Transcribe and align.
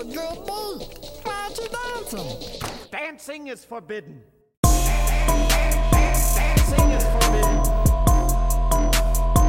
a 0.00 0.04
good 0.04 0.46
beat. 0.46 0.88
Why 1.24 1.42
aren't 1.42 1.58
you 1.58 1.68
dancing? 1.68 2.26
Dancing 2.90 3.48
is 3.48 3.66
forbidden. 3.66 4.22
Dancing 4.62 6.90
is 6.90 7.04
forbidden. 7.04 7.62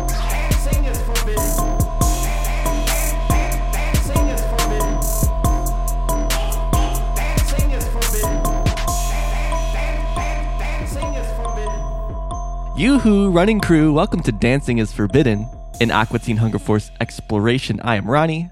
Dancing 0.10 0.84
is 0.84 1.02
forbidden. 1.08 1.48
Dancing 3.72 4.28
is 4.28 4.42
forbidden. 4.52 5.00
Dancing 7.16 7.72
is 7.72 7.88
forbidden. 7.88 8.44
Dancing 10.60 11.14
is 11.14 11.32
forbidden. 11.38 11.80
Yoo-hoo, 12.78 13.32
running 13.32 13.62
crew, 13.62 13.94
welcome 13.94 14.22
to 14.24 14.34
Dancing 14.34 14.80
is 14.80 14.92
Forbidden, 14.92 15.48
an 15.80 15.92
Aqua 15.92 16.20
Teen 16.20 16.36
Hunger 16.36 16.60
Force 16.60 16.92
exploration. 17.00 17.80
I 17.86 17.96
am 17.96 18.06
Ronnie. 18.06 18.52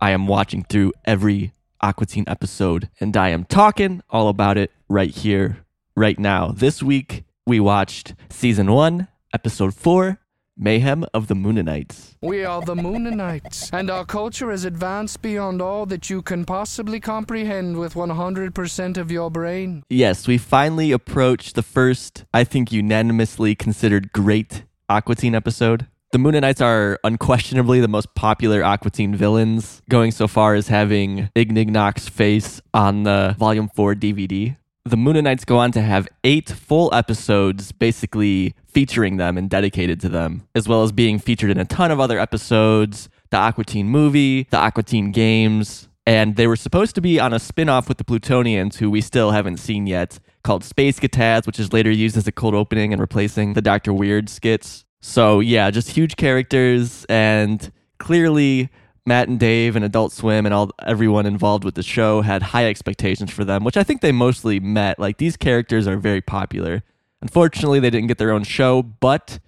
I 0.00 0.10
am 0.10 0.26
watching 0.26 0.62
through 0.64 0.92
every 1.04 1.52
Aqua 1.80 2.06
Teen 2.06 2.24
episode, 2.26 2.90
and 3.00 3.16
I 3.16 3.30
am 3.30 3.44
talking 3.44 4.02
all 4.10 4.28
about 4.28 4.58
it 4.58 4.70
right 4.88 5.10
here, 5.10 5.64
right 5.94 6.18
now. 6.18 6.48
This 6.48 6.82
week, 6.82 7.24
we 7.46 7.60
watched 7.60 8.14
Season 8.28 8.70
1, 8.70 9.08
Episode 9.32 9.74
4, 9.74 10.18
Mayhem 10.58 11.04
of 11.14 11.28
the 11.28 11.34
Mooninites. 11.34 12.16
We 12.22 12.44
are 12.44 12.60
the 12.62 12.74
Mooninites, 12.74 13.70
and 13.72 13.90
our 13.90 14.04
culture 14.04 14.50
is 14.50 14.64
advanced 14.64 15.22
beyond 15.22 15.62
all 15.62 15.86
that 15.86 16.10
you 16.10 16.20
can 16.22 16.44
possibly 16.44 17.00
comprehend 17.00 17.78
with 17.78 17.94
100% 17.94 18.96
of 18.96 19.10
your 19.10 19.30
brain. 19.30 19.82
Yes, 19.88 20.26
we 20.26 20.36
finally 20.38 20.92
approached 20.92 21.54
the 21.54 21.62
first, 21.62 22.24
I 22.34 22.44
think 22.44 22.70
unanimously 22.70 23.54
considered 23.54 24.12
great 24.12 24.64
Aqua 24.88 25.14
Teen 25.14 25.34
episode. 25.34 25.86
The 26.12 26.18
Mooninites 26.18 26.64
are 26.64 27.00
unquestionably 27.02 27.80
the 27.80 27.88
most 27.88 28.14
popular 28.14 28.62
Aqua 28.62 28.90
Teen 28.90 29.14
villains, 29.14 29.82
going 29.90 30.12
so 30.12 30.28
far 30.28 30.54
as 30.54 30.68
having 30.68 31.30
Ignignokt's 31.34 32.08
face 32.08 32.60
on 32.72 33.02
the 33.02 33.34
Volume 33.38 33.68
4 33.68 33.94
DVD. 33.96 34.56
The 34.84 34.96
Mooninites 34.96 35.44
go 35.44 35.58
on 35.58 35.72
to 35.72 35.82
have 35.82 36.06
eight 36.22 36.48
full 36.48 36.94
episodes 36.94 37.72
basically 37.72 38.54
featuring 38.68 39.16
them 39.16 39.36
and 39.36 39.50
dedicated 39.50 40.00
to 40.02 40.08
them, 40.08 40.46
as 40.54 40.68
well 40.68 40.84
as 40.84 40.92
being 40.92 41.18
featured 41.18 41.50
in 41.50 41.58
a 41.58 41.64
ton 41.64 41.90
of 41.90 41.98
other 41.98 42.20
episodes, 42.20 43.08
the 43.30 43.36
Aqua 43.36 43.64
Teen 43.64 43.88
movie, 43.88 44.46
the 44.50 44.58
Aqua 44.58 44.84
Teen 44.84 45.10
games, 45.10 45.88
and 46.06 46.36
they 46.36 46.46
were 46.46 46.54
supposed 46.54 46.94
to 46.94 47.00
be 47.00 47.18
on 47.18 47.32
a 47.32 47.40
spin-off 47.40 47.88
with 47.88 47.98
the 47.98 48.04
Plutonians, 48.04 48.76
who 48.76 48.88
we 48.90 49.00
still 49.00 49.32
haven't 49.32 49.56
seen 49.56 49.88
yet, 49.88 50.20
called 50.44 50.62
Spacecataz, 50.62 51.46
which 51.46 51.58
is 51.58 51.72
later 51.72 51.90
used 51.90 52.16
as 52.16 52.28
a 52.28 52.32
cold 52.32 52.54
opening 52.54 52.92
and 52.92 53.00
replacing 53.00 53.54
the 53.54 53.60
Dr. 53.60 53.92
Weird 53.92 54.28
skits. 54.28 54.84
So 55.08 55.38
yeah, 55.38 55.70
just 55.70 55.90
huge 55.90 56.16
characters, 56.16 57.06
and 57.08 57.72
clearly 57.98 58.70
Matt 59.06 59.28
and 59.28 59.38
Dave 59.38 59.76
and 59.76 59.84
Adult 59.84 60.12
Swim 60.12 60.44
and 60.44 60.52
all 60.52 60.72
everyone 60.84 61.26
involved 61.26 61.62
with 61.62 61.76
the 61.76 61.82
show 61.84 62.22
had 62.22 62.42
high 62.42 62.66
expectations 62.66 63.30
for 63.30 63.44
them, 63.44 63.62
which 63.62 63.76
I 63.76 63.84
think 63.84 64.00
they 64.00 64.10
mostly 64.10 64.58
met. 64.58 64.98
Like 64.98 65.18
these 65.18 65.36
characters 65.36 65.86
are 65.86 65.96
very 65.96 66.20
popular. 66.20 66.82
Unfortunately, 67.22 67.78
they 67.78 67.88
didn't 67.88 68.08
get 68.08 68.18
their 68.18 68.32
own 68.32 68.42
show, 68.42 68.82
but 68.82 69.38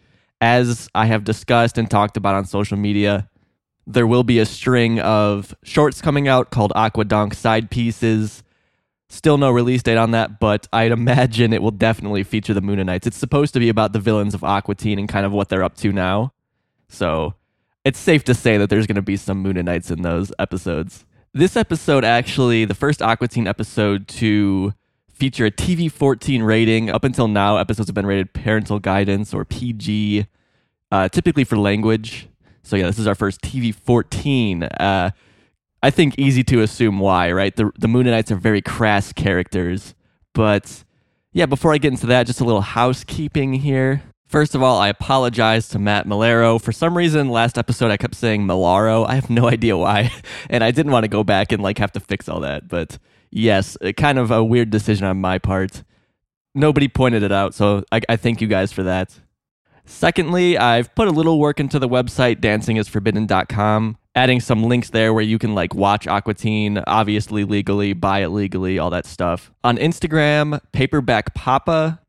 as 0.41 0.89
I 0.95 1.06
have 1.06 1.25
discussed 1.25 1.77
and 1.77 1.91
talked 1.91 2.17
about 2.17 2.37
on 2.37 2.45
social 2.45 2.78
media, 2.78 3.28
there 3.84 4.06
will 4.06 4.25
be 4.25 4.39
a 4.39 4.47
string 4.47 5.00
of 5.00 5.56
shorts 5.65 6.00
coming 6.00 6.28
out 6.28 6.50
called 6.50 6.72
Aquadonk 6.77 7.34
side 7.34 7.69
pieces. 7.69 8.45
Still 9.11 9.39
no 9.39 9.51
release 9.51 9.83
date 9.83 9.97
on 9.97 10.11
that, 10.11 10.39
but 10.39 10.69
I'd 10.73 10.92
imagine 10.92 11.53
it 11.53 11.62
will 11.62 11.70
definitely 11.70 12.23
feature 12.25 12.53
the 12.53 12.61
Mooninites. 12.61 13.06
It's 13.06 13.17
supposed 13.17 13.55
to 13.55 13.61
be 13.61 13.70
about 13.70 13.92
the 13.92 14.00
villains 14.00 14.34
of 14.34 14.45
Aqua 14.45 14.75
Teen 14.75 14.98
and 14.98 15.09
kind 15.09 15.25
of 15.25 15.33
what 15.33 15.48
they're 15.48 15.65
up 15.65 15.77
to 15.78 15.92
now. 15.92 16.33
So 16.89 17.34
it's 17.84 17.98
safe 17.98 18.23
to 18.25 18.34
say 18.34 18.59
that 18.59 18.69
there's 18.69 18.87
going 18.87 18.97
to 18.97 19.03
be 19.03 19.17
some 19.17 19.42
Mooninites 19.42 19.91
in 19.91 20.03
those 20.03 20.31
episodes. 20.39 21.06
This 21.33 21.56
episode, 21.56 22.05
actually, 22.05 22.67
the 22.67 22.75
first 22.75 23.00
Aqua 23.00 23.28
Teen 23.28 23.47
episode 23.47 24.09
to 24.09 24.75
feature 25.11 25.47
a 25.47 25.50
TV 25.50 25.91
14 25.91 26.43
rating. 26.43 26.91
Up 26.91 27.05
until 27.05 27.28
now, 27.28 27.56
episodes 27.56 27.89
have 27.89 27.95
been 27.95 28.06
rated 28.06 28.34
parental 28.34 28.78
guidance 28.78 29.33
or 29.33 29.44
PG, 29.44 30.27
uh, 30.93 31.09
typically 31.09 31.44
for 31.44 31.56
language. 31.56 32.28
So, 32.62 32.77
yeah, 32.77 32.87
this 32.87 32.99
is 32.99 33.06
our 33.06 33.15
first 33.15 33.41
TV 33.41 33.75
14. 33.75 34.65
Uh, 34.65 35.11
I 35.83 35.91
think 35.91 36.15
easy 36.19 36.43
to 36.44 36.62
assume 36.62 36.99
why, 36.99 37.31
right? 37.33 37.55
The, 37.55 37.71
the 37.78 37.87
Mooninites 37.87 38.31
are 38.31 38.37
very 38.37 38.62
crass 38.62 39.12
characters. 39.12 39.94
But 40.34 40.84
yeah, 41.33 41.47
before 41.47 41.72
I 41.72 41.78
get 41.78 41.93
into 41.93 42.06
that, 42.06 42.27
just 42.27 42.41
a 42.41 42.44
little 42.44 42.61
housekeeping 42.61 43.55
here. 43.55 44.03
First 44.27 44.55
of 44.55 44.62
all, 44.62 44.78
I 44.78 44.88
apologize 44.88 45.69
to 45.71 45.78
Matt 45.78 46.06
Maiellaro. 46.06 46.61
For 46.61 46.72
some 46.72 46.97
reason, 46.97 47.31
last 47.31 47.56
episode 47.56 47.91
I 47.91 47.97
kept 47.97 48.15
saying 48.15 48.47
Malaro. 48.47 49.06
I 49.09 49.15
have 49.15 49.31
no 49.31 49.49
idea 49.49 49.77
why, 49.77 50.12
and 50.50 50.62
I 50.62 50.71
didn't 50.71 50.93
want 50.93 51.05
to 51.05 51.09
go 51.09 51.25
back 51.25 51.53
and 51.53 51.62
like 51.62 51.78
have 51.78 51.93
to 51.93 52.00
fix 52.00 52.28
all 52.28 52.41
that. 52.41 52.69
But 52.69 52.99
yes, 53.31 53.77
kind 53.97 54.19
of 54.19 54.31
a 54.31 54.44
weird 54.44 54.71
decision 54.71 55.06
on 55.06 55.21
my 55.21 55.38
part. 55.38 55.83
Nobody 56.55 56.88
pointed 56.88 57.22
it 57.22 57.33
out, 57.33 57.55
so 57.55 57.84
I, 57.93 58.00
I 58.09 58.17
thank 58.17 58.41
you 58.41 58.49
guys 58.49 58.72
for 58.72 58.83
that. 58.83 59.19
Secondly, 59.84 60.59
I've 60.59 60.94
put 60.94 61.09
a 61.09 61.12
little 61.12 61.38
work 61.38 61.61
into 61.61 61.78
the 61.78 61.88
website 61.88 62.41
dancingisforbidden.com, 62.41 63.97
adding 64.19 64.41
some 64.41 64.65
links 64.65 64.91
there 64.91 65.15
where 65.15 65.23
you 65.23 65.39
can 65.39 65.55
like 65.55 65.75
watch 65.75 66.09
Aqua 66.09 66.34
Teen, 66.34 66.83
obviously 66.89 67.45
legally, 67.45 67.93
buy 67.93 68.19
it 68.19 68.31
legally, 68.31 68.79
all 68.79 68.91
that 68.91 69.06
stuff. 69.06 69.53
On 69.62 69.79
Instagram, 69.79 70.61
Paperback 70.73 71.34
Papa 71.34 72.01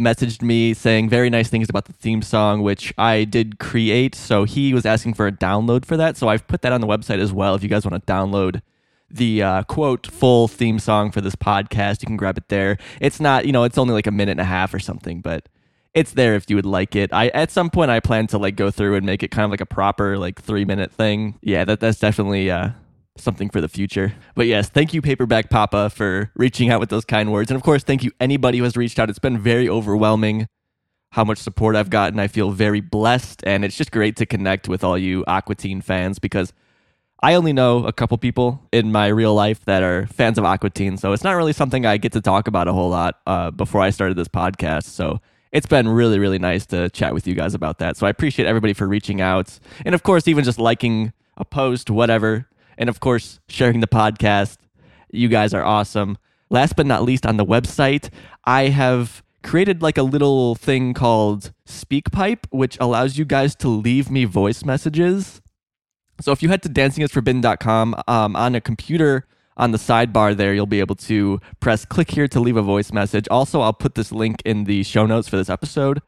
messaged 0.00 0.42
me 0.42 0.74
saying 0.74 1.08
very 1.08 1.30
nice 1.30 1.48
things 1.48 1.70
about 1.70 1.86
the 1.86 1.94
theme 1.94 2.20
song, 2.20 2.62
which 2.62 2.92
I 2.98 3.24
did 3.24 3.58
create. 3.58 4.14
So 4.14 4.44
he 4.44 4.74
was 4.74 4.84
asking 4.84 5.14
for 5.14 5.26
a 5.26 5.32
download 5.32 5.86
for 5.86 5.96
that. 5.96 6.18
So 6.18 6.28
I've 6.28 6.46
put 6.46 6.60
that 6.62 6.72
on 6.72 6.82
the 6.82 6.86
website 6.86 7.18
as 7.18 7.32
well. 7.32 7.54
If 7.54 7.62
you 7.62 7.70
guys 7.70 7.86
want 7.86 8.04
to 8.04 8.12
download 8.12 8.60
the 9.10 9.42
uh, 9.42 9.62
quote 9.62 10.06
full 10.06 10.48
theme 10.48 10.78
song 10.78 11.10
for 11.10 11.22
this 11.22 11.34
podcast, 11.34 12.02
you 12.02 12.06
can 12.06 12.18
grab 12.18 12.36
it 12.36 12.48
there. 12.48 12.76
It's 13.00 13.20
not, 13.20 13.46
you 13.46 13.52
know, 13.52 13.64
it's 13.64 13.78
only 13.78 13.94
like 13.94 14.06
a 14.06 14.10
minute 14.10 14.32
and 14.32 14.40
a 14.40 14.44
half 14.44 14.74
or 14.74 14.78
something, 14.80 15.22
but 15.22 15.48
it's 15.94 16.12
there 16.12 16.34
if 16.34 16.50
you 16.50 16.56
would 16.56 16.66
like 16.66 16.96
it. 16.96 17.12
I 17.12 17.28
at 17.28 17.50
some 17.50 17.70
point 17.70 17.90
I 17.90 18.00
plan 18.00 18.26
to 18.28 18.38
like 18.38 18.56
go 18.56 18.70
through 18.70 18.96
and 18.96 19.06
make 19.06 19.22
it 19.22 19.30
kind 19.30 19.44
of 19.44 19.50
like 19.50 19.60
a 19.60 19.66
proper 19.66 20.18
like 20.18 20.40
three 20.42 20.64
minute 20.64 20.92
thing. 20.92 21.38
Yeah, 21.40 21.64
that 21.64 21.80
that's 21.80 21.98
definitely 21.98 22.50
uh, 22.50 22.70
something 23.16 23.48
for 23.48 23.60
the 23.60 23.68
future. 23.68 24.14
But 24.34 24.46
yes, 24.46 24.68
thank 24.68 24.92
you, 24.92 25.00
Paperback 25.00 25.50
Papa, 25.50 25.90
for 25.90 26.30
reaching 26.34 26.70
out 26.70 26.80
with 26.80 26.90
those 26.90 27.04
kind 27.04 27.32
words. 27.32 27.50
And 27.50 27.56
of 27.56 27.62
course, 27.62 27.84
thank 27.84 28.02
you 28.02 28.10
anybody 28.20 28.58
who 28.58 28.64
has 28.64 28.76
reached 28.76 28.98
out. 28.98 29.08
It's 29.08 29.18
been 29.18 29.38
very 29.38 29.68
overwhelming 29.68 30.48
how 31.12 31.22
much 31.22 31.38
support 31.38 31.76
I've 31.76 31.90
gotten. 31.90 32.18
I 32.18 32.26
feel 32.26 32.50
very 32.50 32.80
blessed, 32.80 33.44
and 33.46 33.64
it's 33.64 33.76
just 33.76 33.92
great 33.92 34.16
to 34.16 34.26
connect 34.26 34.68
with 34.68 34.82
all 34.82 34.98
you 34.98 35.24
Aqua 35.28 35.54
Teen 35.54 35.80
fans 35.80 36.18
because 36.18 36.52
I 37.22 37.34
only 37.34 37.52
know 37.52 37.86
a 37.86 37.92
couple 37.92 38.18
people 38.18 38.66
in 38.72 38.90
my 38.90 39.06
real 39.06 39.32
life 39.32 39.64
that 39.66 39.84
are 39.84 40.08
fans 40.08 40.38
of 40.38 40.44
Aqua 40.44 40.70
Teen, 40.70 40.96
so 40.96 41.12
it's 41.12 41.22
not 41.22 41.34
really 41.34 41.52
something 41.52 41.86
I 41.86 41.98
get 41.98 42.10
to 42.12 42.20
talk 42.20 42.48
about 42.48 42.66
a 42.66 42.72
whole 42.72 42.90
lot 42.90 43.20
uh, 43.28 43.52
before 43.52 43.80
I 43.80 43.90
started 43.90 44.16
this 44.16 44.26
podcast. 44.26 44.86
So 44.86 45.20
it's 45.54 45.66
been 45.66 45.88
really, 45.88 46.18
really 46.18 46.38
nice 46.38 46.66
to 46.66 46.90
chat 46.90 47.14
with 47.14 47.26
you 47.26 47.34
guys 47.34 47.54
about 47.54 47.78
that. 47.78 47.96
So 47.96 48.06
I 48.06 48.10
appreciate 48.10 48.46
everybody 48.46 48.74
for 48.74 48.86
reaching 48.86 49.22
out, 49.22 49.58
and 49.86 49.94
of 49.94 50.02
course, 50.02 50.28
even 50.28 50.44
just 50.44 50.58
liking 50.58 51.14
a 51.38 51.44
post, 51.44 51.88
whatever 51.88 52.46
and 52.76 52.88
of 52.88 53.00
course, 53.00 53.40
sharing 53.48 53.80
the 53.80 53.86
podcast. 53.86 54.58
You 55.10 55.28
guys 55.28 55.54
are 55.54 55.64
awesome. 55.64 56.18
Last 56.50 56.76
but 56.76 56.86
not 56.86 57.04
least, 57.04 57.24
on 57.24 57.36
the 57.36 57.44
website, 57.44 58.10
I 58.44 58.68
have 58.68 59.22
created 59.42 59.80
like 59.80 59.96
a 59.96 60.02
little 60.02 60.56
thing 60.56 60.92
called 60.92 61.52
SpeakPipe, 61.68 62.46
which 62.50 62.76
allows 62.80 63.16
you 63.16 63.24
guys 63.24 63.54
to 63.56 63.68
leave 63.68 64.10
me 64.10 64.24
voice 64.24 64.64
messages. 64.64 65.40
So 66.20 66.32
if 66.32 66.42
you 66.42 66.48
head 66.48 66.62
to 66.62 66.68
dancingisforbidden.com 66.68 67.94
um, 68.08 68.36
on 68.36 68.54
a 68.54 68.60
computer 68.60 69.26
on 69.56 69.70
the 69.70 69.78
sidebar 69.78 70.36
there, 70.36 70.54
you'll 70.54 70.66
be 70.66 70.80
able 70.80 70.96
to 70.96 71.40
press 71.60 71.84
click 71.84 72.10
here 72.10 72.28
to 72.28 72.40
leave 72.40 72.56
a 72.56 72.62
voice 72.62 72.92
message. 72.92 73.26
Also, 73.30 73.60
I'll 73.60 73.72
put 73.72 73.94
this 73.94 74.10
link 74.12 74.42
in 74.44 74.64
the 74.64 74.82
show 74.82 75.06
notes 75.06 75.28
for 75.28 75.36
this 75.36 75.48
episode. 75.48 76.00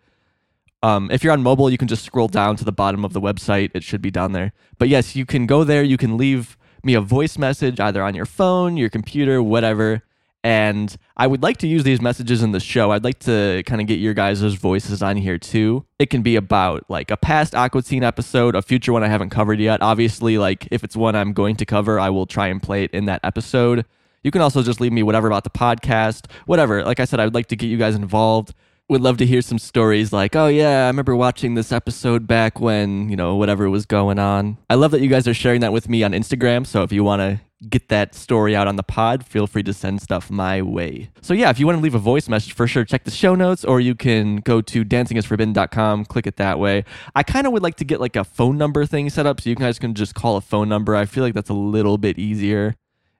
Um, 0.83 1.11
if 1.11 1.25
you're 1.25 1.33
on 1.33 1.43
mobile, 1.43 1.71
you 1.71 1.79
can 1.79 1.89
just 1.89 2.05
scroll 2.05 2.29
down 2.29 2.57
to 2.57 2.65
the 2.65 2.73
bottom 2.73 3.05
of 3.05 3.13
the 3.13 3.21
website. 3.21 3.71
It 3.75 3.83
should 3.83 4.03
be 4.03 4.11
down 4.11 4.33
there. 4.33 4.53
But 4.79 4.89
yes, 4.89 5.17
you 5.17 5.27
can 5.27 5.47
go 5.47 5.65
there. 5.65 5.83
You 5.83 5.97
can 5.97 6.17
leave 6.17 6.57
me 6.83 6.95
a 6.95 7.01
voice 7.01 7.39
message 7.39 7.81
either 7.81 8.03
on 8.03 8.15
your 8.15 8.27
phone, 8.27 8.77
your 8.77 8.91
computer, 8.91 9.43
whatever. 9.43 10.03
And 10.47 10.97
I 11.17 11.27
would 11.27 11.43
like 11.43 11.57
to 11.57 11.67
use 11.67 11.83
these 11.83 12.01
messages 12.01 12.41
in 12.41 12.53
the 12.53 12.61
show. 12.61 12.93
I'd 12.93 13.03
like 13.03 13.19
to 13.21 13.65
kind 13.67 13.81
of 13.81 13.89
get 13.89 13.99
your 13.99 14.15
guys' 14.15 14.55
voices 14.55 15.03
on 15.03 15.17
here 15.17 15.39
too. 15.39 15.85
It 15.99 16.09
can 16.09 16.23
be 16.23 16.37
about 16.37 16.85
like 16.89 17.11
a 17.11 17.17
past 17.17 17.53
Aqua 17.53 17.83
Teen 17.83 18.05
episode, 18.05 18.55
a 18.55 18.63
future 18.63 18.93
one 18.93 19.03
I 19.03 19.09
haven't 19.09 19.31
covered 19.31 19.59
yet. 19.59 19.83
Obviously, 19.83 20.39
like 20.39 20.69
if 20.71 20.85
it's 20.85 20.95
one 20.95 21.17
I'm 21.17 21.33
going 21.33 21.57
to 21.57 21.67
cover, 21.67 21.99
I 21.99 22.11
will 22.11 22.27
try 22.27 22.47
and 22.47 22.63
play 22.63 22.85
it 22.85 22.93
in 22.93 23.07
that 23.07 23.23
episode. 23.25 23.87
You 24.23 24.31
can 24.31 24.41
also 24.41 24.63
just 24.63 24.81
leave 24.81 24.93
me 24.93 25.03
whatever 25.03 25.27
about 25.27 25.43
the 25.43 25.51
podcast, 25.51 26.31
whatever. 26.47 26.85
Like 26.85 27.01
I 27.01 27.07
said, 27.07 27.19
I 27.19 27.25
would 27.25 27.35
like 27.35 27.49
to 27.49 27.57
get 27.57 27.67
you 27.67 27.77
guys 27.77 27.97
involved 27.97 28.55
would 28.89 29.01
love 29.01 29.17
to 29.17 29.27
hear 29.27 29.43
some 29.43 29.59
stories 29.59 30.13
like, 30.13 30.37
oh 30.37 30.47
yeah, 30.47 30.85
I 30.85 30.87
remember 30.87 31.17
watching 31.17 31.55
this 31.55 31.73
episode 31.73 32.29
back 32.29 32.61
when, 32.61 33.09
you 33.09 33.17
know, 33.17 33.35
whatever 33.35 33.69
was 33.69 33.85
going 33.85 34.21
on. 34.21 34.59
I 34.71 34.77
love 34.77 34.93
that 34.93 35.01
you 35.01 35.09
guys 35.09 35.27
are 35.27 35.35
sharing 35.35 35.61
that 35.63 35.73
with 35.73 35.89
me 35.89 36.05
on 36.05 36.13
Instagram. 36.13 36.65
So 36.65 36.85
if 36.85 36.93
you 36.93 37.03
want 37.03 37.19
to 37.19 37.41
get 37.69 37.89
that 37.89 38.15
story 38.15 38.55
out 38.55 38.69
on 38.69 38.77
the 38.77 38.83
pod, 38.83 39.25
feel 39.25 39.47
free 39.47 39.63
to 39.63 39.73
send 39.73 40.03
stuff 40.03 40.31
my 40.31 40.61
way. 40.61 41.11
So 41.23 41.35
yeah, 41.35 41.51
if 41.51 41.59
you 41.59 41.67
want 41.67 41.79
to 41.79 41.83
leave 41.83 41.95
a 41.95 41.99
voice 41.99 42.29
message 42.29 42.53
for 42.53 42.67
sure, 42.67 42.85
check 42.85 43.05
the 43.05 43.11
show 43.11 43.35
notes 43.35 43.65
or 43.65 43.81
you 43.81 43.95
can 43.95 44.37
go 44.37 44.61
to 44.61 44.85
dancingisforbidden.com, 44.85 46.05
click 46.05 46.27
it 46.27 46.37
that 46.37 46.59
way. 46.59 46.85
I 47.15 47.23
kind 47.23 47.47
of 47.47 47.53
would 47.53 47.63
like 47.63 47.77
to 47.77 47.85
get 47.85 48.01
like 48.01 48.17
a 48.17 48.25
phone 48.25 48.59
number 48.59 48.85
thing 48.85 49.09
set 49.11 49.27
up 49.27 49.41
so 49.41 49.51
you 49.51 49.57
guys 49.57 49.79
can 49.79 49.95
just 49.95 50.15
call 50.15 50.37
a 50.37 50.41
phone 50.41 50.69
number. 50.69 50.95
I 50.95 51.07
feel 51.07 51.25
like 51.25 51.35
that's 51.35 51.51
a 51.51 51.55
little 51.55 51.99
bit 51.99 52.19
easier 52.19 52.77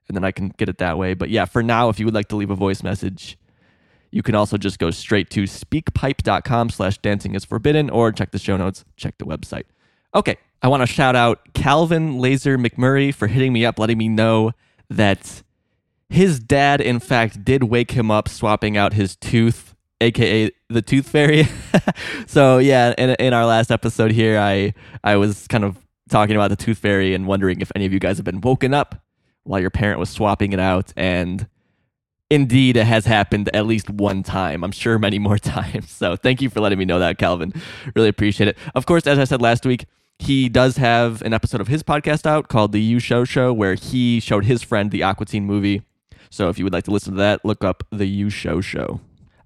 and 0.07 0.15
then 0.15 0.23
I 0.23 0.31
can 0.31 0.49
get 0.49 0.69
it 0.69 0.77
that 0.77 0.97
way. 0.97 1.13
But 1.13 1.29
yeah, 1.29 1.45
for 1.45 1.63
now, 1.63 1.89
if 1.89 1.99
you 1.99 2.05
would 2.05 2.13
like 2.13 2.27
to 2.29 2.35
leave 2.35 2.51
a 2.51 2.55
voice 2.55 2.83
message, 2.83 3.37
you 4.11 4.23
can 4.23 4.35
also 4.35 4.57
just 4.57 4.79
go 4.79 4.91
straight 4.91 5.29
to 5.31 5.43
speakpipe.com 5.43 6.69
slash 6.69 6.97
dancing 6.99 7.35
is 7.35 7.43
forbidden 7.43 7.89
or 7.89 8.11
check 8.11 8.31
the 8.31 8.39
show 8.39 8.55
notes, 8.55 8.85
check 8.95 9.17
the 9.17 9.25
website. 9.25 9.65
Okay, 10.15 10.37
I 10.61 10.67
want 10.67 10.81
to 10.81 10.87
shout 10.87 11.15
out 11.15 11.53
Calvin 11.53 12.19
Laser 12.19 12.57
McMurray 12.57 13.13
for 13.13 13.27
hitting 13.27 13.53
me 13.53 13.65
up, 13.65 13.77
letting 13.77 13.97
me 13.97 14.07
know 14.07 14.51
that 14.89 15.43
his 16.09 16.39
dad, 16.39 16.81
in 16.81 16.99
fact, 16.99 17.43
did 17.43 17.63
wake 17.63 17.91
him 17.91 18.09
up 18.09 18.27
swapping 18.27 18.77
out 18.77 18.93
his 18.93 19.15
tooth, 19.15 19.75
aka 20.01 20.49
the 20.69 20.81
tooth 20.81 21.09
fairy. 21.09 21.47
so 22.27 22.57
yeah, 22.57 22.93
in, 22.97 23.11
in 23.19 23.33
our 23.33 23.45
last 23.45 23.71
episode 23.71 24.11
here, 24.11 24.39
I 24.39 24.73
I 25.03 25.17
was 25.17 25.47
kind 25.47 25.63
of 25.63 25.77
talking 26.09 26.35
about 26.35 26.49
the 26.49 26.55
tooth 26.55 26.77
fairy 26.77 27.13
and 27.13 27.27
wondering 27.27 27.61
if 27.61 27.71
any 27.75 27.85
of 27.85 27.93
you 27.93 27.99
guys 27.99 28.17
have 28.17 28.25
been 28.25 28.41
woken 28.41 28.73
up 28.73 29.03
while 29.43 29.59
your 29.59 29.69
parent 29.69 29.99
was 29.99 30.09
swapping 30.09 30.53
it 30.53 30.59
out 30.59 30.93
and 30.95 31.47
indeed 32.29 32.75
it 32.75 32.85
has 32.85 33.05
happened 33.05 33.49
at 33.53 33.65
least 33.65 33.89
one 33.89 34.23
time. 34.23 34.63
I'm 34.63 34.71
sure 34.71 34.97
many 34.99 35.19
more 35.19 35.37
times. 35.37 35.89
So 35.91 36.15
thank 36.15 36.41
you 36.41 36.49
for 36.49 36.59
letting 36.59 36.79
me 36.79 36.85
know 36.85 36.99
that 36.99 37.17
calvin. 37.17 37.53
Really 37.95 38.09
appreciate 38.09 38.47
it. 38.47 38.57
Of 38.75 38.85
course 38.85 39.07
as 39.07 39.19
i 39.19 39.23
said 39.23 39.41
last 39.41 39.65
week 39.65 39.85
he 40.19 40.49
does 40.49 40.77
have 40.77 41.21
an 41.21 41.33
episode 41.33 41.61
of 41.61 41.67
his 41.67 41.83
podcast 41.83 42.25
out 42.25 42.47
called 42.47 42.71
the 42.71 42.81
you 42.81 42.99
show 42.99 43.23
show 43.23 43.53
where 43.53 43.75
he 43.75 44.19
showed 44.19 44.45
his 44.45 44.63
friend 44.63 44.91
the 44.91 45.03
aqua 45.03 45.25
teen 45.25 45.45
movie 45.45 45.81
so 46.29 46.49
if 46.49 46.57
you 46.57 46.65
would 46.65 46.73
like 46.73 46.83
to 46.83 46.91
listen 46.91 47.13
to 47.13 47.17
that 47.17 47.43
look 47.45 47.63
up 47.63 47.83
the 47.91 48.07
you 48.07 48.29
show 48.29 48.61
show 48.61 48.99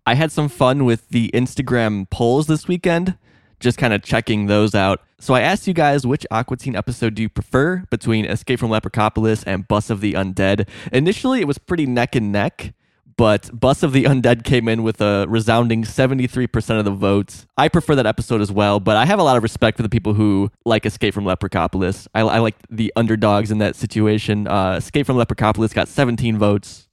i 0.06 0.16
had 0.16 0.32
some 0.32 0.50
fun 0.50 0.86
with 0.86 1.10
the 1.10 1.30
instagram 1.34 2.10
polls 2.10 2.48
this 2.48 2.68
weekend 2.68 3.18
just 3.62 3.78
kind 3.78 3.94
of 3.94 4.02
checking 4.02 4.48
those 4.48 4.76
out. 4.76 5.02
So 5.20 5.34
I 5.34 5.42
asked 5.42 5.68
you 5.68 5.74
guys 5.74 6.06
which 6.06 6.26
Aqua 6.32 6.58
Teen 6.58 6.76
episode 6.76 7.14
do 7.14 7.22
you 7.22 7.30
prefer 7.30 7.86
between 7.90 8.26
Escape 8.26 8.60
from 8.60 8.72
Leprechaupolis 8.72 9.44
and 9.44 9.68
Bus 9.68 9.90
of 9.90 10.02
the 10.02 10.14
Undead. 10.14 10.68
Initially, 10.92 11.40
it 11.40 11.48
was 11.48 11.60
pretty 11.60 11.86
neck 11.86 12.16
and 12.16 12.32
neck, 12.32 12.74
but 13.18 13.50
Bus 13.58 13.84
of 13.84 13.94
the 13.94 14.04
Undead 14.06 14.44
came 14.44 14.68
in 14.68 14.84
with 14.84 15.02
a 15.02 15.26
resounding 15.28 15.84
73% 15.84 16.80
of 16.80 16.86
the 16.86 16.92
votes. 16.92 17.46
I 17.58 17.68
prefer 17.68 17.96
that 17.96 18.06
episode 18.06 18.42
as 18.42 18.52
well, 18.52 18.80
but 18.80 18.98
I 18.98 19.06
have 19.06 19.20
a 19.20 19.24
lot 19.24 19.38
of 19.38 19.44
respect 19.44 19.78
for 19.78 19.84
the 19.84 19.90
people 19.90 20.14
who 20.14 20.52
like 20.66 20.86
Escape 20.86 21.14
from 21.14 21.26
Leprechaupolis. 21.26 22.08
I, 22.14 22.22
I 22.22 22.40
like 22.40 22.56
the 22.70 22.92
underdogs 22.96 23.52
in 23.52 23.58
that 23.60 23.76
situation. 23.76 24.48
Uh, 24.48 24.76
Escape 24.78 25.06
from 25.06 25.18
Leprechaupolis 25.18 25.74
got 25.74 25.88
17 25.88 26.38
votes. 26.38 26.88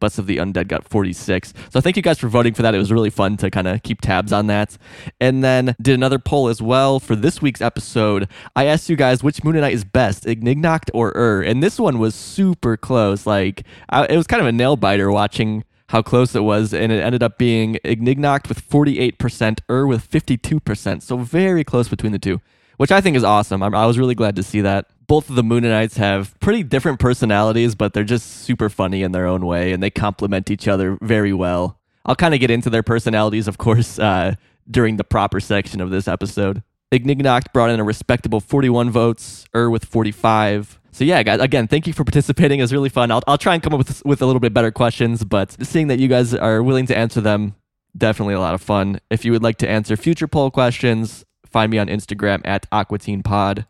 Bus 0.00 0.18
of 0.18 0.26
the 0.26 0.38
Undead 0.38 0.68
got 0.68 0.88
46. 0.88 1.54
So 1.70 1.80
thank 1.80 1.96
you 1.96 2.02
guys 2.02 2.18
for 2.18 2.28
voting 2.28 2.54
for 2.54 2.62
that. 2.62 2.74
It 2.74 2.78
was 2.78 2.90
really 2.90 3.10
fun 3.10 3.36
to 3.38 3.50
kind 3.50 3.68
of 3.68 3.82
keep 3.82 4.00
tabs 4.00 4.32
on 4.32 4.48
that. 4.48 4.76
And 5.20 5.44
then 5.44 5.76
did 5.80 5.94
another 5.94 6.18
poll 6.18 6.48
as 6.48 6.60
well 6.60 6.98
for 6.98 7.14
this 7.14 7.40
week's 7.40 7.60
episode. 7.60 8.28
I 8.56 8.66
asked 8.66 8.88
you 8.88 8.96
guys 8.96 9.22
which 9.22 9.42
Mooninite 9.42 9.72
is 9.72 9.84
best, 9.84 10.26
Ignignokt 10.26 10.90
or 10.92 11.12
Ur. 11.14 11.42
And 11.42 11.62
this 11.62 11.78
one 11.78 11.98
was 11.98 12.14
super 12.14 12.76
close. 12.76 13.26
Like 13.26 13.64
I, 13.88 14.06
it 14.06 14.16
was 14.16 14.26
kind 14.26 14.40
of 14.40 14.46
a 14.46 14.52
nail 14.52 14.76
biter 14.76 15.10
watching 15.12 15.64
how 15.90 16.02
close 16.02 16.36
it 16.36 16.44
was, 16.44 16.72
and 16.72 16.92
it 16.92 17.02
ended 17.02 17.20
up 17.20 17.36
being 17.36 17.76
Ignignokt 17.82 18.48
with 18.48 18.68
48%, 18.68 19.58
Ur 19.68 19.88
with 19.88 20.08
52%. 20.08 21.02
So 21.02 21.18
very 21.18 21.64
close 21.64 21.88
between 21.88 22.12
the 22.12 22.18
two, 22.18 22.40
which 22.76 22.92
I 22.92 23.00
think 23.00 23.16
is 23.16 23.24
awesome. 23.24 23.60
I'm, 23.60 23.74
I 23.74 23.86
was 23.86 23.98
really 23.98 24.14
glad 24.14 24.36
to 24.36 24.44
see 24.44 24.60
that 24.60 24.86
both 25.10 25.28
of 25.28 25.34
the 25.34 25.42
Mooninites 25.42 25.96
have 25.96 26.38
pretty 26.38 26.62
different 26.62 27.00
personalities, 27.00 27.74
but 27.74 27.94
they're 27.94 28.04
just 28.04 28.44
super 28.44 28.68
funny 28.68 29.02
in 29.02 29.10
their 29.10 29.26
own 29.26 29.44
way, 29.44 29.72
and 29.72 29.82
they 29.82 29.90
complement 29.90 30.52
each 30.52 30.68
other 30.68 30.96
very 31.02 31.32
well. 31.32 31.80
I'll 32.04 32.14
kind 32.14 32.32
of 32.32 32.38
get 32.38 32.48
into 32.48 32.70
their 32.70 32.84
personalities, 32.84 33.48
of 33.48 33.58
course, 33.58 33.98
uh, 33.98 34.36
during 34.70 34.98
the 34.98 35.02
proper 35.02 35.40
section 35.40 35.80
of 35.80 35.90
this 35.90 36.06
episode. 36.06 36.62
Ignignokt 36.92 37.52
brought 37.52 37.70
in 37.70 37.80
a 37.80 37.84
respectable 37.84 38.38
41 38.38 38.88
votes, 38.90 39.46
Ur 39.52 39.68
with 39.68 39.84
45. 39.84 40.78
So 40.92 41.02
yeah, 41.02 41.24
guys, 41.24 41.40
again, 41.40 41.66
thank 41.66 41.88
you 41.88 41.92
for 41.92 42.04
participating. 42.04 42.60
It 42.60 42.62
was 42.62 42.72
really 42.72 42.88
fun. 42.88 43.10
I'll, 43.10 43.22
I'll 43.26 43.36
try 43.36 43.54
and 43.54 43.62
come 43.64 43.74
up 43.74 43.78
with, 43.78 44.06
with 44.06 44.22
a 44.22 44.26
little 44.26 44.38
bit 44.38 44.54
better 44.54 44.70
questions, 44.70 45.24
but 45.24 45.56
seeing 45.66 45.88
that 45.88 45.98
you 45.98 46.06
guys 46.06 46.34
are 46.34 46.62
willing 46.62 46.86
to 46.86 46.96
answer 46.96 47.20
them, 47.20 47.56
definitely 47.98 48.34
a 48.34 48.40
lot 48.40 48.54
of 48.54 48.62
fun. 48.62 49.00
If 49.10 49.24
you 49.24 49.32
would 49.32 49.42
like 49.42 49.58
to 49.58 49.68
answer 49.68 49.96
future 49.96 50.28
poll 50.28 50.52
questions, 50.52 51.24
find 51.44 51.68
me 51.72 51.78
on 51.78 51.88
Instagram 51.88 52.42
at 52.44 52.70
AquatinePod. 52.70 53.66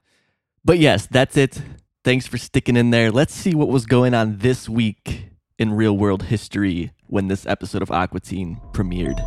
But 0.64 0.78
yes, 0.78 1.06
that's 1.10 1.38
it. 1.38 1.62
Thanks 2.04 2.26
for 2.26 2.36
sticking 2.36 2.76
in 2.76 2.90
there. 2.90 3.10
Let's 3.10 3.34
see 3.34 3.54
what 3.54 3.68
was 3.68 3.86
going 3.86 4.12
on 4.12 4.38
this 4.38 4.68
week 4.68 5.30
in 5.58 5.72
real 5.72 5.96
world 5.96 6.24
history 6.24 6.92
when 7.06 7.28
this 7.28 7.46
episode 7.46 7.80
of 7.80 7.90
Aqua 7.90 8.20
Teen 8.20 8.60
premiered. 8.72 9.18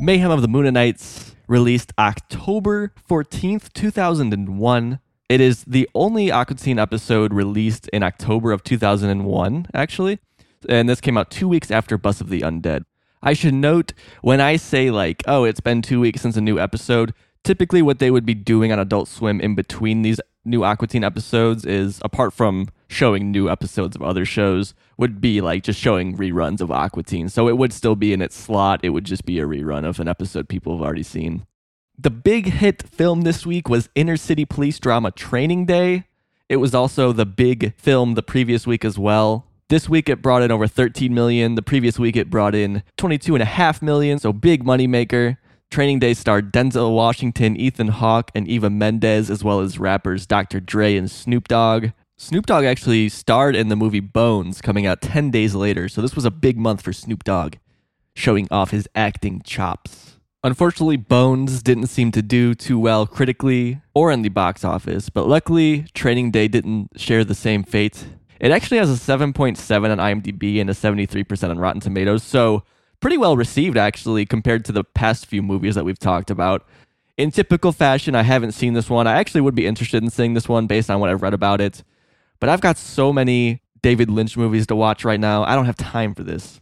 Mayhem 0.00 0.30
of 0.30 0.42
the 0.42 0.48
Mooninites 0.48 1.34
released 1.48 1.94
October 1.98 2.92
14th, 3.08 3.72
2001. 3.72 4.98
It 5.30 5.40
is 5.40 5.64
the 5.64 5.88
only 5.94 6.30
Aqua 6.30 6.56
Teen 6.56 6.78
episode 6.78 7.32
released 7.32 7.88
in 7.88 8.02
October 8.02 8.52
of 8.52 8.62
2001, 8.64 9.66
actually. 9.72 10.18
And 10.68 10.90
this 10.90 11.00
came 11.00 11.16
out 11.16 11.30
two 11.30 11.48
weeks 11.48 11.70
after 11.70 11.96
Bus 11.96 12.20
of 12.20 12.28
the 12.28 12.42
Undead. 12.42 12.84
I 13.22 13.32
should 13.32 13.54
note 13.54 13.94
when 14.20 14.42
I 14.42 14.56
say, 14.56 14.90
like, 14.90 15.22
oh, 15.26 15.44
it's 15.44 15.60
been 15.60 15.80
two 15.80 16.00
weeks 16.00 16.20
since 16.20 16.36
a 16.36 16.42
new 16.42 16.58
episode, 16.58 17.14
typically 17.44 17.82
what 17.82 17.98
they 17.98 18.10
would 18.10 18.26
be 18.26 18.34
doing 18.34 18.72
on 18.72 18.78
Adult 18.78 19.08
Swim 19.08 19.40
in 19.40 19.54
between 19.54 20.02
these 20.02 20.20
new 20.44 20.64
Aqua 20.64 20.88
Teen 20.88 21.04
episodes 21.04 21.64
is 21.64 22.00
apart 22.02 22.32
from 22.32 22.68
showing 22.88 23.30
new 23.30 23.48
episodes 23.48 23.96
of 23.96 24.02
other 24.02 24.24
shows 24.24 24.74
would 24.98 25.20
be 25.20 25.40
like 25.40 25.62
just 25.62 25.80
showing 25.80 26.16
reruns 26.16 26.60
of 26.60 26.70
Aqua 26.70 27.02
Teen. 27.02 27.28
So 27.28 27.48
it 27.48 27.56
would 27.56 27.72
still 27.72 27.96
be 27.96 28.12
in 28.12 28.20
its 28.20 28.36
slot. 28.36 28.80
It 28.82 28.90
would 28.90 29.04
just 29.04 29.24
be 29.24 29.38
a 29.38 29.46
rerun 29.46 29.84
of 29.86 30.00
an 30.00 30.08
episode 30.08 30.48
people 30.48 30.76
have 30.76 30.84
already 30.84 31.02
seen. 31.02 31.46
The 31.96 32.10
big 32.10 32.46
hit 32.46 32.82
film 32.82 33.22
this 33.22 33.46
week 33.46 33.68
was 33.68 33.88
Inner 33.94 34.16
City 34.16 34.44
Police 34.44 34.78
drama 34.80 35.12
Training 35.12 35.66
Day. 35.66 36.04
It 36.48 36.56
was 36.56 36.74
also 36.74 37.12
the 37.12 37.26
big 37.26 37.74
film 37.76 38.14
the 38.14 38.22
previous 38.22 38.66
week 38.66 38.84
as 38.84 38.98
well. 38.98 39.46
This 39.68 39.88
week 39.88 40.08
it 40.08 40.20
brought 40.20 40.42
in 40.42 40.50
over 40.50 40.66
13 40.66 41.14
million. 41.14 41.54
The 41.54 41.62
previous 41.62 41.98
week 41.98 42.16
it 42.16 42.30
brought 42.30 42.54
in 42.54 42.82
22 42.96 43.34
and 43.34 43.42
a 43.42 43.46
half 43.46 43.80
million. 43.80 44.18
So 44.18 44.32
big 44.32 44.64
money 44.64 44.86
maker. 44.86 45.38
Training 45.70 45.98
Day 45.98 46.14
starred 46.14 46.52
Denzel 46.52 46.94
Washington, 46.94 47.56
Ethan 47.56 47.88
Hawke, 47.88 48.30
and 48.34 48.46
Eva 48.46 48.70
Mendes, 48.70 49.28
as 49.28 49.42
well 49.42 49.60
as 49.60 49.78
rappers 49.78 50.26
Dr. 50.26 50.60
Dre 50.60 50.96
and 50.96 51.10
Snoop 51.10 51.48
Dogg. 51.48 51.88
Snoop 52.16 52.46
Dogg 52.46 52.64
actually 52.64 53.08
starred 53.08 53.56
in 53.56 53.68
the 53.68 53.76
movie 53.76 54.00
Bones, 54.00 54.60
coming 54.60 54.86
out 54.86 55.00
10 55.00 55.32
days 55.32 55.54
later, 55.54 55.88
so 55.88 56.00
this 56.00 56.14
was 56.14 56.24
a 56.24 56.30
big 56.30 56.56
month 56.56 56.80
for 56.80 56.92
Snoop 56.92 57.24
Dogg, 57.24 57.56
showing 58.14 58.46
off 58.52 58.70
his 58.70 58.88
acting 58.94 59.42
chops. 59.44 60.20
Unfortunately, 60.44 60.96
Bones 60.96 61.62
didn't 61.62 61.88
seem 61.88 62.12
to 62.12 62.22
do 62.22 62.54
too 62.54 62.78
well 62.78 63.06
critically 63.06 63.80
or 63.94 64.12
in 64.12 64.22
the 64.22 64.28
box 64.28 64.62
office, 64.62 65.08
but 65.08 65.26
luckily, 65.26 65.86
Training 65.94 66.30
Day 66.30 66.46
didn't 66.46 66.90
share 67.00 67.24
the 67.24 67.34
same 67.34 67.64
fate. 67.64 68.04
It 68.38 68.52
actually 68.52 68.78
has 68.78 68.90
a 68.90 68.94
7.7 69.18 69.90
on 69.90 69.98
IMDb 69.98 70.60
and 70.60 70.70
a 70.70 70.74
73% 70.74 71.50
on 71.50 71.58
Rotten 71.58 71.80
Tomatoes, 71.80 72.22
so 72.22 72.62
pretty 73.00 73.18
well 73.18 73.36
received 73.36 73.76
actually 73.76 74.26
compared 74.26 74.64
to 74.66 74.72
the 74.72 74.84
past 74.84 75.26
few 75.26 75.42
movies 75.42 75.74
that 75.74 75.84
we've 75.84 75.98
talked 75.98 76.30
about. 76.30 76.66
In 77.16 77.30
typical 77.30 77.72
fashion, 77.72 78.14
I 78.14 78.22
haven't 78.22 78.52
seen 78.52 78.74
this 78.74 78.90
one. 78.90 79.06
I 79.06 79.18
actually 79.18 79.40
would 79.42 79.54
be 79.54 79.66
interested 79.66 80.02
in 80.02 80.10
seeing 80.10 80.34
this 80.34 80.48
one 80.48 80.66
based 80.66 80.90
on 80.90 81.00
what 81.00 81.10
I've 81.10 81.22
read 81.22 81.34
about 81.34 81.60
it. 81.60 81.84
But 82.40 82.48
I've 82.48 82.60
got 82.60 82.76
so 82.76 83.12
many 83.12 83.62
David 83.82 84.10
Lynch 84.10 84.36
movies 84.36 84.66
to 84.66 84.76
watch 84.76 85.04
right 85.04 85.20
now. 85.20 85.44
I 85.44 85.54
don't 85.54 85.66
have 85.66 85.76
time 85.76 86.14
for 86.14 86.24
this. 86.24 86.60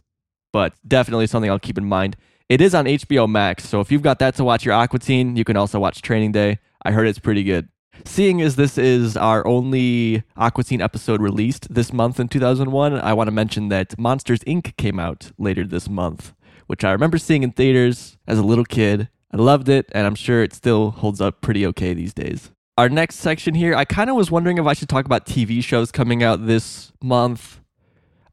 But 0.51 0.73
definitely 0.87 1.25
something 1.25 1.49
I'll 1.49 1.57
keep 1.57 1.77
in 1.77 1.85
mind. 1.85 2.15
It 2.49 2.61
is 2.61 2.75
on 2.75 2.85
HBO 2.85 3.27
Max, 3.27 3.67
so 3.67 3.79
if 3.79 3.91
you've 3.91 4.01
got 4.03 4.19
that 4.19 4.35
to 4.35 4.43
watch 4.43 4.65
your 4.65 4.75
Aqua 4.75 4.99
Teen, 4.99 5.35
you 5.35 5.43
can 5.43 5.57
also 5.57 5.79
watch 5.79 6.01
Training 6.01 6.33
Day. 6.33 6.59
I 6.85 6.91
heard 6.91 7.07
it's 7.07 7.17
pretty 7.17 7.43
good. 7.43 7.69
Seeing 8.05 8.41
as 8.41 8.55
this 8.55 8.77
is 8.77 9.15
our 9.15 9.45
only 9.47 10.23
Aqua 10.35 10.63
Teen 10.63 10.81
episode 10.81 11.21
released 11.21 11.73
this 11.73 11.93
month 11.93 12.19
in 12.19 12.27
2001, 12.27 12.93
I 12.93 13.13
want 13.13 13.27
to 13.27 13.31
mention 13.31 13.69
that 13.69 13.97
Monsters 13.97 14.39
Inc. 14.41 14.75
came 14.77 14.99
out 14.99 15.31
later 15.37 15.65
this 15.65 15.89
month, 15.89 16.33
which 16.67 16.83
I 16.83 16.91
remember 16.91 17.17
seeing 17.17 17.43
in 17.43 17.51
theaters 17.51 18.17
as 18.27 18.37
a 18.37 18.43
little 18.43 18.65
kid. 18.65 19.09
I 19.31 19.37
loved 19.37 19.69
it, 19.69 19.89
and 19.93 20.05
I'm 20.05 20.15
sure 20.15 20.43
it 20.43 20.53
still 20.53 20.91
holds 20.91 21.21
up 21.21 21.41
pretty 21.41 21.65
okay 21.67 21.93
these 21.93 22.13
days. 22.13 22.51
Our 22.77 22.89
next 22.89 23.15
section 23.15 23.53
here, 23.53 23.75
I 23.75 23.85
kind 23.85 24.09
of 24.09 24.15
was 24.15 24.29
wondering 24.29 24.57
if 24.57 24.65
I 24.65 24.73
should 24.73 24.89
talk 24.89 25.05
about 25.05 25.25
TV 25.25 25.63
shows 25.63 25.91
coming 25.91 26.23
out 26.23 26.45
this 26.45 26.91
month. 27.01 27.61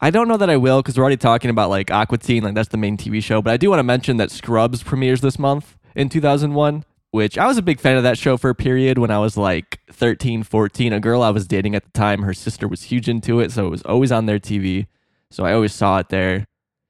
I 0.00 0.10
don't 0.10 0.28
know 0.28 0.38
that 0.38 0.50
I 0.50 0.56
will 0.56 0.80
because 0.82 0.96
we're 0.96 1.02
already 1.02 1.18
talking 1.18 1.50
about 1.50 1.68
like 1.68 1.90
Aqua 1.90 2.18
Teen, 2.18 2.42
like 2.42 2.54
that's 2.54 2.70
the 2.70 2.78
main 2.78 2.96
TV 2.96 3.22
show. 3.22 3.42
But 3.42 3.52
I 3.52 3.56
do 3.58 3.68
want 3.68 3.80
to 3.80 3.84
mention 3.84 4.16
that 4.16 4.30
Scrubs 4.30 4.82
premieres 4.82 5.20
this 5.20 5.38
month 5.38 5.76
in 5.94 6.08
2001 6.08 6.84
which 7.10 7.36
I 7.38 7.46
was 7.46 7.58
a 7.58 7.62
big 7.62 7.80
fan 7.80 7.96
of 7.96 8.02
that 8.02 8.18
show 8.18 8.36
for 8.36 8.50
a 8.50 8.54
period 8.54 8.98
when 8.98 9.10
I 9.10 9.18
was 9.18 9.36
like 9.36 9.80
13, 9.90 10.42
14. 10.42 10.92
A 10.92 11.00
girl 11.00 11.22
I 11.22 11.30
was 11.30 11.46
dating 11.46 11.74
at 11.74 11.84
the 11.84 11.90
time, 11.90 12.22
her 12.22 12.34
sister 12.34 12.68
was 12.68 12.84
huge 12.84 13.08
into 13.08 13.40
it, 13.40 13.52
so 13.52 13.66
it 13.66 13.70
was 13.70 13.82
always 13.82 14.12
on 14.12 14.26
their 14.26 14.38
TV. 14.38 14.86
So 15.30 15.44
I 15.44 15.52
always 15.52 15.72
saw 15.72 15.98
it 15.98 16.08
there. 16.08 16.46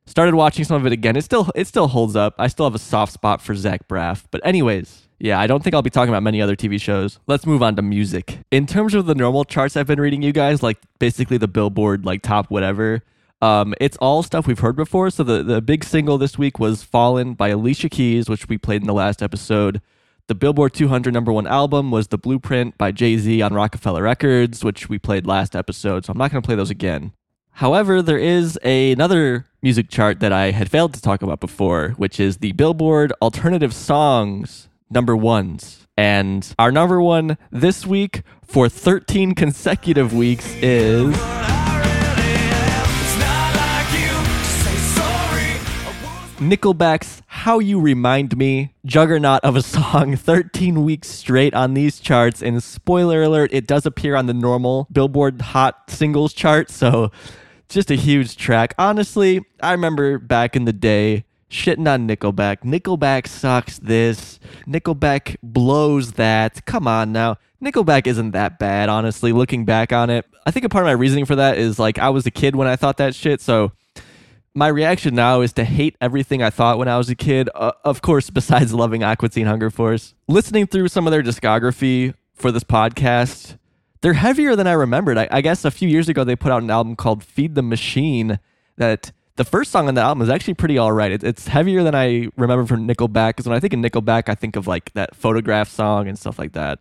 Started 0.06 0.34
watching 0.34 0.64
some 0.64 0.76
of 0.76 0.86
it 0.86 0.92
again. 0.92 1.16
It 1.16 1.22
still 1.22 1.50
it 1.54 1.66
still 1.66 1.88
holds 1.88 2.16
up. 2.16 2.34
I 2.38 2.48
still 2.48 2.66
have 2.66 2.74
a 2.74 2.80
soft 2.80 3.12
spot 3.12 3.40
for 3.40 3.54
Zach 3.54 3.86
Braff. 3.86 4.24
But 4.30 4.44
anyways, 4.44 5.08
yeah, 5.20 5.38
I 5.38 5.46
don't 5.46 5.62
think 5.62 5.74
I'll 5.74 5.82
be 5.82 5.90
talking 5.90 6.08
about 6.08 6.22
many 6.22 6.42
other 6.42 6.56
TV 6.56 6.80
shows. 6.80 7.20
Let's 7.26 7.46
move 7.46 7.62
on 7.62 7.76
to 7.76 7.82
music. 7.82 8.38
In 8.50 8.66
terms 8.66 8.94
of 8.94 9.06
the 9.06 9.14
normal 9.14 9.44
charts 9.44 9.76
I've 9.76 9.86
been 9.86 10.00
reading 10.00 10.22
you 10.22 10.32
guys, 10.32 10.62
like 10.62 10.78
basically 10.98 11.36
the 11.36 11.46
Billboard 11.46 12.04
like 12.04 12.22
top 12.22 12.50
whatever, 12.50 13.02
um, 13.42 13.74
it's 13.80 13.96
all 13.98 14.22
stuff 14.22 14.46
we've 14.46 14.58
heard 14.58 14.76
before. 14.76 15.10
So 15.10 15.22
the, 15.22 15.42
the 15.42 15.60
big 15.60 15.84
single 15.84 16.18
this 16.18 16.38
week 16.38 16.58
was 16.58 16.82
Fallen 16.82 17.34
by 17.34 17.48
Alicia 17.48 17.88
Keys, 17.88 18.28
which 18.28 18.48
we 18.48 18.58
played 18.58 18.80
in 18.80 18.86
the 18.86 18.94
last 18.94 19.22
episode. 19.22 19.80
The 20.26 20.34
Billboard 20.34 20.74
200 20.74 21.12
number 21.12 21.32
one 21.32 21.46
album 21.46 21.90
was 21.90 22.08
The 22.08 22.18
Blueprint 22.18 22.78
by 22.78 22.92
Jay 22.92 23.16
Z 23.16 23.42
on 23.42 23.52
Roc-A-Fella 23.52 24.02
Records, 24.02 24.62
which 24.64 24.88
we 24.88 24.98
played 24.98 25.26
last 25.26 25.56
episode, 25.56 26.04
so 26.04 26.12
I'm 26.12 26.18
not 26.18 26.30
going 26.30 26.40
to 26.40 26.46
play 26.46 26.54
those 26.54 26.70
again. 26.70 27.12
However, 27.52 28.00
there 28.00 28.18
is 28.18 28.58
a, 28.62 28.92
another 28.92 29.46
music 29.60 29.90
chart 29.90 30.20
that 30.20 30.32
I 30.32 30.52
had 30.52 30.70
failed 30.70 30.94
to 30.94 31.02
talk 31.02 31.22
about 31.22 31.40
before, 31.40 31.90
which 31.96 32.20
is 32.20 32.38
the 32.38 32.52
Billboard 32.52 33.12
Alternative 33.20 33.74
Songs 33.74 34.68
number 34.88 35.16
ones. 35.16 35.86
And 35.96 36.54
our 36.58 36.72
number 36.72 37.00
one 37.02 37.36
this 37.50 37.84
week 37.86 38.22
for 38.42 38.68
13 38.68 39.34
consecutive 39.34 40.14
weeks 40.14 40.54
is. 40.62 41.59
Nickelback's 46.40 47.20
How 47.26 47.58
You 47.58 47.78
Remind 47.78 48.34
Me, 48.34 48.72
juggernaut 48.86 49.40
of 49.44 49.56
a 49.56 49.62
song, 49.62 50.16
13 50.16 50.82
weeks 50.86 51.08
straight 51.08 51.52
on 51.52 51.74
these 51.74 52.00
charts. 52.00 52.40
And 52.40 52.62
spoiler 52.62 53.22
alert, 53.22 53.50
it 53.52 53.66
does 53.66 53.84
appear 53.84 54.16
on 54.16 54.24
the 54.24 54.32
normal 54.32 54.88
Billboard 54.90 55.42
Hot 55.42 55.90
Singles 55.90 56.32
chart. 56.32 56.70
So 56.70 57.12
just 57.68 57.90
a 57.90 57.94
huge 57.94 58.38
track. 58.38 58.74
Honestly, 58.78 59.44
I 59.62 59.72
remember 59.72 60.18
back 60.18 60.56
in 60.56 60.64
the 60.64 60.72
day 60.72 61.26
shitting 61.50 61.86
on 61.86 62.08
Nickelback. 62.08 62.62
Nickelback 62.62 63.26
sucks 63.26 63.78
this. 63.78 64.40
Nickelback 64.66 65.36
blows 65.42 66.12
that. 66.12 66.64
Come 66.64 66.88
on 66.88 67.12
now. 67.12 67.36
Nickelback 67.62 68.06
isn't 68.06 68.30
that 68.30 68.58
bad, 68.58 68.88
honestly, 68.88 69.32
looking 69.32 69.66
back 69.66 69.92
on 69.92 70.08
it. 70.08 70.24
I 70.46 70.52
think 70.52 70.64
a 70.64 70.70
part 70.70 70.84
of 70.84 70.86
my 70.86 70.92
reasoning 70.92 71.26
for 71.26 71.36
that 71.36 71.58
is 71.58 71.78
like 71.78 71.98
I 71.98 72.08
was 72.08 72.24
a 72.24 72.30
kid 72.30 72.56
when 72.56 72.66
I 72.66 72.76
thought 72.76 72.96
that 72.96 73.14
shit. 73.14 73.42
So 73.42 73.72
my 74.54 74.68
reaction 74.68 75.14
now 75.14 75.40
is 75.40 75.52
to 75.54 75.64
hate 75.64 75.96
everything 76.00 76.42
I 76.42 76.50
thought 76.50 76.78
when 76.78 76.88
I 76.88 76.98
was 76.98 77.08
a 77.08 77.14
kid. 77.14 77.48
Uh, 77.54 77.72
of 77.84 78.02
course, 78.02 78.30
besides 78.40 78.74
loving 78.74 79.02
Aqua 79.02 79.28
Teen 79.28 79.46
Hunger 79.46 79.70
Force. 79.70 80.14
Listening 80.28 80.66
through 80.66 80.88
some 80.88 81.06
of 81.06 81.10
their 81.12 81.22
discography 81.22 82.14
for 82.34 82.50
this 82.50 82.64
podcast, 82.64 83.58
they're 84.00 84.14
heavier 84.14 84.56
than 84.56 84.66
I 84.66 84.72
remembered. 84.72 85.18
I, 85.18 85.28
I, 85.30 85.40
guess 85.40 85.64
a 85.64 85.70
few 85.70 85.88
years 85.88 86.08
ago 86.08 86.24
they 86.24 86.36
put 86.36 86.52
out 86.52 86.62
an 86.62 86.70
album 86.70 86.96
called 86.96 87.22
Feed 87.22 87.54
the 87.54 87.62
Machine 87.62 88.38
that 88.76 89.12
the 89.36 89.44
first 89.44 89.70
song 89.70 89.88
on 89.88 89.94
the 89.94 90.00
album 90.00 90.22
is 90.22 90.28
actually 90.28 90.54
pretty 90.54 90.78
all 90.78 90.92
right. 90.92 91.12
It, 91.12 91.22
it's 91.22 91.48
heavier 91.48 91.82
than 91.82 91.94
I 91.94 92.28
remember 92.36 92.66
from 92.66 92.88
Nickelback 92.88 93.30
because 93.30 93.46
when 93.46 93.56
I 93.56 93.60
think 93.60 93.74
of 93.74 93.80
Nickelback, 93.80 94.28
I 94.28 94.34
think 94.34 94.56
of 94.56 94.66
like 94.66 94.92
that 94.94 95.14
photograph 95.14 95.68
song 95.68 96.08
and 96.08 96.18
stuff 96.18 96.38
like 96.38 96.52
that. 96.52 96.78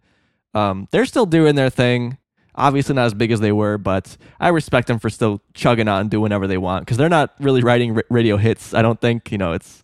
Um, 0.53 0.87
they're 0.91 1.05
still 1.05 1.25
doing 1.25 1.55
their 1.55 1.69
thing. 1.69 2.17
Obviously 2.59 2.95
not 2.95 3.05
as 3.05 3.13
big 3.13 3.31
as 3.31 3.39
they 3.39 3.51
were, 3.51 3.77
but 3.77 4.17
I 4.39 4.49
respect 4.49 4.87
them 4.87 4.99
for 4.99 5.09
still 5.09 5.41
chugging 5.53 5.87
on 5.87 6.09
doing 6.09 6.21
whatever 6.21 6.45
they 6.45 6.57
want 6.57 6.85
because 6.85 6.97
they're 6.97 7.09
not 7.09 7.33
really 7.39 7.61
writing 7.61 7.95
r- 7.95 8.03
radio 8.09 8.37
hits. 8.37 8.73
I 8.73 8.81
don't 8.81 8.99
think 8.99 9.31
you 9.31 9.37
know 9.37 9.53
it's. 9.53 9.83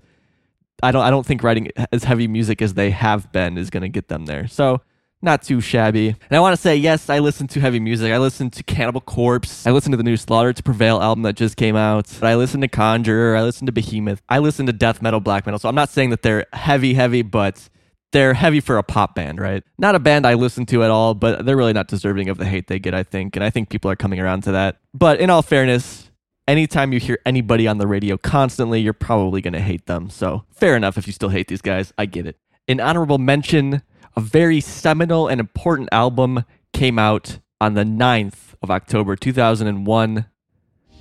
I 0.83 0.91
don't. 0.91 1.03
I 1.03 1.09
don't 1.09 1.25
think 1.25 1.41
writing 1.41 1.69
as 1.91 2.03
heavy 2.03 2.27
music 2.27 2.61
as 2.61 2.73
they 2.73 2.91
have 2.91 3.31
been 3.31 3.57
is 3.57 3.69
going 3.69 3.83
to 3.83 3.89
get 3.89 4.09
them 4.09 4.25
there. 4.25 4.47
So 4.47 4.81
not 5.21 5.41
too 5.41 5.59
shabby. 5.59 6.09
And 6.09 6.37
I 6.37 6.39
want 6.39 6.55
to 6.55 6.61
say, 6.61 6.75
yes, 6.75 7.09
I 7.09 7.19
listen 7.19 7.47
to 7.47 7.59
heavy 7.59 7.79
music. 7.79 8.13
I 8.13 8.17
listen 8.17 8.49
to 8.51 8.63
Cannibal 8.63 9.01
Corpse. 9.01 9.65
I 9.65 9.71
listen 9.71 9.91
to 9.91 9.97
the 9.97 10.03
new 10.03 10.17
Slaughter 10.17 10.53
to 10.53 10.63
Prevail 10.63 11.01
album 11.01 11.23
that 11.23 11.35
just 11.35 11.57
came 11.57 11.75
out. 11.75 12.23
I 12.23 12.35
listen 12.35 12.61
to 12.61 12.67
Conjure. 12.67 13.35
I 13.35 13.41
listen 13.41 13.65
to 13.65 13.71
Behemoth. 13.71 14.21
I 14.29 14.39
listen 14.39 14.65
to 14.67 14.73
death 14.73 15.01
metal, 15.01 15.19
black 15.19 15.45
metal. 15.45 15.59
So 15.59 15.67
I'm 15.67 15.75
not 15.75 15.89
saying 15.89 16.11
that 16.11 16.21
they're 16.21 16.45
heavy, 16.53 16.93
heavy, 16.93 17.23
but 17.23 17.69
they're 18.15 18.33
heavy 18.33 18.61
for 18.61 18.77
a 18.77 18.83
pop 18.83 19.13
band, 19.13 19.39
right? 19.39 19.61
Not 19.77 19.93
a 19.93 19.99
band 19.99 20.25
I 20.25 20.35
listen 20.35 20.65
to 20.67 20.83
at 20.83 20.89
all, 20.89 21.13
but 21.13 21.45
they're 21.45 21.57
really 21.57 21.73
not 21.73 21.89
deserving 21.89 22.29
of 22.29 22.37
the 22.37 22.45
hate 22.45 22.67
they 22.67 22.79
get, 22.79 22.93
I 22.93 23.03
think. 23.03 23.35
And 23.35 23.43
I 23.43 23.49
think 23.49 23.69
people 23.69 23.91
are 23.91 23.95
coming 23.97 24.21
around 24.21 24.43
to 24.43 24.53
that. 24.53 24.77
But 24.93 25.19
in 25.19 25.29
all 25.29 25.41
fairness, 25.41 26.09
anytime 26.47 26.93
you 26.93 26.99
hear 27.01 27.19
anybody 27.25 27.67
on 27.67 27.77
the 27.77 27.87
radio 27.87 28.15
constantly, 28.15 28.79
you're 28.79 28.93
probably 28.93 29.41
going 29.41 29.53
to 29.53 29.59
hate 29.59 29.85
them. 29.87 30.09
So 30.09 30.45
fair 30.49 30.77
enough 30.77 30.97
if 30.97 31.07
you 31.07 31.13
still 31.13 31.27
hate 31.27 31.49
these 31.49 31.61
guys. 31.61 31.91
I 31.97 32.05
get 32.05 32.25
it. 32.25 32.37
An 32.69 32.79
honorable 32.79 33.17
mention, 33.17 33.81
a 34.15 34.21
very 34.21 34.61
seminal 34.61 35.27
and 35.27 35.41
important 35.41 35.89
album 35.91 36.45
came 36.71 36.97
out 36.97 37.39
on 37.59 37.73
the 37.73 37.83
9th 37.83 38.55
of 38.61 38.71
October 38.71 39.17
2001. 39.17 40.25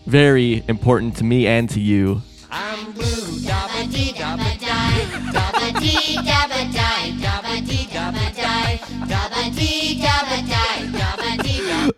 Very 0.07 0.65
important 0.67 1.17
to 1.19 1.25
me 1.25 1.47
and 1.47 1.71
to 1.71 1.81
you. 1.81 2.23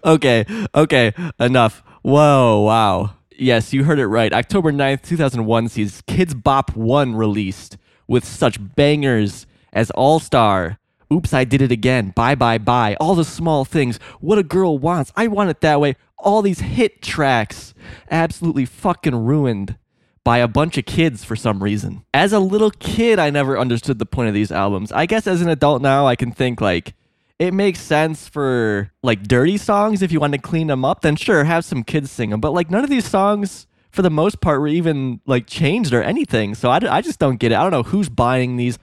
Okay, 0.05 0.45
okay, 0.75 1.13
enough. 1.39 1.83
Whoa, 2.03 2.61
wow. 2.61 3.15
Yes, 3.39 3.73
you 3.73 3.85
heard 3.85 3.99
it 3.99 4.07
right. 4.07 4.33
October 4.33 4.73
9th, 4.73 5.03
2001 5.03 5.69
sees 5.69 6.03
Kidz 6.03 6.41
Bop 6.41 6.75
1 6.77 7.15
released 7.15 7.77
with 8.07 8.25
such 8.25 8.59
bangers 8.77 9.47
as 9.73 9.91
All 9.91 10.21
Star, 10.21 10.79
Oops, 11.13 11.33
I 11.35 11.45
Did 11.45 11.63
It 11.63 11.71
Again, 11.73 12.13
Bye 12.17 12.35
Bye 12.35 12.59
Bye, 12.59 12.97
All 12.99 13.15
the 13.15 13.25
Small 13.25 13.65
Things, 13.65 13.99
What 14.21 14.39
a 14.39 14.43
Girl 14.43 14.79
Wants, 14.79 15.13
I 15.17 15.27
Want 15.27 15.51
It 15.51 15.61
That 15.61 15.81
Way, 15.81 15.97
all 16.19 16.43
these 16.43 16.61
hit 16.61 17.03
tracks 17.03 17.75
absolutely 18.11 18.65
fucking 18.65 19.15
ruined 19.15 19.77
by 20.25 20.39
a 20.39 20.49
bunch 20.49 20.77
of 20.77 20.87
kids 20.87 21.25
for 21.25 21.37
some 21.37 21.63
reason. 21.63 22.05
As 22.13 22.33
a 22.33 22.41
little 22.41 22.73
kid, 22.73 23.21
I 23.21 23.31
never 23.31 23.57
understood 23.57 24.01
the 24.01 24.07
point 24.07 24.27
of 24.27 24.35
these 24.35 24.51
albums. 24.51 24.91
I 24.91 25.07
guess 25.07 25.27
as 25.29 25.41
an 25.41 25.49
adult 25.49 25.83
now, 25.83 26.07
I 26.07 26.17
can 26.17 26.33
think 26.33 26.61
like 26.61 26.95
it 27.39 27.53
makes 27.53 27.81
sense 27.81 28.29
for 28.29 28.91
like 29.03 29.23
dirty 29.25 29.59
songs 29.59 30.03
if 30.03 30.11
you 30.11 30.21
want 30.21 30.33
to 30.33 30.39
clean 30.39 30.69
them 30.69 30.85
up. 30.85 31.03
Then 31.03 31.17
sure, 31.17 31.45
have 31.45 31.65
some 31.65 31.83
kids 31.83 32.11
sing 32.11 32.31
them. 32.31 32.41
But 32.41 32.53
like 32.53 32.71
none 32.71 32.83
of 32.83 32.91
these 32.91 33.07
songs, 33.07 33.67
for 33.91 34.03
the 34.03 34.11
most 34.11 34.41
part, 34.41 34.61
were 34.61 34.69
even 34.69 35.21
like 35.27 35.47
changed 35.47 35.93
or 35.93 36.03
anything. 36.03 36.55
So 36.55 36.71
I, 36.71 36.81
I 36.89 37.01
just 37.03 37.19
don't 37.19 37.39
get 37.39 37.53
it. 37.53 37.57
I 37.57 37.63
don't 37.63 37.73
know 37.73 37.83
who's 37.83 38.09
buying 38.09 38.57
these. 38.57 38.79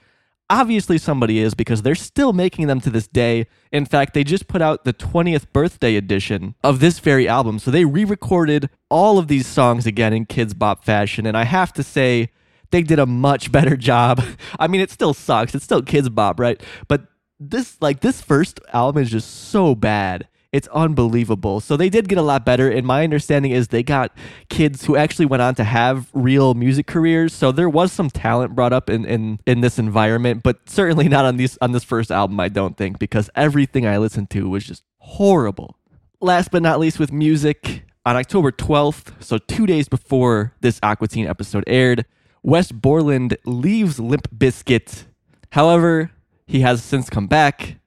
Obviously, 0.50 1.00
somebody 1.00 1.40
is 1.40 1.56
because 1.56 1.82
they're 1.82 1.96
still 1.96 2.32
making 2.32 2.68
them 2.68 2.80
to 2.82 2.92
this 2.92 3.08
day. 3.08 3.48
In 3.72 3.86
fact, 3.86 4.14
they 4.14 4.24
just 4.24 4.48
put 4.48 4.62
out 4.62 4.84
the 4.84 4.94
20th 4.94 5.52
birthday 5.52 5.96
edition 5.96 6.54
of 6.64 6.80
this 6.80 7.00
very 7.00 7.28
album. 7.28 7.58
So 7.58 7.72
they 7.72 7.86
re 7.86 8.06
recorded 8.06 8.70
all 8.90 9.18
of 9.18 9.30
these 9.30 9.48
songs 9.48 9.88
again 9.88 10.14
in 10.14 10.28
Kidz 10.28 10.56
Bop 10.56 10.84
fashion. 10.84 11.26
And 11.26 11.36
I 11.36 11.46
have 11.46 11.74
to 11.74 11.82
say, 11.82 12.30
they 12.70 12.84
did 12.84 13.00
a 13.00 13.06
much 13.08 13.52
better 13.54 13.76
job. 13.78 14.22
I 14.60 14.68
mean, 14.68 14.82
it 14.82 14.92
still 14.92 15.16
sucks. 15.16 15.56
It's 15.56 15.66
still 15.66 15.82
Kidz 15.82 16.14
Bop, 16.14 16.40
right? 16.40 16.62
But 16.88 17.08
this, 17.50 17.78
like, 17.82 18.02
this 18.02 18.22
first 18.22 18.60
album 18.72 19.02
is 19.02 19.12
just 19.12 19.50
so 19.50 19.76
bad. 19.76 20.28
It's 20.52 20.68
unbelievable. 20.68 21.62
So 21.62 21.76
they 21.76 21.90
did 21.90 22.08
get 22.08 22.20
a 22.20 22.22
lot 22.22 22.46
better. 22.46 22.70
And 22.70 22.86
my 22.86 23.04
understanding 23.04 23.52
is 23.52 23.70
they 23.70 23.82
got 23.82 24.16
kids 24.50 24.86
who 24.86 24.96
actually 24.96 25.26
went 25.26 25.42
on 25.42 25.56
to 25.56 25.64
have 25.64 26.10
real 26.14 26.54
music 26.54 26.86
careers. 26.86 27.34
So 27.34 27.52
there 27.52 27.70
was 27.70 27.92
some 27.92 28.12
talent 28.12 28.54
brought 28.54 28.72
up 28.72 28.88
in, 28.88 29.04
in, 29.04 29.40
in 29.48 29.62
this 29.62 29.80
environment, 29.80 30.44
but 30.44 30.70
certainly 30.70 31.10
not 31.10 31.26
on 31.26 31.38
these 31.38 31.58
on 31.60 31.72
this 31.72 31.84
first 31.84 32.12
album, 32.12 32.40
I 32.40 32.50
don't 32.50 32.78
think, 32.78 33.00
because 33.00 33.32
everything 33.36 33.88
I 33.88 33.98
listened 33.98 34.30
to 34.32 34.48
was 34.48 34.64
just 34.64 34.84
horrible. 35.00 35.80
Last 36.22 36.52
but 36.52 36.62
not 36.62 36.80
least 36.80 37.00
with 37.00 37.12
music, 37.12 37.84
on 38.06 38.18
October 38.18 38.52
12th, 38.52 39.24
so 39.24 39.38
two 39.38 39.66
days 39.66 39.88
before 39.88 40.54
this 40.62 40.80
Aqua 40.84 41.08
Teen 41.08 41.26
episode 41.26 41.64
aired, 41.68 42.06
Wes 42.42 42.72
Borland 42.72 43.38
leaves 43.46 44.00
Limp 44.00 44.28
Bizkit. 44.30 45.06
However, 45.52 46.12
he 46.54 46.60
has 46.60 46.84
since 46.84 47.10
come 47.10 47.26
back 47.26 47.78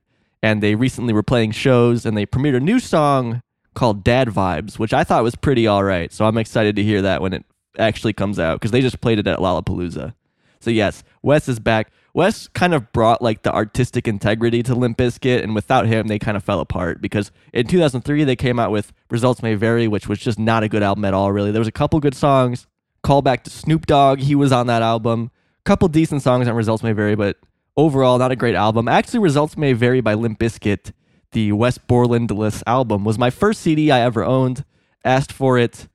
and 0.42 0.60
they 0.60 0.74
recently 0.74 1.12
were 1.12 1.22
playing 1.22 1.52
shows 1.52 2.04
and 2.04 2.16
they 2.16 2.26
premiered 2.26 2.56
a 2.56 2.60
new 2.60 2.80
song 2.80 3.40
called 3.74 4.02
Dad 4.02 4.26
Vibes, 4.26 4.76
which 4.76 4.92
I 4.92 5.04
thought 5.04 5.22
was 5.22 5.36
pretty 5.36 5.68
all 5.68 5.84
right. 5.84 6.12
So 6.12 6.24
I'm 6.24 6.36
excited 6.36 6.74
to 6.74 6.82
hear 6.82 7.00
that 7.02 7.22
when 7.22 7.32
it 7.32 7.44
actually 7.78 8.12
comes 8.12 8.40
out 8.40 8.58
because 8.58 8.72
they 8.72 8.80
just 8.80 9.00
played 9.00 9.20
it 9.20 9.26
at 9.28 9.38
Lollapalooza. 9.38 10.14
So 10.58 10.70
yes, 10.70 11.04
Wes 11.22 11.48
is 11.48 11.60
back. 11.60 11.92
Wes 12.12 12.48
kind 12.48 12.74
of 12.74 12.90
brought 12.90 13.22
like 13.22 13.44
the 13.44 13.54
artistic 13.54 14.08
integrity 14.08 14.64
to 14.64 14.74
Limp 14.74 14.98
Bizkit, 14.98 15.44
and 15.44 15.54
without 15.54 15.86
him, 15.86 16.08
they 16.08 16.18
kind 16.18 16.36
of 16.36 16.42
fell 16.42 16.58
apart 16.58 17.00
because 17.00 17.30
in 17.52 17.68
2003 17.68 18.24
they 18.24 18.34
came 18.34 18.58
out 18.58 18.72
with 18.72 18.92
Results 19.10 19.44
May 19.44 19.54
Vary, 19.54 19.86
which 19.86 20.08
was 20.08 20.18
just 20.18 20.40
not 20.40 20.64
a 20.64 20.68
good 20.68 20.82
album 20.82 21.04
at 21.04 21.14
all. 21.14 21.30
Really, 21.30 21.52
there 21.52 21.60
was 21.60 21.68
a 21.68 21.72
couple 21.72 22.00
good 22.00 22.16
songs. 22.16 22.66
Call 23.04 23.22
back 23.22 23.44
to 23.44 23.50
Snoop 23.50 23.86
Dogg, 23.86 24.18
he 24.18 24.34
was 24.34 24.50
on 24.50 24.66
that 24.66 24.82
album. 24.82 25.30
Couple 25.64 25.86
decent 25.86 26.22
songs 26.22 26.48
on 26.48 26.56
Results 26.56 26.82
May 26.82 26.92
Vary, 26.92 27.14
but 27.14 27.36
overall, 27.76 28.18
not 28.18 28.32
a 28.32 28.36
great 28.36 28.54
album. 28.54 28.88
Actually, 28.88 29.20
Results 29.20 29.56
May 29.56 29.72
Vary 29.72 30.00
by 30.00 30.14
Limp 30.14 30.38
Bizkit, 30.38 30.92
the 31.32 31.52
Wes 31.52 31.78
Borlandless 31.78 32.62
album, 32.66 33.04
was 33.04 33.18
my 33.18 33.30
first 33.30 33.60
CD 33.60 33.90
I 33.90 34.00
ever 34.00 34.24
owned. 34.24 34.64
Asked 35.04 35.32
for 35.32 35.56
it 35.58 35.88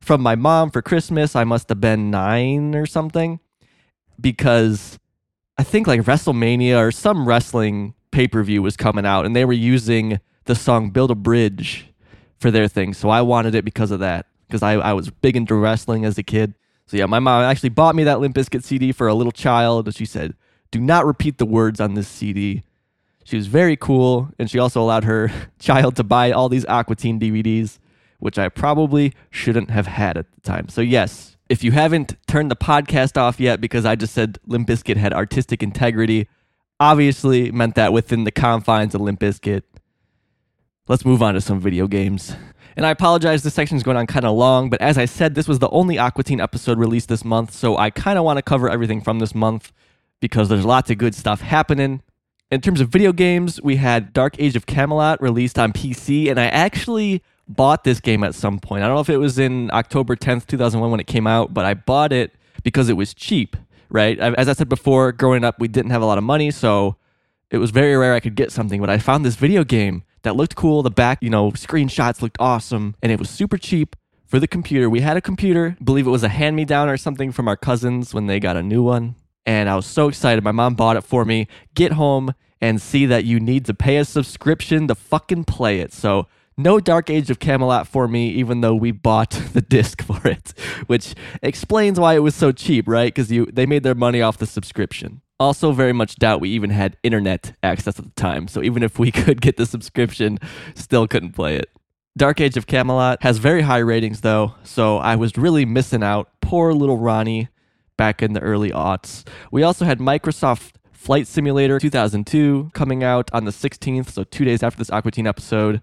from 0.00 0.20
my 0.20 0.34
mom 0.34 0.70
for 0.70 0.82
Christmas. 0.82 1.36
I 1.36 1.44
must 1.44 1.68
have 1.68 1.80
been 1.80 2.10
nine 2.10 2.74
or 2.74 2.86
something 2.86 3.38
because 4.20 4.98
I 5.56 5.62
think 5.62 5.86
like 5.86 6.00
WrestleMania 6.02 6.78
or 6.78 6.90
some 6.90 7.28
wrestling 7.28 7.94
pay 8.10 8.26
per 8.26 8.42
view 8.42 8.62
was 8.62 8.76
coming 8.76 9.06
out 9.06 9.26
and 9.26 9.36
they 9.36 9.44
were 9.44 9.52
using 9.52 10.18
the 10.46 10.54
song 10.54 10.90
Build 10.90 11.10
a 11.10 11.14
Bridge 11.14 11.92
for 12.38 12.50
their 12.50 12.68
thing. 12.68 12.94
So 12.94 13.10
I 13.10 13.22
wanted 13.22 13.54
it 13.54 13.64
because 13.64 13.90
of 13.90 14.00
that 14.00 14.26
because 14.46 14.62
I, 14.62 14.72
I 14.72 14.92
was 14.92 15.10
big 15.10 15.36
into 15.36 15.54
wrestling 15.54 16.04
as 16.04 16.18
a 16.18 16.22
kid. 16.22 16.54
So 16.86 16.96
yeah, 16.96 17.06
my 17.06 17.18
mom 17.18 17.42
actually 17.42 17.68
bought 17.68 17.94
me 17.94 18.04
that 18.04 18.18
Limp 18.18 18.34
Bizkit 18.34 18.64
CD 18.64 18.92
for 18.92 19.08
a 19.08 19.14
little 19.14 19.32
child. 19.32 19.86
And 19.86 19.94
she 19.94 20.06
said, 20.06 20.34
do 20.70 20.80
not 20.80 21.06
repeat 21.06 21.38
the 21.38 21.46
words 21.46 21.80
on 21.80 21.94
this 21.94 22.08
CD. 22.08 22.62
She 23.24 23.36
was 23.36 23.46
very 23.46 23.76
cool, 23.76 24.30
and 24.38 24.50
she 24.50 24.58
also 24.58 24.80
allowed 24.80 25.04
her 25.04 25.30
child 25.58 25.96
to 25.96 26.04
buy 26.04 26.32
all 26.32 26.48
these 26.48 26.64
Aqua 26.66 26.96
Teen 26.96 27.20
DVDs, 27.20 27.78
which 28.18 28.38
I 28.38 28.48
probably 28.48 29.12
shouldn't 29.30 29.70
have 29.70 29.86
had 29.86 30.16
at 30.16 30.26
the 30.32 30.40
time. 30.40 30.68
So, 30.68 30.80
yes, 30.80 31.36
if 31.48 31.64
you 31.64 31.72
haven't 31.72 32.16
turned 32.26 32.50
the 32.50 32.56
podcast 32.56 33.16
off 33.16 33.40
yet 33.40 33.60
because 33.60 33.84
I 33.84 33.96
just 33.96 34.14
said 34.14 34.38
Limp 34.46 34.68
Bizkit 34.68 34.96
had 34.96 35.12
artistic 35.12 35.62
integrity, 35.62 36.28
obviously 36.80 37.50
meant 37.50 37.74
that 37.74 37.92
within 37.92 38.24
the 38.24 38.30
confines 38.30 38.94
of 38.94 39.00
Limp 39.00 39.20
Bizkit. 39.20 39.62
Let's 40.86 41.04
move 41.04 41.22
on 41.22 41.34
to 41.34 41.40
some 41.40 41.60
video 41.60 41.86
games. 41.86 42.34
And 42.76 42.86
I 42.86 42.90
apologize, 42.90 43.42
this 43.42 43.54
section 43.54 43.76
is 43.76 43.82
going 43.82 43.96
on 43.96 44.06
kind 44.06 44.24
of 44.24 44.36
long, 44.36 44.70
but 44.70 44.80
as 44.80 44.96
I 44.96 45.04
said, 45.04 45.34
this 45.34 45.48
was 45.48 45.58
the 45.58 45.68
only 45.70 45.98
Aqua 45.98 46.22
Teen 46.22 46.40
episode 46.40 46.78
released 46.78 47.08
this 47.08 47.24
month, 47.24 47.52
so 47.52 47.76
I 47.76 47.90
kind 47.90 48.18
of 48.18 48.24
want 48.24 48.36
to 48.38 48.42
cover 48.42 48.70
everything 48.70 49.00
from 49.00 49.18
this 49.18 49.34
month 49.34 49.72
because 50.20 50.48
there's 50.48 50.64
lots 50.64 50.90
of 50.90 50.98
good 50.98 51.14
stuff 51.14 51.40
happening. 51.40 52.02
In 52.50 52.60
terms 52.60 52.80
of 52.80 52.88
video 52.88 53.12
games, 53.12 53.60
we 53.62 53.76
had 53.76 54.12
Dark 54.12 54.34
Age 54.38 54.56
of 54.56 54.66
Camelot 54.66 55.20
released 55.20 55.58
on 55.58 55.72
PC, 55.72 56.30
and 56.30 56.40
I 56.40 56.46
actually 56.46 57.22
bought 57.46 57.84
this 57.84 58.00
game 58.00 58.24
at 58.24 58.34
some 58.34 58.58
point. 58.58 58.82
I 58.82 58.86
don't 58.86 58.94
know 58.94 59.00
if 59.00 59.10
it 59.10 59.18
was 59.18 59.38
in 59.38 59.70
October 59.70 60.16
10th, 60.16 60.46
2001 60.46 60.90
when 60.90 61.00
it 61.00 61.06
came 61.06 61.26
out, 61.26 61.52
but 61.52 61.64
I 61.64 61.74
bought 61.74 62.12
it 62.12 62.34
because 62.62 62.88
it 62.88 62.94
was 62.94 63.14
cheap, 63.14 63.56
right? 63.90 64.18
As 64.18 64.48
I 64.48 64.52
said 64.54 64.68
before, 64.68 65.12
growing 65.12 65.44
up, 65.44 65.60
we 65.60 65.68
didn't 65.68 65.90
have 65.90 66.02
a 66.02 66.06
lot 66.06 66.18
of 66.18 66.24
money, 66.24 66.50
so 66.50 66.96
it 67.50 67.58
was 67.58 67.70
very 67.70 67.96
rare 67.96 68.14
I 68.14 68.20
could 68.20 68.34
get 68.34 68.52
something, 68.52 68.80
but 68.80 68.90
I 68.90 68.98
found 68.98 69.24
this 69.24 69.36
video 69.36 69.64
game 69.64 70.04
that 70.22 70.36
looked 70.36 70.56
cool. 70.56 70.82
The 70.82 70.90
back, 70.90 71.22
you 71.22 71.30
know, 71.30 71.50
screenshots 71.52 72.20
looked 72.20 72.36
awesome, 72.40 72.96
and 73.02 73.12
it 73.12 73.18
was 73.18 73.30
super 73.30 73.56
cheap 73.56 73.94
for 74.26 74.38
the 74.40 74.48
computer. 74.48 74.90
We 74.90 75.00
had 75.00 75.16
a 75.16 75.22
computer, 75.22 75.76
believe 75.82 76.06
it 76.06 76.10
was 76.10 76.24
a 76.24 76.28
hand 76.28 76.56
me 76.56 76.64
down 76.64 76.88
or 76.88 76.96
something 76.96 77.32
from 77.32 77.48
our 77.48 77.56
cousins 77.56 78.12
when 78.12 78.26
they 78.26 78.40
got 78.40 78.56
a 78.56 78.62
new 78.62 78.82
one. 78.82 79.14
And 79.48 79.70
I 79.70 79.76
was 79.76 79.86
so 79.86 80.08
excited. 80.08 80.44
My 80.44 80.52
mom 80.52 80.74
bought 80.74 80.98
it 80.98 81.04
for 81.04 81.24
me. 81.24 81.48
Get 81.74 81.92
home 81.92 82.34
and 82.60 82.82
see 82.82 83.06
that 83.06 83.24
you 83.24 83.40
need 83.40 83.64
to 83.64 83.72
pay 83.72 83.96
a 83.96 84.04
subscription 84.04 84.88
to 84.88 84.94
fucking 84.94 85.44
play 85.44 85.80
it. 85.80 85.90
So, 85.94 86.26
no 86.58 86.80
Dark 86.80 87.08
Age 87.08 87.30
of 87.30 87.38
Camelot 87.38 87.88
for 87.88 88.06
me, 88.06 88.28
even 88.28 88.60
though 88.60 88.74
we 88.74 88.90
bought 88.90 89.30
the 89.54 89.62
disc 89.62 90.02
for 90.02 90.20
it, 90.28 90.52
which 90.86 91.14
explains 91.40 91.98
why 91.98 92.12
it 92.12 92.18
was 92.18 92.34
so 92.34 92.52
cheap, 92.52 92.86
right? 92.86 93.06
Because 93.06 93.32
you 93.32 93.46
they 93.46 93.64
made 93.64 93.84
their 93.84 93.94
money 93.94 94.20
off 94.20 94.36
the 94.36 94.44
subscription. 94.44 95.22
Also, 95.40 95.72
very 95.72 95.94
much 95.94 96.16
doubt 96.16 96.42
we 96.42 96.50
even 96.50 96.68
had 96.68 96.98
internet 97.02 97.54
access 97.62 97.98
at 97.98 98.04
the 98.04 98.20
time, 98.20 98.48
so 98.48 98.62
even 98.62 98.82
if 98.82 98.98
we 98.98 99.10
could 99.12 99.40
get 99.40 99.56
the 99.56 99.64
subscription, 99.64 100.38
still 100.74 101.08
couldn't 101.08 101.32
play 101.32 101.56
it. 101.56 101.70
Dark 102.18 102.38
Age 102.38 102.58
of 102.58 102.66
Camelot 102.66 103.22
has 103.22 103.38
very 103.38 103.62
high 103.62 103.78
ratings 103.78 104.20
though, 104.20 104.56
so 104.62 104.98
I 104.98 105.16
was 105.16 105.38
really 105.38 105.64
missing 105.64 106.02
out. 106.02 106.28
Poor 106.42 106.74
little 106.74 106.98
Ronnie 106.98 107.48
back 107.98 108.22
in 108.22 108.32
the 108.32 108.40
early 108.40 108.70
aughts. 108.70 109.28
We 109.52 109.62
also 109.62 109.84
had 109.84 109.98
Microsoft 109.98 110.76
Flight 110.90 111.26
Simulator 111.26 111.78
2002 111.78 112.70
coming 112.72 113.04
out 113.04 113.30
on 113.34 113.44
the 113.44 113.50
16th, 113.50 114.10
so 114.10 114.24
two 114.24 114.46
days 114.46 114.62
after 114.62 114.78
this 114.78 114.90
Aqua 114.90 115.10
Teen 115.10 115.26
episode. 115.26 115.82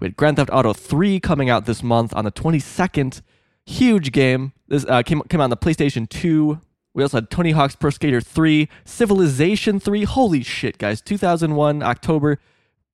We 0.00 0.06
had 0.06 0.16
Grand 0.16 0.36
Theft 0.36 0.50
Auto 0.52 0.72
3 0.72 1.20
coming 1.20 1.48
out 1.48 1.66
this 1.66 1.82
month 1.82 2.12
on 2.16 2.24
the 2.24 2.32
22nd. 2.32 3.22
Huge 3.66 4.10
game. 4.10 4.52
This 4.66 4.84
uh, 4.88 5.02
came, 5.02 5.22
came 5.28 5.40
out 5.40 5.44
on 5.44 5.50
the 5.50 5.56
PlayStation 5.56 6.08
2. 6.08 6.58
We 6.92 7.02
also 7.02 7.18
had 7.18 7.30
Tony 7.30 7.52
Hawk's 7.52 7.76
Pro 7.76 7.90
Skater 7.90 8.20
3, 8.20 8.68
Civilization 8.84 9.78
3. 9.78 10.04
Holy 10.04 10.42
shit, 10.42 10.78
guys. 10.78 11.00
2001, 11.00 11.82
October. 11.82 12.38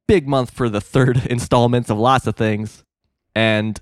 Big 0.06 0.28
month 0.28 0.50
for 0.50 0.68
the 0.68 0.80
third 0.80 1.24
installments 1.30 1.88
of 1.88 1.98
lots 1.98 2.26
of 2.26 2.36
things. 2.36 2.84
And 3.34 3.80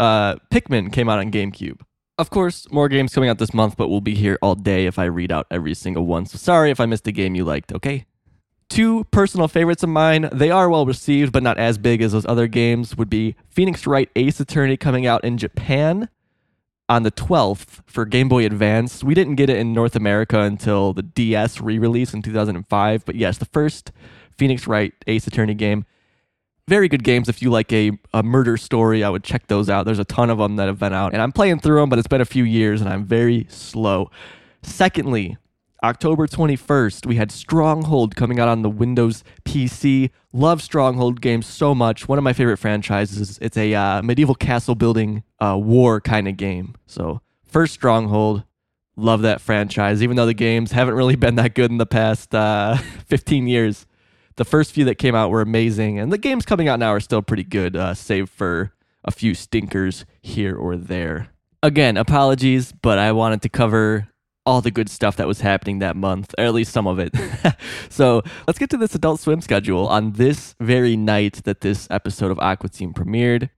uh, 0.00 0.36
Pikmin 0.50 0.92
came 0.92 1.08
out 1.08 1.20
on 1.20 1.30
GameCube. 1.30 1.80
Of 2.18 2.30
course, 2.30 2.70
more 2.70 2.88
games 2.88 3.14
coming 3.14 3.28
out 3.28 3.38
this 3.38 3.52
month, 3.52 3.76
but 3.76 3.88
we'll 3.88 4.00
be 4.00 4.14
here 4.14 4.38
all 4.40 4.54
day 4.54 4.86
if 4.86 4.98
I 4.98 5.04
read 5.04 5.30
out 5.30 5.46
every 5.50 5.74
single 5.74 6.06
one. 6.06 6.24
So 6.24 6.38
sorry 6.38 6.70
if 6.70 6.80
I 6.80 6.86
missed 6.86 7.06
a 7.06 7.12
game 7.12 7.34
you 7.34 7.44
liked, 7.44 7.72
okay? 7.72 8.06
Two 8.70 9.04
personal 9.10 9.48
favorites 9.48 9.82
of 9.82 9.90
mine, 9.90 10.30
they 10.32 10.50
are 10.50 10.70
well 10.70 10.86
received, 10.86 11.30
but 11.30 11.42
not 11.42 11.58
as 11.58 11.76
big 11.76 12.00
as 12.00 12.12
those 12.12 12.24
other 12.24 12.46
games, 12.46 12.96
would 12.96 13.10
be 13.10 13.36
Phoenix 13.50 13.86
Wright 13.86 14.08
Ace 14.16 14.40
Attorney 14.40 14.78
coming 14.78 15.06
out 15.06 15.24
in 15.24 15.36
Japan 15.36 16.08
on 16.88 17.02
the 17.02 17.12
12th 17.12 17.82
for 17.86 18.06
Game 18.06 18.28
Boy 18.28 18.46
Advance. 18.46 19.04
We 19.04 19.14
didn't 19.14 19.34
get 19.34 19.50
it 19.50 19.58
in 19.58 19.74
North 19.74 19.94
America 19.94 20.40
until 20.40 20.94
the 20.94 21.02
DS 21.02 21.60
re 21.60 21.78
release 21.78 22.14
in 22.14 22.22
2005, 22.22 23.04
but 23.04 23.14
yes, 23.14 23.36
the 23.38 23.44
first 23.44 23.92
Phoenix 24.36 24.66
Wright 24.66 24.94
Ace 25.06 25.26
Attorney 25.26 25.54
game. 25.54 25.84
Very 26.68 26.88
good 26.88 27.04
games 27.04 27.28
if 27.28 27.42
you 27.42 27.50
like 27.50 27.72
a, 27.72 27.92
a 28.12 28.24
murder 28.24 28.56
story. 28.56 29.04
I 29.04 29.08
would 29.08 29.22
check 29.22 29.46
those 29.46 29.70
out. 29.70 29.84
There's 29.84 30.00
a 30.00 30.04
ton 30.04 30.30
of 30.30 30.38
them 30.38 30.56
that 30.56 30.66
have 30.66 30.80
been 30.80 30.92
out, 30.92 31.12
and 31.12 31.22
I'm 31.22 31.30
playing 31.30 31.60
through 31.60 31.78
them, 31.78 31.88
but 31.88 32.00
it's 32.00 32.08
been 32.08 32.20
a 32.20 32.24
few 32.24 32.42
years 32.42 32.80
and 32.80 32.90
I'm 32.90 33.04
very 33.04 33.46
slow. 33.48 34.10
Secondly, 34.62 35.36
October 35.84 36.26
21st, 36.26 37.06
we 37.06 37.14
had 37.14 37.30
Stronghold 37.30 38.16
coming 38.16 38.40
out 38.40 38.48
on 38.48 38.62
the 38.62 38.68
Windows 38.68 39.22
PC. 39.44 40.10
Love 40.32 40.60
Stronghold 40.60 41.20
games 41.20 41.46
so 41.46 41.72
much. 41.72 42.08
One 42.08 42.18
of 42.18 42.24
my 42.24 42.32
favorite 42.32 42.56
franchises. 42.56 43.38
It's 43.40 43.56
a 43.56 43.72
uh, 43.72 44.02
medieval 44.02 44.34
castle 44.34 44.74
building 44.74 45.22
uh, 45.38 45.56
war 45.62 46.00
kind 46.00 46.26
of 46.26 46.36
game. 46.36 46.74
So, 46.86 47.20
first 47.44 47.74
Stronghold. 47.74 48.42
Love 48.98 49.20
that 49.22 49.42
franchise, 49.42 50.02
even 50.02 50.16
though 50.16 50.24
the 50.24 50.32
games 50.32 50.72
haven't 50.72 50.94
really 50.94 51.16
been 51.16 51.34
that 51.34 51.54
good 51.54 51.70
in 51.70 51.76
the 51.76 51.86
past 51.86 52.34
uh, 52.34 52.76
15 53.06 53.46
years. 53.46 53.86
The 54.36 54.44
first 54.44 54.72
few 54.72 54.84
that 54.84 54.96
came 54.96 55.14
out 55.14 55.30
were 55.30 55.40
amazing, 55.40 55.98
and 55.98 56.12
the 56.12 56.18
games 56.18 56.44
coming 56.44 56.68
out 56.68 56.78
now 56.78 56.90
are 56.90 57.00
still 57.00 57.22
pretty 57.22 57.44
good, 57.44 57.74
uh, 57.74 57.94
save 57.94 58.28
for 58.28 58.72
a 59.02 59.10
few 59.10 59.34
stinkers 59.34 60.04
here 60.20 60.54
or 60.54 60.76
there. 60.76 61.28
Again, 61.62 61.96
apologies, 61.96 62.72
but 62.72 62.98
I 62.98 63.12
wanted 63.12 63.40
to 63.42 63.48
cover 63.48 64.08
all 64.44 64.60
the 64.60 64.70
good 64.70 64.90
stuff 64.90 65.16
that 65.16 65.26
was 65.26 65.40
happening 65.40 65.78
that 65.78 65.96
month, 65.96 66.34
or 66.38 66.44
at 66.44 66.54
least 66.54 66.72
some 66.72 66.86
of 66.86 66.98
it. 66.98 67.14
so 67.88 68.22
let's 68.46 68.58
get 68.58 68.70
to 68.70 68.76
this 68.76 68.94
Adult 68.94 69.20
Swim 69.20 69.40
schedule. 69.40 69.88
On 69.88 70.12
this 70.12 70.54
very 70.60 70.96
night 70.96 71.42
that 71.44 71.62
this 71.62 71.88
episode 71.90 72.30
of 72.30 72.38
Aqua 72.38 72.68
Teen 72.68 72.92
premiered, 72.92 73.48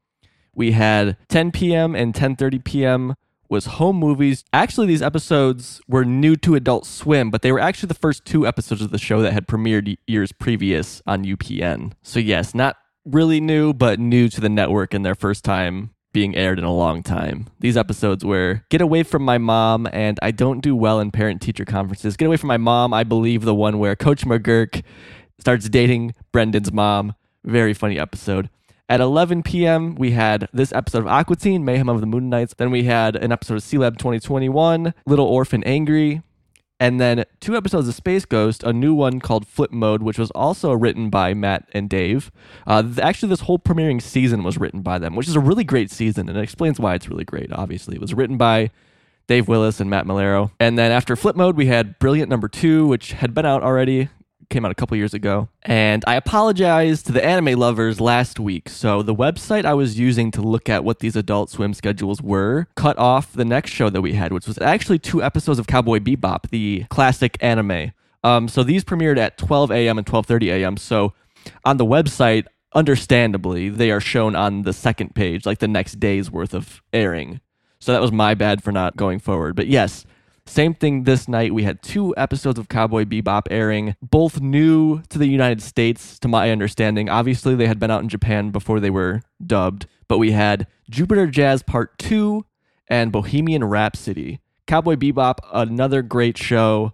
we 0.55 0.73
had 0.73 1.17
10 1.29 1.53
p.m. 1.53 1.95
and 1.95 2.15
10:30 2.15 2.65
p.m. 2.65 3.15
was 3.49 3.67
home 3.67 3.97
movies. 3.97 4.45
Actually, 4.53 4.87
these 4.87 5.03
episodes 5.03 5.81
were 5.89 6.05
new 6.05 6.37
to 6.37 6.55
Adult 6.55 6.87
Swim, 6.87 7.31
but 7.31 7.43
they 7.43 7.53
were 7.53 7.61
actually 7.61 7.89
the 7.89 7.95
first 7.95 8.25
two 8.25 8.47
episodes 8.47 8.83
of 8.83 8.91
the 8.91 8.99
show 8.99 9.23
that 9.23 9.33
had 9.33 9.47
premiered 9.47 9.97
years 10.07 10.33
previous 10.33 11.03
on 11.07 11.25
UPN. 11.25 11.93
So 12.03 12.21
yes, 12.21 12.55
not 12.55 12.77
really 13.05 13.41
new, 13.41 13.73
but 13.73 13.99
new 13.99 14.29
to 14.29 14.41
the 14.41 14.49
network 14.49 14.95
in 14.95 15.03
their 15.03 15.15
first 15.15 15.45
time 15.45 15.91
being 16.13 16.35
aired 16.35 16.59
in 16.59 16.65
a 16.65 16.75
long 16.75 17.03
time. 17.03 17.49
These 17.61 17.77
episodes 17.77 18.25
were 18.25 18.65
Get 18.71 18.81
Away 18.81 19.03
from 19.03 19.23
My 19.23 19.39
Mom 19.39 19.87
and 19.93 20.19
I 20.23 20.31
Don't 20.31 20.61
Do 20.61 20.75
Well 20.75 21.01
in 21.01 21.11
Parent 21.11 21.41
Teacher 21.41 21.65
Conferences. 21.65 22.17
Get 22.17 22.27
Away 22.27 22.37
from 22.37 22.49
My 22.49 22.57
Mom, 22.57 22.93
I 22.95 23.05
believe 23.05 23.43
the 23.43 23.55
one 23.55 23.79
where 23.79 23.95
Coach 23.95 24.25
McGuirk 24.25 24.83
starts 25.39 25.69
dating 25.69 26.15
Brendon's 26.33 26.73
mom. 26.73 27.15
Very 27.45 27.75
funny 27.75 27.99
episode. 27.99 28.51
At 28.91 29.03
11 29.03 29.43
p.m., 29.43 29.97
we 29.97 30.13
had 30.13 30.49
this 30.51 30.73
episode 30.73 31.01
of 31.01 31.09
Aqua 31.09 31.37
Teen, 31.37 31.63
Mayhem 31.63 31.91
of 31.91 32.01
the 32.01 32.07
Mooninites. 32.07 32.57
Then 32.57 32.71
we 32.71 32.85
had 32.85 33.17
an 33.17 33.33
episode 33.33 33.57
of 33.57 33.63
Sealab 33.63 33.99
2021, 33.99 34.95
Little 35.05 35.27
Orphan 35.27 35.63
Angry, 35.65 36.23
and 36.81 36.99
then 36.99 37.27
two 37.39 37.55
episodes 37.55 37.87
of 37.87 37.95
Space 37.95 38.25
Ghost, 38.25 38.63
a 38.63 38.73
new 38.73 38.95
one 38.95 39.21
called 39.21 39.47
Flip 39.47 39.73
Mode, 39.73 40.03
which 40.03 40.19
was 40.19 40.31
also 40.31 40.73
written 40.73 41.11
by 41.11 41.35
Matt 41.35 41.69
and 41.73 41.91
Dave. 41.91 42.31
Uh, 42.67 42.83
actually, 43.03 43.29
this 43.29 43.41
whole 43.41 43.59
premiering 43.59 44.01
season 44.01 44.43
was 44.43 44.57
written 44.57 44.81
by 44.81 44.99
them, 44.99 45.15
which 45.15 45.29
is 45.29 45.37
a 45.37 45.41
really 45.41 45.65
great 45.65 45.91
season, 45.91 46.27
and 46.29 46.39
it 46.39 46.43
explains 46.43 46.81
why 46.81 46.95
it's 46.95 47.11
really 47.11 47.25
great. 47.25 47.53
Obviously, 47.53 47.95
it 47.97 48.01
was 48.01 48.15
written 48.15 48.39
by 48.39 48.71
Dave 49.27 49.49
Willis 49.49 49.81
and 49.81 49.91
Matt 49.91 50.07
Maiellaro. 50.07 50.51
And 50.59 50.79
then 50.79 50.93
after 50.93 51.15
Flip 51.15 51.37
Mode, 51.37 51.57
we 51.57 51.67
had 51.67 51.99
Brilliant 51.99 52.31
Number 52.31 52.49
Two, 52.49 52.87
which 52.87 53.13
had 53.13 53.35
been 53.35 53.45
out 53.45 53.63
already, 53.63 54.09
came 54.49 54.65
out 54.65 54.71
a 54.71 54.75
couple 54.75 54.97
years 54.97 55.15
ago. 55.15 55.49
And 55.63 56.05
I 56.07 56.15
apologized 56.15 57.07
to 57.07 57.13
the 57.13 57.25
anime 57.25 57.59
lovers 57.59 58.01
last 58.01 58.41
week. 58.41 58.69
So 58.69 59.03
the 59.03 59.15
website 59.15 59.65
I 59.65 59.75
was 59.75 59.99
using 59.99 60.31
to 60.33 60.43
look 60.43 60.69
at 60.69 60.85
what 60.85 61.01
these 61.01 61.17
adult 61.17 61.51
swim 61.51 61.75
schedules 61.75 62.23
were 62.23 62.67
cut 62.75 62.99
off 62.99 63.33
the 63.33 63.45
next 63.45 63.71
show 63.71 63.91
that 63.91 64.01
we 64.01 64.15
had, 64.15 64.33
which 64.33 64.47
was 64.47 64.59
actually 64.59 64.99
two 64.99 65.23
episodes 65.23 65.59
of 65.59 65.67
Cowboy 65.67 65.99
Bebop, 65.99 66.51
the 66.51 66.85
classic 66.91 67.37
anime. 67.41 67.93
Um, 68.25 68.49
so 68.49 68.63
these 68.63 68.85
premiered 68.85 69.19
at 69.19 69.39
12 69.39 69.71
a.m. 69.71 69.99
and 69.99 70.07
12:30 70.07 70.49
a.m. 70.49 70.77
So 70.77 71.13
on 71.65 71.77
the 71.77 71.87
website, 71.87 72.47
understandably, 72.75 73.69
they 73.69 73.91
are 73.91 74.01
shown 74.01 74.35
on 74.35 74.63
the 74.63 74.73
second 74.73 75.15
page, 75.15 75.47
like 75.47 75.59
the 75.59 75.69
next 75.69 76.01
day's 76.01 76.31
worth 76.31 76.55
of 76.55 76.83
airing. 76.93 77.41
So 77.81 77.93
that 77.93 78.03
was 78.03 78.11
my 78.11 78.35
bad 78.35 78.63
for 78.63 78.73
not 78.73 78.97
going 78.97 79.21
forward. 79.21 79.55
But 79.55 79.69
yes, 79.69 80.05
same 80.49 80.75
thing 80.75 81.05
this 81.05 81.29
night. 81.29 81.55
We 81.55 81.65
had 81.65 81.83
two 81.83 82.15
episodes 82.17 82.59
of 82.59 82.69
Cowboy 82.69 83.05
Bebop 83.05 83.43
airing, 83.51 83.97
both 84.03 84.41
new 84.41 85.03
to 85.09 85.19
the 85.19 85.27
United 85.27 85.63
States, 85.63 86.19
to 86.21 86.29
my 86.29 86.51
understanding. 86.51 87.09
Obviously, 87.09 87.55
they 87.55 87.67
had 87.67 87.79
been 87.79 87.91
out 87.91 88.03
in 88.03 88.09
Japan 88.09 88.51
before 88.51 88.81
they 88.81 88.91
were 88.91 89.23
dubbed, 89.45 89.87
but 90.09 90.19
we 90.19 90.33
had 90.33 90.67
Jupiter 90.91 91.27
Jazz 91.27 91.63
Part 91.63 91.99
2 91.99 92.45
and 92.89 93.13
Bohemian 93.13 93.65
Rhapsody. 93.65 94.41
Cowboy 94.67 94.97
Bebop, 94.97 95.39
another 95.53 96.03
great 96.03 96.37
show. 96.37 96.93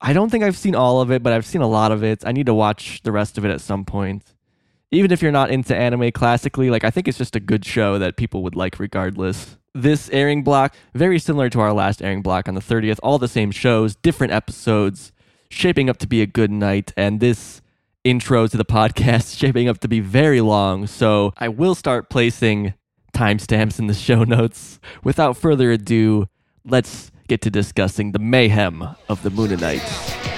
I 0.00 0.12
don't 0.12 0.30
think 0.30 0.44
I've 0.44 0.56
seen 0.56 0.74
all 0.74 1.00
of 1.00 1.10
it, 1.10 1.22
but 1.22 1.32
I've 1.32 1.46
seen 1.46 1.62
a 1.62 1.68
lot 1.68 1.92
of 1.92 2.04
it. 2.04 2.24
I 2.26 2.32
need 2.32 2.46
to 2.46 2.54
watch 2.54 3.02
the 3.02 3.12
rest 3.12 3.38
of 3.38 3.44
it 3.44 3.50
at 3.50 3.60
some 3.60 3.84
point. 3.84 4.34
Even 4.96 5.12
if 5.12 5.20
you're 5.20 5.30
not 5.30 5.50
into 5.50 5.76
anime 5.76 6.10
classically, 6.10 6.70
like 6.70 6.82
I 6.82 6.90
think 6.90 7.06
it's 7.06 7.18
just 7.18 7.36
a 7.36 7.40
good 7.40 7.66
show 7.66 7.98
that 7.98 8.16
people 8.16 8.42
would 8.42 8.56
like 8.56 8.78
regardless 8.78 9.58
this 9.74 10.08
airing 10.08 10.42
block, 10.42 10.74
very 10.94 11.18
similar 11.18 11.50
to 11.50 11.60
our 11.60 11.74
last 11.74 12.00
airing 12.00 12.22
block 12.22 12.48
on 12.48 12.54
the 12.54 12.62
30th, 12.62 12.98
all 13.02 13.18
the 13.18 13.28
same 13.28 13.50
shows, 13.50 13.94
different 13.96 14.32
episodes, 14.32 15.12
shaping 15.50 15.90
up 15.90 15.98
to 15.98 16.06
be 16.06 16.22
a 16.22 16.26
good 16.26 16.50
night. 16.50 16.94
And 16.96 17.20
this 17.20 17.60
intro 18.04 18.46
to 18.46 18.56
the 18.56 18.64
podcast 18.78 19.38
shaping 19.38 19.68
up 19.68 19.80
to 19.80 19.88
be 19.88 20.00
very 20.00 20.40
long. 20.40 20.86
So 20.86 21.34
I 21.36 21.48
will 21.48 21.74
start 21.74 22.08
placing 22.08 22.72
timestamps 23.12 23.78
in 23.78 23.86
the 23.86 23.94
show 23.94 24.24
notes. 24.24 24.80
Without 25.04 25.36
further 25.36 25.72
ado, 25.72 26.28
let's 26.64 27.10
get 27.28 27.42
to 27.42 27.50
discussing 27.50 28.12
the 28.12 28.18
mayhem 28.18 28.82
of 29.10 29.22
the 29.22 29.30
Mooninites. 29.30 30.22
Check 30.22 30.35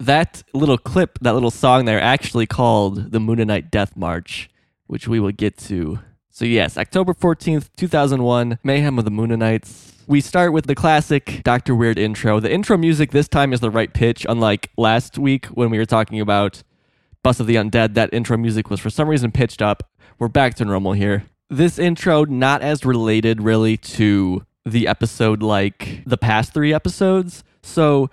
that 0.00 0.42
little 0.52 0.78
clip, 0.78 1.18
that 1.20 1.34
little 1.34 1.50
song 1.50 1.84
there, 1.84 2.00
actually 2.00 2.46
called 2.46 3.12
the 3.12 3.18
Mooninite 3.18 3.70
Death 3.70 3.96
March, 3.96 4.48
which 4.86 5.06
we 5.06 5.20
will 5.20 5.32
get 5.32 5.56
to. 5.58 6.00
So, 6.30 6.44
yes, 6.44 6.78
October 6.78 7.12
14th, 7.12 7.68
2001, 7.76 8.58
Mayhem 8.64 8.98
of 8.98 9.04
the 9.04 9.10
Mooninites. 9.10 9.92
We 10.06 10.20
start 10.20 10.52
with 10.52 10.66
the 10.66 10.74
classic 10.74 11.42
Dr. 11.44 11.74
Weird 11.74 11.98
intro. 11.98 12.40
The 12.40 12.50
intro 12.50 12.76
music 12.76 13.10
this 13.10 13.28
time 13.28 13.52
is 13.52 13.60
the 13.60 13.70
right 13.70 13.92
pitch, 13.92 14.24
unlike 14.28 14.70
last 14.76 15.18
week 15.18 15.46
when 15.46 15.70
we 15.70 15.78
were 15.78 15.84
talking 15.84 16.18
about 16.18 16.62
Bus 17.22 17.38
of 17.38 17.46
the 17.46 17.56
Undead. 17.56 17.94
That 17.94 18.12
intro 18.14 18.38
music 18.38 18.70
was 18.70 18.80
for 18.80 18.90
some 18.90 19.08
reason 19.08 19.30
pitched 19.30 19.60
up. 19.60 19.90
We're 20.18 20.28
back 20.28 20.54
to 20.54 20.64
normal 20.64 20.94
here. 20.94 21.24
This 21.50 21.78
intro, 21.78 22.24
not 22.24 22.62
as 22.62 22.84
related 22.84 23.42
really 23.42 23.76
to 23.76 24.46
the 24.64 24.88
episode 24.88 25.42
like 25.42 26.02
the 26.06 26.18
past 26.18 26.54
three 26.54 26.72
episodes. 26.72 27.44
So, 27.62 28.10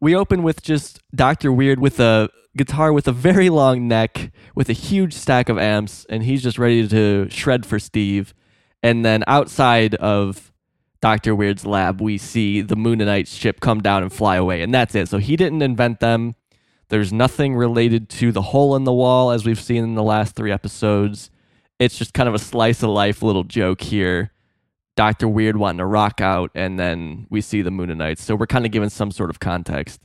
we 0.00 0.14
open 0.14 0.42
with 0.42 0.62
just 0.62 1.00
Dr. 1.14 1.52
Weird 1.52 1.78
with 1.78 2.00
a 2.00 2.30
guitar 2.56 2.92
with 2.92 3.06
a 3.06 3.12
very 3.12 3.48
long 3.50 3.86
neck 3.86 4.32
with 4.54 4.68
a 4.68 4.72
huge 4.72 5.12
stack 5.12 5.48
of 5.48 5.58
amps 5.58 6.06
and 6.08 6.22
he's 6.22 6.42
just 6.42 6.58
ready 6.58 6.86
to 6.88 7.28
shred 7.30 7.64
for 7.64 7.78
Steve. 7.78 8.34
And 8.82 9.04
then 9.04 9.22
outside 9.26 9.94
of 9.96 10.50
Dr. 11.00 11.34
Weird's 11.34 11.64
lab, 11.64 12.00
we 12.00 12.18
see 12.18 12.60
the 12.60 12.76
Mooninite 12.76 13.28
ship 13.28 13.60
come 13.60 13.80
down 13.80 14.02
and 14.02 14.12
fly 14.12 14.36
away 14.36 14.62
and 14.62 14.74
that's 14.74 14.94
it. 14.94 15.08
So 15.08 15.18
he 15.18 15.36
didn't 15.36 15.62
invent 15.62 16.00
them. 16.00 16.34
There's 16.88 17.12
nothing 17.12 17.54
related 17.54 18.08
to 18.10 18.32
the 18.32 18.42
hole 18.42 18.74
in 18.74 18.84
the 18.84 18.92
wall 18.92 19.30
as 19.30 19.44
we've 19.44 19.60
seen 19.60 19.84
in 19.84 19.94
the 19.94 20.02
last 20.02 20.34
3 20.34 20.50
episodes. 20.50 21.30
It's 21.78 21.96
just 21.96 22.14
kind 22.14 22.28
of 22.28 22.34
a 22.34 22.38
slice 22.38 22.82
of 22.82 22.90
life 22.90 23.22
little 23.22 23.44
joke 23.44 23.80
here. 23.80 24.32
Dr. 25.00 25.28
Weird 25.28 25.56
wanting 25.56 25.78
to 25.78 25.86
rock 25.86 26.20
out, 26.20 26.50
and 26.54 26.78
then 26.78 27.26
we 27.30 27.40
see 27.40 27.62
the 27.62 27.70
Mooninites. 27.70 28.18
So 28.18 28.36
we're 28.36 28.46
kind 28.46 28.66
of 28.66 28.70
given 28.70 28.90
some 28.90 29.10
sort 29.10 29.30
of 29.30 29.40
context. 29.40 29.98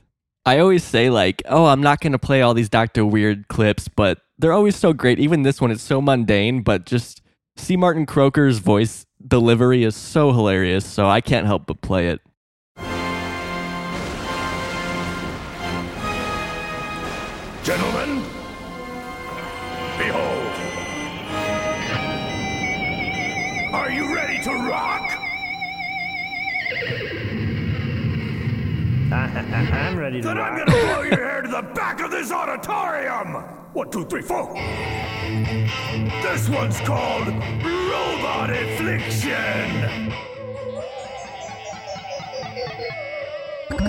I 0.46 0.58
always 0.58 0.82
say, 0.82 1.10
like, 1.10 1.42
oh, 1.44 1.66
I'm 1.66 1.82
not 1.82 2.00
going 2.00 2.12
to 2.12 2.18
play 2.18 2.40
all 2.40 2.54
these 2.54 2.70
Dr. 2.70 3.04
Weird 3.04 3.48
clips, 3.48 3.88
but 3.88 4.22
they're 4.38 4.54
always 4.54 4.74
so 4.74 4.94
great. 4.94 5.18
Even 5.18 5.42
this 5.42 5.60
one 5.60 5.70
is 5.70 5.82
so 5.82 6.00
mundane, 6.00 6.62
but 6.62 6.86
just 6.86 7.20
C. 7.58 7.76
Martin 7.76 8.06
Croker's 8.06 8.56
voice 8.56 9.04
delivery 9.28 9.84
is 9.84 9.94
so 9.94 10.32
hilarious, 10.32 10.86
so 10.86 11.06
I 11.06 11.20
can't 11.20 11.46
help 11.46 11.66
but 11.66 11.82
play 11.82 12.08
it. 12.08 12.22
I'm 29.52 29.98
ready 29.98 30.22
to 30.22 30.28
Then 30.28 30.38
I'm 30.38 30.56
gonna 30.56 30.70
blow 30.70 31.02
your 31.02 31.22
hair 31.22 31.42
to 31.42 31.48
the 31.48 31.60
back 31.74 32.00
of 32.00 32.10
this 32.10 32.32
auditorium! 32.32 33.34
One, 33.74 33.90
two, 33.90 34.06
three, 34.06 34.22
four. 34.22 34.54
This 36.22 36.48
one's 36.48 36.80
called 36.80 37.28
Robot 37.28 38.48
Affliction! 38.48 40.10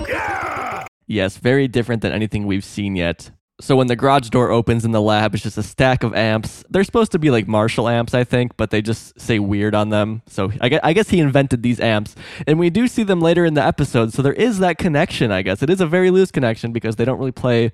Yeah! 0.06 0.84
Yes, 1.06 1.38
very 1.38 1.66
different 1.66 2.02
than 2.02 2.12
anything 2.12 2.46
we've 2.46 2.64
seen 2.64 2.94
yet. 2.94 3.30
So 3.60 3.74
when 3.74 3.88
the 3.88 3.96
garage 3.96 4.28
door 4.28 4.50
opens 4.50 4.84
in 4.84 4.92
the 4.92 5.00
lab, 5.00 5.34
it's 5.34 5.42
just 5.42 5.58
a 5.58 5.64
stack 5.64 6.04
of 6.04 6.14
amps. 6.14 6.64
They're 6.70 6.84
supposed 6.84 7.10
to 7.12 7.18
be 7.18 7.30
like 7.30 7.48
Marshall 7.48 7.88
amps, 7.88 8.14
I 8.14 8.22
think, 8.22 8.56
but 8.56 8.70
they 8.70 8.80
just 8.80 9.20
say 9.20 9.40
weird 9.40 9.74
on 9.74 9.88
them. 9.88 10.22
So 10.28 10.52
I 10.60 10.68
guess, 10.68 10.80
I 10.84 10.92
guess 10.92 11.08
he 11.08 11.18
invented 11.18 11.64
these 11.64 11.80
amps. 11.80 12.14
And 12.46 12.60
we 12.60 12.70
do 12.70 12.86
see 12.86 13.02
them 13.02 13.20
later 13.20 13.44
in 13.44 13.54
the 13.54 13.64
episode, 13.64 14.12
so 14.12 14.22
there 14.22 14.32
is 14.32 14.60
that 14.60 14.78
connection, 14.78 15.32
I 15.32 15.42
guess. 15.42 15.60
It 15.60 15.70
is 15.70 15.80
a 15.80 15.86
very 15.86 16.10
loose 16.12 16.30
connection 16.30 16.72
because 16.72 16.96
they 16.96 17.04
don't 17.04 17.18
really 17.18 17.32
play 17.32 17.72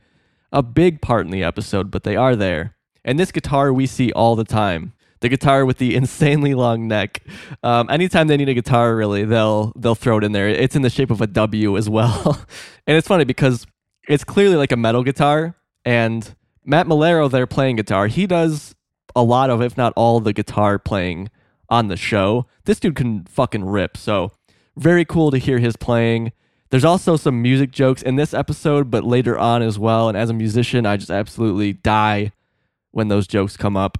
a 0.53 0.63
big 0.63 1.03
part 1.03 1.27
in 1.27 1.33
the 1.33 1.45
episode, 1.45 1.91
but 1.91 2.05
they 2.05 2.17
are 2.17 2.35
there. 2.35 2.77
And 3.05 3.19
this 3.19 3.31
guitar 3.31 3.71
we 3.71 3.87
see 3.87 4.11
all 4.13 4.37
the 4.37 4.45
time. 4.45 4.95
The 5.21 5.29
guitar 5.29 5.67
with 5.67 5.77
the 5.77 5.95
insanely 5.97 6.55
long 6.55 6.89
neck. 6.89 7.23
Um, 7.63 7.91
anytime 7.91 8.29
they 8.29 8.39
need 8.39 8.49
a 8.49 8.55
guitar, 8.55 8.97
really, 8.97 9.25
they'll 9.25 9.73
they'll 9.77 9.95
throw 9.95 10.17
it 10.17 10.25
in 10.25 10.33
there. 10.33 10.49
It's 10.49 10.77
in 10.77 10.83
the 10.83 10.91
shape 10.91 11.11
of 11.11 11.21
a 11.21 11.27
W 11.27 11.77
as 11.77 11.91
well, 11.91 12.47
and 12.87 12.97
it's 12.97 13.09
funny 13.09 13.25
because 13.25 13.67
it's 14.09 14.25
clearly 14.25 14.57
like 14.57 14.73
a 14.73 14.77
metal 14.77 15.03
guitar. 15.03 15.57
And 15.85 16.35
Matt 16.65 16.87
Maiellaro, 16.87 17.31
there 17.31 17.47
playing 17.47 17.77
guitar, 17.77 18.07
he 18.07 18.27
does 18.27 18.75
a 19.15 19.23
lot 19.23 19.51
of, 19.51 19.63
if 19.63 19.77
not 19.77 19.93
all, 19.97 20.21
the 20.21 20.33
guitar 20.33 20.79
playing 20.79 21.31
on 21.69 21.89
the 21.89 21.97
show. 21.97 22.47
This 22.65 22.81
dude 22.81 22.97
can 22.97 23.25
fucking 23.25 23.65
rip. 23.65 23.97
So 23.97 24.33
very 24.77 25.05
cool 25.05 25.31
to 25.31 25.39
hear 25.39 25.59
his 25.59 25.77
playing. 25.77 26.33
There's 26.71 26.85
also 26.85 27.17
some 27.17 27.41
music 27.41 27.71
jokes 27.71 28.03
in 28.03 28.17
this 28.17 28.35
episode, 28.35 28.91
but 28.91 29.05
later 29.05 29.39
on 29.39 29.63
as 29.63 29.79
well. 29.79 30.09
And 30.09 30.19
as 30.19 30.31
a 30.31 30.35
musician, 30.35 30.87
I 30.87 30.97
just 30.97 31.11
absolutely 31.11 31.75
die 31.75 32.33
when 32.91 33.09
those 33.09 33.27
jokes 33.27 33.57
come 33.57 33.77
up. 33.77 33.99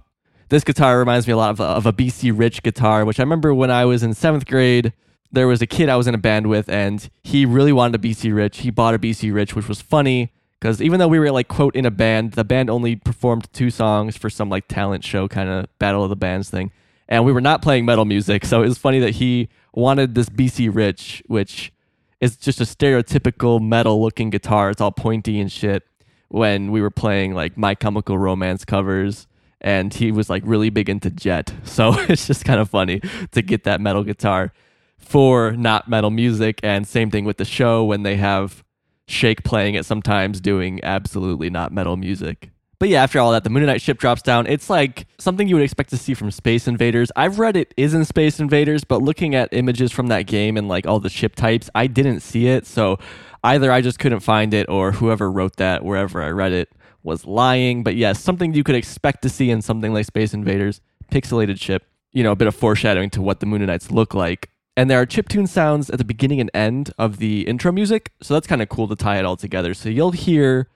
This 0.49 0.63
guitar 0.63 0.99
reminds 0.99 1.27
me 1.27 1.33
a 1.33 1.37
lot 1.37 1.51
of 1.51 1.59
a, 1.59 1.63
of 1.63 1.85
a 1.85 1.93
BC 1.93 2.37
Rich 2.37 2.63
guitar, 2.63 3.05
which 3.05 3.19
I 3.19 3.23
remember 3.23 3.53
when 3.53 3.71
I 3.71 3.85
was 3.85 4.03
in 4.03 4.13
seventh 4.13 4.45
grade. 4.45 4.93
There 5.31 5.47
was 5.47 5.61
a 5.61 5.67
kid 5.67 5.89
I 5.89 5.95
was 5.95 6.07
in 6.07 6.13
a 6.13 6.19
band 6.19 6.47
with, 6.47 6.69
and 6.69 7.09
he 7.23 7.45
really 7.45 7.71
wanted 7.71 8.03
a 8.03 8.07
BC 8.07 8.33
Rich. 8.35 8.59
He 8.59 8.69
bought 8.69 8.93
a 8.93 8.99
BC 8.99 9.33
Rich, 9.33 9.55
which 9.55 9.67
was 9.67 9.81
funny 9.81 10.31
because 10.65 10.81
even 10.81 10.99
though 10.99 11.07
we 11.07 11.19
were 11.19 11.29
like 11.29 11.47
quote 11.47 11.75
in 11.75 11.85
a 11.85 11.91
band, 11.91 12.31
the 12.31 12.43
band 12.43 12.71
only 12.71 12.95
performed 12.95 13.47
two 13.53 13.69
songs 13.69 14.17
for 14.17 14.31
some 14.31 14.49
like 14.49 14.67
talent 14.67 15.03
show 15.03 15.27
kind 15.27 15.47
of 15.47 15.67
battle 15.77 16.01
of 16.01 16.09
the 16.09 16.15
bands 16.15 16.49
thing, 16.49 16.71
and 17.07 17.23
we 17.23 17.31
were 17.31 17.39
not 17.39 17.61
playing 17.61 17.85
metal 17.85 18.03
music. 18.03 18.43
So 18.45 18.63
it 18.63 18.67
was 18.67 18.79
funny 18.79 18.97
that 18.97 19.11
he 19.11 19.47
wanted 19.75 20.15
this 20.15 20.27
BC 20.27 20.73
Rich, 20.73 21.21
which 21.27 21.71
is 22.19 22.35
just 22.35 22.59
a 22.61 22.63
stereotypical 22.63 23.61
metal 23.61 24.01
looking 24.01 24.31
guitar. 24.31 24.71
It's 24.71 24.81
all 24.81 24.91
pointy 24.91 25.39
and 25.39 25.51
shit. 25.51 25.83
When 26.29 26.71
we 26.71 26.81
were 26.81 26.89
playing 26.89 27.35
like 27.35 27.55
My 27.55 27.75
Chemical 27.75 28.17
Romance 28.17 28.65
covers, 28.65 29.27
and 29.61 29.93
he 29.93 30.11
was 30.11 30.31
like 30.31 30.41
really 30.47 30.71
big 30.71 30.89
into 30.89 31.11
Jet, 31.11 31.53
so 31.63 31.93
it's 32.09 32.25
just 32.25 32.43
kind 32.43 32.59
of 32.59 32.71
funny 32.71 33.01
to 33.33 33.43
get 33.43 33.65
that 33.65 33.81
metal 33.81 34.03
guitar 34.03 34.51
for 34.97 35.51
not 35.51 35.87
metal 35.87 36.09
music. 36.09 36.59
And 36.63 36.87
same 36.87 37.11
thing 37.11 37.23
with 37.23 37.37
the 37.37 37.45
show 37.45 37.85
when 37.85 38.01
they 38.01 38.15
have 38.15 38.64
Shake 39.07 39.43
playing 39.43 39.75
it 39.75 39.85
sometimes 39.85 40.41
doing 40.41 40.79
absolutely 40.83 41.49
not 41.49 41.71
metal 41.71 41.97
music. 41.97 42.49
But 42.77 42.89
yeah, 42.89 43.03
after 43.03 43.19
all 43.19 43.31
that, 43.31 43.43
the 43.43 43.49
Mooninite 43.49 43.81
ship 43.81 43.99
drops 43.99 44.21
down. 44.21 44.47
It's 44.47 44.69
like 44.69 45.07
something 45.17 45.47
you 45.47 45.55
would 45.55 45.63
expect 45.63 45.91
to 45.91 45.97
see 45.97 46.13
from 46.13 46.29
Space 46.31 46.67
Invaders. 46.67 47.11
I've 47.15 47.39
read 47.39 47.55
it 47.55 47.73
is 47.77 47.93
in 47.93 48.03
Space 48.03 48.39
Invaders, 48.39 48.83
but 48.83 49.01
looking 49.01 49.33
at 49.33 49.49
images 49.53 49.91
from 49.91 50.07
that 50.07 50.23
game 50.23 50.57
and 50.57 50.67
like 50.67 50.85
all 50.85 50.99
the 50.99 51.09
ship 51.09 51.35
types, 51.35 51.69
I 51.73 51.87
didn't 51.87 52.19
see 52.19 52.47
it. 52.47 52.65
So 52.65 52.99
either 53.43 53.71
I 53.71 53.81
just 53.81 53.97
couldn't 53.99 54.19
find 54.19 54.53
it 54.53 54.67
or 54.67 54.91
whoever 54.91 55.31
wrote 55.31 55.55
that, 55.55 55.85
wherever 55.85 56.21
I 56.21 56.29
read 56.29 56.51
it, 56.51 56.69
was 57.01 57.25
lying. 57.25 57.83
But 57.83 57.95
yes, 57.95 58.19
something 58.19 58.53
you 58.53 58.63
could 58.63 58.75
expect 58.75 59.21
to 59.21 59.29
see 59.29 59.51
in 59.51 59.61
something 59.61 59.93
like 59.93 60.05
Space 60.05 60.33
Invaders, 60.33 60.81
pixelated 61.11 61.61
ship, 61.61 61.85
you 62.11 62.23
know, 62.23 62.31
a 62.33 62.35
bit 62.35 62.47
of 62.47 62.55
foreshadowing 62.55 63.09
to 63.11 63.21
what 63.21 63.39
the 63.39 63.45
Mooninites 63.45 63.89
look 63.89 64.13
like. 64.13 64.49
And 64.77 64.89
there 64.89 64.99
are 64.99 65.05
chiptune 65.05 65.47
sounds 65.47 65.89
at 65.89 65.97
the 65.97 66.05
beginning 66.05 66.41
and 66.41 66.51
end 66.53 66.91
of 66.97 67.17
the 67.17 67.47
intro 67.47 67.71
music. 67.71 68.11
So 68.21 68.33
that's 68.33 68.47
kind 68.47 68.61
of 68.61 68.69
cool 68.69 68.87
to 68.89 68.95
tie 68.95 69.17
it 69.17 69.25
all 69.25 69.37
together. 69.37 69.73
So 69.73 69.89
you'll 69.89 70.11
hear 70.11 70.69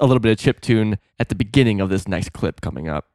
a 0.00 0.06
little 0.06 0.20
bit 0.20 0.32
of 0.32 0.38
chiptune 0.38 0.98
at 1.18 1.28
the 1.28 1.34
beginning 1.34 1.80
of 1.80 1.88
this 1.88 2.08
next 2.08 2.32
clip 2.32 2.60
coming 2.60 2.88
up. 2.88 3.06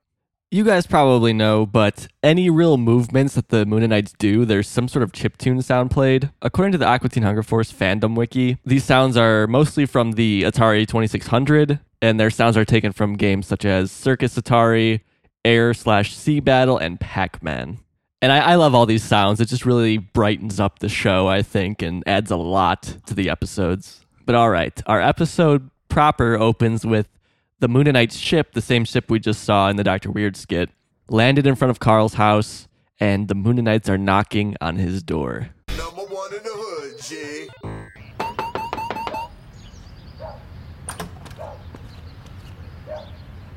You 0.52 0.64
guys 0.64 0.86
probably 0.86 1.34
know, 1.34 1.66
but 1.66 2.08
any 2.22 2.48
real 2.48 2.78
movements 2.78 3.34
that 3.34 3.50
the 3.50 3.66
Mooninites 3.66 4.14
do, 4.20 4.46
there's 4.46 4.68
some 4.68 4.88
sort 4.88 5.02
of 5.02 5.12
chiptune 5.12 5.64
sound 5.64 5.90
played. 5.90 6.30
According 6.44 6.74
to 6.74 6.78
the 6.78 6.86
Aqua 6.86 7.10
Teen 7.10 7.24
Hunger 7.24 7.42
Force 7.42 7.74
fandom 7.74 8.16
wiki, 8.16 8.60
these 8.64 8.84
sounds 8.84 9.18
are 9.18 9.48
mostly 9.48 9.88
from 9.88 10.12
the 10.12 10.44
Atari 10.44 10.88
2600, 10.88 11.80
and 12.04 12.20
their 12.20 12.30
sounds 12.30 12.56
are 12.56 12.66
taken 12.66 12.92
from 12.92 13.16
games 13.16 13.48
such 13.48 13.66
as 13.66 13.92
Circus 13.92 14.38
Atari, 14.38 15.02
Air 15.44 15.74
slash 15.74 16.14
Sea 16.14 16.40
Battle, 16.40 16.78
and 16.78 17.00
Pac 17.00 17.42
Man. 17.42 17.80
And 18.24 18.32
I, 18.32 18.52
I 18.52 18.56
love 18.56 18.74
all 18.74 18.86
these 18.86 19.04
sounds. 19.04 19.42
It 19.42 19.50
just 19.50 19.66
really 19.66 19.98
brightens 19.98 20.58
up 20.58 20.80
the 20.80 20.88
show, 20.88 21.28
I 21.28 21.42
think, 21.42 21.82
and 21.82 22.06
adds 22.08 22.32
a 22.32 22.38
lot 22.38 22.84
to 23.06 23.14
the 23.14 23.30
episodes. 23.30 24.06
But 24.26 24.34
all 24.34 24.50
right, 24.50 24.82
our 24.86 25.02
episode 25.02 25.70
proper 25.90 26.38
opens 26.38 26.86
with 26.86 27.10
the 27.60 27.68
Mooninite 27.68 28.18
ship, 28.18 28.54
the 28.54 28.62
same 28.62 28.86
ship 28.86 29.12
we 29.12 29.20
just 29.20 29.44
saw 29.44 29.68
in 29.68 29.76
the 29.76 29.84
Dr. 29.84 30.10
Weird 30.10 30.38
skit, 30.38 30.70
landed 31.10 31.46
in 31.46 31.56
front 31.56 31.72
of 31.72 31.82
Carl's 31.82 32.14
house, 32.14 32.70
and 32.98 33.28
the 33.28 33.36
Mooninites 33.36 33.90
are 33.90 33.98
knocking 33.98 34.56
on 34.62 34.78
his 34.78 35.04
door. 35.04 35.50
Number 35.78 36.04
one 36.04 36.34
in 36.34 36.44
the 36.44 36.50
hood, 36.54 37.02
G. 37.02 37.73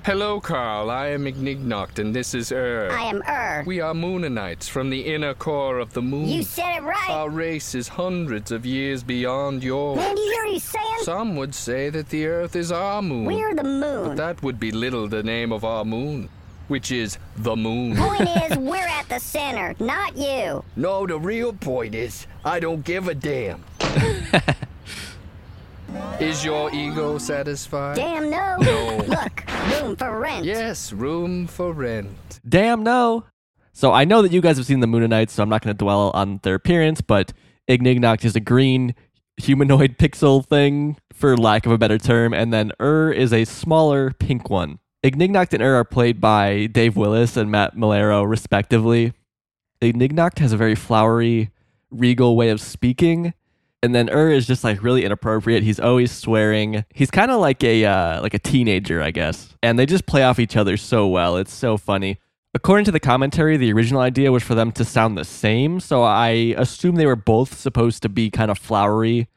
Hello, 0.06 0.40
Carl. 0.40 0.88
I 0.88 1.08
am 1.08 1.26
Ignignokt, 1.26 1.98
and 1.98 2.14
this 2.14 2.32
is 2.32 2.52
Ur. 2.52 2.88
I 2.92 3.06
am 3.06 3.24
Ur. 3.28 3.64
We 3.66 3.80
are 3.80 3.92
Mooninites 3.92 4.68
from 4.68 4.88
the 4.88 5.00
inner 5.00 5.34
core 5.34 5.80
of 5.80 5.94
the 5.94 6.00
moon. 6.00 6.28
You 6.28 6.44
said 6.44 6.76
it 6.76 6.84
right. 6.84 7.10
Our 7.10 7.28
race 7.28 7.74
is 7.74 7.88
hundreds 7.88 8.52
of 8.52 8.64
years 8.64 9.02
beyond 9.02 9.64
yours. 9.64 9.96
Man, 9.96 10.14
do 10.14 10.22
you 10.22 10.30
hear 10.30 10.44
what 10.44 10.52
he's 10.52 10.62
saying? 10.62 10.98
Some 11.00 11.34
would 11.34 11.56
say 11.56 11.90
that 11.90 12.10
the 12.10 12.24
Earth 12.28 12.54
is 12.54 12.70
our 12.70 13.02
moon. 13.02 13.24
We're 13.24 13.56
the 13.56 13.64
moon. 13.64 14.10
But 14.10 14.16
that 14.18 14.42
would 14.44 14.60
belittle 14.60 15.08
the 15.08 15.24
name 15.24 15.50
of 15.50 15.64
our 15.64 15.84
moon, 15.84 16.28
which 16.68 16.92
is 16.92 17.18
the 17.38 17.56
moon. 17.56 17.96
Point 17.96 18.28
is, 18.48 18.58
we're 18.58 18.76
at 18.76 19.08
the 19.08 19.18
center, 19.18 19.74
not 19.80 20.16
you. 20.16 20.62
No, 20.76 21.04
the 21.08 21.18
real 21.18 21.52
point 21.52 21.96
is, 21.96 22.28
I 22.44 22.60
don't 22.60 22.84
give 22.84 23.08
a 23.08 23.14
damn. 23.16 23.64
Is 26.20 26.44
your 26.44 26.72
ego 26.74 27.18
satisfied? 27.18 27.96
Damn 27.96 28.30
no. 28.30 28.56
Look, 29.06 29.44
room 29.70 29.96
for 29.96 30.18
rent. 30.18 30.44
Yes, 30.44 30.92
room 30.92 31.46
for 31.46 31.72
rent. 31.72 32.40
Damn 32.48 32.82
no. 32.82 33.24
So 33.72 33.92
I 33.92 34.04
know 34.04 34.22
that 34.22 34.32
you 34.32 34.40
guys 34.40 34.56
have 34.56 34.66
seen 34.66 34.80
the 34.80 34.86
Mooninites, 34.86 35.30
so 35.30 35.42
I'm 35.42 35.50
not 35.50 35.62
going 35.62 35.76
to 35.76 35.78
dwell 35.78 36.10
on 36.14 36.40
their 36.42 36.54
appearance, 36.54 37.02
but 37.02 37.32
Ignignokt 37.68 38.24
is 38.24 38.34
a 38.34 38.40
green 38.40 38.94
humanoid 39.36 39.98
pixel 39.98 40.44
thing, 40.44 40.96
for 41.12 41.36
lack 41.36 41.66
of 41.66 41.72
a 41.72 41.78
better 41.78 41.98
term, 41.98 42.32
and 42.32 42.52
then 42.52 42.72
Ur 42.80 43.12
is 43.12 43.32
a 43.32 43.44
smaller 43.44 44.12
pink 44.12 44.48
one. 44.48 44.78
Ignignokt 45.02 45.52
and 45.52 45.62
Ur 45.62 45.74
are 45.76 45.84
played 45.84 46.20
by 46.20 46.66
Dave 46.66 46.96
Willis 46.96 47.36
and 47.36 47.50
Matt 47.50 47.76
Maiellaro, 47.76 48.28
respectively. 48.28 49.12
Ignignokt 49.80 50.38
has 50.38 50.52
a 50.52 50.56
very 50.56 50.74
flowery, 50.74 51.50
regal 51.90 52.36
way 52.36 52.48
of 52.48 52.60
speaking, 52.60 53.34
and 53.82 53.94
then 53.94 54.08
Ur 54.10 54.30
is 54.30 54.46
just 54.46 54.64
like 54.64 54.82
really 54.82 55.04
inappropriate. 55.04 55.62
He's 55.62 55.80
always 55.80 56.10
swearing. 56.10 56.84
He's 56.94 57.10
kind 57.10 57.30
of 57.30 57.40
like 57.40 57.62
a 57.62 57.84
uh, 57.84 58.22
like 58.22 58.34
a 58.34 58.38
teenager, 58.38 59.02
I 59.02 59.10
guess. 59.10 59.54
And 59.62 59.78
they 59.78 59.86
just 59.86 60.06
play 60.06 60.22
off 60.22 60.38
each 60.38 60.56
other 60.56 60.76
so 60.76 61.06
well. 61.06 61.36
It's 61.36 61.52
so 61.52 61.76
funny. 61.76 62.18
According 62.54 62.86
to 62.86 62.92
the 62.92 63.00
commentary, 63.00 63.58
the 63.58 63.70
original 63.72 64.00
idea 64.00 64.32
was 64.32 64.42
for 64.42 64.54
them 64.54 64.72
to 64.72 64.84
sound 64.84 65.18
the 65.18 65.24
same, 65.24 65.78
so 65.78 66.02
I 66.02 66.54
assume 66.56 66.94
they 66.94 67.04
were 67.04 67.14
both 67.14 67.58
supposed 67.58 68.02
to 68.02 68.08
be 68.08 68.30
kind 68.30 68.50
of 68.50 68.58
flowery, 68.58 69.28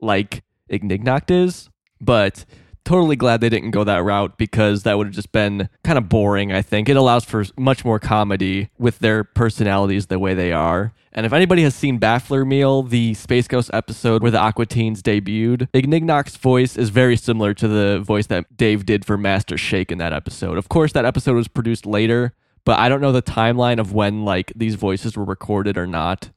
like 0.00 0.42
Ignignokt 0.70 1.30
is. 1.30 1.68
But 2.00 2.46
totally 2.84 3.16
glad 3.16 3.40
they 3.40 3.48
didn't 3.48 3.70
go 3.70 3.84
that 3.84 4.04
route 4.04 4.36
because 4.38 4.82
that 4.82 4.98
would 4.98 5.08
have 5.08 5.14
just 5.14 5.32
been 5.32 5.68
kind 5.84 5.98
of 5.98 6.08
boring, 6.08 6.52
I 6.52 6.62
think. 6.62 6.88
It 6.88 6.96
allows 6.96 7.24
for 7.24 7.44
much 7.58 7.84
more 7.84 7.98
comedy 7.98 8.70
with 8.78 8.98
their 8.98 9.24
personalities 9.24 10.06
the 10.06 10.18
way 10.18 10.34
they 10.34 10.52
are. 10.52 10.92
And 11.12 11.26
if 11.26 11.32
anybody 11.32 11.62
has 11.62 11.74
seen 11.74 12.00
Baffler 12.00 12.46
Meal, 12.46 12.82
the 12.82 13.12
Space 13.14 13.46
Ghost 13.46 13.70
episode 13.72 14.22
where 14.22 14.30
the 14.30 14.38
Aqua 14.38 14.64
Teens 14.64 15.02
debuted, 15.02 15.68
Ignignokt's 15.74 16.36
voice 16.36 16.76
is 16.76 16.88
very 16.88 17.16
similar 17.16 17.52
to 17.54 17.68
the 17.68 18.00
voice 18.00 18.26
that 18.28 18.56
Dave 18.56 18.86
did 18.86 19.04
for 19.04 19.18
Master 19.18 19.58
Shake 19.58 19.92
in 19.92 19.98
that 19.98 20.14
episode. 20.14 20.56
Of 20.56 20.70
course, 20.70 20.92
that 20.92 21.04
episode 21.04 21.34
was 21.34 21.48
produced 21.48 21.84
later, 21.84 22.32
but 22.64 22.78
I 22.78 22.88
don't 22.88 23.02
know 23.02 23.12
the 23.12 23.22
timeline 23.22 23.78
of 23.78 23.92
when 23.92 24.24
like 24.24 24.52
these 24.56 24.76
voices 24.76 25.16
were 25.16 25.24
recorded 25.24 25.76
or 25.76 25.86
not. 25.86 26.30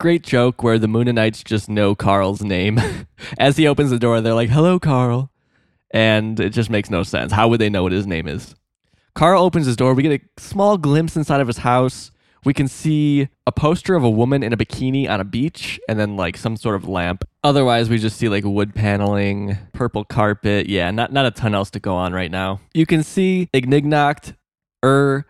Great 0.00 0.22
joke 0.22 0.62
where 0.62 0.78
the 0.78 0.86
Mooninites 0.86 1.44
just 1.44 1.68
know 1.68 1.94
Carl's 1.94 2.42
name. 2.42 2.80
As 3.38 3.56
he 3.58 3.68
opens 3.68 3.90
the 3.90 3.98
door, 3.98 4.20
they're 4.20 4.34
like, 4.34 4.48
"Hello, 4.48 4.80
Carl." 4.80 5.31
And 5.92 6.40
it 6.40 6.50
just 6.50 6.70
makes 6.70 6.90
no 6.90 7.02
sense. 7.02 7.32
How 7.32 7.48
would 7.48 7.60
they 7.60 7.70
know 7.70 7.82
what 7.82 7.92
his 7.92 8.06
name 8.06 8.26
is? 8.26 8.54
Carl 9.14 9.42
opens 9.42 9.66
his 9.66 9.76
door. 9.76 9.94
We 9.94 10.02
get 10.02 10.20
a 10.20 10.40
small 10.40 10.78
glimpse 10.78 11.16
inside 11.16 11.40
of 11.40 11.46
his 11.46 11.58
house. 11.58 12.10
We 12.44 12.54
can 12.54 12.66
see 12.66 13.28
a 13.46 13.52
poster 13.52 13.94
of 13.94 14.02
a 14.02 14.10
woman 14.10 14.42
in 14.42 14.52
a 14.52 14.56
bikini 14.56 15.08
on 15.08 15.20
a 15.20 15.24
beach 15.24 15.78
and 15.88 15.98
then 15.98 16.16
like 16.16 16.36
some 16.36 16.56
sort 16.56 16.74
of 16.74 16.88
lamp. 16.88 17.24
Otherwise, 17.44 17.88
we 17.88 17.98
just 17.98 18.16
see 18.16 18.28
like 18.28 18.44
wood 18.44 18.74
paneling, 18.74 19.58
purple 19.72 20.04
carpet. 20.04 20.68
Yeah, 20.68 20.90
not, 20.90 21.12
not 21.12 21.26
a 21.26 21.30
ton 21.30 21.54
else 21.54 21.70
to 21.70 21.80
go 21.80 21.94
on 21.94 22.12
right 22.12 22.30
now. 22.30 22.60
You 22.74 22.86
can 22.86 23.04
see 23.04 23.48
Ignignokt, 23.52 24.34
Ur. 24.82 24.88
Er, 24.88 25.26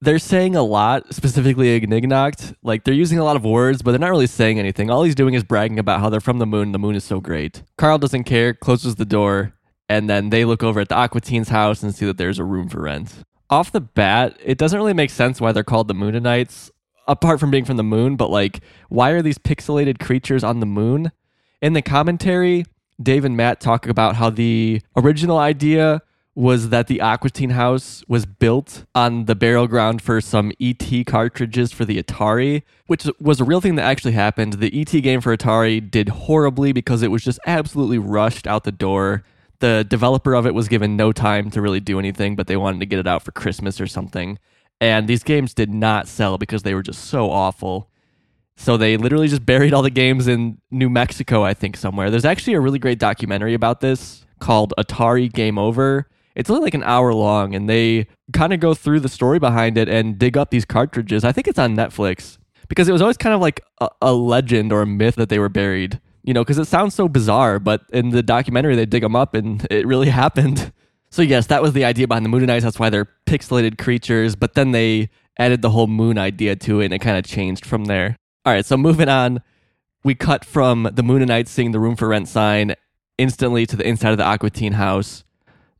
they're 0.00 0.18
saying 0.18 0.56
a 0.56 0.62
lot, 0.62 1.14
specifically 1.14 1.70
Ignignokt. 1.70 2.54
Like 2.62 2.84
they're 2.84 2.94
using 2.94 3.18
a 3.18 3.24
lot 3.24 3.36
of 3.36 3.44
words, 3.44 3.82
but 3.82 3.92
they're 3.92 4.00
not 4.00 4.10
really 4.10 4.26
saying 4.26 4.58
anything. 4.58 4.90
All 4.90 5.04
he's 5.04 5.14
doing 5.14 5.34
is 5.34 5.44
bragging 5.44 5.78
about 5.78 6.00
how 6.00 6.10
they're 6.10 6.20
from 6.20 6.38
the 6.38 6.46
moon. 6.46 6.72
The 6.72 6.78
moon 6.78 6.96
is 6.96 7.04
so 7.04 7.20
great. 7.20 7.62
Carl 7.78 7.98
doesn't 7.98 8.24
care, 8.24 8.52
closes 8.52 8.96
the 8.96 9.04
door, 9.04 9.54
and 9.92 10.08
then 10.08 10.30
they 10.30 10.46
look 10.46 10.62
over 10.62 10.80
at 10.80 10.88
the 10.88 10.94
Aqua 10.94 11.20
Teen's 11.20 11.50
house 11.50 11.82
and 11.82 11.94
see 11.94 12.06
that 12.06 12.16
there's 12.16 12.38
a 12.38 12.44
room 12.44 12.66
for 12.66 12.80
rent. 12.80 13.24
Off 13.50 13.70
the 13.70 13.80
bat, 13.80 14.38
it 14.42 14.56
doesn't 14.56 14.78
really 14.78 14.94
make 14.94 15.10
sense 15.10 15.38
why 15.38 15.52
they're 15.52 15.62
called 15.62 15.86
the 15.86 15.94
Mooninites, 15.94 16.70
apart 17.06 17.38
from 17.38 17.50
being 17.50 17.66
from 17.66 17.76
the 17.76 17.82
moon, 17.82 18.16
but 18.16 18.30
like, 18.30 18.60
why 18.88 19.10
are 19.10 19.20
these 19.20 19.36
pixelated 19.36 20.00
creatures 20.00 20.42
on 20.42 20.60
the 20.60 20.66
moon? 20.66 21.12
In 21.60 21.74
the 21.74 21.82
commentary, 21.82 22.64
Dave 23.02 23.26
and 23.26 23.36
Matt 23.36 23.60
talk 23.60 23.86
about 23.86 24.16
how 24.16 24.30
the 24.30 24.80
original 24.96 25.36
idea 25.36 26.00
was 26.34 26.70
that 26.70 26.86
the 26.86 27.02
Aqua 27.02 27.28
Teen 27.28 27.50
house 27.50 28.02
was 28.08 28.24
built 28.24 28.86
on 28.94 29.26
the 29.26 29.34
burial 29.34 29.66
ground 29.66 30.00
for 30.00 30.22
some 30.22 30.52
ET 30.58 31.04
cartridges 31.06 31.70
for 31.70 31.84
the 31.84 32.02
Atari, 32.02 32.62
which 32.86 33.06
was 33.20 33.42
a 33.42 33.44
real 33.44 33.60
thing 33.60 33.74
that 33.74 33.84
actually 33.84 34.12
happened. 34.12 34.54
The 34.54 34.80
ET 34.80 35.02
game 35.02 35.20
for 35.20 35.36
Atari 35.36 35.90
did 35.90 36.08
horribly 36.08 36.72
because 36.72 37.02
it 37.02 37.10
was 37.10 37.22
just 37.22 37.38
absolutely 37.46 37.98
rushed 37.98 38.46
out 38.46 38.64
the 38.64 38.72
door 38.72 39.22
the 39.62 39.86
developer 39.88 40.34
of 40.34 40.44
it 40.44 40.54
was 40.54 40.68
given 40.68 40.96
no 40.96 41.12
time 41.12 41.50
to 41.52 41.62
really 41.62 41.80
do 41.80 41.98
anything, 41.98 42.36
but 42.36 42.48
they 42.48 42.56
wanted 42.56 42.80
to 42.80 42.86
get 42.86 42.98
it 42.98 43.06
out 43.06 43.22
for 43.22 43.30
Christmas 43.30 43.80
or 43.80 43.86
something. 43.86 44.38
And 44.80 45.08
these 45.08 45.22
games 45.22 45.54
did 45.54 45.72
not 45.72 46.08
sell 46.08 46.36
because 46.36 46.64
they 46.64 46.74
were 46.74 46.82
just 46.82 47.04
so 47.04 47.30
awful. 47.30 47.88
So 48.56 48.76
they 48.76 48.96
literally 48.96 49.28
just 49.28 49.46
buried 49.46 49.72
all 49.72 49.82
the 49.82 49.90
games 49.90 50.26
in 50.26 50.58
New 50.72 50.90
Mexico, 50.90 51.44
I 51.44 51.54
think, 51.54 51.76
somewhere. 51.76 52.10
There's 52.10 52.24
actually 52.24 52.54
a 52.54 52.60
really 52.60 52.80
great 52.80 52.98
documentary 52.98 53.54
about 53.54 53.80
this 53.80 54.26
called 54.40 54.74
Atari 54.76 55.32
Game 55.32 55.56
Over. 55.56 56.08
It's 56.34 56.50
only 56.50 56.62
like 56.62 56.74
an 56.74 56.82
hour 56.82 57.14
long, 57.14 57.54
and 57.54 57.70
they 57.70 58.08
kind 58.32 58.52
of 58.52 58.58
go 58.58 58.74
through 58.74 59.00
the 59.00 59.08
story 59.08 59.38
behind 59.38 59.78
it 59.78 59.88
and 59.88 60.18
dig 60.18 60.36
up 60.36 60.50
these 60.50 60.64
cartridges. 60.64 61.24
I 61.24 61.30
think 61.30 61.46
it's 61.46 61.58
on 61.58 61.76
Netflix 61.76 62.38
because 62.68 62.88
it 62.88 62.92
was 62.92 63.02
always 63.02 63.16
kind 63.16 63.34
of 63.34 63.40
like 63.40 63.60
a, 63.80 63.88
a 64.00 64.12
legend 64.12 64.72
or 64.72 64.82
a 64.82 64.86
myth 64.86 65.14
that 65.14 65.28
they 65.28 65.38
were 65.38 65.48
buried 65.48 66.00
you 66.22 66.32
know, 66.32 66.42
because 66.42 66.58
it 66.58 66.66
sounds 66.66 66.94
so 66.94 67.08
bizarre, 67.08 67.58
but 67.58 67.82
in 67.92 68.10
the 68.10 68.22
documentary 68.22 68.76
they 68.76 68.86
dig 68.86 69.02
them 69.02 69.16
up 69.16 69.34
and 69.34 69.66
it 69.70 69.86
really 69.86 70.08
happened. 70.08 70.72
So 71.10 71.22
yes, 71.22 71.46
that 71.48 71.62
was 71.62 71.74
the 71.74 71.84
idea 71.84 72.08
behind 72.08 72.24
the 72.24 72.30
Mooninites. 72.30 72.62
That's 72.62 72.78
why 72.78 72.90
they're 72.90 73.08
pixelated 73.26 73.78
creatures. 73.78 74.34
But 74.34 74.54
then 74.54 74.72
they 74.72 75.10
added 75.38 75.62
the 75.62 75.70
whole 75.70 75.86
moon 75.86 76.18
idea 76.18 76.56
to 76.56 76.80
it, 76.80 76.86
and 76.86 76.94
it 76.94 77.00
kind 77.00 77.18
of 77.18 77.24
changed 77.24 77.66
from 77.66 77.84
there. 77.86 78.16
All 78.44 78.52
right, 78.52 78.64
so 78.64 78.76
moving 78.76 79.08
on, 79.08 79.42
we 80.04 80.14
cut 80.14 80.44
from 80.44 80.84
the 80.84 81.02
Mooninites 81.02 81.48
seeing 81.48 81.72
the 81.72 81.80
room 81.80 81.96
for 81.96 82.08
rent 82.08 82.28
sign 82.28 82.74
instantly 83.18 83.66
to 83.66 83.76
the 83.76 83.86
inside 83.86 84.12
of 84.12 84.18
the 84.18 84.24
Aqua 84.24 84.50
Teen 84.50 84.72
house. 84.72 85.24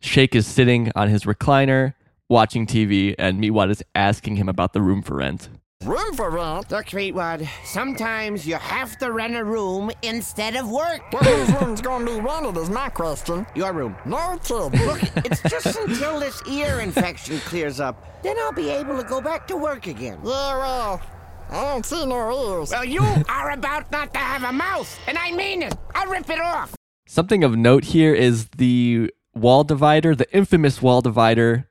Shake 0.00 0.34
is 0.34 0.46
sitting 0.46 0.92
on 0.94 1.08
his 1.08 1.24
recliner 1.24 1.94
watching 2.28 2.66
TV, 2.66 3.14
and 3.18 3.42
Meatwad 3.42 3.70
is 3.70 3.82
asking 3.94 4.36
him 4.36 4.48
about 4.48 4.72
the 4.72 4.80
room 4.80 5.02
for 5.02 5.16
rent. 5.16 5.48
Room 5.84 6.14
for 6.14 6.30
rent? 6.30 6.70
Look, 6.70 6.90
Sweetwood, 6.90 7.48
sometimes 7.64 8.46
you 8.46 8.54
have 8.54 8.96
to 8.98 9.10
rent 9.10 9.34
a 9.34 9.42
room 9.42 9.90
instead 10.02 10.54
of 10.54 10.70
work. 10.70 11.02
Well, 11.12 11.24
whose 11.24 11.60
room's 11.60 11.80
gonna 11.80 12.06
be 12.06 12.20
rented 12.20 12.56
is 12.56 12.70
my 12.70 12.88
question. 12.88 13.44
Your 13.56 13.72
room. 13.72 13.96
No 14.04 14.38
kidding. 14.44 14.86
Look, 14.86 15.02
it's 15.24 15.42
just 15.42 15.76
until 15.80 16.20
this 16.20 16.40
ear 16.48 16.78
infection 16.78 17.38
clears 17.40 17.80
up. 17.80 18.22
Then 18.22 18.38
I'll 18.38 18.52
be 18.52 18.70
able 18.70 18.96
to 18.96 19.02
go 19.02 19.20
back 19.20 19.48
to 19.48 19.56
work 19.56 19.88
again. 19.88 20.20
Yeah, 20.22 20.56
well, 20.56 21.02
I 21.50 21.64
don't 21.72 21.84
see 21.84 22.06
no 22.06 22.60
ears. 22.60 22.70
Well, 22.70 22.84
you 22.84 23.02
are 23.28 23.50
about 23.50 23.90
not 23.90 24.12
to 24.12 24.20
have 24.20 24.44
a 24.44 24.52
mouth, 24.52 24.96
and 25.08 25.18
I 25.18 25.32
mean 25.32 25.62
it. 25.62 25.74
I'll 25.96 26.08
rip 26.08 26.30
it 26.30 26.38
off. 26.38 26.76
Something 27.08 27.42
of 27.42 27.56
note 27.56 27.86
here 27.86 28.14
is 28.14 28.46
the 28.56 29.10
wall 29.34 29.64
divider, 29.64 30.14
the 30.14 30.32
infamous 30.32 30.80
wall 30.80 31.00
divider 31.00 31.68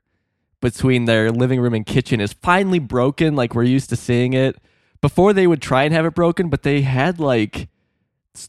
between 0.62 1.04
their 1.04 1.30
living 1.30 1.60
room 1.60 1.74
and 1.74 1.84
kitchen 1.84 2.20
is 2.20 2.32
finally 2.32 2.78
broken 2.78 3.36
like 3.36 3.54
we're 3.54 3.64
used 3.64 3.90
to 3.90 3.96
seeing 3.96 4.32
it. 4.32 4.56
Before 5.02 5.34
they 5.34 5.46
would 5.46 5.60
try 5.60 5.82
and 5.82 5.92
have 5.92 6.06
it 6.06 6.14
broken, 6.14 6.48
but 6.48 6.62
they 6.62 6.80
had 6.82 7.20
like 7.20 7.68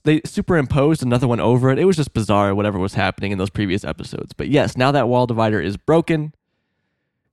they 0.04 0.22
superimposed 0.24 1.04
another 1.04 1.28
one 1.28 1.42
over 1.42 1.70
it. 1.72 1.80
It 1.80 1.86
was 1.86 1.98
just 1.98 2.14
bizarre 2.14 2.56
whatever 2.56 2.80
was 2.80 2.94
happening 2.94 3.34
in 3.34 3.38
those 3.38 3.50
previous 3.50 3.84
episodes. 3.84 4.32
But 4.32 4.48
yes, 4.48 4.78
now 4.78 4.92
that 4.92 5.10
wall 5.10 5.28
divider 5.28 5.60
is 5.60 5.76
broken, 5.76 6.34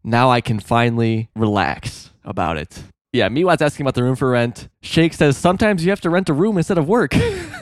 now 0.02 0.30
I 0.30 0.40
can 0.40 0.58
finally 0.58 1.28
relax 1.36 2.10
about 2.24 2.56
it. 2.56 2.82
Yeah, 3.12 3.28
Meatwad's 3.28 3.62
asking 3.62 3.84
about 3.84 3.94
the 3.94 4.02
room 4.02 4.16
for 4.16 4.30
rent. 4.30 4.68
Shake 4.80 5.14
says 5.14 5.36
sometimes 5.36 5.84
you 5.84 5.90
have 5.90 6.00
to 6.00 6.10
rent 6.10 6.28
a 6.28 6.32
room 6.32 6.56
instead 6.56 6.78
of 6.78 6.88
work. 6.88 7.12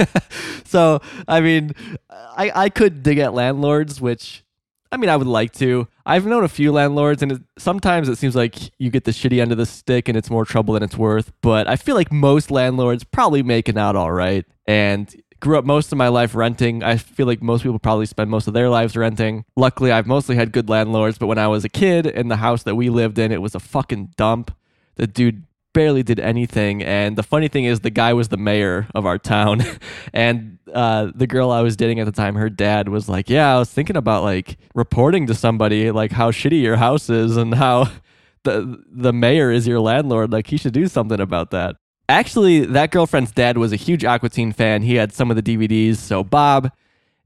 so, 0.65 1.01
I 1.27 1.41
mean, 1.41 1.73
I, 2.11 2.53
I 2.55 2.69
could 2.69 3.03
dig 3.03 3.19
at 3.19 3.35
landlords, 3.35 4.01
which 4.01 4.45
I 4.91 4.97
mean, 4.97 5.11
I 5.11 5.17
would 5.17 5.27
like 5.27 5.53
to. 5.55 5.87
I've 6.07 6.27
known 6.27 6.45
a 6.45 6.49
few 6.49 6.73
landlords, 6.73 7.23
and 7.23 7.33
it, 7.33 7.43
sometimes 7.59 8.09
it 8.09 8.17
seems 8.17 8.35
like 8.35 8.57
you 8.79 8.91
get 8.91 9.05
the 9.05 9.11
shitty 9.11 9.41
end 9.41 9.53
of 9.53 9.59
the 9.59 9.67
stick 9.67 10.09
and 10.09 10.17
it's 10.17 10.31
more 10.31 10.45
trouble 10.45 10.75
than 10.75 10.83
it's 10.83 10.97
worth. 10.97 11.33
But 11.43 11.69
I 11.69 11.77
feel 11.77 11.95
like 11.95 12.11
most 12.11 12.51
landlords 12.51 13.05
probably 13.05 13.43
making 13.43 13.77
out 13.77 13.97
all 13.97 14.13
right. 14.13 14.47
And 14.67 15.15
grew 15.41 15.59
up 15.59 15.65
most 15.65 15.93
of 15.93 15.99
my 15.99 16.09
life 16.09 16.35
renting. 16.35 16.83
I 16.83 16.97
feel 16.97 17.27
like 17.27 17.43
most 17.43 17.63
people 17.63 17.79
probably 17.79 18.07
spend 18.07 18.31
most 18.31 18.49
of 18.49 18.55
their 18.55 18.69
lives 18.69 18.97
renting. 18.97 19.45
Luckily, 19.57 19.93
I've 19.93 20.07
mostly 20.07 20.37
had 20.37 20.53
good 20.53 20.69
landlords, 20.69 21.19
but 21.19 21.27
when 21.27 21.39
I 21.39 21.49
was 21.49 21.65
a 21.65 21.69
kid 21.69 22.07
in 22.07 22.29
the 22.29 22.37
house 22.37 22.63
that 22.65 22.75
we 22.75 22.91
lived 22.91 23.19
in, 23.19 23.31
it 23.31 23.43
was 23.43 23.55
a 23.55 23.61
fucking 23.61 24.15
dump. 24.17 24.55
The 24.97 25.07
dude 25.07 25.45
barely 25.73 26.03
did 26.03 26.21
anything. 26.21 26.83
And 26.83 27.17
the 27.17 27.23
funny 27.23 27.49
thing 27.49 27.65
is, 27.65 27.81
the 27.81 27.91
guy 27.91 28.13
was 28.13 28.29
the 28.29 28.37
mayor 28.37 28.89
of 28.95 29.07
our 29.07 29.19
town. 29.19 29.63
and 30.13 30.59
uh, 30.73 31.11
the 31.15 31.27
girl 31.27 31.51
I 31.51 31.63
was 31.63 31.77
dating 31.77 32.01
at 32.01 32.07
the 32.07 32.13
time, 32.13 32.35
her 32.35 32.51
dad 32.51 32.89
was 32.89 33.09
like, 33.09 33.29
Yeah, 33.29 33.55
I 33.55 33.59
was 33.59 33.71
thinking 33.71 33.97
about 33.97 34.23
like 34.23 34.59
reporting 34.75 35.27
to 35.27 35.35
somebody 35.35 35.91
like 35.91 36.13
how 36.13 36.31
shitty 36.31 36.63
your 36.63 36.77
house 36.77 37.11
is 37.11 37.37
and 37.37 37.55
how 37.55 37.91
the 38.45 38.83
the 38.91 39.13
mayor 39.13 39.51
is 39.51 39.67
your 39.67 39.81
landlord. 39.81 40.33
Like 40.33 40.49
he 40.49 40.57
should 40.57 40.75
do 40.75 40.89
something 40.89 41.21
about 41.21 41.51
that. 41.51 41.77
Actually, 42.09 42.65
that 42.65 42.91
girlfriend's 42.91 43.33
dad 43.33 43.59
was 43.59 43.71
a 43.71 43.77
huge 43.77 44.03
Aqua 44.03 44.31
Teen 44.31 44.53
fan. 44.53 44.81
He 44.83 44.95
had 44.95 45.13
some 45.13 45.31
of 45.31 45.37
the 45.37 45.43
DVDs. 45.43 45.97
So, 45.97 46.25
Bob, 46.25 46.73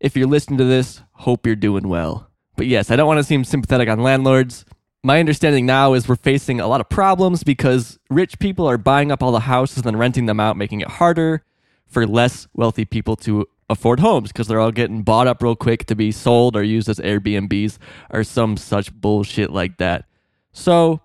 if 0.00 0.16
you're 0.16 0.26
listening 0.26 0.58
to 0.58 0.64
this, 0.64 1.02
hope 1.12 1.46
you're 1.46 1.54
doing 1.54 1.88
well. 1.88 2.28
But 2.56 2.66
yes, 2.66 2.90
I 2.90 2.96
don't 2.96 3.06
want 3.06 3.18
to 3.18 3.24
seem 3.24 3.44
sympathetic 3.44 3.88
on 3.88 4.00
landlords. 4.00 4.64
My 5.04 5.18
understanding 5.18 5.66
now 5.66 5.94
is 5.94 6.06
we're 6.06 6.14
facing 6.14 6.60
a 6.60 6.68
lot 6.68 6.80
of 6.80 6.88
problems 6.88 7.42
because 7.42 7.98
rich 8.08 8.38
people 8.38 8.68
are 8.68 8.78
buying 8.78 9.10
up 9.10 9.20
all 9.20 9.32
the 9.32 9.40
houses 9.40 9.78
and 9.78 9.84
then 9.84 9.96
renting 9.96 10.26
them 10.26 10.38
out, 10.38 10.56
making 10.56 10.80
it 10.80 10.88
harder 10.88 11.42
for 11.88 12.06
less 12.06 12.46
wealthy 12.54 12.84
people 12.84 13.16
to 13.16 13.48
afford 13.68 13.98
homes 13.98 14.30
because 14.30 14.46
they're 14.46 14.60
all 14.60 14.70
getting 14.70 15.02
bought 15.02 15.26
up 15.26 15.42
real 15.42 15.56
quick 15.56 15.86
to 15.86 15.96
be 15.96 16.12
sold 16.12 16.54
or 16.54 16.62
used 16.62 16.88
as 16.88 17.00
Airbnbs 17.00 17.78
or 18.10 18.22
some 18.22 18.56
such 18.56 18.94
bullshit 18.94 19.50
like 19.50 19.78
that. 19.78 20.04
So 20.52 21.00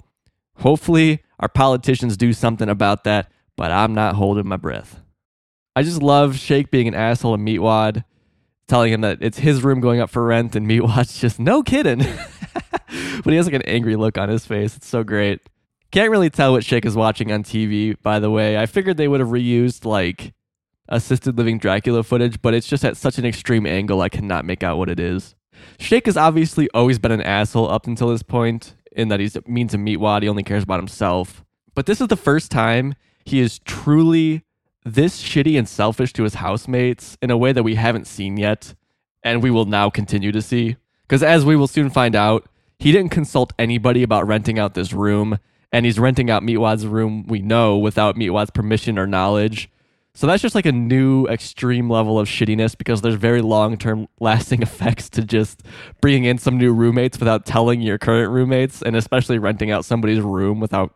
hopefully 0.58 1.24
our 1.40 1.50
politicians 1.50 2.18
do 2.18 2.34
something 2.34 2.70
about 2.70 3.04
that, 3.06 3.32
but 3.56 3.72
I'm 3.72 3.96
not 3.96 4.16
holding 4.16 4.48
my 4.48 4.58
breath. 4.58 5.00
I 5.76 5.82
just 5.82 6.04
love 6.04 6.38
Shake 6.38 6.70
being 6.70 6.88
an 6.88 6.94
asshole 6.94 7.34
and 7.34 7.48
Meatwad, 7.48 8.04
telling 8.68 8.94
him 8.94 9.02
that 9.02 9.20
it's 9.22 9.40
his 9.40 9.64
room 9.64 9.80
going 9.80 10.00
up 10.00 10.10
for 10.12 10.24
rent, 10.24 10.56
and 10.56 10.68
Meatwad's 10.68 11.20
just 11.20 11.40
no 11.40 11.64
kidding. 11.64 12.06
but 13.24 13.32
he 13.32 13.36
has 13.36 13.46
like 13.46 13.56
an 13.56 13.62
angry 13.64 13.96
look 13.96 14.18
on 14.18 14.30
his 14.30 14.46
face. 14.46 14.76
It's 14.76 14.88
so 14.88 15.04
great. 15.04 15.42
Can't 15.92 16.12
really 16.12 16.30
tell 16.30 16.52
what 16.52 16.66
Shake 16.66 16.86
is 16.86 16.96
watching 16.96 17.32
on 17.32 17.44
TV, 17.44 17.96
by 18.02 18.20
the 18.20 18.30
way. 18.30 18.58
I 18.58 18.66
figured 18.66 18.98
they 18.98 19.08
would 19.08 19.20
have 19.20 19.30
reused 19.30 19.86
like 19.86 20.34
assisted 20.90 21.38
living 21.38 21.58
Dracula 21.58 22.04
footage, 22.04 22.42
but 22.42 22.54
it's 22.54 22.68
just 22.68 22.84
at 22.84 22.98
such 22.98 23.18
an 23.18 23.26
extreme 23.26 23.66
angle 23.66 24.02
I 24.02 24.10
cannot 24.10 24.46
make 24.46 24.64
out 24.64 24.78
what 24.78 24.90
it 24.90 25.00
is. 25.00 25.36
Shake 25.80 26.06
has 26.06 26.18
obviously 26.18 26.70
always 26.74 27.00
been 27.00 27.12
an 27.12 27.22
asshole 27.22 27.70
up 27.70 27.88
until 27.88 28.10
this 28.10 28.24
point, 28.24 28.76
in 28.92 29.08
that 29.10 29.20
he's 29.20 29.38
mean 29.48 29.68
to 29.70 29.78
Meatwad, 29.78 30.24
he 30.24 30.30
only 30.30 30.44
cares 30.44 30.64
about 30.64 30.80
himself. 30.80 31.44
But 31.74 31.86
this 31.86 32.02
is 32.02 32.08
the 32.08 32.18
first 32.18 32.52
time 32.52 32.96
he 33.26 33.40
is 33.40 33.60
truly 33.60 34.44
this 34.84 35.22
shitty 35.22 35.58
and 35.58 35.68
selfish 35.68 36.14
to 36.14 36.24
his 36.24 36.36
housemates 36.36 37.18
in 37.22 37.30
a 37.30 37.38
way 37.38 37.52
that 37.52 37.64
we 37.64 37.76
haven't 37.76 38.08
seen 38.08 38.38
yet, 38.38 38.74
and 39.24 39.44
we 39.44 39.52
will 39.52 39.66
now 39.66 39.90
continue 39.90 40.32
to 40.32 40.42
see. 40.42 40.78
Because 41.08 41.24
as 41.24 41.46
we 41.46 41.56
will 41.56 41.68
soon 41.68 41.90
find 41.90 42.16
out, 42.16 42.48
he 42.80 42.92
didn't 42.92 43.12
consult 43.12 43.54
anybody 43.58 44.04
about 44.04 44.28
renting 44.28 44.60
out 44.60 44.74
this 44.74 44.94
room, 44.94 45.40
and 45.72 45.86
he's 45.86 46.00
renting 46.00 46.30
out 46.30 46.44
Meatwad's 46.44 46.86
room, 46.86 47.26
we 47.28 47.40
know, 47.40 47.78
without 47.78 48.16
Meatwad's 48.16 48.52
permission 48.52 49.00
or 49.00 49.08
knowledge. 49.08 49.70
So 50.14 50.26
that's 50.26 50.42
just 50.42 50.56
like 50.56 50.66
a 50.66 50.72
new 50.72 51.28
extreme 51.28 51.90
level 51.90 52.20
of 52.20 52.28
shittiness 52.28 52.76
because 52.76 53.02
there's 53.02 53.16
very 53.16 53.42
long 53.42 53.78
term 53.78 54.08
lasting 54.20 54.62
effects 54.64 55.10
to 55.12 55.24
just 55.24 55.64
bringing 56.02 56.26
in 56.26 56.40
some 56.40 56.58
new 56.58 56.74
roommates 56.74 57.20
without 57.20 57.46
telling 57.46 57.82
your 57.82 57.98
current 57.98 58.32
roommates, 58.32 58.82
and 58.82 58.96
especially 58.96 59.38
renting 59.38 59.72
out 59.72 59.86
somebody's 59.86 60.20
room 60.20 60.60
without 60.60 60.94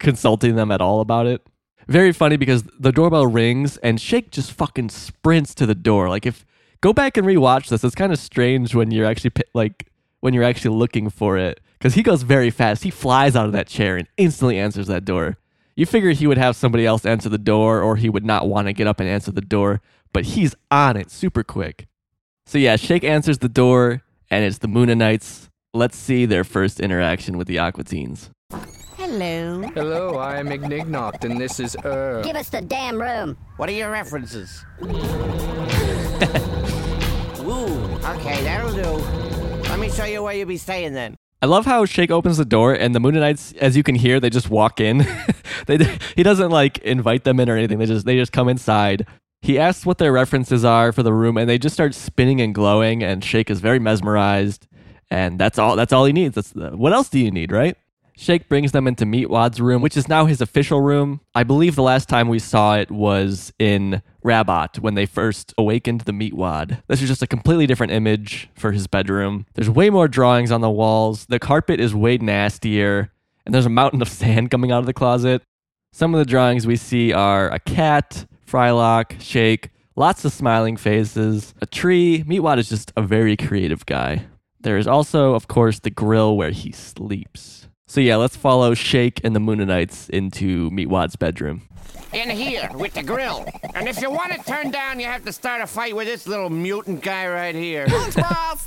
consulting 0.00 0.56
them 0.56 0.70
at 0.70 0.80
all 0.80 1.00
about 1.00 1.26
it. 1.26 1.46
Very 1.88 2.12
funny 2.12 2.36
because 2.36 2.62
the 2.78 2.92
doorbell 2.92 3.26
rings 3.26 3.76
and 3.78 4.00
Shake 4.00 4.30
just 4.30 4.52
fucking 4.52 4.90
sprints 4.90 5.54
to 5.56 5.66
the 5.66 5.74
door. 5.74 6.08
Like 6.08 6.26
if 6.26 6.46
go 6.82 6.92
back 6.92 7.16
and 7.16 7.26
rewatch 7.26 7.68
this, 7.68 7.82
it's 7.82 7.94
kind 7.94 8.12
of 8.12 8.18
strange 8.18 8.74
when 8.74 8.90
you're 8.90 9.06
actually 9.06 9.30
like 9.54 9.88
when 10.20 10.34
you're 10.34 10.44
actually 10.44 10.76
looking 10.76 11.08
for 11.08 11.38
it 11.38 11.60
because 11.78 11.94
he 11.94 12.02
goes 12.02 12.22
very 12.22 12.50
fast. 12.50 12.82
He 12.82 12.90
flies 12.90 13.34
out 13.34 13.46
of 13.46 13.52
that 13.52 13.66
chair 13.66 13.96
and 13.96 14.06
instantly 14.18 14.58
answers 14.58 14.88
that 14.88 15.06
door. 15.06 15.38
You 15.74 15.86
figure 15.86 16.10
he 16.10 16.26
would 16.26 16.38
have 16.38 16.54
somebody 16.54 16.84
else 16.84 17.06
answer 17.06 17.30
the 17.30 17.38
door 17.38 17.80
or 17.80 17.96
he 17.96 18.10
would 18.10 18.26
not 18.26 18.46
want 18.46 18.66
to 18.66 18.74
get 18.74 18.86
up 18.86 19.00
and 19.00 19.08
answer 19.08 19.32
the 19.32 19.40
door, 19.40 19.80
but 20.12 20.24
he's 20.26 20.54
on 20.70 20.98
it 20.98 21.10
super 21.10 21.42
quick. 21.42 21.86
So 22.44 22.58
yeah, 22.58 22.76
Shake 22.76 23.04
answers 23.04 23.38
the 23.38 23.48
door 23.48 24.02
and 24.30 24.44
it's 24.44 24.58
the 24.58 24.68
Mooninites. 24.68 25.48
Let's 25.72 25.96
see 25.96 26.26
their 26.26 26.44
first 26.44 26.78
interaction 26.78 27.38
with 27.38 27.46
the 27.46 27.58
Aqua 27.58 27.84
Teens. 27.84 28.30
Hello. 28.96 29.62
Hello, 29.74 30.16
I 30.16 30.36
am 30.36 30.48
Ignignokt, 30.48 31.24
and 31.24 31.40
this 31.40 31.58
is 31.58 31.76
Er. 31.84 32.22
Give 32.22 32.36
us 32.36 32.50
the 32.50 32.60
damn 32.60 33.00
room. 33.00 33.36
What 33.56 33.68
are 33.68 33.72
your 33.72 33.90
references? 33.90 34.64
Okay, 38.04 38.42
that'll 38.42 38.72
do. 38.72 39.68
Let 39.68 39.78
me 39.78 39.88
show 39.88 40.04
you 40.04 40.22
where 40.22 40.34
you'll 40.34 40.48
be 40.48 40.56
staying 40.56 40.92
then. 40.94 41.16
I 41.40 41.46
love 41.46 41.66
how 41.66 41.84
Shake 41.84 42.10
opens 42.10 42.36
the 42.36 42.44
door 42.44 42.72
and 42.72 42.94
the 42.94 43.00
Moon 43.00 43.14
Mooninites, 43.14 43.56
as 43.56 43.76
you 43.76 43.82
can 43.82 43.94
hear, 43.96 44.20
they 44.20 44.30
just 44.30 44.50
walk 44.50 44.80
in. 44.80 45.06
they 45.66 45.98
he 46.16 46.22
doesn't 46.22 46.50
like 46.50 46.78
invite 46.78 47.24
them 47.24 47.40
in 47.40 47.48
or 47.48 47.56
anything. 47.56 47.78
They 47.78 47.86
just 47.86 48.06
they 48.06 48.16
just 48.16 48.32
come 48.32 48.48
inside. 48.48 49.06
He 49.40 49.58
asks 49.58 49.84
what 49.84 49.98
their 49.98 50.12
references 50.12 50.64
are 50.64 50.92
for 50.92 51.02
the 51.02 51.12
room, 51.12 51.36
and 51.36 51.48
they 51.48 51.58
just 51.58 51.74
start 51.74 51.94
spinning 51.94 52.40
and 52.40 52.54
glowing. 52.54 53.02
And 53.02 53.24
Shake 53.24 53.50
is 53.50 53.60
very 53.60 53.80
mesmerized, 53.80 54.68
and 55.10 55.38
that's 55.38 55.58
all. 55.58 55.74
That's 55.74 55.92
all 55.92 56.04
he 56.04 56.12
needs. 56.12 56.34
That's 56.34 56.52
what 56.54 56.92
else 56.92 57.08
do 57.08 57.18
you 57.18 57.30
need, 57.30 57.50
right? 57.50 57.76
Shake 58.16 58.48
brings 58.48 58.72
them 58.72 58.86
into 58.86 59.04
Meatwad's 59.04 59.60
room, 59.60 59.82
which 59.82 59.96
is 59.96 60.08
now 60.08 60.26
his 60.26 60.40
official 60.40 60.80
room. 60.80 61.20
I 61.34 61.42
believe 61.44 61.74
the 61.74 61.82
last 61.82 62.08
time 62.08 62.28
we 62.28 62.38
saw 62.38 62.76
it 62.76 62.90
was 62.90 63.52
in 63.58 64.02
Rabbot 64.22 64.78
when 64.78 64.94
they 64.94 65.06
first 65.06 65.54
awakened 65.56 66.02
the 66.02 66.12
Meatwad. 66.12 66.82
This 66.88 67.02
is 67.02 67.08
just 67.08 67.22
a 67.22 67.26
completely 67.26 67.66
different 67.66 67.92
image 67.92 68.50
for 68.54 68.72
his 68.72 68.86
bedroom. 68.86 69.46
There's 69.54 69.70
way 69.70 69.90
more 69.90 70.08
drawings 70.08 70.50
on 70.50 70.60
the 70.60 70.70
walls. 70.70 71.26
The 71.26 71.38
carpet 71.38 71.80
is 71.80 71.94
way 71.94 72.18
nastier, 72.18 73.12
and 73.44 73.54
there's 73.54 73.66
a 73.66 73.70
mountain 73.70 74.02
of 74.02 74.08
sand 74.20 74.50
coming 74.50 74.70
out 74.70 74.80
of 74.80 74.86
the 74.86 74.92
closet. 74.92 75.42
Some 75.92 76.14
of 76.14 76.18
the 76.18 76.30
drawings 76.30 76.66
we 76.66 76.76
see 76.76 77.12
are 77.12 77.50
a 77.50 77.58
cat, 77.58 78.26
Frylock, 78.46 79.20
Shake, 79.20 79.70
lots 79.96 80.24
of 80.24 80.32
smiling 80.32 80.76
faces, 80.76 81.54
a 81.60 81.66
tree. 81.66 82.24
Meatwad 82.24 82.58
is 82.58 82.68
just 82.68 82.92
a 82.96 83.02
very 83.02 83.36
creative 83.36 83.84
guy. 83.86 84.26
There 84.60 84.78
is 84.78 84.86
also, 84.86 85.34
of 85.34 85.48
course, 85.48 85.80
the 85.80 85.90
grill 85.90 86.36
where 86.36 86.52
he 86.52 86.72
sleeps. 86.72 87.61
So 87.92 88.00
yeah, 88.00 88.16
let's 88.16 88.34
follow 88.36 88.72
Shake 88.72 89.20
and 89.22 89.36
the 89.36 89.38
Mooninites 89.38 90.08
into 90.08 90.70
Meatwad's 90.70 91.14
bedroom. 91.14 91.60
In 92.14 92.30
here 92.30 92.70
with 92.72 92.94
the 92.94 93.02
grill. 93.02 93.44
And 93.74 93.86
if 93.86 94.00
you 94.00 94.10
want 94.10 94.32
it 94.32 94.46
turned 94.46 94.72
down, 94.72 94.98
you 94.98 95.04
have 95.04 95.26
to 95.26 95.32
start 95.32 95.60
a 95.60 95.66
fight 95.66 95.94
with 95.94 96.06
this 96.06 96.26
little 96.26 96.48
mutant 96.48 97.02
guy 97.02 97.28
right 97.28 97.54
here. 97.54 97.86
That's 97.86 98.16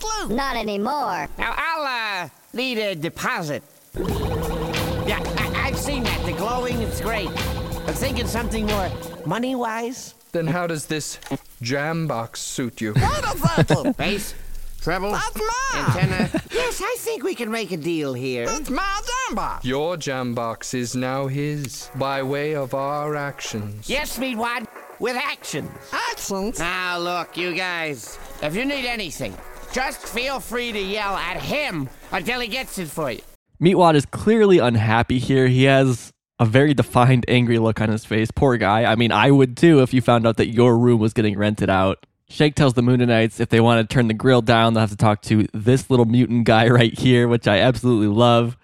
where 0.04 0.28
Not 0.30 0.56
anymore. 0.58 1.28
Now 1.40 1.56
I'll 1.58 2.26
uh, 2.26 2.30
need 2.54 2.78
a 2.78 2.94
deposit. 2.94 3.64
Yeah, 3.98 5.20
I- 5.40 5.70
I've 5.70 5.80
seen 5.80 6.04
that. 6.04 6.24
The 6.24 6.34
glowing, 6.34 6.80
it's 6.84 7.02
great. 7.02 7.30
I'm 7.30 7.96
thinking 7.96 8.28
something 8.28 8.68
more 8.68 8.92
money-wise. 9.26 10.14
Then 10.34 10.46
how 10.46 10.68
does 10.68 10.86
this 10.86 11.18
jam 11.64 12.06
box 12.06 12.42
suit 12.42 12.80
you? 12.80 12.94
Wait 12.94 13.04
a 13.04 13.38
second. 13.40 13.98
Bass, 13.98 14.36
treble, 14.82 15.14
That's 15.14 15.36
mine. 15.36 15.86
antenna. 15.86 16.42
yes, 16.52 16.82
I 16.84 16.96
think 17.00 17.24
we 17.24 17.34
can 17.36 17.50
make 17.52 17.72
a 17.72 17.78
deal 17.78 18.14
here. 18.14 18.46
It's 18.48 18.70
my 18.70 19.02
jam 19.28 19.36
box. 19.36 19.66
Your 19.66 19.98
jam 19.98 20.34
box 20.34 20.74
is 20.74 20.96
now 20.96 21.28
his 21.28 21.90
by 21.96 22.22
way 22.24 22.56
of 22.56 22.74
our 22.74 23.16
actions. 23.16 23.90
Yes, 23.90 24.18
Meatwad, 24.20 24.68
with 25.00 25.16
actions. 25.16 25.72
Actions. 26.12 26.60
Now 26.60 27.00
look, 27.00 27.38
you 27.38 27.56
guys, 27.56 28.18
if 28.42 28.56
you 28.56 28.66
need 28.66 28.86
anything, 28.86 29.36
just 29.72 30.06
feel 30.08 30.40
free 30.40 30.72
to 30.72 30.80
yell 30.80 31.16
at 31.16 31.38
him 31.38 31.90
until 32.12 32.40
he 32.40 32.48
gets 32.48 32.78
it 32.78 32.88
for 32.88 33.12
you. 33.12 33.22
Meatwad 33.62 33.96
is 33.96 34.06
clearly 34.06 34.60
unhappy 34.60 35.20
here. 35.20 35.48
He 35.48 35.64
has 35.64 36.12
a 36.40 36.46
very 36.46 36.74
defined 36.74 37.26
angry 37.28 37.60
look 37.60 37.80
on 37.80 37.90
his 37.90 38.04
face. 38.06 38.30
Poor 38.32 38.58
guy. 38.58 38.84
I 38.86 38.96
mean, 38.96 39.12
I 39.12 39.32
would 39.32 39.56
too 39.56 39.82
if 39.82 39.94
you 39.94 40.02
found 40.02 40.28
out 40.28 40.38
that 40.38 40.50
your 40.50 40.78
room 40.78 41.00
was 41.00 41.14
getting 41.14 41.38
rented 41.38 41.70
out. 41.70 42.06
Shake 42.28 42.56
tells 42.56 42.74
the 42.74 42.82
Mooninites 42.82 43.40
if 43.40 43.50
they 43.50 43.62
want 43.62 43.88
to 43.88 43.94
turn 43.94 44.08
the 44.08 44.14
grill 44.14 44.42
down, 44.42 44.74
they'll 44.74 44.82
have 44.82 44.90
to 44.90 44.98
talk 44.98 45.22
to 45.24 45.48
this 45.54 45.90
little 45.90 46.06
mutant 46.06 46.46
guy 46.46 46.68
right 46.70 46.98
here, 46.98 47.28
which 47.28 47.48
I 47.48 47.60
absolutely 47.60 48.08
love. 48.08 48.58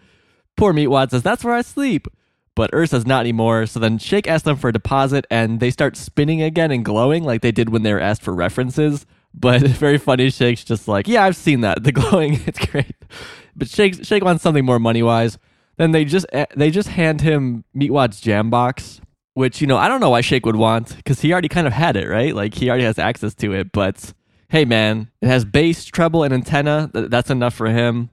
Poor 0.58 0.74
Meatwad 0.74 1.12
says, 1.12 1.24
That's 1.24 1.44
where 1.44 1.54
I 1.54 1.62
sleep. 1.62 2.08
But 2.56 2.70
Err 2.74 2.86
says, 2.86 3.06
Not 3.06 3.22
anymore. 3.22 3.66
So 3.66 3.80
then 3.80 3.98
Shake 3.98 4.28
asks 4.28 4.46
them 4.46 4.58
for 4.58 4.70
a 4.70 4.74
deposit, 4.74 5.26
and 5.32 5.60
they 5.60 5.72
start 5.72 5.98
spinning 5.98 6.42
again 6.42 6.72
and 6.72 6.86
glowing 6.86 7.24
like 7.24 7.42
they 7.42 7.52
did 7.52 7.70
when 7.70 7.84
they 7.84 7.94
were 7.94 8.00
asked 8.00 8.22
for 8.22 8.34
references. 8.34 9.06
But 9.34 9.62
very 9.68 9.98
funny. 9.98 10.30
Shake's 10.30 10.64
just 10.64 10.88
like, 10.88 11.08
Yeah, 11.08 11.24
I've 11.24 11.36
seen 11.36 11.62
that. 11.62 11.84
The 11.84 11.92
glowing, 11.92 12.40
it's 12.46 12.64
great. 12.66 12.96
But 13.56 13.70
Shake, 13.70 14.06
Shake 14.06 14.24
wants 14.24 14.44
something 14.44 14.66
more 14.66 14.80
money 14.80 15.04
wise. 15.04 15.38
Then 15.78 15.92
they 15.92 16.06
just 16.06 16.26
eh, 16.32 16.46
they 16.56 16.70
just 16.70 16.90
hand 16.90 17.22
him 17.22 17.64
Meatwad's 17.76 18.22
jam 18.22 18.50
box, 18.50 19.02
which 19.34 19.62
you 19.62 19.68
know 19.68 19.78
I 19.78 19.88
don't 19.88 20.00
know 20.00 20.10
why 20.12 20.22
Shake 20.22 20.46
would 20.46 20.56
want 20.56 20.96
because 20.98 21.22
he 21.22 21.32
already 21.32 21.48
kind 21.48 21.66
of 21.66 21.74
had 21.74 21.96
it, 21.96 22.08
right? 22.08 22.36
Like 22.36 22.54
he 22.54 22.70
already 22.70 22.84
has 22.84 23.00
access 23.00 23.34
to 23.36 23.54
it. 23.54 23.72
But 23.72 24.14
hey, 24.50 24.66
man, 24.66 25.10
it 25.22 25.28
has 25.28 25.44
bass, 25.44 25.86
treble, 25.86 26.24
and 26.24 26.34
antenna. 26.34 26.92
That's 26.94 27.30
enough 27.30 27.56
for 27.56 27.68
him. 27.68 28.10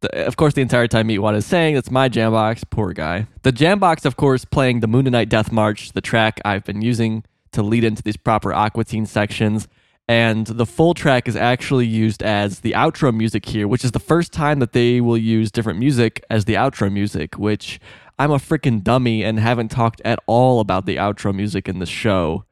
The, 0.00 0.26
of 0.26 0.36
course, 0.36 0.54
the 0.54 0.62
entire 0.62 0.86
time 0.86 1.08
Meatwad 1.08 1.34
is 1.34 1.46
saying 1.46 1.76
it's 1.76 1.90
my 1.90 2.08
Jambox. 2.08 2.62
Poor 2.70 2.92
guy. 2.92 3.26
The 3.42 3.52
Jambox, 3.52 4.04
of 4.04 4.16
course, 4.16 4.44
playing 4.44 4.80
the 4.80 4.86
Mooninite 4.86 5.28
Death 5.28 5.50
March, 5.50 5.92
the 5.92 6.00
track 6.00 6.40
I've 6.44 6.64
been 6.64 6.82
using 6.82 7.24
to 7.52 7.62
lead 7.62 7.82
into 7.84 8.02
these 8.02 8.16
proper 8.16 8.52
Aqua 8.52 8.84
Teen 8.84 9.06
sections. 9.06 9.66
And 10.06 10.46
the 10.46 10.64
full 10.64 10.94
track 10.94 11.28
is 11.28 11.36
actually 11.36 11.86
used 11.86 12.22
as 12.22 12.60
the 12.60 12.72
outro 12.72 13.14
music 13.14 13.44
here, 13.44 13.68
which 13.68 13.84
is 13.84 13.92
the 13.92 13.98
first 13.98 14.32
time 14.32 14.58
that 14.60 14.72
they 14.72 15.00
will 15.00 15.18
use 15.18 15.50
different 15.50 15.78
music 15.78 16.24
as 16.30 16.46
the 16.46 16.54
outro 16.54 16.90
music, 16.90 17.36
which 17.36 17.78
I'm 18.18 18.30
a 18.30 18.36
freaking 18.36 18.82
dummy 18.82 19.22
and 19.22 19.38
haven't 19.38 19.68
talked 19.68 20.00
at 20.04 20.18
all 20.26 20.60
about 20.60 20.86
the 20.86 20.96
outro 20.96 21.34
music 21.34 21.68
in 21.68 21.78
the 21.78 21.86
show, 21.86 22.44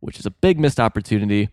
which 0.00 0.18
is 0.18 0.26
a 0.26 0.30
big 0.30 0.58
missed 0.58 0.80
opportunity. 0.80 1.50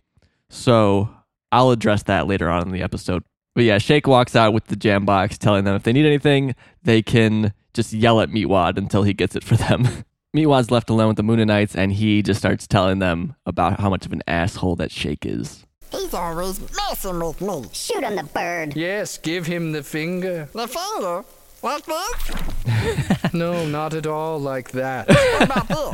So 0.48 1.10
I'll 1.52 1.70
address 1.70 2.02
that 2.04 2.26
later 2.26 2.50
on 2.50 2.62
in 2.62 2.72
the 2.72 2.82
episode. 2.82 3.22
But 3.54 3.64
yeah, 3.64 3.78
Shake 3.78 4.06
walks 4.06 4.34
out 4.34 4.52
with 4.54 4.66
the 4.66 4.76
jam 4.76 5.04
box, 5.04 5.36
telling 5.38 5.64
them 5.64 5.74
if 5.74 5.82
they 5.82 5.92
need 5.92 6.06
anything, 6.06 6.54
they 6.82 7.02
can 7.02 7.52
just 7.74 7.92
yell 7.92 8.20
at 8.20 8.30
Meatwad 8.30 8.78
until 8.78 9.02
he 9.02 9.12
gets 9.12 9.36
it 9.36 9.44
for 9.44 9.56
them. 9.56 9.86
Meatwad's 10.36 10.70
left 10.70 10.88
alone 10.88 11.08
with 11.08 11.18
the 11.18 11.22
Mooninites, 11.22 11.74
and 11.74 11.92
he 11.92 12.22
just 12.22 12.38
starts 12.40 12.66
telling 12.66 12.98
them 12.98 13.34
about 13.44 13.78
how 13.80 13.90
much 13.90 14.06
of 14.06 14.12
an 14.12 14.22
asshole 14.26 14.76
that 14.76 14.90
Shake 14.90 15.26
is. 15.26 15.66
He's 15.90 16.14
always 16.14 16.58
messing 16.74 17.20
with 17.20 17.40
me. 17.42 17.64
Shoot 17.74 18.02
him 18.02 18.16
the 18.16 18.22
bird. 18.22 18.74
Yes, 18.74 19.18
give 19.18 19.46
him 19.46 19.72
the 19.72 19.82
finger. 19.82 20.48
The 20.54 20.66
finger. 20.66 21.24
Like 21.62 21.84
this? 21.84 23.32
No, 23.34 23.64
not 23.66 23.94
at 23.94 24.06
all 24.06 24.38
like 24.38 24.72
that. 24.72 25.08
What 25.08 25.42
about 25.44 25.92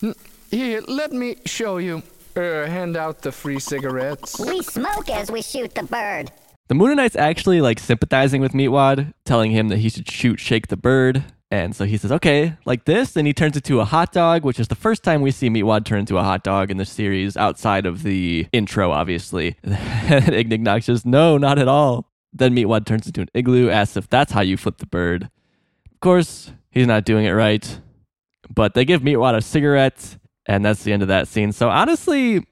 this? 0.00 0.16
Here, 0.50 0.80
let 0.88 1.12
me 1.12 1.36
show 1.46 1.76
you. 1.78 2.02
Er, 2.36 2.66
hand 2.66 2.96
out 2.96 3.22
the 3.22 3.30
free 3.30 3.60
cigarettes. 3.60 4.40
We 4.40 4.60
smoke 4.62 5.08
as 5.08 5.30
we 5.30 5.40
shoot 5.40 5.74
the 5.74 5.84
bird. 5.84 6.32
The 6.66 6.74
Mooninite's 6.74 7.14
actually 7.14 7.60
like 7.60 7.78
sympathizing 7.78 8.40
with 8.40 8.52
Meatwad, 8.52 9.12
telling 9.24 9.52
him 9.52 9.68
that 9.68 9.78
he 9.78 9.88
should 9.88 10.10
shoot 10.10 10.40
Shake 10.40 10.68
the 10.68 10.76
Bird. 10.76 11.22
And 11.50 11.76
so 11.76 11.84
he 11.84 11.96
says, 11.96 12.10
okay, 12.10 12.54
like 12.64 12.86
this. 12.86 13.16
And 13.16 13.26
he 13.26 13.32
turns 13.32 13.56
it 13.56 13.62
to 13.64 13.78
a 13.80 13.84
hot 13.84 14.12
dog, 14.12 14.44
which 14.44 14.58
is 14.58 14.66
the 14.66 14.74
first 14.74 15.04
time 15.04 15.20
we 15.20 15.30
see 15.30 15.48
Meatwad 15.48 15.84
turn 15.84 16.00
into 16.00 16.18
a 16.18 16.24
hot 16.24 16.42
dog 16.42 16.70
in 16.70 16.78
the 16.78 16.84
series 16.84 17.36
outside 17.36 17.86
of 17.86 18.02
the 18.02 18.48
intro, 18.52 18.90
obviously. 18.90 19.56
Ignignokt 19.64 20.84
says, 20.84 21.06
no, 21.06 21.38
not 21.38 21.58
at 21.58 21.68
all. 21.68 22.10
Then 22.32 22.56
Meatwad 22.56 22.86
turns 22.86 23.06
into 23.06 23.20
an 23.20 23.28
igloo, 23.34 23.70
asks 23.70 23.96
if 23.96 24.08
that's 24.08 24.32
how 24.32 24.40
you 24.40 24.56
flip 24.56 24.78
the 24.78 24.86
bird. 24.86 25.30
Of 25.92 26.00
course, 26.00 26.50
he's 26.70 26.88
not 26.88 27.04
doing 27.04 27.26
it 27.26 27.32
right. 27.32 27.78
But 28.52 28.74
they 28.74 28.84
give 28.84 29.02
Meatwad 29.02 29.36
a 29.36 29.42
cigarette, 29.42 30.16
and 30.46 30.64
that's 30.64 30.84
the 30.84 30.92
end 30.92 31.02
of 31.02 31.08
that 31.08 31.28
scene. 31.28 31.52
So 31.52 31.68
honestly, 31.68 32.46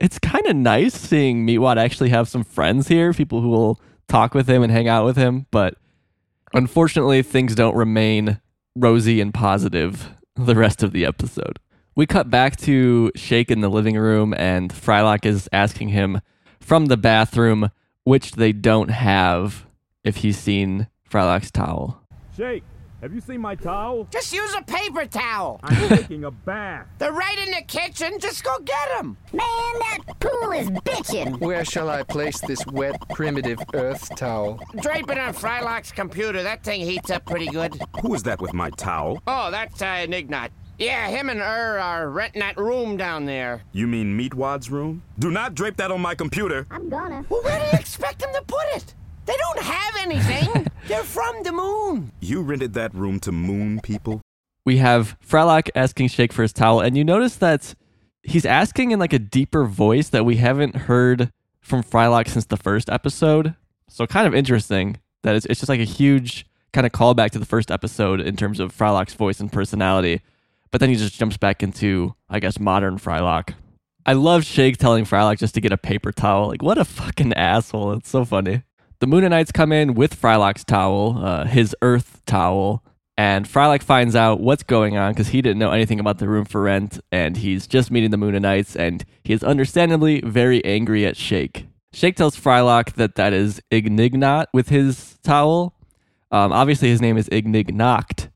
it's 0.00 0.18
kind 0.18 0.46
of 0.46 0.56
nice 0.56 0.94
seeing 0.94 1.46
Meatwad 1.46 1.76
actually 1.76 2.10
have 2.10 2.28
some 2.28 2.44
friends 2.44 2.88
here, 2.88 3.12
people 3.12 3.40
who 3.40 3.48
will 3.48 3.80
talk 4.08 4.34
with 4.34 4.48
him 4.48 4.62
and 4.62 4.72
hang 4.72 4.88
out 4.88 5.04
with 5.04 5.16
him. 5.16 5.46
But 5.50 5.74
unfortunately, 6.52 7.22
things 7.22 7.54
don't 7.54 7.76
remain 7.76 8.40
rosy 8.76 9.20
and 9.20 9.34
positive 9.34 10.10
the 10.36 10.54
rest 10.54 10.82
of 10.82 10.92
the 10.92 11.04
episode. 11.04 11.58
We 11.96 12.06
cut 12.06 12.30
back 12.30 12.56
to 12.58 13.10
Shake 13.14 13.50
in 13.50 13.60
the 13.60 13.68
living 13.68 13.96
room, 13.96 14.32
and 14.34 14.72
Frylock 14.72 15.26
is 15.26 15.48
asking 15.52 15.88
him 15.88 16.20
from 16.60 16.86
the 16.86 16.96
bathroom, 16.96 17.70
which 18.04 18.32
they 18.32 18.52
don't 18.52 18.90
have, 18.90 19.66
if 20.04 20.18
he's 20.18 20.38
seen 20.38 20.86
Frylock's 21.10 21.50
towel. 21.50 22.00
Shake, 22.36 22.62
have 23.00 23.14
you 23.14 23.20
seen 23.20 23.40
my 23.40 23.54
towel? 23.54 24.06
Just 24.10 24.32
use 24.32 24.54
a 24.54 24.62
paper 24.62 25.06
towel. 25.06 25.60
I'm 25.62 25.88
taking 25.96 26.24
a 26.24 26.30
bath. 26.30 26.86
They're 26.98 27.12
right 27.12 27.38
in 27.38 27.52
the 27.52 27.62
kitchen. 27.62 28.18
Just 28.18 28.44
go 28.44 28.58
get 28.60 28.88
them. 28.98 29.16
Man, 29.32 29.40
that 29.46 29.98
pool 30.20 30.52
is 30.52 30.68
bitchin'. 30.70 31.40
Where 31.40 31.64
shall 31.64 31.88
I 31.88 32.02
place 32.02 32.40
this 32.40 32.64
wet, 32.66 32.96
primitive 33.10 33.58
earth 33.74 34.14
towel? 34.16 34.60
Drape 34.82 35.10
it 35.10 35.18
on 35.18 35.32
Frylock's 35.32 35.92
computer. 35.92 36.42
That 36.42 36.62
thing 36.62 36.82
heats 36.82 37.10
up 37.10 37.24
pretty 37.24 37.46
good. 37.46 37.80
Who 38.02 38.14
is 38.14 38.22
that 38.24 38.40
with 38.40 38.52
my 38.52 38.70
towel? 38.70 39.22
Oh, 39.26 39.50
that's 39.50 39.80
uh, 39.80 40.06
Nignot. 40.06 40.50
Yeah, 40.78 41.08
him 41.08 41.28
and 41.28 41.40
her 41.40 41.78
are 41.78 42.08
renting 42.08 42.40
that 42.40 42.56
room 42.56 42.96
down 42.96 43.26
there. 43.26 43.62
You 43.72 43.86
mean 43.86 44.18
Meatwad's 44.18 44.70
room? 44.70 45.02
Do 45.18 45.30
not 45.30 45.54
drape 45.54 45.76
that 45.76 45.90
on 45.90 46.00
my 46.00 46.14
computer. 46.14 46.66
I'm 46.70 46.88
gonna. 46.88 47.24
Well, 47.28 47.42
where 47.42 47.58
do 47.60 47.66
you 47.66 47.78
expect 47.78 48.22
him 48.22 48.30
to 48.34 48.42
put 48.42 48.64
it? 48.74 48.94
They 49.30 49.36
don't 49.36 49.60
have 49.60 49.96
anything. 50.00 50.66
They're 50.88 51.04
from 51.04 51.44
the 51.44 51.52
moon. 51.52 52.10
You 52.18 52.42
rented 52.42 52.74
that 52.74 52.92
room 52.92 53.20
to 53.20 53.30
moon 53.30 53.78
people? 53.80 54.20
We 54.64 54.78
have 54.78 55.16
Frylock 55.24 55.70
asking 55.76 56.08
Shake 56.08 56.32
for 56.32 56.42
his 56.42 56.52
towel, 56.52 56.80
and 56.80 56.96
you 56.96 57.04
notice 57.04 57.36
that 57.36 57.76
he's 58.24 58.44
asking 58.44 58.90
in 58.90 58.98
like 58.98 59.12
a 59.12 59.20
deeper 59.20 59.66
voice 59.66 60.08
that 60.08 60.24
we 60.24 60.38
haven't 60.38 60.74
heard 60.74 61.30
from 61.60 61.84
Frylock 61.84 62.26
since 62.26 62.46
the 62.46 62.56
first 62.56 62.90
episode. 62.90 63.54
So 63.86 64.04
kind 64.04 64.26
of 64.26 64.34
interesting 64.34 64.98
that 65.22 65.36
it's, 65.36 65.46
it's 65.46 65.60
just 65.60 65.68
like 65.68 65.78
a 65.78 65.84
huge 65.84 66.44
kind 66.72 66.84
of 66.84 66.90
callback 66.90 67.30
to 67.30 67.38
the 67.38 67.46
first 67.46 67.70
episode 67.70 68.20
in 68.20 68.34
terms 68.34 68.58
of 68.58 68.76
Frylock's 68.76 69.14
voice 69.14 69.38
and 69.38 69.52
personality. 69.52 70.22
But 70.72 70.80
then 70.80 70.88
he 70.90 70.96
just 70.96 71.14
jumps 71.14 71.36
back 71.36 71.62
into, 71.62 72.16
I 72.28 72.40
guess, 72.40 72.58
modern 72.58 72.98
Frylock. 72.98 73.54
I 74.04 74.14
love 74.14 74.44
Shake 74.44 74.78
telling 74.78 75.04
Frylock 75.04 75.38
just 75.38 75.54
to 75.54 75.60
get 75.60 75.70
a 75.70 75.78
paper 75.78 76.10
towel. 76.10 76.48
Like, 76.48 76.64
what 76.64 76.78
a 76.78 76.84
fucking 76.84 77.32
asshole. 77.34 77.92
It's 77.92 78.10
so 78.10 78.24
funny. 78.24 78.64
The 79.00 79.06
Mooninites 79.06 79.50
come 79.50 79.72
in 79.72 79.94
with 79.94 80.20
Frylock's 80.20 80.62
towel, 80.62 81.18
uh, 81.24 81.46
his 81.46 81.74
earth 81.80 82.20
towel, 82.26 82.84
and 83.16 83.46
Frylock 83.46 83.82
finds 83.82 84.14
out 84.14 84.40
what's 84.40 84.62
going 84.62 84.98
on 84.98 85.12
because 85.12 85.28
he 85.28 85.40
didn't 85.40 85.58
know 85.58 85.70
anything 85.70 85.98
about 85.98 86.18
the 86.18 86.28
room 86.28 86.44
for 86.44 86.60
rent, 86.60 87.00
and 87.10 87.38
he's 87.38 87.66
just 87.66 87.90
meeting 87.90 88.10
the 88.10 88.18
Mooninites, 88.18 88.76
and 88.76 89.06
he 89.24 89.32
is 89.32 89.42
understandably 89.42 90.20
very 90.20 90.62
angry 90.66 91.06
at 91.06 91.16
Shake. 91.16 91.66
Shake 91.94 92.16
tells 92.16 92.38
Frylock 92.38 92.92
that 92.96 93.14
that 93.14 93.32
is 93.32 93.62
Ignignot 93.70 94.48
with 94.52 94.68
his 94.68 95.18
towel. 95.22 95.74
Um, 96.30 96.52
obviously, 96.52 96.90
his 96.90 97.00
name 97.00 97.16
is 97.16 97.26
Ignignokt, 97.28 98.28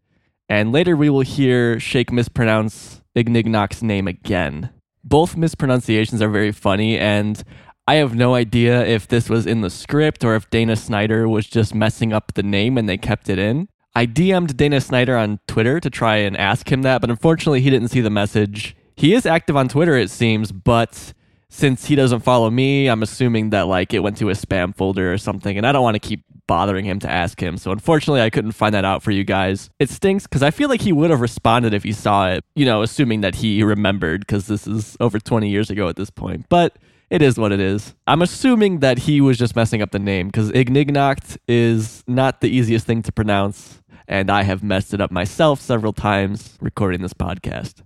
and 0.49 0.73
later 0.73 0.97
we 0.97 1.11
will 1.11 1.21
hear 1.21 1.79
Shake 1.79 2.11
mispronounce 2.11 3.03
Ignignokt's 3.15 3.83
name 3.83 4.09
again. 4.09 4.71
Both 5.07 5.37
mispronunciations 5.37 6.23
are 6.23 6.31
very 6.31 6.53
funny, 6.53 6.99
and 6.99 7.45
I 7.87 7.97
have 7.97 8.15
no 8.15 8.35
idea 8.35 8.85
if 8.85 9.07
this 9.07 9.29
was 9.29 9.47
in 9.47 9.61
the 9.61 9.69
script 9.69 10.25
or 10.25 10.35
if 10.37 10.49
Dana 10.49 10.75
Snyder 10.75 11.29
was 11.29 11.47
just 11.47 11.75
messing 11.75 12.15
up 12.15 12.33
the 12.33 12.43
name 12.43 12.79
and 12.79 12.89
they 12.89 12.97
kept 12.97 13.29
it 13.29 13.39
in. 13.39 13.69
I 13.95 14.07
DM'd 14.07 14.57
Dana 14.57 14.81
Snyder 14.81 15.17
on 15.17 15.39
Twitter 15.47 15.81
to 15.81 15.91
try 15.91 16.17
and 16.17 16.37
ask 16.37 16.73
him 16.73 16.83
that, 16.83 17.03
but 17.03 17.11
unfortunately 17.11 17.61
he 17.61 17.69
didn't 17.69 17.89
see 17.89 18.01
the 18.01 18.11
message. 18.11 18.75
He 18.97 19.13
is 19.13 19.27
active 19.27 19.57
on 19.57 19.69
Twitter, 19.69 19.97
it 19.97 20.11
seems, 20.11 20.51
but 20.51 21.13
since 21.51 21.85
he 21.85 21.95
doesn't 21.95 22.21
follow 22.21 22.51
me, 22.51 22.89
I'm 22.89 23.03
assuming 23.03 23.51
that 23.51 23.69
like 23.69 23.93
it 23.93 24.01
went 24.01 24.17
to 24.17 24.31
a 24.31 24.33
spam 24.33 24.75
folder 24.75 25.13
or 25.13 25.19
something, 25.19 25.57
and 25.57 25.67
I 25.67 25.73
don't 25.73 25.83
want 25.83 25.95
to 25.95 26.01
keep 26.01 26.25
bothering 26.47 26.87
him 26.87 26.99
to 27.01 27.11
ask 27.11 27.41
him. 27.41 27.57
So 27.59 27.71
unfortunately, 27.71 28.23
I 28.23 28.31
couldn't 28.31 28.53
find 28.53 28.75
that 28.75 28.85
out 28.85 29.03
for 29.03 29.11
you 29.11 29.25
guys. 29.25 29.71
It 29.79 29.91
stinks 29.91 30.25
because 30.25 30.43
I 30.43 30.51
feel 30.51 30.69
like 30.69 30.81
he 30.81 30.93
would 30.93 31.11
have 31.11 31.21
responded 31.21 31.75
if 31.75 31.85
he 31.85 31.93
saw 31.93 32.31
it, 32.31 32.45
you 32.55 32.65
know, 32.65 32.83
assuming 32.83 33.21
that 33.21 33.37
he 33.37 33.63
remembered 33.63 34.21
because 34.21 34.47
this 34.47 34.67
is 34.67 34.97
over 35.01 35.19
20 35.21 35.49
years 35.49 35.71
ago 35.71 35.89
at 35.89 35.97
this 35.97 36.11
point. 36.11 36.47
But 36.49 36.77
it 37.11 37.23
is 37.23 37.39
what 37.39 37.53
it 37.53 37.61
is. 37.61 37.95
I'm 38.07 38.23
assuming 38.23 38.81
that 38.81 39.01
he 39.01 39.21
was 39.21 39.39
just 39.39 39.57
messing 39.57 39.83
up 39.83 39.91
the 39.91 39.99
name 39.99 40.29
because 40.29 40.51
Ignignokt 40.51 41.39
is 41.47 42.03
not 42.07 42.41
the 42.41 42.49
easiest 42.49 42.87
thing 42.87 43.03
to 43.03 43.13
pronounce, 43.13 43.83
and 44.09 44.31
I 44.31 44.43
have 44.43 44.63
messed 44.63 44.95
it 44.95 45.01
up 45.01 45.11
myself 45.11 45.61
several 45.61 45.93
times 45.93 46.57
recording 46.61 47.03
this 47.03 47.15
podcast. 47.15 47.83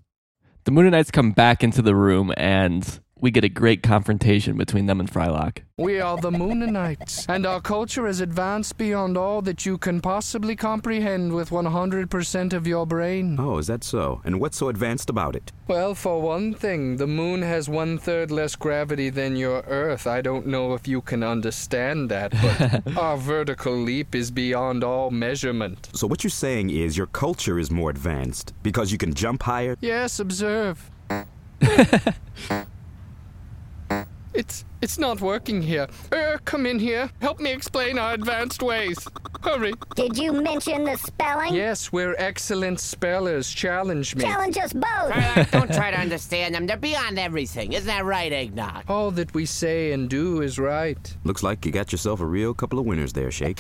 The 0.64 0.71
Mooninites 0.71 1.12
come 1.12 1.33
back 1.33 1.64
into 1.64 1.83
the 1.83 1.95
room 1.95 2.33
and 2.37 3.01
we 3.21 3.31
get 3.31 3.45
a 3.45 3.49
great 3.49 3.83
confrontation 3.83 4.57
between 4.57 4.87
them 4.87 5.01
and 5.01 5.11
Frylock. 5.11 5.59
We 5.77 6.01
are 6.01 6.16
the 6.16 6.31
Mooninites, 6.31 7.27
and 7.29 7.47
our 7.47 7.61
culture 7.61 8.07
is 8.07 8.21
advanced 8.21 8.79
beyond 8.79 9.16
all 9.16 9.43
that 9.43 9.64
you 9.64 9.79
can 9.79 10.01
possibly 10.01 10.57
comprehend 10.57 11.33
with 11.33 11.51
100% 11.51 12.53
of 12.53 12.66
your 12.66 12.87
brain. 12.87 13.37
Oh, 13.39 13.59
is 13.59 13.69
that 13.69 13.85
so? 13.85 14.21
And 14.25 14.41
what's 14.41 14.59
so 14.59 14.69
advanced 14.69 15.09
about 15.09 15.37
it? 15.37 15.53
Well, 15.69 15.95
for 15.95 16.21
one 16.21 16.55
thing, 16.55 16.97
the 16.97 17.07
moon 17.07 17.43
has 17.43 17.69
one 17.69 17.99
third 17.99 18.31
less 18.31 18.57
gravity 18.57 19.11
than 19.11 19.37
your 19.37 19.61
Earth. 19.69 20.07
I 20.07 20.21
don't 20.21 20.47
know 20.47 20.75
if 20.75 20.89
you 20.89 21.01
can 21.01 21.23
understand 21.23 22.11
that, 22.11 22.33
but 22.33 22.97
our 22.97 23.16
vertical 23.16 23.75
leap 23.77 24.14
is 24.14 24.31
beyond 24.31 24.83
all 24.83 25.11
measurement. 25.11 25.91
So 25.93 26.07
what 26.07 26.25
you're 26.25 26.31
saying 26.31 26.71
is 26.71 26.97
your 26.97 27.07
culture 27.07 27.59
is 27.59 27.71
more 27.71 27.91
advanced 27.91 28.53
because 28.62 28.91
you 28.91 28.99
can 28.99 29.14
jump 29.14 29.43
higher? 29.43 29.77
Yes, 29.81 30.19
observe. 30.21 30.91
It's 34.39 34.64
it's 34.80 34.99
not 34.99 35.20
working 35.20 35.61
here. 35.61 35.89
Er, 36.12 36.39
come 36.45 36.64
in 36.64 36.78
here. 36.78 37.11
Help 37.20 37.41
me 37.41 37.51
explain 37.51 37.99
our 37.99 38.14
advanced 38.14 38.62
ways. 38.62 38.97
Hurry. 39.43 39.74
Did 39.97 40.16
you 40.16 40.32
mention 40.32 40.84
the 40.84 40.95
spelling? 40.97 41.53
Yes, 41.53 41.91
we're 41.91 42.14
excellent 42.18 42.78
spellers. 42.78 43.51
Challenge 43.51 44.14
me. 44.14 44.22
Challenge 44.22 44.57
us 44.59 44.72
both. 44.72 45.11
Frylock, 45.11 45.51
don't 45.51 45.74
try 45.74 45.91
to 45.91 45.99
understand 45.99 46.55
them. 46.55 46.68
They're 46.68 46.76
beyond 46.76 47.18
everything. 47.18 47.72
Isn't 47.72 47.89
that 47.89 48.05
right, 48.05 48.32
Eggnog? 48.32 48.84
All 48.89 49.11
that 49.11 49.34
we 49.34 49.45
say 49.45 49.91
and 49.91 50.09
do 50.09 50.41
is 50.41 50.57
right. 50.57 51.16
Looks 51.24 51.43
like 51.43 51.66
you 51.66 51.72
got 51.72 51.91
yourself 51.91 52.20
a 52.20 52.26
real 52.26 52.55
couple 52.55 52.78
of 52.78 52.86
winners 52.86 53.14
there, 53.14 53.32
Shake. 53.32 53.59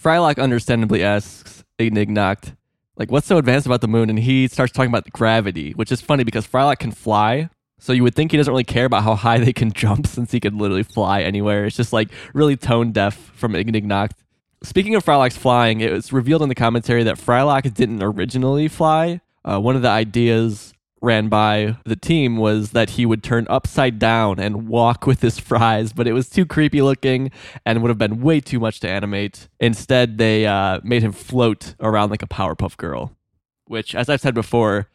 Frylock 0.00 0.40
understandably 0.40 1.02
asks 1.02 1.64
Ignignokt, 1.80 2.54
like, 2.96 3.10
what's 3.10 3.26
so 3.26 3.38
advanced 3.38 3.66
about 3.66 3.80
the 3.80 3.88
moon? 3.88 4.08
And 4.08 4.20
he 4.20 4.46
starts 4.46 4.72
talking 4.72 4.90
about 4.90 5.10
gravity, 5.10 5.72
which 5.72 5.90
is 5.90 6.00
funny 6.00 6.22
because 6.22 6.46
Frylock 6.46 6.78
can 6.78 6.92
fly. 6.92 7.50
So 7.82 7.92
you 7.92 8.04
would 8.04 8.14
think 8.14 8.30
he 8.30 8.36
doesn't 8.36 8.52
really 8.52 8.62
care 8.62 8.84
about 8.84 9.02
how 9.02 9.16
high 9.16 9.38
they 9.38 9.52
can 9.52 9.72
jump 9.82 10.06
since 10.06 10.30
he 10.30 10.38
could 10.38 10.54
literally 10.54 10.84
fly 10.84 11.22
anywhere. 11.22 11.64
It's 11.64 11.76
just 11.76 11.92
like 11.92 12.10
really 12.32 12.56
tone 12.56 12.92
deaf 12.92 13.16
from 13.34 13.56
Ignignokt. 13.56 14.22
Speaking 14.62 14.94
of 14.94 15.04
Frylock's 15.04 15.36
flying, 15.36 15.80
it 15.80 15.90
was 15.90 16.12
revealed 16.12 16.42
in 16.42 16.48
the 16.48 16.54
commentary 16.54 17.02
that 17.02 17.16
Frylock 17.16 17.74
didn't 17.74 18.00
originally 18.00 18.68
fly. 18.68 19.20
Uh, 19.44 19.58
one 19.58 19.74
of 19.74 19.82
the 19.82 19.88
ideas 19.88 20.72
ran 21.00 21.28
by 21.28 21.76
the 21.84 21.96
team 21.96 22.36
was 22.36 22.70
that 22.70 22.90
he 22.90 23.04
would 23.04 23.24
turn 23.24 23.48
upside 23.50 23.98
down 23.98 24.38
and 24.38 24.68
walk 24.68 25.04
with 25.04 25.20
his 25.20 25.40
fries, 25.40 25.92
but 25.92 26.06
it 26.06 26.12
was 26.12 26.28
too 26.28 26.46
creepy 26.46 26.82
looking 26.82 27.32
and 27.66 27.82
would 27.82 27.88
have 27.88 27.98
been 27.98 28.20
way 28.20 28.38
too 28.38 28.60
much 28.60 28.78
to 28.78 28.88
animate. 28.88 29.48
Instead, 29.58 30.18
they 30.18 30.46
uh, 30.46 30.78
made 30.84 31.02
him 31.02 31.10
float 31.10 31.74
around 31.80 32.10
like 32.10 32.22
a 32.22 32.28
Powerpuff 32.28 32.76
Girl, 32.76 33.16
which, 33.64 33.96
as 33.96 34.08
I've 34.08 34.20
said 34.20 34.34
before, 34.34 34.86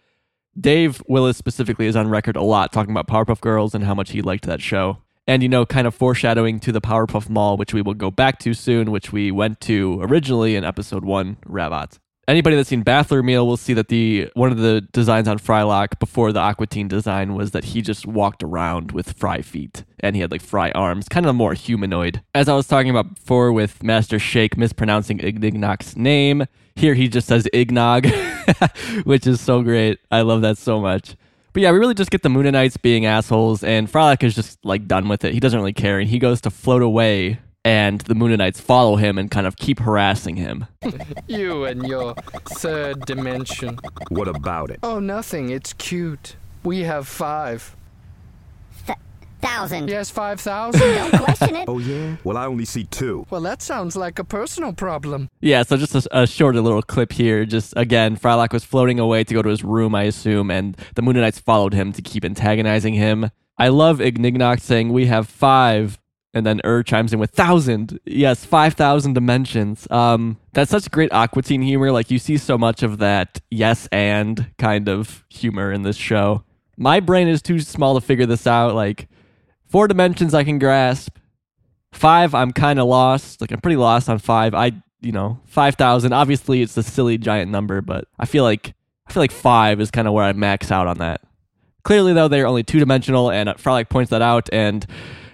Dave 0.60 1.02
Willis 1.08 1.38
specifically 1.38 1.88
is 1.88 1.96
on 1.96 2.10
record 2.10 2.36
a 2.36 2.42
lot 2.42 2.74
talking 2.74 2.92
about 2.92 3.08
Powerpuff 3.08 3.42
Girls 3.42 3.76
and 3.76 3.84
how 3.84 3.94
much 3.94 4.12
he 4.12 4.22
liked 4.22 4.46
that 4.46 4.62
show. 4.62 4.98
And, 5.28 5.44
you 5.44 5.50
know, 5.50 5.66
kind 5.66 5.86
of 5.86 5.94
foreshadowing 5.94 6.60
to 6.62 6.72
the 6.72 6.82
Powerpuff 6.82 7.30
Mall, 7.30 7.58
which 7.58 7.74
we 7.74 7.82
will 7.82 7.94
go 7.94 8.10
back 8.10 8.40
to 8.40 8.54
soon, 8.54 8.92
which 8.92 9.12
we 9.12 9.30
went 9.30 9.60
to 9.62 10.00
originally 10.02 10.56
in 10.56 10.64
episode 10.64 11.04
one, 11.04 11.38
Rabbot. 11.46 12.00
Anybody 12.30 12.58
that's 12.58 12.68
seen 12.68 12.84
Baffler 12.84 13.24
Meal 13.24 13.48
will 13.48 13.56
see 13.56 13.74
that 13.74 13.88
the 13.88 14.30
one 14.34 14.52
of 14.52 14.58
the 14.58 14.82
designs 14.92 15.30
on 15.30 15.40
Frylock 15.40 15.98
before 15.98 16.34
the 16.34 16.42
Aqua 16.42 16.68
Teen 16.68 16.90
design 16.90 17.36
was 17.36 17.52
that 17.52 17.64
he 17.64 17.82
just 17.82 18.06
walked 18.06 18.44
around 18.44 18.92
with 18.92 19.14
fry 19.14 19.42
feet 19.42 19.86
and 20.02 20.14
he 20.14 20.22
had 20.22 20.30
like 20.30 20.42
fry 20.42 20.72
arms, 20.72 21.08
kind 21.08 21.26
of 21.26 21.36
more 21.36 21.54
humanoid. 21.54 22.22
As 22.36 22.50
I 22.50 22.56
was 22.56 22.68
talking 22.68 22.90
about 22.90 23.16
before 23.16 23.54
with 23.54 23.82
Master 23.82 24.20
Shake 24.20 24.58
mispronouncing 24.58 25.20
Ignignokt's 25.20 25.96
name, 25.96 26.48
here 26.78 26.94
he 26.94 27.08
just 27.08 27.28
says 27.28 27.48
Ignog, 27.54 28.06
which 29.06 29.28
is 29.28 29.42
so 29.42 29.62
great. 29.62 30.00
I 30.12 30.22
love 30.22 30.42
that 30.42 30.58
so 30.58 30.80
much. 30.80 31.16
But 31.54 31.64
yeah, 31.64 31.72
we 31.72 31.80
really 31.80 31.96
just 31.96 32.12
get 32.12 32.22
the 32.22 32.30
Mooninites 32.30 32.80
being 32.82 33.06
assholes, 33.06 33.64
and 33.64 33.92
Frylock 33.92 34.24
is 34.24 34.36
just 34.36 34.64
like 34.64 34.88
done 34.88 35.08
with 35.08 35.24
it. 35.26 35.34
He 35.34 35.40
doesn't 35.40 35.58
really 35.58 35.74
care, 35.74 36.00
and 36.00 36.08
he 36.08 36.20
goes 36.20 36.40
to 36.42 36.52
float 36.52 36.84
away, 36.84 37.40
and 37.66 38.02
the 38.02 38.14
Mooninites 38.14 38.62
follow 38.62 38.96
him 38.96 39.18
and 39.18 39.32
kind 39.32 39.48
of 39.48 39.58
keep 39.58 39.80
harassing 39.80 40.36
him. 40.36 40.68
You 41.28 41.66
and 41.66 41.86
your 41.86 42.14
third 42.46 43.06
dimension. 43.06 43.80
What 44.10 44.30
about 44.30 44.70
it? 44.70 44.80
Oh, 44.82 45.00
nothing. 45.00 45.50
It's 45.50 45.74
cute. 45.74 46.38
We 46.64 46.82
have 46.82 47.08
five. 47.08 47.76
Th- 49.42 49.52
thousand. 49.52 49.90
Yes, 49.90 50.10
5,000. 50.10 50.80
Don't 51.12 51.24
question 51.24 51.56
it. 51.56 51.66
Oh, 51.68 51.80
yeah? 51.80 52.16
Well, 52.24 52.38
I 52.38 52.46
only 52.46 52.66
see 52.66 52.84
two. 52.86 53.26
well, 53.30 53.42
that 53.42 53.62
sounds 53.62 53.96
like 53.96 54.20
a 54.20 54.24
personal 54.24 54.74
problem. 54.74 55.30
Yeah, 55.42 55.64
so 55.64 55.78
just 55.78 55.96
a, 55.96 56.22
a 56.22 56.28
shorter 56.28 56.62
little 56.62 56.82
clip 56.82 57.12
here. 57.14 57.46
Just 57.46 57.74
again, 57.76 58.18
Frylock 58.18 58.54
was 58.54 58.64
floating 58.64 59.00
away 59.00 59.24
to 59.24 59.34
go 59.34 59.42
to 59.42 59.50
his 59.50 59.64
room, 59.64 59.96
I 59.96 60.04
assume, 60.04 60.52
and 60.52 60.78
the 60.96 61.02
Mooninites 61.02 61.40
followed 61.40 61.74
him 61.74 61.92
to 61.94 62.02
keep 62.02 62.24
antagonizing 62.26 62.94
him. 62.94 63.30
I 63.58 63.70
love 63.70 64.00
Ignignokt 64.02 64.62
saying, 64.62 64.94
We 64.94 65.08
have 65.08 65.28
five. 65.28 66.00
And 66.34 66.46
then 66.46 66.62
Err 66.64 66.84
chimes 66.84 67.14
in 67.14 67.20
with 67.20 67.32
thousand. 67.32 68.00
Yes, 68.06 68.46
five 68.46 68.76
thousand 68.76 69.14
dimensions. 69.14 69.88
Um, 69.90 70.38
that's 70.54 70.70
such 70.70 70.92
great 70.92 71.12
Aqua 71.12 71.42
Teen 71.42 71.64
humor. 71.64 71.92
Like 71.92 72.12
you 72.12 72.20
see 72.20 72.38
so 72.38 72.60
much 72.60 72.84
of 72.84 73.00
that 73.00 73.42
yes 73.50 73.88
and 73.92 74.46
kind 74.60 74.88
of 74.88 75.26
humor 75.30 75.72
in 75.72 75.82
this 75.82 75.96
show. 75.96 76.44
My 76.76 77.00
brain 77.00 77.28
is 77.28 77.42
too 77.42 77.60
small 77.60 77.96
to 78.00 78.06
figure 78.06 78.28
this 78.28 78.46
out. 78.46 78.76
Like 78.76 79.08
four 79.68 79.88
dimensions 79.88 80.34
I 80.34 80.44
can 80.44 80.60
grasp. 80.60 81.18
Five, 81.92 82.36
I'm 82.36 82.52
kind 82.52 82.80
of 82.80 82.88
lost. 82.88 83.42
Like 83.42 83.52
I'm 83.52 83.62
pretty 83.62 83.78
lost 83.78 84.10
on 84.10 84.20
five. 84.20 84.54
I, 84.54 84.72
you 85.02 85.12
know, 85.12 85.40
five 85.46 85.76
thousand. 85.76 86.14
Obviously, 86.14 86.62
it's 86.62 86.78
a 86.78 86.84
silly 86.84 87.18
giant 87.18 87.52
number, 87.52 87.82
but 87.82 88.06
I 88.20 88.26
feel 88.26 88.44
like 88.44 88.74
I 89.08 89.14
feel 89.14 89.24
like 89.24 89.32
five 89.32 89.80
is 89.80 89.92
kind 89.92 90.08
of 90.08 90.14
where 90.14 90.26
I 90.26 90.34
max 90.34 90.72
out 90.72 90.88
on 90.88 90.98
that. 90.98 91.22
Clearly, 91.84 92.14
though, 92.14 92.28
they're 92.28 92.48
only 92.48 92.64
two 92.64 92.80
dimensional, 92.80 93.32
and 93.32 93.50
Frylock 93.50 93.90
points 93.90 94.10
that 94.10 94.22
out, 94.22 94.50
and 94.52 94.86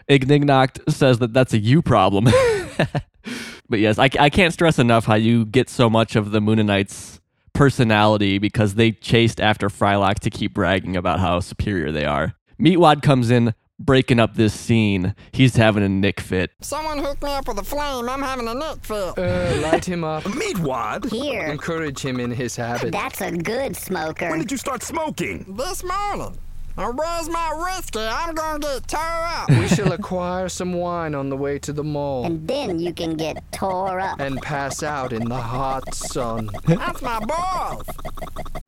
Ignignokt 0.08 0.80
says 0.88 1.20
that 1.20 1.34
that's 1.34 1.54
a 1.54 1.58
you 1.58 1.82
problem. 1.82 2.26
but 3.70 3.80
yes, 3.80 3.98
I, 3.98 4.10
I 4.20 4.30
can't 4.30 4.54
stress 4.54 4.78
enough 4.78 5.06
how 5.06 5.16
you 5.16 5.46
get 5.46 5.70
so 5.70 5.90
much 5.90 6.16
of 6.16 6.32
the 6.32 6.40
Mooninites' 6.40 7.20
personality 7.54 8.38
because 8.38 8.76
they 8.76 8.92
chased 8.92 9.40
after 9.40 9.70
Frylock 9.70 10.20
to 10.20 10.30
keep 10.30 10.54
bragging 10.54 10.96
about 10.96 11.20
how 11.20 11.40
superior 11.40 11.92
they 11.92 12.06
are. 12.06 12.36
Meatwad 12.60 13.02
comes 13.02 13.32
in, 13.32 13.54
breaking 13.80 14.20
up 14.20 14.36
this 14.36 14.54
scene. 14.54 15.16
He's 15.32 15.56
having 15.56 15.84
a 15.84 15.90
nick 15.90 16.20
fit. 16.20 16.52
Someone 16.62 16.98
hook 17.00 17.22
me 17.22 17.32
up 17.32 17.48
with 17.48 17.60
a 17.60 17.64
flame. 17.64 18.10
I'm 18.10 18.22
having 18.22 18.48
a 18.48 18.54
nick 18.54 18.84
fit. 18.84 19.18
Uh, 19.18 19.62
light 19.62 19.86
him 19.86 20.04
up. 20.04 20.24
Meatwad? 20.24 21.10
Here. 21.12 21.46
Encourage 21.48 22.00
him 22.00 22.20
in 22.20 22.32
his 22.32 22.56
habit. 22.56 22.92
That's 22.92 23.22
a 23.22 23.32
good 23.32 23.76
smoker. 23.76 24.30
When 24.30 24.40
did 24.40 24.52
you 24.52 24.58
start 24.58 24.84
smoking? 24.84 25.46
This 25.58 25.84
morning. 25.84 26.38
Now, 26.76 26.92
where's 26.92 27.30
my 27.30 27.54
whiskey? 27.56 28.00
I'm 28.00 28.34
gonna 28.34 28.60
get 28.60 28.88
tore 28.88 29.00
up. 29.02 29.50
We 29.50 29.68
shall 29.68 29.92
acquire 29.92 30.50
some 30.50 30.74
wine 30.74 31.14
on 31.14 31.30
the 31.30 31.38
way 31.38 31.60
to 31.60 31.72
the 31.72 31.84
mall 31.84 32.26
And 32.26 32.48
then 32.48 32.80
you 32.80 32.92
can 32.94 33.16
get 33.16 33.44
tore 33.52 34.00
up. 34.00 34.20
and 34.20 34.42
pass 34.42 34.82
out 34.82 35.14
in 35.14 35.26
the 35.30 35.36
hot 35.36 35.94
sun. 35.94 36.50
That's 36.66 37.02
my 37.02 37.20
boys. 37.20 37.86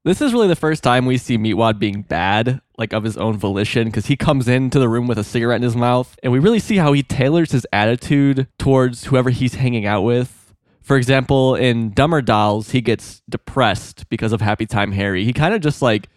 This 0.04 0.22
is 0.22 0.34
really 0.34 0.48
the 0.48 0.56
first 0.56 0.84
time 0.84 1.08
we 1.08 1.18
see 1.18 1.36
Meatwad 1.36 1.80
being 1.80 2.04
bad, 2.04 2.62
like 2.78 2.94
of 2.94 3.04
his 3.04 3.18
own 3.18 3.38
volition, 3.38 3.86
because 3.88 4.06
he 4.06 4.16
comes 4.16 4.48
into 4.48 4.78
the 4.78 4.88
room 4.88 5.08
with 5.08 5.18
a 5.18 5.24
cigarette 5.24 5.56
in 5.58 5.64
his 5.64 5.76
mouth, 5.76 6.16
and 6.22 6.32
we 6.32 6.38
really 6.38 6.60
see 6.60 6.78
how 6.78 6.94
he 6.94 7.02
tailors 7.02 7.52
his 7.52 7.66
attitude 7.74 8.46
towards 8.60 9.06
whoever 9.06 9.32
he's 9.32 9.56
hanging 9.56 9.88
out 9.88 10.04
with. 10.04 10.54
For 10.84 10.96
example, 10.96 11.56
in 11.56 11.90
Dumber 11.92 12.22
Dolls, 12.22 12.70
he 12.70 12.82
gets 12.82 13.24
depressed 13.28 14.08
because 14.10 14.32
of 14.32 14.42
Happy 14.42 14.68
Time 14.68 14.92
Harry. 14.92 15.24
He 15.26 15.34
kind 15.34 15.56
of 15.56 15.62
just 15.62 15.82
like 15.82 16.08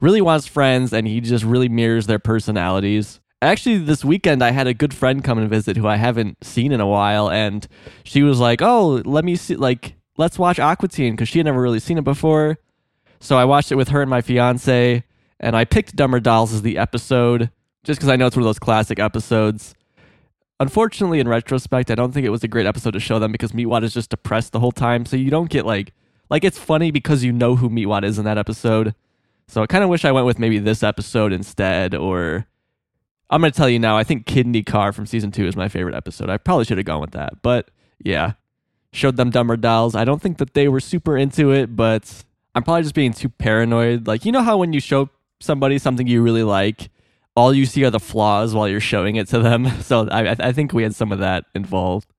really 0.00 0.20
wants 0.20 0.46
friends, 0.46 0.92
and 0.92 1.06
he 1.06 1.20
just 1.20 1.44
really 1.44 1.68
mirrors 1.68 2.06
their 2.06 2.18
personalities. 2.18 3.20
Actually, 3.40 3.78
this 3.78 4.04
weekend 4.04 4.42
I 4.42 4.50
had 4.50 4.66
a 4.66 4.74
good 4.74 4.92
friend 4.92 5.22
come 5.22 5.38
and 5.38 5.48
visit 5.48 5.76
who 5.76 5.86
I 5.86 5.96
haven't 5.96 6.44
seen 6.44 6.72
in 6.72 6.80
a 6.80 6.86
while, 6.86 7.30
and 7.30 7.66
she 8.04 8.22
was 8.22 8.40
like, 8.40 8.60
"Oh, 8.60 9.02
let 9.04 9.24
me 9.24 9.36
see, 9.36 9.56
like, 9.56 9.94
let's 10.16 10.38
watch 10.38 10.58
Aqua 10.58 10.88
Teen," 10.88 11.14
because 11.14 11.28
she 11.28 11.38
had 11.38 11.46
never 11.46 11.60
really 11.60 11.80
seen 11.80 11.98
it 11.98 12.04
before. 12.04 12.58
So 13.20 13.36
I 13.36 13.44
watched 13.44 13.72
it 13.72 13.76
with 13.76 13.88
her 13.88 14.02
and 14.02 14.10
my 14.10 14.20
fiance, 14.20 15.04
and 15.40 15.56
I 15.56 15.64
picked 15.64 15.96
Dumber 15.96 16.20
Dolls 16.20 16.52
as 16.52 16.62
the 16.62 16.78
episode 16.78 17.50
just 17.84 17.98
because 17.98 18.08
I 18.08 18.16
know 18.16 18.26
it's 18.26 18.36
one 18.36 18.42
of 18.42 18.48
those 18.48 18.58
classic 18.58 18.98
episodes. 18.98 19.74
Unfortunately, 20.60 21.20
in 21.20 21.28
retrospect, 21.28 21.90
I 21.90 21.94
don't 21.94 22.12
think 22.12 22.26
it 22.26 22.30
was 22.30 22.42
a 22.42 22.48
great 22.48 22.66
episode 22.66 22.92
to 22.92 23.00
show 23.00 23.18
them 23.18 23.30
because 23.30 23.52
Meatwad 23.52 23.84
is 23.84 23.94
just 23.94 24.10
depressed 24.10 24.52
the 24.52 24.60
whole 24.60 24.72
time. 24.72 25.06
So 25.06 25.16
you 25.16 25.30
don't 25.30 25.48
get 25.48 25.64
like, 25.64 25.92
like 26.28 26.42
it's 26.44 26.58
funny 26.58 26.90
because 26.90 27.22
you 27.22 27.32
know 27.32 27.56
who 27.56 27.70
Meatwad 27.70 28.04
is 28.04 28.18
in 28.18 28.24
that 28.24 28.38
episode. 28.38 28.94
So 29.48 29.62
I 29.62 29.66
kind 29.66 29.82
of 29.82 29.90
wish 29.90 30.04
I 30.04 30.12
went 30.12 30.26
with 30.26 30.38
maybe 30.38 30.58
this 30.58 30.82
episode 30.82 31.32
instead, 31.32 31.94
or 31.94 32.46
I'm 33.30 33.40
going 33.40 33.50
to 33.50 33.56
tell 33.56 33.68
you 33.68 33.78
now, 33.78 33.96
I 33.96 34.04
think 34.04 34.26
Kidney 34.26 34.62
Car 34.62 34.92
from 34.92 35.06
season 35.06 35.30
two 35.30 35.46
is 35.46 35.56
my 35.56 35.68
favorite 35.68 35.94
episode. 35.94 36.28
I 36.28 36.36
probably 36.36 36.66
should 36.66 36.78
have 36.78 36.86
gone 36.86 37.00
with 37.00 37.12
that, 37.12 37.42
but 37.42 37.70
yeah. 37.98 38.34
Showed 38.92 39.16
them 39.16 39.30
Dumber 39.30 39.56
Dolls. 39.56 39.94
I 39.94 40.04
don't 40.04 40.20
think 40.20 40.38
that 40.38 40.54
they 40.54 40.68
were 40.68 40.80
super 40.80 41.16
into 41.16 41.50
it, 41.50 41.74
but 41.76 42.24
I'm 42.54 42.62
probably 42.62 42.82
just 42.82 42.94
being 42.94 43.12
too 43.12 43.28
paranoid. 43.28 44.06
Like, 44.06 44.24
you 44.24 44.32
know 44.32 44.42
how 44.42 44.58
when 44.58 44.72
you 44.72 44.80
show 44.80 45.10
somebody 45.40 45.78
something 45.78 46.06
you 46.06 46.22
really 46.22 46.42
like, 46.42 46.90
all 47.36 47.52
you 47.52 47.66
see 47.66 47.84
are 47.84 47.90
the 47.90 48.00
flaws 48.00 48.54
while 48.54 48.68
you're 48.68 48.80
showing 48.80 49.16
it 49.16 49.28
to 49.28 49.38
them. 49.38 49.66
So 49.82 50.08
I, 50.08 50.36
I 50.38 50.52
think 50.52 50.72
we 50.72 50.82
had 50.82 50.94
some 50.94 51.12
of 51.12 51.18
that 51.20 51.44
involved. 51.54 52.12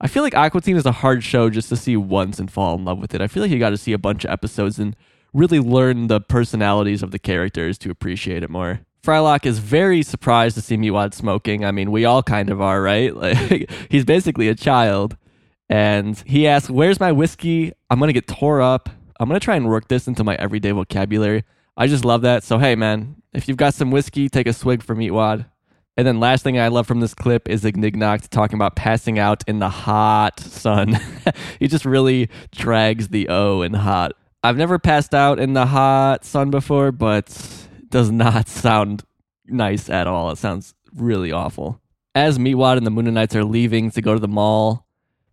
I 0.00 0.08
feel 0.08 0.22
like 0.22 0.34
Aqua 0.34 0.60
Teen 0.60 0.76
is 0.76 0.86
a 0.86 0.92
hard 0.92 1.22
show 1.22 1.48
just 1.48 1.68
to 1.68 1.76
see 1.76 1.96
once 1.96 2.40
and 2.40 2.50
fall 2.50 2.74
in 2.74 2.84
love 2.84 2.98
with 2.98 3.14
it. 3.14 3.20
I 3.20 3.28
feel 3.28 3.42
like 3.42 3.52
you 3.52 3.58
got 3.58 3.70
to 3.70 3.76
see 3.76 3.92
a 3.92 3.98
bunch 3.98 4.24
of 4.24 4.30
episodes 4.30 4.78
and 4.78 4.96
really 5.32 5.60
learn 5.60 6.08
the 6.08 6.20
personalities 6.20 7.02
of 7.02 7.10
the 7.10 7.18
characters 7.18 7.78
to 7.78 7.90
appreciate 7.90 8.42
it 8.42 8.50
more. 8.50 8.80
Frylock 9.02 9.44
is 9.46 9.58
very 9.58 10.02
surprised 10.02 10.54
to 10.54 10.62
see 10.62 10.76
Meatwad 10.76 11.12
smoking. 11.12 11.64
I 11.64 11.72
mean, 11.72 11.90
we 11.90 12.04
all 12.04 12.22
kind 12.22 12.50
of 12.50 12.60
are, 12.60 12.80
right? 12.80 13.14
Like 13.22 13.70
he's 13.90 14.04
basically 14.04 14.48
a 14.48 14.54
child. 14.54 15.16
And 15.68 16.22
he 16.26 16.46
asks, 16.46 16.70
Where's 16.70 17.00
my 17.00 17.12
whiskey? 17.12 17.72
I'm 17.90 17.98
gonna 17.98 18.12
get 18.12 18.28
tore 18.28 18.60
up. 18.60 18.88
I'm 19.18 19.28
gonna 19.28 19.40
try 19.40 19.56
and 19.56 19.68
work 19.68 19.88
this 19.88 20.06
into 20.06 20.22
my 20.22 20.36
everyday 20.36 20.70
vocabulary. 20.70 21.44
I 21.76 21.86
just 21.86 22.04
love 22.04 22.22
that. 22.22 22.44
So 22.44 22.58
hey 22.58 22.76
man, 22.76 23.16
if 23.32 23.48
you've 23.48 23.56
got 23.56 23.74
some 23.74 23.90
whiskey, 23.90 24.28
take 24.28 24.46
a 24.46 24.52
swig 24.52 24.82
for 24.82 24.94
Meatwad. 24.94 25.46
And 25.96 26.06
then 26.06 26.20
last 26.20 26.42
thing 26.42 26.58
I 26.58 26.68
love 26.68 26.86
from 26.86 27.00
this 27.00 27.12
clip 27.12 27.48
is 27.48 27.64
Ignignokt 27.64 28.30
talking 28.30 28.56
about 28.56 28.76
passing 28.76 29.18
out 29.18 29.44
in 29.46 29.58
the 29.58 29.68
hot 29.68 30.40
sun. 30.40 30.98
he 31.58 31.68
just 31.68 31.84
really 31.84 32.30
drags 32.50 33.08
the 33.08 33.28
O 33.28 33.62
in 33.62 33.74
hot. 33.74 34.12
I've 34.44 34.56
never 34.56 34.78
passed 34.78 35.14
out 35.14 35.38
in 35.38 35.52
the 35.52 35.66
hot 35.66 36.24
sun 36.24 36.50
before, 36.50 36.90
but 36.90 37.28
it 37.78 37.90
does 37.90 38.10
not 38.10 38.48
sound 38.48 39.04
nice 39.46 39.88
at 39.88 40.06
all. 40.06 40.30
It 40.30 40.38
sounds 40.38 40.74
really 40.94 41.30
awful. 41.30 41.80
As 42.14 42.38
Meatwad 42.38 42.76
and 42.76 42.86
the 42.86 42.90
Mooninites 42.90 43.34
are 43.34 43.44
leaving 43.44 43.90
to 43.92 44.02
go 44.02 44.14
to 44.14 44.20
the 44.20 44.28
mall, 44.28 44.86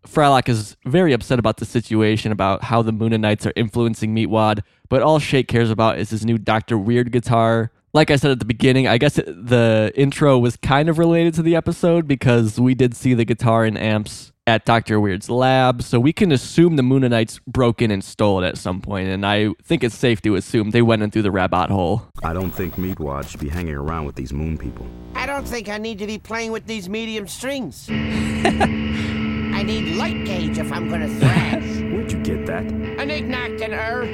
Frylock 0.06 0.48
is 0.48 0.76
very 0.86 1.12
upset 1.12 1.38
about 1.38 1.58
the 1.58 1.66
situation, 1.66 2.32
about 2.32 2.64
how 2.64 2.82
the 2.82 2.92
Mooninites 2.92 3.44
are 3.44 3.52
influencing 3.56 4.14
Meatwad, 4.14 4.62
but 4.88 5.02
all 5.02 5.18
Shake 5.18 5.48
cares 5.48 5.70
about 5.70 5.98
is 5.98 6.10
his 6.10 6.24
new 6.24 6.38
Dr. 6.38 6.78
Weird 6.78 7.12
guitar. 7.12 7.70
Like 7.92 8.10
I 8.10 8.16
said 8.16 8.30
at 8.30 8.38
the 8.38 8.44
beginning, 8.44 8.86
I 8.86 8.98
guess 8.98 9.16
the 9.16 9.92
intro 9.94 10.38
was 10.38 10.56
kind 10.56 10.88
of 10.88 10.98
related 10.98 11.34
to 11.34 11.42
the 11.42 11.56
episode 11.56 12.06
because 12.06 12.58
we 12.58 12.74
did 12.74 12.96
see 12.96 13.14
the 13.14 13.24
guitar 13.24 13.64
and 13.64 13.76
amps 13.76 14.32
at 14.50 14.64
Dr. 14.64 14.98
Weird's 14.98 15.30
lab, 15.30 15.80
so 15.80 16.00
we 16.00 16.12
can 16.12 16.32
assume 16.32 16.74
the 16.74 16.82
Mooninites 16.82 17.40
broke 17.46 17.80
in 17.80 17.92
and 17.92 18.02
stole 18.02 18.42
it 18.42 18.48
at 18.48 18.58
some 18.58 18.80
point, 18.80 19.08
and 19.08 19.24
I 19.24 19.50
think 19.62 19.84
it's 19.84 19.94
safe 19.94 20.20
to 20.22 20.34
assume 20.34 20.72
they 20.72 20.82
went 20.82 21.02
in 21.02 21.12
through 21.12 21.22
the 21.22 21.30
rabbit 21.30 21.70
hole. 21.70 22.02
I 22.24 22.32
don't 22.32 22.50
think 22.50 22.74
Meatwad 22.74 23.28
should 23.28 23.38
be 23.38 23.48
hanging 23.48 23.76
around 23.76 24.06
with 24.06 24.16
these 24.16 24.32
moon 24.32 24.58
people. 24.58 24.86
I 25.14 25.24
don't 25.24 25.46
think 25.46 25.68
I 25.68 25.78
need 25.78 26.00
to 26.00 26.06
be 26.06 26.18
playing 26.18 26.50
with 26.50 26.66
these 26.66 26.88
medium 26.88 27.28
strings. 27.28 27.88
I 27.90 29.62
need 29.62 29.94
light 29.96 30.24
gauge 30.26 30.58
if 30.58 30.72
I'm 30.72 30.90
gonna 30.90 31.08
thrash. 31.20 31.62
Where'd 31.92 32.10
you 32.10 32.20
get 32.24 32.46
that? 32.46 32.64
An 32.64 33.08
Ignact 33.08 33.62
and 33.62 33.72
Ur, 33.72 34.04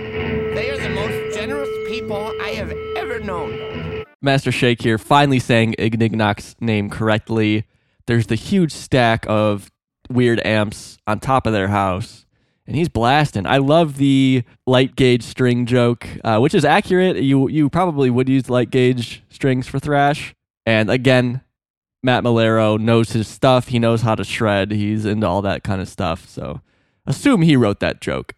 they 0.54 0.68
are 0.68 0.76
the 0.76 0.90
most 0.90 1.34
generous 1.34 1.70
people 1.88 2.30
I 2.42 2.50
have 2.50 2.70
ever 2.98 3.20
known. 3.20 4.04
Master 4.20 4.52
Shake 4.52 4.82
here, 4.82 4.98
finally 4.98 5.38
saying 5.38 5.76
Ignignokt's 5.78 6.56
name 6.60 6.90
correctly. 6.90 7.64
There's 8.06 8.26
the 8.26 8.34
huge 8.34 8.72
stack 8.72 9.24
of 9.28 9.70
weird 10.10 10.44
amps 10.46 10.98
on 11.06 11.20
top 11.20 11.46
of 11.46 11.52
their 11.52 11.68
house, 11.68 12.26
and 12.66 12.76
he's 12.76 12.88
blasting. 12.88 13.46
I 13.46 13.58
love 13.58 13.96
the 13.96 14.42
light 14.66 14.96
gauge 14.96 15.22
string 15.22 15.66
joke, 15.66 16.06
uh, 16.24 16.38
which 16.38 16.54
is 16.54 16.64
accurate. 16.64 17.16
You 17.16 17.48
you 17.48 17.68
probably 17.70 18.10
would 18.10 18.28
use 18.28 18.50
light 18.50 18.70
gauge 18.70 19.22
strings 19.28 19.66
for 19.66 19.78
thrash. 19.78 20.34
And 20.64 20.90
again, 20.90 21.42
Matt 22.02 22.24
Maiellaro 22.24 22.78
knows 22.78 23.10
his 23.10 23.28
stuff. 23.28 23.68
He 23.68 23.78
knows 23.78 24.02
how 24.02 24.14
to 24.14 24.24
shred. 24.24 24.72
He's 24.72 25.04
into 25.04 25.26
all 25.26 25.42
that 25.42 25.62
kind 25.62 25.80
of 25.80 25.88
stuff. 25.88 26.28
So 26.28 26.60
assume 27.06 27.42
he 27.42 27.56
wrote 27.56 27.80
that 27.80 28.00
joke. 28.00 28.34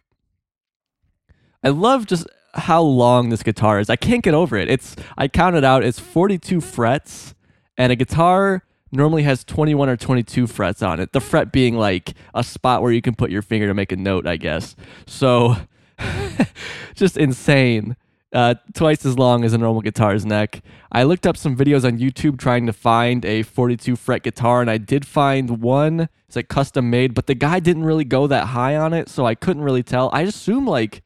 I 1.63 1.69
love 1.69 2.05
just 2.05 2.27
how 2.53 2.81
long 2.81 3.29
this 3.29 3.43
guitar 3.43 3.79
is. 3.79 3.89
I 3.89 3.95
can't 3.95 4.23
get 4.23 4.33
over 4.33 4.57
it. 4.57 4.69
It's 4.69 4.95
I 5.17 5.27
counted 5.27 5.63
out. 5.63 5.83
It's 5.83 5.99
42 5.99 6.61
frets, 6.61 7.33
and 7.77 7.91
a 7.91 7.95
guitar 7.95 8.63
normally 8.91 9.23
has 9.23 9.43
21 9.43 9.89
or 9.89 9.97
22 9.97 10.47
frets 10.47 10.81
on 10.81 10.99
it. 10.99 11.13
The 11.13 11.21
fret 11.21 11.51
being 11.51 11.75
like 11.77 12.13
a 12.33 12.43
spot 12.43 12.81
where 12.81 12.91
you 12.91 13.01
can 13.01 13.15
put 13.15 13.31
your 13.31 13.41
finger 13.41 13.67
to 13.67 13.73
make 13.73 13.91
a 13.91 13.95
note, 13.95 14.25
I 14.27 14.37
guess. 14.37 14.75
So 15.05 15.55
just 16.95 17.17
insane. 17.17 17.95
uh, 18.33 18.55
twice 18.73 19.05
as 19.05 19.17
long 19.17 19.43
as 19.43 19.53
a 19.53 19.57
normal 19.57 19.81
guitar's 19.81 20.25
neck. 20.25 20.61
I 20.91 21.03
looked 21.03 21.25
up 21.25 21.37
some 21.37 21.55
videos 21.55 21.83
on 21.85 21.97
YouTube 21.97 22.37
trying 22.37 22.65
to 22.67 22.73
find 22.73 23.25
a 23.25 23.43
42 23.43 23.95
fret 23.95 24.23
guitar, 24.23 24.61
and 24.61 24.69
I 24.69 24.77
did 24.77 25.05
find 25.05 25.61
one. 25.61 26.09
It's 26.27 26.35
like 26.35 26.47
custom 26.47 26.89
made, 26.89 27.13
but 27.13 27.27
the 27.27 27.35
guy 27.35 27.59
didn't 27.59 27.85
really 27.85 28.03
go 28.03 28.27
that 28.27 28.47
high 28.47 28.75
on 28.75 28.93
it, 28.93 29.09
so 29.09 29.25
I 29.25 29.35
couldn't 29.35 29.63
really 29.63 29.83
tell. 29.83 30.09
I 30.13 30.21
assume 30.21 30.67
like 30.67 31.01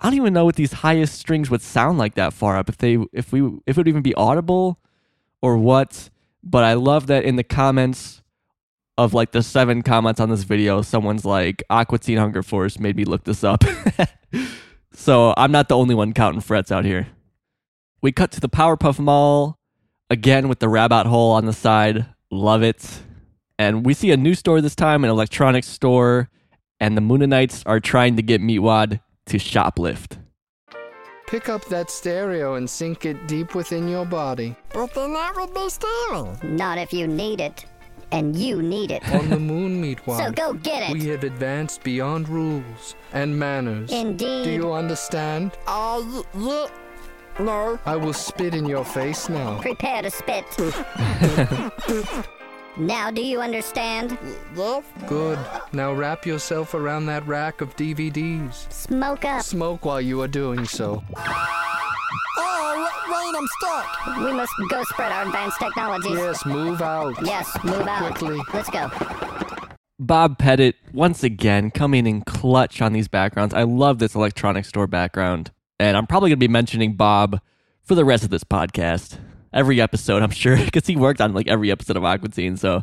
I 0.00 0.06
don't 0.06 0.14
even 0.14 0.32
know 0.32 0.44
what 0.44 0.56
these 0.56 0.72
highest 0.72 1.18
strings 1.18 1.50
would 1.50 1.60
sound 1.62 1.98
like 1.98 2.14
that 2.14 2.32
far 2.32 2.56
up. 2.56 2.68
If 2.68 2.78
they, 2.78 2.98
if 3.12 3.32
we, 3.32 3.42
if 3.66 3.76
it 3.76 3.76
would 3.76 3.88
even 3.88 4.02
be 4.02 4.14
audible, 4.14 4.78
or 5.42 5.56
what. 5.58 6.10
But 6.42 6.64
I 6.64 6.74
love 6.74 7.06
that 7.08 7.24
in 7.24 7.36
the 7.36 7.44
comments 7.44 8.22
of 8.96 9.14
like 9.14 9.32
the 9.32 9.42
seven 9.42 9.82
comments 9.82 10.20
on 10.20 10.30
this 10.30 10.42
video, 10.42 10.82
someone's 10.82 11.24
like, 11.24 11.62
Aqua 11.70 11.98
Teen 11.98 12.18
Hunger 12.18 12.42
Force 12.42 12.78
made 12.78 12.96
me 12.96 13.04
look 13.04 13.24
this 13.24 13.42
up. 13.44 13.64
so 14.92 15.34
I'm 15.36 15.52
not 15.52 15.68
the 15.68 15.76
only 15.76 15.94
one 15.94 16.12
counting 16.12 16.40
frets 16.40 16.70
out 16.70 16.84
here. 16.84 17.08
We 18.02 18.12
cut 18.12 18.30
to 18.32 18.40
the 18.40 18.48
Powerpuff 18.48 18.98
Mall 18.98 19.58
again 20.08 20.48
with 20.48 20.58
the 20.58 20.68
rabbit 20.68 21.06
hole 21.06 21.32
on 21.32 21.46
the 21.46 21.52
side. 21.52 22.06
Love 22.30 22.62
it. 22.62 23.02
And 23.58 23.84
we 23.84 23.94
see 23.94 24.10
a 24.10 24.16
new 24.16 24.34
store 24.34 24.60
this 24.60 24.74
time, 24.74 25.04
an 25.04 25.10
electronics 25.10 25.68
store, 25.68 26.30
and 26.78 26.96
the 26.96 27.02
Mooninites 27.02 27.62
are 27.66 27.80
trying 27.80 28.16
to 28.16 28.22
get 28.22 28.40
Meatwad 28.40 29.00
to 29.26 29.36
shoplift. 29.36 30.19
Pick 31.30 31.48
up 31.48 31.64
that 31.66 31.90
stereo 31.90 32.54
and 32.54 32.68
sink 32.68 33.06
it 33.06 33.28
deep 33.28 33.54
within 33.54 33.86
your 33.86 34.04
body. 34.04 34.56
But 34.74 34.92
then 34.94 35.12
that 35.12 35.36
would 35.36 35.54
be 35.54 35.68
stealing. 35.68 36.36
Not 36.42 36.76
if 36.76 36.92
you 36.92 37.06
need 37.06 37.40
it. 37.40 37.64
And 38.10 38.34
you 38.34 38.60
need 38.60 38.90
it. 38.90 39.08
On 39.14 39.30
the 39.30 39.38
moon, 39.38 39.80
Meatwad. 39.80 40.18
So 40.26 40.32
go 40.32 40.52
get 40.54 40.90
it. 40.90 40.92
We 40.92 41.06
have 41.06 41.22
advanced 41.22 41.84
beyond 41.84 42.28
rules 42.28 42.96
and 43.12 43.38
manners. 43.38 43.92
Indeed. 43.92 44.42
Do 44.42 44.50
you 44.50 44.72
understand? 44.72 45.52
Uh, 45.68 46.02
y- 46.04 46.22
y- 46.34 46.68
no. 47.38 47.78
I 47.86 47.94
will 47.94 48.12
spit 48.12 48.52
in 48.56 48.66
your 48.66 48.84
face 48.84 49.28
now. 49.28 49.60
Prepare 49.60 50.02
to 50.02 50.10
spit. 50.10 50.44
now 52.80 53.10
do 53.10 53.22
you 53.22 53.40
understand? 53.40 54.18
Yes? 54.56 54.84
Good. 55.06 55.38
Now 55.72 55.92
wrap 55.92 56.26
yourself 56.26 56.74
around 56.74 57.06
that 57.06 57.26
rack 57.26 57.60
of 57.60 57.76
DVDs. 57.76 58.70
Smoke 58.72 59.24
up. 59.24 59.42
Smoke 59.42 59.84
while 59.84 60.00
you 60.00 60.20
are 60.22 60.28
doing 60.28 60.64
so. 60.64 61.02
Oh, 62.36 62.88
wait, 63.08 63.34
I'm 63.38 63.46
stuck. 63.60 64.16
We 64.24 64.32
must 64.32 64.52
go 64.68 64.82
spread 64.84 65.12
our 65.12 65.26
advanced 65.26 65.58
technologies. 65.58 66.12
Yes, 66.12 66.46
move 66.46 66.82
out. 66.82 67.14
Yes, 67.24 67.56
move 67.64 67.86
out. 67.86 68.14
Quickly. 68.16 68.40
Let's 68.52 68.70
go. 68.70 68.90
Bob 69.98 70.38
Pettit, 70.38 70.76
once 70.94 71.22
again, 71.22 71.70
coming 71.70 72.06
in 72.06 72.22
clutch 72.22 72.80
on 72.80 72.94
these 72.94 73.08
backgrounds. 73.08 73.52
I 73.52 73.64
love 73.64 73.98
this 73.98 74.14
electronic 74.14 74.64
store 74.64 74.86
background. 74.86 75.50
And 75.78 75.96
I'm 75.96 76.06
probably 76.06 76.30
going 76.30 76.38
to 76.38 76.46
be 76.46 76.48
mentioning 76.48 76.94
Bob 76.94 77.40
for 77.82 77.94
the 77.94 78.04
rest 78.04 78.24
of 78.24 78.30
this 78.30 78.44
podcast. 78.44 79.18
Every 79.52 79.80
episode, 79.80 80.22
I'm 80.22 80.30
sure, 80.30 80.56
because 80.64 80.86
he 80.86 80.96
worked 80.96 81.20
on 81.20 81.32
like 81.32 81.48
every 81.48 81.70
episode 81.70 81.96
of 81.96 82.04
Aqua 82.04 82.28
Teen. 82.28 82.56
So 82.56 82.82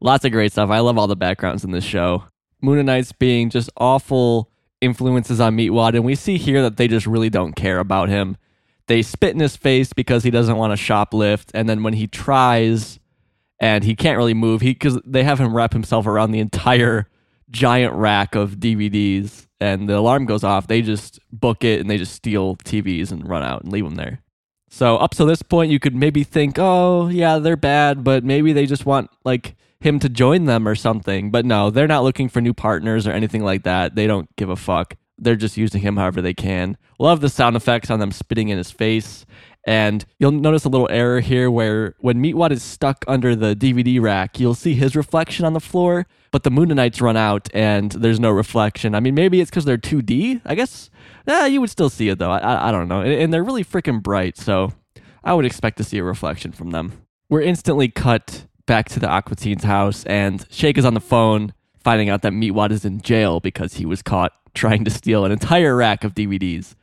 lots 0.00 0.24
of 0.24 0.32
great 0.32 0.52
stuff. 0.52 0.70
I 0.70 0.80
love 0.80 0.98
all 0.98 1.06
the 1.06 1.16
backgrounds 1.16 1.64
in 1.64 1.70
this 1.70 1.84
show. 1.84 2.24
Mooninites 2.62 3.12
being 3.18 3.50
just 3.50 3.70
awful 3.76 4.50
influences 4.80 5.40
on 5.40 5.56
Meatwad. 5.56 5.94
And 5.94 6.04
we 6.04 6.14
see 6.14 6.36
here 6.36 6.62
that 6.62 6.76
they 6.76 6.88
just 6.88 7.06
really 7.06 7.30
don't 7.30 7.54
care 7.54 7.78
about 7.78 8.08
him. 8.08 8.36
They 8.88 9.02
spit 9.02 9.34
in 9.34 9.40
his 9.40 9.56
face 9.56 9.92
because 9.92 10.24
he 10.24 10.30
doesn't 10.30 10.56
want 10.56 10.76
to 10.76 10.82
shoplift. 10.82 11.50
And 11.54 11.68
then 11.68 11.82
when 11.82 11.94
he 11.94 12.06
tries 12.06 12.98
and 13.60 13.84
he 13.84 13.94
can't 13.94 14.18
really 14.18 14.34
move, 14.34 14.60
he 14.60 14.72
because 14.72 14.98
they 15.06 15.22
have 15.24 15.40
him 15.40 15.54
wrap 15.54 15.72
himself 15.72 16.06
around 16.06 16.32
the 16.32 16.40
entire 16.40 17.08
giant 17.50 17.94
rack 17.94 18.34
of 18.34 18.56
DVDs 18.56 19.46
and 19.60 19.88
the 19.88 19.96
alarm 19.96 20.26
goes 20.26 20.42
off, 20.42 20.66
they 20.66 20.82
just 20.82 21.20
book 21.30 21.62
it 21.62 21.80
and 21.80 21.88
they 21.88 21.98
just 21.98 22.12
steal 22.12 22.56
TVs 22.56 23.12
and 23.12 23.28
run 23.28 23.42
out 23.42 23.62
and 23.62 23.72
leave 23.72 23.84
them 23.84 23.94
there. 23.94 24.21
So 24.72 24.96
up 24.96 25.10
to 25.16 25.26
this 25.26 25.42
point, 25.42 25.70
you 25.70 25.78
could 25.78 25.94
maybe 25.94 26.24
think, 26.24 26.58
oh 26.58 27.08
yeah, 27.08 27.38
they're 27.38 27.58
bad, 27.58 28.02
but 28.02 28.24
maybe 28.24 28.54
they 28.54 28.64
just 28.64 28.86
want 28.86 29.10
like 29.22 29.54
him 29.80 29.98
to 29.98 30.08
join 30.08 30.46
them 30.46 30.66
or 30.66 30.74
something. 30.74 31.30
But 31.30 31.44
no, 31.44 31.68
they're 31.68 31.86
not 31.86 32.04
looking 32.04 32.30
for 32.30 32.40
new 32.40 32.54
partners 32.54 33.06
or 33.06 33.10
anything 33.10 33.44
like 33.44 33.64
that. 33.64 33.96
They 33.96 34.06
don't 34.06 34.34
give 34.36 34.48
a 34.48 34.56
fuck. 34.56 34.94
They're 35.18 35.36
just 35.36 35.58
using 35.58 35.82
him 35.82 35.98
however 35.98 36.22
they 36.22 36.32
can. 36.32 36.78
Love 36.98 37.20
the 37.20 37.28
sound 37.28 37.54
effects 37.54 37.90
on 37.90 38.00
them 38.00 38.12
spitting 38.12 38.48
in 38.48 38.56
his 38.56 38.70
face. 38.70 39.26
And 39.66 40.06
you'll 40.18 40.30
notice 40.32 40.64
a 40.64 40.70
little 40.70 40.88
error 40.90 41.20
here 41.20 41.50
where 41.50 41.94
when 42.00 42.22
Meatwad 42.22 42.50
is 42.50 42.62
stuck 42.62 43.04
under 43.06 43.36
the 43.36 43.54
DVD 43.54 44.00
rack, 44.00 44.40
you'll 44.40 44.54
see 44.54 44.72
his 44.72 44.96
reflection 44.96 45.44
on 45.44 45.52
the 45.52 45.60
floor, 45.60 46.06
but 46.32 46.42
the 46.42 46.50
Mooninites 46.50 47.00
run 47.00 47.16
out 47.16 47.48
and 47.54 47.92
there's 47.92 48.18
no 48.18 48.30
reflection. 48.30 48.94
I 48.94 49.00
mean, 49.00 49.14
maybe 49.14 49.40
it's 49.40 49.50
because 49.50 49.64
they're 49.64 49.78
2D. 49.78 50.40
I 50.44 50.54
guess 50.54 50.90
eh, 51.28 51.46
you 51.46 51.60
would 51.60 51.70
still 51.70 51.90
see 51.90 52.08
it 52.08 52.18
though. 52.18 52.30
I, 52.30 52.38
I, 52.38 52.68
I 52.68 52.72
don't 52.72 52.88
know. 52.88 53.00
And, 53.00 53.12
and 53.12 53.32
they're 53.32 53.44
really 53.44 53.64
freaking 53.64 54.02
bright, 54.02 54.36
so 54.36 54.72
I 55.22 55.34
would 55.34 55.44
expect 55.44 55.78
to 55.78 55.84
see 55.84 55.98
a 55.98 56.04
reflection 56.04 56.50
from 56.50 56.70
them. 56.70 57.04
We're 57.28 57.42
instantly 57.42 57.88
cut 57.88 58.46
back 58.66 58.88
to 58.90 59.00
the 59.00 59.08
Aqua 59.08 59.36
Teen's 59.36 59.64
house, 59.64 60.04
and 60.06 60.44
Shake 60.50 60.78
is 60.78 60.84
on 60.84 60.94
the 60.94 61.00
phone 61.00 61.54
finding 61.84 62.08
out 62.08 62.22
that 62.22 62.32
Meatwad 62.32 62.72
is 62.72 62.84
in 62.84 63.00
jail 63.00 63.40
because 63.40 63.74
he 63.74 63.86
was 63.86 64.02
caught 64.02 64.32
trying 64.54 64.84
to 64.84 64.90
steal 64.90 65.24
an 65.24 65.32
entire 65.32 65.76
rack 65.76 66.04
of 66.04 66.14
DVDs 66.14 66.74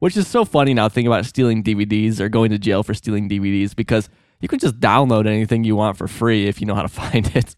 which 0.00 0.16
is 0.16 0.28
so 0.28 0.44
funny 0.44 0.74
now 0.74 0.88
thinking 0.88 1.08
about 1.08 1.24
stealing 1.24 1.62
DVDs 1.62 2.20
or 2.20 2.28
going 2.28 2.50
to 2.50 2.58
jail 2.58 2.82
for 2.82 2.94
stealing 2.94 3.28
DVDs 3.28 3.74
because 3.74 4.08
you 4.40 4.48
can 4.48 4.58
just 4.58 4.78
download 4.78 5.26
anything 5.26 5.64
you 5.64 5.76
want 5.76 5.96
for 5.96 6.06
free 6.06 6.46
if 6.46 6.60
you 6.60 6.66
know 6.66 6.74
how 6.74 6.82
to 6.82 6.88
find 6.88 7.34
it. 7.34 7.54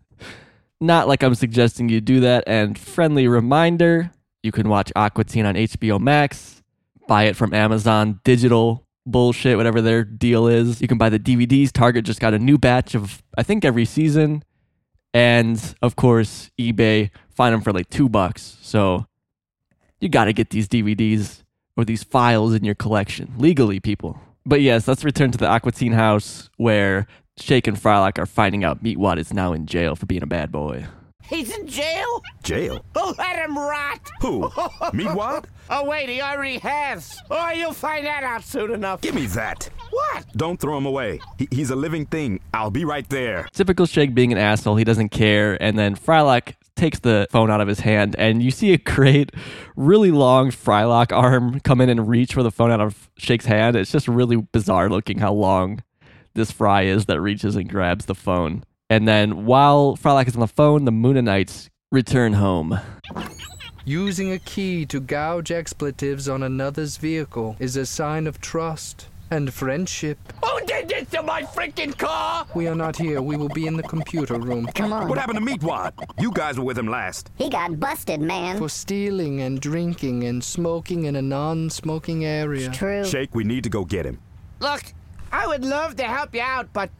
Not 0.81 1.09
like 1.09 1.23
I'm 1.23 1.35
suggesting 1.35 1.89
you 1.89 2.01
do 2.01 2.21
that. 2.21 2.45
And 2.47 2.79
friendly 2.79 3.29
reminder 3.29 4.13
you 4.43 4.53
can 4.53 4.69
watch 4.69 4.93
Aqua 4.97 5.25
Teen 5.25 5.45
on 5.45 5.55
HBO 5.55 6.01
Max, 6.01 6.63
buy 7.07 7.25
it 7.25 7.37
from 7.37 7.53
Amazon 7.53 8.21
digital 8.25 8.87
bullshit, 9.07 9.57
whatever 9.57 9.81
their 9.81 10.05
deal 10.05 10.47
is. 10.47 10.81
You 10.81 10.89
can 10.89 10.99
buy 10.99 11.09
the 11.09 11.19
DVDs. 11.19 11.73
Target 11.73 12.05
just 12.05 12.21
got 12.21 12.35
a 12.35 12.39
new 12.39 12.57
batch 12.57 12.95
of, 12.95 13.23
I 13.37 13.43
think, 13.43 13.65
every 13.65 13.85
season. 13.85 14.45
And 15.13 15.75
of 15.83 15.97
course, 15.97 16.51
eBay, 16.59 17.11
find 17.29 17.53
them 17.53 17.61
for 17.61 17.73
like 17.73 17.91
two 17.91 18.09
bucks. 18.09 18.57
So 18.63 19.07
you 20.01 20.09
got 20.09 20.27
to 20.27 20.33
get 20.33 20.51
these 20.51 20.69
DVDs 20.69 21.43
or 21.77 21.85
these 21.85 22.05
files 22.05 22.55
in 22.55 22.65
your 22.65 22.75
collection 22.75 23.35
legally, 23.37 23.81
people. 23.81 24.21
But 24.47 24.63
yes, 24.63 24.89
let's 24.89 25.05
return 25.05 25.31
to 25.33 25.39
the 25.39 25.47
Aqua 25.47 25.73
Teen 25.73 25.93
house 25.93 26.49
where 26.57 27.07
Shake 27.41 27.67
and 27.67 27.77
Frylock 27.77 28.19
are 28.19 28.27
finding 28.27 28.65
out 28.65 28.83
Meatwad 28.83 29.19
is 29.19 29.33
now 29.33 29.53
in 29.53 29.67
jail 29.67 29.97
for 29.97 30.07
being 30.07 30.23
a 30.23 30.27
bad 30.27 30.53
boy. 30.53 30.87
He's 31.23 31.57
in 31.57 31.69
jail? 31.69 32.23
Jail? 32.43 32.85
Oh, 32.97 33.15
let 33.17 33.37
him 33.37 33.57
rot! 33.57 34.01
Who? 34.21 34.49
Meatwad? 34.93 35.45
Oh, 35.69 35.85
wait, 35.85 36.09
he 36.09 36.21
already 36.21 36.59
has. 36.59 37.17
Oh, 37.31 37.51
you'll 37.51 37.73
find 37.73 38.05
that 38.05 38.25
out 38.25 38.43
soon 38.43 38.73
enough. 38.73 39.01
Give 39.01 39.15
me 39.15 39.27
that. 39.27 39.71
What? 39.91 40.27
Don't 40.37 40.59
throw 40.61 40.77
him 40.77 40.87
away. 40.87 41.21
He- 41.39 41.47
he's 41.53 41.71
a 41.71 41.77
living 41.77 42.07
thing. 42.07 42.41
I'll 42.53 42.73
be 42.73 42.85
right 42.85 43.09
there. 43.09 43.47
Typical 43.53 43.87
Shake 43.87 44.13
being 44.13 44.33
an 44.33 44.39
asshole, 44.39 44.75
he 44.77 44.83
doesn't 44.85 45.11
care, 45.11 45.57
and 45.63 45.79
then 45.79 45.95
Frylock 45.95 46.55
takes 46.75 46.99
the 46.99 47.29
phone 47.31 47.51
out 47.51 47.61
of 47.61 47.69
his 47.69 47.81
hand, 47.81 48.17
and 48.19 48.43
you 48.43 48.51
see 48.51 48.73
a 48.73 48.79
great, 48.79 49.31
really 49.77 50.11
long 50.11 50.51
Frylock 50.51 51.13
arm 51.17 51.61
come 51.61 51.81
in 51.81 51.89
and 51.91 52.09
reach 52.09 52.35
for 52.35 52.43
the 52.43 52.51
phone 52.51 52.73
out 52.73 52.81
of 52.81 53.09
Shake's 53.19 53.47
hand. 53.47 53.77
It's 53.77 53.93
just 53.93 54.09
really 54.09 54.37
bizarre 54.37 54.89
looking 54.89 55.19
how 55.19 55.33
long 55.33 55.83
this 56.35 56.51
Fry 56.51 56.83
is 56.83 57.07
that 57.07 57.21
reaches 57.21 57.57
and 57.57 57.69
grabs 57.69 58.07
the 58.07 58.15
phone. 58.15 58.65
And 58.89 59.07
then 59.07 59.47
while 59.47 59.97
Frylock 59.97 60.29
is 60.29 60.35
on 60.35 60.41
the 60.41 60.47
phone, 60.49 60.85
the 60.85 60.91
Mooninites 60.93 61.69
return 61.93 62.35
home. 62.35 62.79
Using 63.85 64.33
a 64.33 64.39
key 64.39 64.85
to 64.87 65.01
gouge 65.01 65.51
expletives 65.51 66.29
on 66.29 66.43
another's 66.43 66.97
vehicle 66.97 67.57
is 67.59 67.77
a 67.77 67.87
sign 67.87 68.27
of 68.27 68.41
trust 68.41 69.07
and 69.31 69.53
friendship. 69.53 70.19
Who 70.45 70.67
did 70.67 70.89
this 70.89 71.09
to 71.11 71.23
my 71.23 71.43
freaking 71.43 71.97
car? 71.97 72.47
We 72.55 72.67
are 72.67 72.75
not 72.75 72.97
here. 72.97 73.23
We 73.23 73.37
will 73.37 73.49
be 73.49 73.67
in 73.67 73.77
the 73.77 73.83
computer 73.83 74.39
room. 74.39 74.67
Come 74.75 74.93
on. 74.93 75.09
What 75.09 75.19
happened 75.19 75.39
to 75.39 75.45
Meatwad? 75.45 75.93
You 76.19 76.33
guys 76.33 76.59
were 76.59 76.65
with 76.65 76.79
him 76.79 76.89
last. 76.89 77.31
He 77.37 77.49
got 77.49 77.79
busted, 77.79 78.21
man. 78.21 78.59
For 78.59 78.69
stealing 78.69 79.41
and 79.41 79.61
drinking 79.61 80.25
and 80.25 80.43
smoking 80.43 81.05
in 81.05 81.17
a 81.17 81.23
non 81.23 81.71
smoking 81.71 82.25
area. 82.25 82.71
True. 82.71 83.05
Shake, 83.05 83.35
we 83.35 83.45
need 83.45 83.65
to 83.65 83.71
go 83.71 83.85
get 83.85 84.05
him. 84.05 84.19
Look, 84.59 84.83
I 85.33 85.47
would 85.47 85.65
love 85.65 85.97
to 85.97 86.05
help 86.05 86.35
you 86.35 86.41
out, 86.41 86.73
but 86.73 86.91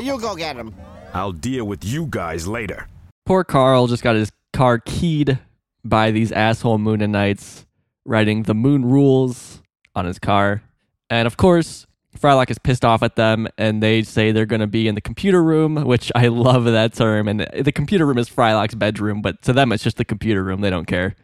you 0.00 0.20
go 0.20 0.36
get 0.36 0.56
him. 0.56 0.74
I'll 1.14 1.32
deal 1.32 1.64
with 1.64 1.84
you 1.84 2.06
guys 2.10 2.46
later. 2.46 2.88
Poor 3.24 3.44
Carl 3.44 3.86
just 3.86 4.02
got 4.02 4.16
his 4.16 4.30
car 4.52 4.78
keyed 4.78 5.38
by 5.84 6.10
these 6.10 6.32
asshole 6.32 6.78
Mooninites 6.78 7.64
writing 8.04 8.44
the 8.44 8.54
moon 8.54 8.84
rules 8.84 9.62
on 9.94 10.04
his 10.04 10.18
car. 10.18 10.62
And 11.10 11.26
of 11.26 11.36
course, 11.36 11.86
Frylock 12.18 12.50
is 12.50 12.58
pissed 12.58 12.84
off 12.84 13.02
at 13.02 13.16
them 13.16 13.48
and 13.58 13.82
they 13.82 14.02
say 14.02 14.32
they're 14.32 14.46
going 14.46 14.60
to 14.60 14.66
be 14.66 14.88
in 14.88 14.94
the 14.94 15.00
computer 15.00 15.42
room, 15.42 15.84
which 15.84 16.10
I 16.14 16.28
love 16.28 16.64
that 16.64 16.94
term. 16.94 17.28
And 17.28 17.40
the 17.58 17.72
computer 17.72 18.06
room 18.06 18.18
is 18.18 18.28
Frylock's 18.28 18.74
bedroom, 18.74 19.22
but 19.22 19.42
to 19.42 19.52
them 19.52 19.72
it's 19.72 19.82
just 19.82 19.96
the 19.96 20.04
computer 20.04 20.42
room. 20.42 20.60
They 20.60 20.70
don't 20.70 20.86
care. 20.86 21.14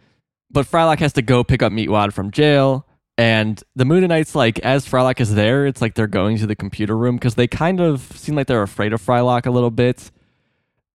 But 0.51 0.67
Frylock 0.67 0.99
has 0.99 1.13
to 1.15 1.23
go 1.23 1.45
pick 1.45 1.63
up 1.63 1.73
Meatwad 1.73 2.13
from 2.13 2.31
jail. 2.31 2.87
And 3.19 3.63
the 3.77 3.85
Mooninites, 3.85 4.35
like, 4.35 4.59
as 4.61 4.87
Frylock 4.89 5.21
is 5.21 5.35
there, 5.35 5.67
it's 5.67 5.83
like 5.83 5.95
they're 5.95 6.07
going 6.07 6.39
to 6.39 6.47
the 6.47 6.57
computer 6.57 6.97
room 6.97 7.17
because 7.17 7.35
they 7.35 7.47
kind 7.47 7.81
of 7.81 8.01
seem 8.01 8.35
like 8.35 8.47
they're 8.47 8.63
afraid 8.63 8.93
of 8.93 9.03
Frylock 9.05 9.47
a 9.47 9.51
little 9.51 9.71
bit. 9.71 10.11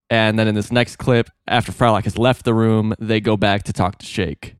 And 0.09 0.39
then 0.39 0.47
in 0.47 0.55
this 0.55 0.71
next 0.71 0.95
clip, 0.95 1.29
after 1.47 1.71
Frylock 1.71 2.05
has 2.05 2.17
left 2.17 2.43
the 2.45 2.53
room, 2.53 2.95
they 2.97 3.19
go 3.19 3.37
back 3.37 3.63
to 3.63 3.73
talk 3.73 3.99
to 3.99 4.05
Shake. 4.05 4.55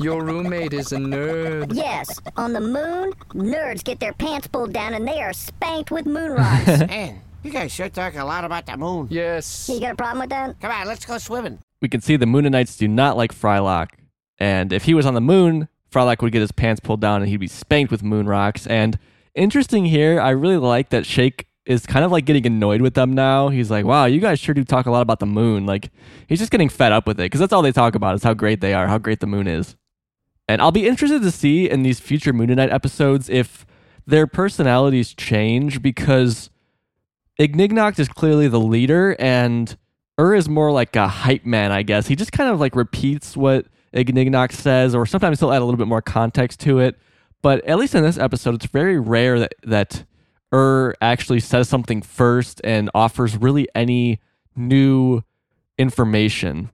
Your 0.00 0.24
roommate 0.24 0.72
is 0.72 0.92
a 0.92 0.96
nerd. 0.96 1.74
Yes, 1.74 2.20
on 2.36 2.52
the 2.52 2.60
moon, 2.60 3.12
nerds 3.32 3.84
get 3.84 4.00
their 4.00 4.12
pants 4.12 4.46
pulled 4.46 4.72
down 4.72 4.94
and 4.94 5.06
they 5.06 5.22
are 5.22 5.32
spanked 5.32 5.90
with 5.90 6.04
moon 6.04 6.32
rocks. 6.38 6.66
Man, 6.66 7.20
you 7.42 7.50
guys 7.50 7.70
sure 7.72 7.88
talk 7.88 8.16
a 8.16 8.24
lot 8.24 8.44
about 8.44 8.66
the 8.66 8.76
moon. 8.76 9.06
Yes. 9.10 9.68
you 9.68 9.80
got 9.80 9.92
a 9.92 9.96
problem 9.96 10.20
with 10.20 10.30
that? 10.30 10.60
Come 10.60 10.70
on, 10.70 10.86
let's 10.88 11.04
go 11.04 11.16
swimming. 11.18 11.60
We 11.80 11.88
can 11.88 12.00
see 12.00 12.16
the 12.16 12.26
Mooninites 12.26 12.76
do 12.76 12.88
not 12.88 13.16
like 13.16 13.32
Frylock. 13.34 13.90
And 14.38 14.72
if 14.72 14.84
he 14.84 14.94
was 14.94 15.06
on 15.06 15.14
the 15.14 15.20
moon, 15.20 15.68
Frylock 15.94 16.22
would 16.22 16.32
get 16.32 16.40
his 16.40 16.52
pants 16.52 16.80
pulled 16.80 17.00
down 17.00 17.22
and 17.22 17.30
he'd 17.30 17.38
be 17.38 17.46
spanked 17.46 17.92
with 17.92 18.02
moon 18.02 18.26
rocks. 18.26 18.66
And 18.66 18.98
interesting 19.34 19.86
here, 19.86 20.20
I 20.20 20.30
really 20.30 20.56
like 20.56 20.90
that 20.90 21.06
Shake 21.06 21.46
is 21.66 21.86
kind 21.86 22.04
of 22.04 22.10
like 22.10 22.24
getting 22.24 22.46
annoyed 22.46 22.82
with 22.82 22.94
them 22.94 23.12
now. 23.12 23.48
He's 23.48 23.70
like, 23.70 23.84
wow, 23.84 24.04
you 24.04 24.20
guys 24.20 24.38
sure 24.38 24.54
do 24.54 24.64
talk 24.64 24.86
a 24.86 24.90
lot 24.90 25.02
about 25.02 25.20
the 25.20 25.26
moon. 25.26 25.64
Like, 25.64 25.90
he's 26.26 26.38
just 26.38 26.50
getting 26.50 26.68
fed 26.68 26.92
up 26.92 27.06
with 27.06 27.18
it 27.18 27.24
because 27.24 27.40
that's 27.40 27.52
all 27.52 27.62
they 27.62 27.72
talk 27.72 27.94
about 27.94 28.14
is 28.16 28.22
how 28.22 28.34
great 28.34 28.60
they 28.60 28.74
are, 28.74 28.88
how 28.88 28.98
great 28.98 29.20
the 29.20 29.26
moon 29.26 29.46
is. 29.46 29.76
And 30.46 30.60
I'll 30.60 30.72
be 30.72 30.86
interested 30.86 31.22
to 31.22 31.30
see 31.30 31.70
in 31.70 31.82
these 31.82 32.00
future 32.00 32.32
Mooninite 32.32 32.72
episodes 32.72 33.30
if 33.30 33.64
their 34.06 34.26
personalities 34.26 35.14
change 35.14 35.80
because 35.80 36.50
Ignignokt 37.38 37.98
is 37.98 38.08
clearly 38.08 38.48
the 38.48 38.60
leader 38.60 39.16
and 39.18 39.76
Err 40.18 40.34
is 40.34 40.48
more 40.48 40.70
like 40.70 40.94
a 40.96 41.08
hype 41.08 41.46
man, 41.46 41.72
I 41.72 41.82
guess. 41.82 42.08
He 42.08 42.14
just 42.14 42.30
kind 42.30 42.50
of 42.50 42.60
like 42.60 42.76
repeats 42.76 43.36
what 43.36 43.66
Ignignokt 43.94 44.52
says, 44.52 44.94
or 44.94 45.06
sometimes 45.06 45.40
he'll 45.40 45.52
add 45.52 45.62
a 45.62 45.64
little 45.64 45.78
bit 45.78 45.88
more 45.88 46.02
context 46.02 46.60
to 46.60 46.80
it. 46.80 46.98
But 47.40 47.64
at 47.64 47.78
least 47.78 47.94
in 47.94 48.02
this 48.02 48.18
episode, 48.18 48.54
it's 48.56 48.66
very 48.66 48.98
rare 48.98 49.38
that 49.38 49.54
that 49.62 50.04
Err 50.52 50.94
actually 51.00 51.40
says 51.40 51.68
something 51.68 52.02
first 52.02 52.60
and 52.64 52.90
offers 52.94 53.36
really 53.36 53.68
any 53.74 54.20
new 54.56 55.22
information 55.78 56.70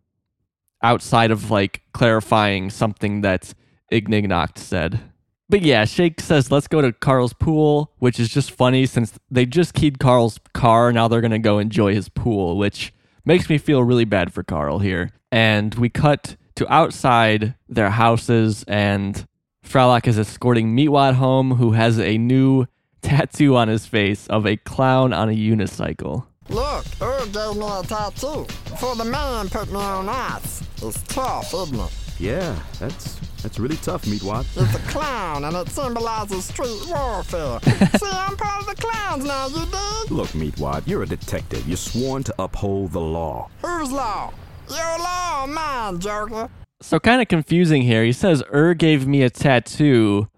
outside 0.83 1.31
of 1.31 1.51
like 1.51 1.83
clarifying 1.93 2.71
something 2.71 3.21
that 3.21 3.55
Ignignokt 3.91 4.59
said. 4.59 5.01
But 5.49 5.62
yeah, 5.62 5.85
Shake 5.85 6.21
says, 6.21 6.53
let's 6.53 6.68
go 6.68 6.81
to 6.81 6.93
Carl's 6.93 7.33
pool, 7.33 7.93
which 7.99 8.21
is 8.21 8.29
just 8.29 8.53
funny 8.53 8.87
since 8.87 9.18
they 9.31 9.45
just 9.45 9.75
keyed 9.75 9.99
Carl's 9.99 10.39
car. 10.55 10.93
Now 10.93 11.09
they're 11.09 11.21
going 11.21 11.33
to 11.33 11.39
go 11.39 11.59
enjoy 11.59 11.93
his 11.93 12.09
pool, 12.09 12.57
which 12.57 12.93
makes 13.25 13.51
me 13.51 13.59
feel 13.59 13.83
really 13.83 14.05
bad 14.05 14.33
for 14.33 14.45
Carl 14.45 14.79
here. 14.79 15.11
And 15.33 15.75
we 15.75 15.89
cut 15.89 16.37
to 16.61 16.70
outside 16.70 17.54
their 17.70 17.88
houses, 17.88 18.64
and 18.68 19.26
Frylock 19.66 20.06
is 20.06 20.18
escorting 20.18 20.76
Meatwad 20.76 21.14
home, 21.14 21.52
who 21.52 21.72
has 21.72 21.98
a 21.98 22.18
new 22.18 22.66
tattoo 23.02 23.56
on 23.56 23.68
his 23.68 23.86
face 23.86 24.26
of 24.26 24.46
a 24.46 24.58
clown 24.58 25.14
on 25.14 25.30
a 25.30 25.32
unicycle. 25.32 26.26
Look, 26.50 26.84
Herb 27.00 27.32
gave 27.32 27.56
me 27.56 27.66
a 27.66 27.82
tattoo. 27.82 28.44
For 28.78 28.94
the 28.94 29.06
man 29.06 29.48
put 29.48 29.70
me 29.70 29.76
on 29.78 30.11
ice. 30.11 30.62
It's 30.82 31.02
tough, 31.04 31.54
isn't 31.54 31.80
it? 31.80 31.92
Yeah, 32.18 32.58
that's 32.78 33.14
that's 33.42 33.58
really 33.58 33.76
tough, 33.76 34.04
Meatwad. 34.04 34.44
It's 34.54 34.74
a 34.74 34.90
clown 34.90 35.44
and 35.44 35.56
it 35.56 35.70
symbolizes 35.70 36.44
street 36.44 36.82
warfare. 36.88 37.58
See, 37.62 38.06
I'm 38.06 38.36
part 38.36 38.61
of 38.61 38.66
the 38.66 38.74
clowns 38.76 39.24
now, 39.24 39.46
you 39.46 39.64
dig? 39.64 40.12
Look, 40.12 40.28
Meatwad, 40.34 40.82
you're 40.86 41.04
a 41.04 41.06
detective. 41.06 41.66
You're 41.66 41.78
sworn 41.78 42.22
to 42.24 42.34
uphold 42.38 42.92
the 42.92 43.00
law. 43.00 43.48
Whose 43.62 43.90
law? 43.92 44.34
Mine, 44.71 45.99
Joker? 45.99 46.49
So 46.81 46.99
kind 46.99 47.21
of 47.21 47.29
confusing 47.29 47.83
here. 47.83 48.05
He 48.05 48.12
says 48.12 48.43
Err 48.53 48.75
gave 48.75 49.07
me 49.07 49.23
a 49.23 49.31
tattoo, 49.31 50.29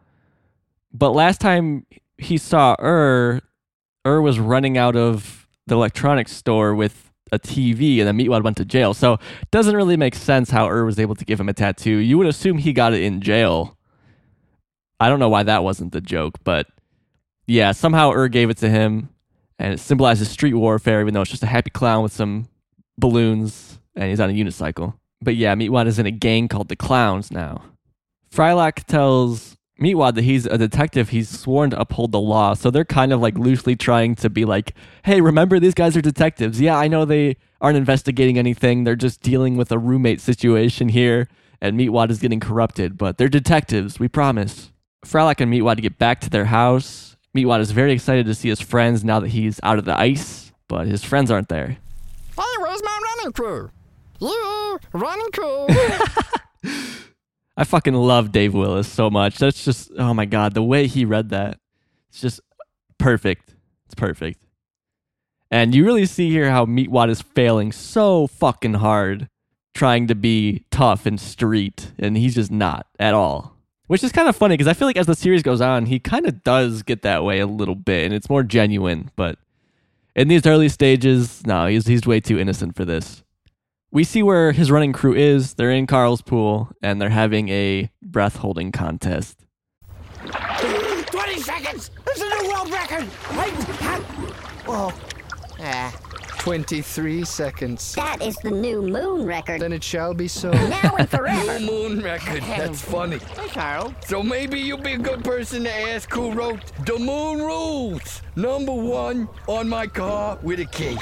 but 0.92 1.10
last 1.10 1.40
time 1.40 1.86
he 2.18 2.36
saw 2.36 2.74
Err, 2.80 3.42
Err 4.04 4.20
was 4.20 4.38
running 4.38 4.76
out 4.76 4.96
of 4.96 5.46
the 5.66 5.74
electronics 5.74 6.32
store 6.32 6.74
with 6.74 7.10
a 7.30 7.38
TV, 7.38 7.98
and 7.98 8.08
then 8.08 8.18
Meatwad 8.18 8.42
went 8.42 8.56
to 8.58 8.64
jail. 8.64 8.92
So 8.92 9.14
it 9.14 9.50
doesn't 9.50 9.76
really 9.76 9.96
make 9.96 10.14
sense 10.14 10.50
how 10.50 10.66
Err 10.66 10.84
was 10.84 10.98
able 10.98 11.14
to 11.14 11.24
give 11.24 11.40
him 11.40 11.48
a 11.48 11.54
tattoo. 11.54 11.96
You 11.96 12.18
would 12.18 12.26
assume 12.26 12.58
he 12.58 12.72
got 12.72 12.92
it 12.92 13.02
in 13.02 13.20
jail. 13.20 13.78
I 15.00 15.08
don't 15.08 15.18
know 15.18 15.28
why 15.28 15.42
that 15.44 15.64
wasn't 15.64 15.92
the 15.92 16.00
joke, 16.00 16.38
but 16.44 16.66
yeah, 17.46 17.72
somehow 17.72 18.10
Err 18.10 18.28
gave 18.28 18.50
it 18.50 18.58
to 18.58 18.68
him, 18.68 19.08
and 19.58 19.72
it 19.74 19.80
symbolizes 19.80 20.30
street 20.30 20.54
warfare, 20.54 21.00
even 21.00 21.14
though 21.14 21.22
it's 21.22 21.30
just 21.30 21.42
a 21.42 21.46
happy 21.46 21.70
clown 21.70 22.02
with 22.02 22.12
some 22.12 22.48
balloons, 22.98 23.71
and 23.94 24.10
he's 24.10 24.20
on 24.20 24.30
a 24.30 24.32
unicycle. 24.32 24.94
But 25.20 25.36
yeah, 25.36 25.54
Meatwad 25.54 25.86
is 25.86 25.98
in 25.98 26.06
a 26.06 26.10
gang 26.10 26.48
called 26.48 26.68
the 26.68 26.76
Clowns 26.76 27.30
now. 27.30 27.62
Frylock 28.32 28.84
tells 28.84 29.56
Meatwad 29.80 30.14
that 30.14 30.24
he's 30.24 30.46
a 30.46 30.58
detective. 30.58 31.10
He's 31.10 31.28
sworn 31.28 31.70
to 31.70 31.80
uphold 31.80 32.12
the 32.12 32.20
law. 32.20 32.54
So 32.54 32.70
they're 32.70 32.84
kind 32.84 33.12
of 33.12 33.20
like 33.20 33.36
loosely 33.36 33.76
trying 33.76 34.14
to 34.16 34.30
be 34.30 34.44
like, 34.44 34.74
hey, 35.04 35.20
remember 35.20 35.58
these 35.60 35.74
guys 35.74 35.96
are 35.96 36.00
detectives. 36.00 36.60
Yeah, 36.60 36.76
I 36.76 36.88
know 36.88 37.04
they 37.04 37.36
aren't 37.60 37.76
investigating 37.76 38.38
anything. 38.38 38.84
They're 38.84 38.96
just 38.96 39.22
dealing 39.22 39.56
with 39.56 39.70
a 39.70 39.78
roommate 39.78 40.20
situation 40.20 40.88
here. 40.88 41.28
And 41.60 41.78
Meatwad 41.78 42.10
is 42.10 42.18
getting 42.18 42.40
corrupted, 42.40 42.98
but 42.98 43.18
they're 43.18 43.28
detectives. 43.28 44.00
We 44.00 44.08
promise. 44.08 44.72
Frylock 45.04 45.40
and 45.40 45.52
Meatwad 45.52 45.80
get 45.80 45.98
back 45.98 46.20
to 46.22 46.30
their 46.30 46.46
house. 46.46 47.16
Meatwad 47.36 47.60
is 47.60 47.70
very 47.70 47.92
excited 47.92 48.26
to 48.26 48.34
see 48.34 48.48
his 48.48 48.60
friends 48.60 49.04
now 49.04 49.20
that 49.20 49.28
he's 49.28 49.60
out 49.62 49.78
of 49.78 49.84
the 49.84 49.98
ice, 49.98 50.52
but 50.68 50.86
his 50.86 51.04
friends 51.04 51.30
aren't 51.30 51.48
there. 51.48 51.78
Hey, 52.36 52.42
where's 52.60 52.82
my 52.82 53.00
running 53.16 53.32
crew? 53.32 53.70
Running 54.92 55.30
crew. 55.32 55.66
I 57.56 57.64
fucking 57.64 57.94
love 57.94 58.32
Dave 58.32 58.54
Willis 58.54 58.88
so 58.88 59.10
much. 59.10 59.38
That's 59.38 59.64
just 59.64 59.90
oh 59.98 60.14
my 60.14 60.24
god, 60.24 60.54
the 60.54 60.62
way 60.62 60.86
he 60.86 61.04
read 61.04 61.30
that. 61.30 61.58
It's 62.08 62.20
just 62.20 62.40
perfect. 62.98 63.54
It's 63.86 63.94
perfect. 63.94 64.46
And 65.50 65.74
you 65.74 65.84
really 65.84 66.06
see 66.06 66.30
here 66.30 66.50
how 66.50 66.64
Meatwad 66.64 67.10
is 67.10 67.20
failing 67.20 67.72
so 67.72 68.26
fucking 68.26 68.74
hard 68.74 69.28
trying 69.74 70.06
to 70.06 70.14
be 70.14 70.64
tough 70.70 71.04
and 71.04 71.20
street 71.20 71.92
and 71.98 72.16
he's 72.16 72.34
just 72.34 72.50
not 72.50 72.86
at 72.98 73.14
all. 73.14 73.56
Which 73.86 74.02
is 74.02 74.12
kind 74.12 74.28
of 74.28 74.36
funny 74.36 74.54
because 74.54 74.68
I 74.68 74.72
feel 74.72 74.88
like 74.88 74.96
as 74.96 75.06
the 75.06 75.14
series 75.14 75.42
goes 75.42 75.60
on, 75.60 75.86
he 75.86 75.98
kind 75.98 76.26
of 76.26 76.42
does 76.42 76.82
get 76.82 77.02
that 77.02 77.24
way 77.24 77.40
a 77.40 77.46
little 77.46 77.74
bit 77.74 78.04
and 78.04 78.14
it's 78.14 78.30
more 78.30 78.42
genuine, 78.42 79.10
but 79.16 79.38
in 80.14 80.28
these 80.28 80.46
early 80.46 80.68
stages, 80.68 81.46
no, 81.46 81.66
he's 81.66 81.86
he's 81.86 82.06
way 82.06 82.20
too 82.20 82.38
innocent 82.38 82.76
for 82.76 82.84
this 82.84 83.22
we 83.92 84.02
see 84.04 84.22
where 84.22 84.52
his 84.52 84.70
running 84.70 84.92
crew 84.92 85.14
is. 85.14 85.54
They're 85.54 85.70
in 85.70 85.86
Carl's 85.86 86.22
pool 86.22 86.70
and 86.82 87.00
they're 87.00 87.10
having 87.10 87.50
a 87.50 87.90
breath 88.02 88.36
holding 88.36 88.72
contest. 88.72 89.44
20 90.26 91.40
seconds! 91.40 91.90
It's 92.06 92.20
a 92.20 92.28
new 92.28 92.48
world 92.48 92.70
record! 92.70 93.06
Wait! 93.36 93.52
Whoa. 94.64 94.92
Ah. 95.60 96.11
23 96.42 97.24
seconds. 97.24 97.94
That 97.94 98.20
is 98.20 98.34
the 98.42 98.50
new 98.50 98.82
moon 98.82 99.24
record. 99.24 99.60
Then 99.60 99.72
it 99.72 99.84
shall 99.84 100.12
be 100.12 100.26
so. 100.26 100.50
Now 100.50 100.96
and 100.98 101.08
forever. 101.16 101.60
New 101.60 101.66
moon 101.66 102.00
record. 102.02 102.42
That's 102.42 102.80
funny. 102.82 103.18
Hey, 103.18 103.46
Carl. 103.50 103.94
So 104.06 104.24
maybe 104.24 104.58
you'll 104.58 104.78
be 104.78 104.94
a 104.94 104.98
good 104.98 105.22
person 105.22 105.62
to 105.62 105.72
ask 105.72 106.12
who 106.12 106.32
wrote 106.32 106.60
The 106.84 106.98
Moon 106.98 107.38
Rules. 107.38 108.22
Number 108.34 108.72
one 108.72 109.28
on 109.46 109.68
my 109.68 109.86
car 109.86 110.36
with 110.42 110.58
a 110.58 110.64
key. 110.64 110.96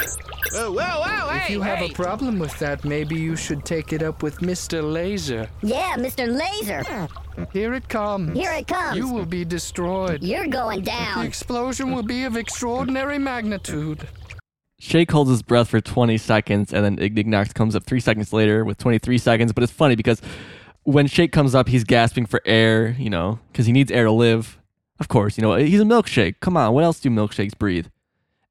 Whoa, 0.53 0.73
whoa, 0.73 0.77
whoa, 0.77 1.35
If 1.37 1.43
hey, 1.45 1.53
you 1.55 1.63
have 1.63 1.79
hey. 1.79 1.87
a 1.89 1.95
problem 1.95 2.39
with 2.39 2.59
that, 2.59 2.85
maybe 2.85 3.17
you 3.17 3.35
should 3.35 3.65
take 3.65 3.95
it 3.95 4.03
up 4.03 4.23
with 4.23 4.41
Mr. 4.41 4.83
Laser. 4.83 5.49
Yeah, 5.63 5.95
Mr. 5.97 6.29
Laser. 6.29 7.09
Here 7.51 7.73
it 7.73 7.89
comes. 7.89 8.37
Here 8.37 8.53
it 8.53 8.67
comes. 8.67 8.99
You 8.99 9.09
will 9.11 9.25
be 9.25 9.47
destroyed. 9.47 10.23
You're 10.23 10.49
going 10.49 10.83
down. 10.83 11.21
The 11.21 11.25
explosion 11.27 11.95
will 11.95 12.03
be 12.03 12.25
of 12.25 12.37
extraordinary 12.37 13.19
magnitude. 13.19 14.07
Shake 14.81 15.11
holds 15.11 15.29
his 15.29 15.43
breath 15.43 15.69
for 15.69 15.81
20 15.81 16.17
seconds, 16.17 16.73
and 16.73 16.83
then 16.83 16.99
Ignignokt 16.99 17.55
comes 17.55 17.77
up 17.77 17.85
three 17.85 18.01
seconds 18.01 18.33
later 18.33 18.65
with 18.65 18.79
23 18.79 19.19
seconds. 19.19 19.53
But 19.53 19.63
it's 19.63 19.73
funny 19.73 19.95
because 19.95 20.23
when 20.85 21.07
Shake 21.07 21.33
comes 21.33 21.55
up, 21.55 21.69
he's 21.69 21.85
gasping 21.85 22.25
for 22.25 22.41
air, 22.47 22.97
you 22.99 23.11
know, 23.11 23.39
because 23.53 23.67
he 23.67 23.73
needs 23.73 23.91
air 23.93 24.05
to 24.05 24.11
live. 24.11 24.59
Of 24.99 25.09
course, 25.09 25.37
you 25.37 25.43
know, 25.43 25.55
he's 25.55 25.81
a 25.81 25.85
milkshake. 25.85 26.41
Come 26.41 26.57
on, 26.57 26.73
what 26.73 26.83
else 26.83 26.99
do 26.99 27.11
milkshakes 27.11 27.57
breathe? 27.57 27.89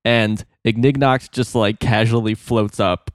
And 0.06 0.46
Ignignokt 0.64 1.32
just 1.32 1.56
like 1.56 1.80
casually 1.80 2.36
floats 2.36 2.80
up 2.80 3.10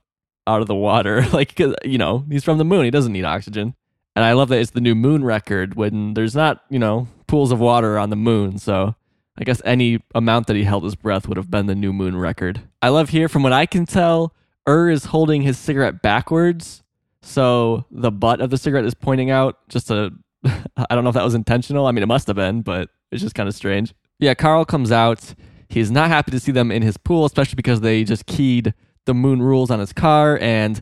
out 0.48 0.60
of 0.60 0.66
the 0.66 0.74
water. 0.74 1.24
like, 1.32 1.56
you 1.84 1.98
know, 1.98 2.24
he's 2.28 2.42
from 2.42 2.58
the 2.58 2.64
moon. 2.64 2.84
He 2.84 2.90
doesn't 2.90 3.12
need 3.12 3.24
oxygen. 3.24 3.76
And 4.16 4.24
I 4.24 4.32
love 4.32 4.48
that 4.48 4.58
it's 4.58 4.72
the 4.72 4.80
new 4.80 4.96
moon 4.96 5.24
record 5.24 5.76
when 5.76 6.14
there's 6.14 6.34
not, 6.34 6.64
you 6.68 6.80
know, 6.80 7.06
pools 7.28 7.52
of 7.52 7.60
water 7.60 7.96
on 7.96 8.10
the 8.10 8.16
moon. 8.16 8.58
So 8.58 8.96
I 9.38 9.44
guess 9.44 9.60
any 9.64 10.00
amount 10.14 10.46
that 10.46 10.56
he 10.56 10.64
held 10.64 10.84
his 10.84 10.94
breath 10.94 11.26
would 11.26 11.36
have 11.36 11.50
been 11.50 11.66
the 11.66 11.74
new 11.74 11.92
moon 11.92 12.16
record. 12.16 12.62
I 12.80 12.88
love 12.90 13.08
here, 13.10 13.28
from 13.28 13.42
what 13.42 13.52
I 13.52 13.66
can 13.66 13.84
tell, 13.84 14.32
Err 14.66 14.88
is 14.88 15.06
holding 15.06 15.42
his 15.42 15.58
cigarette 15.58 16.02
backwards. 16.02 16.82
So 17.22 17.84
the 17.90 18.12
butt 18.12 18.40
of 18.40 18.50
the 18.50 18.58
cigarette 18.58 18.84
is 18.84 18.94
pointing 18.94 19.30
out. 19.30 19.68
Just 19.68 19.90
a, 19.90 20.12
I 20.44 20.94
don't 20.94 21.02
know 21.02 21.10
if 21.10 21.14
that 21.14 21.24
was 21.24 21.34
intentional. 21.34 21.86
I 21.86 21.92
mean, 21.92 22.02
it 22.02 22.06
must 22.06 22.26
have 22.28 22.36
been, 22.36 22.62
but 22.62 22.90
it's 23.10 23.22
just 23.22 23.34
kind 23.34 23.48
of 23.48 23.54
strange. 23.54 23.94
Yeah, 24.18 24.34
Carl 24.34 24.64
comes 24.64 24.92
out. 24.92 25.34
He's 25.68 25.90
not 25.90 26.08
happy 26.08 26.30
to 26.30 26.38
see 26.38 26.52
them 26.52 26.70
in 26.70 26.82
his 26.82 26.96
pool, 26.96 27.24
especially 27.24 27.56
because 27.56 27.80
they 27.80 28.04
just 28.04 28.26
keyed 28.26 28.74
the 29.06 29.14
moon 29.14 29.42
rules 29.42 29.70
on 29.70 29.80
his 29.80 29.92
car. 29.92 30.38
And 30.40 30.80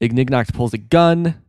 Ignignokt 0.00 0.54
pulls 0.54 0.72
a 0.72 0.78
gun, 0.78 1.42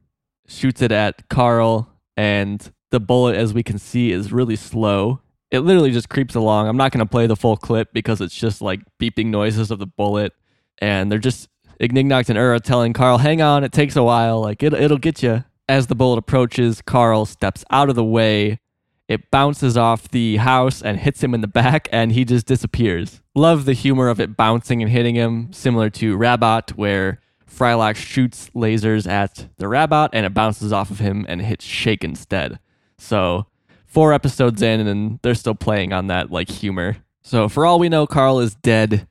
shoots 0.48 0.82
it 0.82 0.91
at 0.91 1.30
Carl, 1.30 1.89
and 2.18 2.72
the 2.91 3.00
bullet, 3.00 3.36
as 3.36 3.54
we 3.54 3.64
can 3.64 3.80
see, 3.80 4.12
is 4.12 4.32
really 4.32 4.56
slow. 4.56 5.22
It 5.54 5.60
literally 5.60 5.91
just 5.91 6.10
creeps 6.10 6.34
along. 6.34 6.68
I'm 6.68 6.78
not 6.78 6.91
going 6.91 7.06
to 7.06 7.10
play 7.10 7.28
the 7.28 7.36
full 7.36 7.56
clip 7.56 7.93
because 7.93 8.20
it's 8.22 8.36
just 8.36 8.60
like 8.60 8.82
beeping 8.99 9.28
noises 9.28 9.70
of 9.70 9.78
the 9.78 9.86
bullet. 9.86 10.34
And 10.80 11.12
they're 11.12 11.20
just, 11.20 11.47
Ignignokt 11.80 12.30
and 12.30 12.38
Ura 12.38 12.60
telling 12.60 12.91
Carl, 12.91 13.20
hang 13.20 13.39
on, 13.41 13.64
it 13.64 13.72
takes 13.72 13.95
a 13.95 14.01
while. 14.01 14.41
Like, 14.41 14.64
it, 14.64 14.74
it'll 14.74 14.97
get 14.97 15.22
you. 15.22 15.43
As 15.70 15.88
the 15.88 15.95
bullet 15.95 16.18
approaches, 16.18 16.82
Carl 16.82 17.28
steps 17.28 17.64
out 17.70 17.89
of 17.89 17.95
the 17.95 18.04
way. 18.04 18.60
It 19.08 19.30
bounces 19.30 19.78
off 19.78 20.10
the 20.10 20.38
house 20.38 20.82
and 20.82 20.99
hits 20.99 21.24
him 21.24 21.36
in 21.36 21.41
the 21.41 21.47
back, 21.47 21.88
and 21.91 22.14
he 22.14 22.26
just 22.26 22.47
disappears. 22.47 23.22
Love 23.36 23.66
the 23.66 23.74
humor 23.74 24.10
of 24.10 24.20
it 24.20 24.36
bouncing 24.36 24.82
and 24.82 24.91
hitting 24.91 25.14
him, 25.14 25.54
similar 25.54 25.91
to 25.91 26.18
Rabbot, 26.18 26.76
where 26.76 27.22
Frylock 27.47 27.95
shoots 27.95 28.49
lasers 28.56 29.08
at 29.08 29.49
the 29.58 29.68
Rabbot 29.68 30.10
and 30.14 30.26
it 30.26 30.34
bounces 30.34 30.74
off 30.74 30.89
of 30.89 30.99
him 30.99 31.26
and 31.30 31.41
hits 31.41 31.64
Shake 31.64 32.04
instead. 32.04 32.60
So, 32.97 33.45
four 33.94 34.12
episodes 34.12 34.62
in, 34.62 34.88
and 34.88 35.20
they're 35.22 35.36
still 35.36 35.56
playing 35.56 35.94
on 35.94 36.08
that 36.08 36.32
like 36.32 36.50
humor. 36.50 36.98
So, 37.22 37.48
for 37.48 37.66
all 37.66 37.80
we 37.80 37.89
know, 37.89 38.08
Carl 38.08 38.39
is 38.39 38.56
dead, 38.56 39.08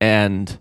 and 0.00 0.60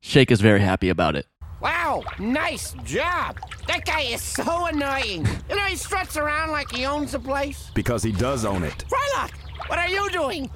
Shake 0.00 0.30
is 0.30 0.40
very 0.40 0.60
happy 0.60 0.90
about 0.90 1.16
it. 1.16 1.26
Wow, 1.60 2.02
nice 2.18 2.74
job. 2.84 3.38
That 3.66 3.86
guy 3.86 4.02
is 4.02 4.20
so 4.20 4.66
annoying. 4.66 5.26
You 5.48 5.56
know, 5.56 5.64
he 5.64 5.76
struts 5.76 6.18
around 6.18 6.50
like 6.50 6.70
he 6.70 6.84
owns 6.84 7.12
the 7.12 7.18
place. 7.18 7.70
Because 7.74 8.02
he 8.02 8.12
does 8.12 8.44
own 8.44 8.62
it. 8.62 8.84
Frylock, 8.86 9.30
what 9.68 9.78
are 9.78 9.88
you 9.88 10.10
doing? 10.10 10.50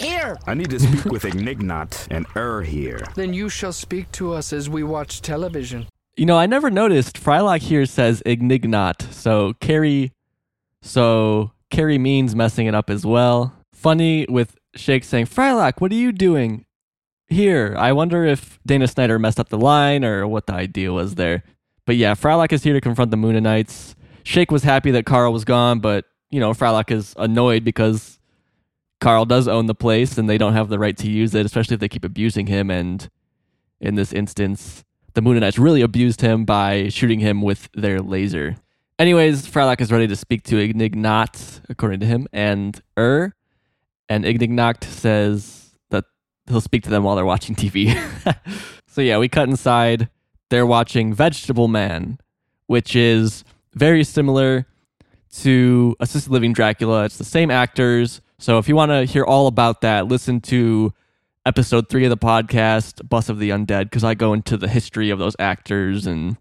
Here. 0.00 0.38
I 0.46 0.54
need 0.54 0.70
to 0.70 0.80
speak 0.80 1.04
with 1.12 1.24
Ignignot 1.24 2.08
and 2.10 2.24
Err 2.34 2.62
here. 2.62 3.06
Then 3.14 3.34
you 3.34 3.50
shall 3.50 3.74
speak 3.74 4.10
to 4.12 4.32
us 4.32 4.54
as 4.54 4.70
we 4.70 4.82
watch 4.82 5.20
television. 5.20 5.86
You 6.16 6.24
know, 6.24 6.38
I 6.38 6.46
never 6.46 6.70
noticed 6.70 7.22
Frylock 7.22 7.60
here 7.60 7.84
says 7.84 8.22
Ignignot, 8.24 9.12
so 9.12 9.52
Carey, 9.60 10.12
so 10.80 11.52
Carey 11.70 11.98
Means 11.98 12.34
messing 12.34 12.66
it 12.66 12.74
up 12.74 12.90
as 12.90 13.06
well. 13.06 13.54
Funny 13.72 14.26
with 14.28 14.56
Shake 14.74 15.04
saying, 15.04 15.26
Frylock, 15.26 15.80
what 15.80 15.90
are 15.92 15.96
you 15.96 16.12
doing 16.12 16.66
here? 17.28 17.74
I 17.78 17.92
wonder 17.92 18.24
if 18.24 18.58
Dana 18.66 18.88
Snyder 18.88 19.18
messed 19.18 19.40
up 19.40 19.48
the 19.48 19.58
line 19.58 20.04
or 20.04 20.26
what 20.26 20.46
the 20.46 20.54
idea 20.54 20.92
was 20.92 21.14
there. 21.14 21.42
But 21.86 21.96
yeah, 21.96 22.14
Frylock 22.14 22.52
is 22.52 22.62
here 22.62 22.74
to 22.74 22.80
confront 22.80 23.10
the 23.10 23.16
Mooninites. 23.16 23.94
Shake 24.22 24.50
was 24.50 24.64
happy 24.64 24.90
that 24.90 25.06
Carl 25.06 25.32
was 25.32 25.44
gone, 25.44 25.80
but, 25.80 26.04
you 26.30 26.40
know, 26.40 26.52
Frylock 26.52 26.90
is 26.90 27.14
annoyed 27.16 27.64
because 27.64 28.18
Carl 29.00 29.24
does 29.24 29.48
own 29.48 29.66
the 29.66 29.74
place 29.74 30.18
and 30.18 30.28
they 30.28 30.38
don't 30.38 30.52
have 30.52 30.68
the 30.68 30.78
right 30.78 30.96
to 30.98 31.10
use 31.10 31.34
it, 31.34 31.46
especially 31.46 31.74
if 31.74 31.80
they 31.80 31.88
keep 31.88 32.04
abusing 32.04 32.46
him. 32.46 32.70
And 32.70 33.08
in 33.80 33.94
this 33.94 34.12
instance, 34.12 34.84
the 35.14 35.22
Mooninites 35.22 35.58
really 35.58 35.80
abused 35.80 36.20
him 36.20 36.44
by 36.44 36.88
shooting 36.88 37.20
him 37.20 37.42
with 37.42 37.68
their 37.74 38.00
laser. 38.00 38.56
Anyways, 39.00 39.46
Frylock 39.46 39.80
is 39.80 39.90
ready 39.90 40.06
to 40.08 40.14
speak 40.14 40.42
to 40.42 40.56
Ignignot, 40.56 41.62
according 41.70 42.00
to 42.00 42.06
him, 42.06 42.28
and 42.34 42.78
Err. 42.98 43.34
And 44.10 44.26
Ignignot 44.26 44.84
says 44.84 45.70
that 45.88 46.04
he'll 46.46 46.60
speak 46.60 46.82
to 46.82 46.90
them 46.90 47.04
while 47.04 47.16
they're 47.16 47.24
watching 47.24 47.54
TV. 47.54 47.98
so 48.86 49.00
yeah, 49.00 49.16
we 49.16 49.26
cut 49.26 49.48
inside. 49.48 50.10
They're 50.50 50.66
watching 50.66 51.14
Vegetable 51.14 51.66
Man, 51.66 52.18
which 52.66 52.94
is 52.94 53.42
very 53.72 54.04
similar 54.04 54.66
to 55.36 55.96
Assisted 55.98 56.30
Living 56.30 56.52
Dracula. 56.52 57.06
It's 57.06 57.16
the 57.16 57.24
same 57.24 57.50
actors. 57.50 58.20
So 58.38 58.58
if 58.58 58.68
you 58.68 58.76
want 58.76 58.90
to 58.90 59.06
hear 59.06 59.24
all 59.24 59.46
about 59.46 59.80
that, 59.80 60.08
listen 60.08 60.42
to 60.42 60.92
episode 61.46 61.88
three 61.88 62.04
of 62.04 62.10
the 62.10 62.18
podcast, 62.18 63.08
Bus 63.08 63.30
of 63.30 63.38
the 63.38 63.48
Undead, 63.48 63.84
because 63.84 64.04
I 64.04 64.12
go 64.12 64.34
into 64.34 64.58
the 64.58 64.68
history 64.68 65.08
of 65.08 65.18
those 65.18 65.36
actors 65.38 66.06
and, 66.06 66.36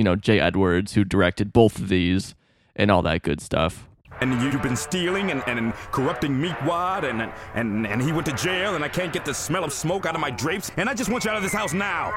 you 0.00 0.04
know, 0.04 0.16
Jay 0.16 0.40
Edwards, 0.40 0.94
who 0.94 1.04
directed 1.04 1.52
both 1.52 1.78
of 1.78 1.90
these 1.90 2.34
and 2.74 2.90
all 2.90 3.02
that 3.02 3.20
good 3.20 3.38
stuff. 3.38 3.86
And 4.22 4.32
you've 4.40 4.62
been 4.62 4.74
stealing 4.74 5.30
and, 5.30 5.42
and 5.46 5.74
corrupting 5.92 6.32
Meatwad, 6.32 7.04
and, 7.04 7.30
and, 7.54 7.86
and 7.86 8.00
he 8.00 8.10
went 8.10 8.24
to 8.24 8.32
jail, 8.32 8.76
and 8.76 8.82
I 8.82 8.88
can't 8.88 9.12
get 9.12 9.26
the 9.26 9.34
smell 9.34 9.62
of 9.62 9.74
smoke 9.74 10.06
out 10.06 10.14
of 10.14 10.20
my 10.22 10.30
drapes, 10.30 10.70
and 10.78 10.88
I 10.88 10.94
just 10.94 11.10
want 11.10 11.24
you 11.24 11.30
out 11.30 11.36
of 11.36 11.42
this 11.42 11.52
house 11.52 11.74
now. 11.74 12.14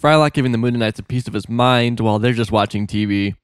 Frylock 0.00 0.32
giving 0.32 0.52
the 0.52 0.58
Mooninites 0.58 1.00
a 1.00 1.02
piece 1.02 1.26
of 1.26 1.34
his 1.34 1.48
mind 1.48 1.98
while 1.98 2.20
they're 2.20 2.32
just 2.32 2.52
watching 2.52 2.86
TV. 2.86 3.34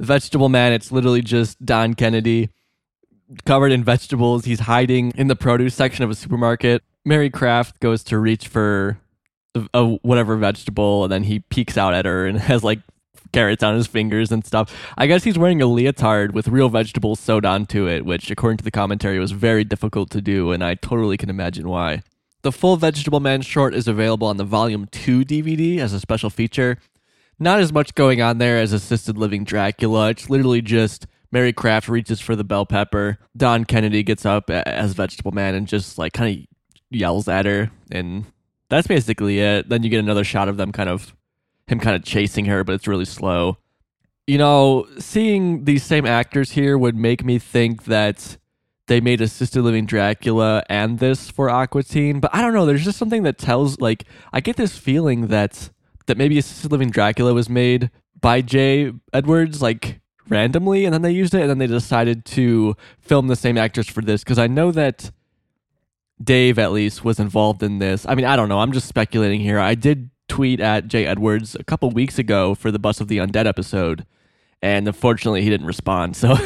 Vegetable 0.00 0.48
Man, 0.48 0.72
it's 0.72 0.90
literally 0.90 1.20
just 1.20 1.62
Don 1.62 1.92
Kennedy 1.92 2.48
covered 3.44 3.70
in 3.70 3.84
vegetables. 3.84 4.46
He's 4.46 4.60
hiding 4.60 5.12
in 5.14 5.26
the 5.26 5.36
produce 5.36 5.74
section 5.74 6.04
of 6.04 6.10
a 6.10 6.14
supermarket. 6.14 6.82
Mary 7.04 7.28
Kraft 7.28 7.80
goes 7.80 8.02
to 8.04 8.18
reach 8.18 8.48
for 8.48 8.98
a, 9.74 9.84
whatever 10.02 10.36
vegetable, 10.36 11.04
and 11.04 11.12
then 11.12 11.24
he 11.24 11.40
peeks 11.40 11.76
out 11.76 11.94
at 11.94 12.04
her 12.04 12.26
and 12.26 12.38
has 12.50 12.62
like 12.62 12.80
carrots 13.32 13.62
on 13.62 13.74
his 13.74 13.86
fingers 13.86 14.32
and 14.32 14.44
stuff. 14.44 14.74
I 14.96 15.06
guess 15.06 15.24
he's 15.24 15.38
wearing 15.38 15.62
a 15.62 15.66
leotard 15.66 16.32
with 16.32 16.48
real 16.48 16.68
vegetables 16.68 17.20
sewed 17.20 17.44
onto 17.44 17.86
it, 17.86 18.04
which, 18.04 18.30
according 18.30 18.58
to 18.58 18.64
the 18.64 18.70
commentary, 18.70 19.18
was 19.18 19.32
very 19.32 19.64
difficult 19.64 20.10
to 20.10 20.20
do, 20.20 20.52
and 20.52 20.62
I 20.64 20.74
totally 20.74 21.16
can 21.16 21.30
imagine 21.30 21.68
why. 21.68 22.02
The 22.42 22.52
full 22.52 22.76
Vegetable 22.76 23.20
Man 23.20 23.42
short 23.42 23.74
is 23.74 23.88
available 23.88 24.28
on 24.28 24.36
the 24.36 24.44
Volume 24.44 24.86
2 24.92 25.24
DVD 25.24 25.78
as 25.78 25.92
a 25.92 26.00
special 26.00 26.30
feature. 26.30 26.78
Not 27.38 27.60
as 27.60 27.72
much 27.72 27.94
going 27.94 28.22
on 28.22 28.38
there 28.38 28.58
as 28.58 28.72
Assisted 28.72 29.18
Living 29.18 29.44
Dracula. 29.44 30.10
It's 30.10 30.30
literally 30.30 30.62
just 30.62 31.06
Mary 31.30 31.52
Kraft 31.52 31.88
reaches 31.88 32.20
for 32.20 32.34
the 32.36 32.44
bell 32.44 32.64
pepper. 32.64 33.18
Don 33.36 33.64
Kennedy 33.64 34.02
gets 34.02 34.24
up 34.24 34.50
as 34.50 34.92
Vegetable 34.92 35.32
Man 35.32 35.54
and 35.54 35.66
just 35.66 35.98
like 35.98 36.12
kind 36.12 36.38
of 36.38 36.46
yells 36.90 37.28
at 37.28 37.46
her, 37.46 37.70
and 37.90 38.24
that's 38.68 38.86
basically 38.86 39.40
it. 39.40 39.68
Then 39.68 39.82
you 39.82 39.90
get 39.90 40.00
another 40.00 40.24
shot 40.24 40.48
of 40.48 40.56
them 40.56 40.72
kind 40.72 40.88
of 40.88 41.14
him 41.66 41.78
kind 41.78 41.96
of 41.96 42.02
chasing 42.04 42.46
her, 42.46 42.64
but 42.64 42.74
it's 42.74 42.88
really 42.88 43.04
slow. 43.04 43.58
You 44.26 44.38
know, 44.38 44.86
seeing 44.98 45.64
these 45.64 45.82
same 45.82 46.06
actors 46.06 46.52
here 46.52 46.76
would 46.76 46.96
make 46.96 47.24
me 47.24 47.38
think 47.38 47.84
that 47.84 48.36
they 48.86 49.00
made 49.00 49.20
Assisted 49.20 49.62
Living 49.62 49.86
Dracula 49.86 50.64
and 50.68 50.98
this 50.98 51.30
for 51.30 51.48
Aqua 51.50 51.82
Teen, 51.82 52.20
but 52.20 52.34
I 52.34 52.40
don't 52.40 52.54
know. 52.54 52.66
There's 52.66 52.84
just 52.84 52.98
something 52.98 53.22
that 53.22 53.38
tells 53.38 53.80
like 53.80 54.04
I 54.32 54.40
get 54.40 54.56
this 54.56 54.76
feeling 54.76 55.28
that 55.28 55.70
that 56.06 56.16
maybe 56.16 56.38
Assisted 56.38 56.72
Living 56.72 56.90
Dracula 56.90 57.34
was 57.34 57.48
made 57.48 57.90
by 58.20 58.40
Jay 58.40 58.92
Edwards 59.12 59.62
like 59.62 60.00
randomly, 60.28 60.84
and 60.84 60.92
then 60.92 61.02
they 61.02 61.10
used 61.10 61.34
it, 61.34 61.42
and 61.42 61.50
then 61.50 61.58
they 61.58 61.66
decided 61.66 62.24
to 62.24 62.76
film 62.98 63.28
the 63.28 63.36
same 63.36 63.56
actors 63.56 63.88
for 63.88 64.02
this 64.02 64.24
because 64.24 64.38
I 64.38 64.46
know 64.46 64.72
that 64.72 65.10
Dave 66.22 66.58
at 66.58 66.72
least 66.72 67.04
was 67.04 67.20
involved 67.20 67.62
in 67.62 67.78
this. 67.78 68.06
I 68.08 68.14
mean, 68.14 68.24
I 68.24 68.36
don't 68.36 68.48
know. 68.48 68.60
I'm 68.60 68.72
just 68.72 68.88
speculating 68.88 69.40
here. 69.40 69.58
I 69.58 69.74
did 69.74 70.10
tweet 70.28 70.60
at 70.60 70.88
Jay 70.88 71.06
Edwards 71.06 71.54
a 71.54 71.64
couple 71.64 71.90
weeks 71.90 72.18
ago 72.18 72.54
for 72.54 72.70
the 72.70 72.78
Bus 72.78 73.00
of 73.00 73.08
the 73.08 73.18
Undead 73.18 73.46
episode, 73.46 74.04
and 74.60 74.86
unfortunately 74.86 75.42
he 75.42 75.50
didn't 75.50 75.66
respond. 75.66 76.16
So 76.16 76.36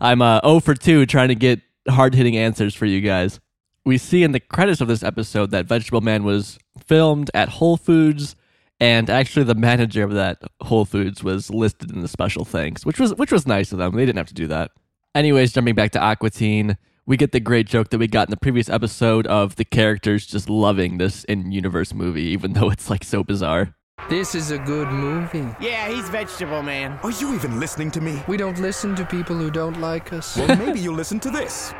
I'm 0.00 0.22
uh, 0.22 0.40
0 0.44 0.60
for 0.60 0.74
2 0.74 1.06
trying 1.06 1.28
to 1.28 1.34
get 1.34 1.60
hard 1.88 2.14
hitting 2.14 2.36
answers 2.36 2.74
for 2.74 2.86
you 2.86 3.00
guys. 3.00 3.40
We 3.84 3.98
see 3.98 4.22
in 4.22 4.32
the 4.32 4.40
credits 4.40 4.80
of 4.80 4.88
this 4.88 5.02
episode 5.02 5.50
that 5.50 5.66
Vegetable 5.66 6.00
Man 6.00 6.24
was 6.24 6.58
filmed 6.78 7.30
at 7.34 7.48
Whole 7.48 7.76
Foods, 7.76 8.36
and 8.80 9.08
actually 9.10 9.44
the 9.44 9.54
manager 9.54 10.04
of 10.04 10.12
that 10.12 10.42
Whole 10.60 10.84
Foods 10.84 11.24
was 11.24 11.50
listed 11.50 11.90
in 11.90 12.00
the 12.00 12.08
special 12.08 12.44
thanks, 12.44 12.84
which 12.84 13.00
was 13.00 13.14
which 13.14 13.32
was 13.32 13.46
nice 13.46 13.72
of 13.72 13.78
them. 13.78 13.94
They 13.94 14.06
didn't 14.06 14.18
have 14.18 14.28
to 14.28 14.34
do 14.34 14.46
that. 14.48 14.70
Anyways, 15.14 15.52
jumping 15.52 15.74
back 15.74 15.90
to 15.92 16.00
Aqua 16.00 16.30
Teen, 16.30 16.76
we 17.08 17.16
get 17.16 17.32
the 17.32 17.40
great 17.40 17.66
joke 17.66 17.88
that 17.88 17.96
we 17.96 18.06
got 18.06 18.28
in 18.28 18.30
the 18.30 18.36
previous 18.36 18.68
episode 18.68 19.26
of 19.26 19.56
the 19.56 19.64
characters 19.64 20.26
just 20.26 20.50
loving 20.50 20.98
this 20.98 21.24
in-universe 21.24 21.94
movie, 21.94 22.24
even 22.24 22.52
though 22.52 22.68
it's 22.68 22.90
like 22.90 23.02
so 23.02 23.24
bizarre. 23.24 23.74
This 24.10 24.34
is 24.34 24.50
a 24.50 24.58
good 24.58 24.88
movie. 24.88 25.48
Yeah, 25.58 25.88
he's 25.88 26.06
Vegetable 26.10 26.62
Man. 26.62 27.00
Are 27.02 27.10
you 27.10 27.34
even 27.34 27.58
listening 27.58 27.90
to 27.92 28.02
me? 28.02 28.22
We 28.28 28.36
don't 28.36 28.60
listen 28.60 28.94
to 28.94 29.06
people 29.06 29.36
who 29.36 29.50
don't 29.50 29.80
like 29.80 30.12
us. 30.12 30.36
Well, 30.36 30.54
maybe 30.58 30.80
you'll 30.80 30.94
listen 30.94 31.18
to 31.20 31.30
this. 31.30 31.72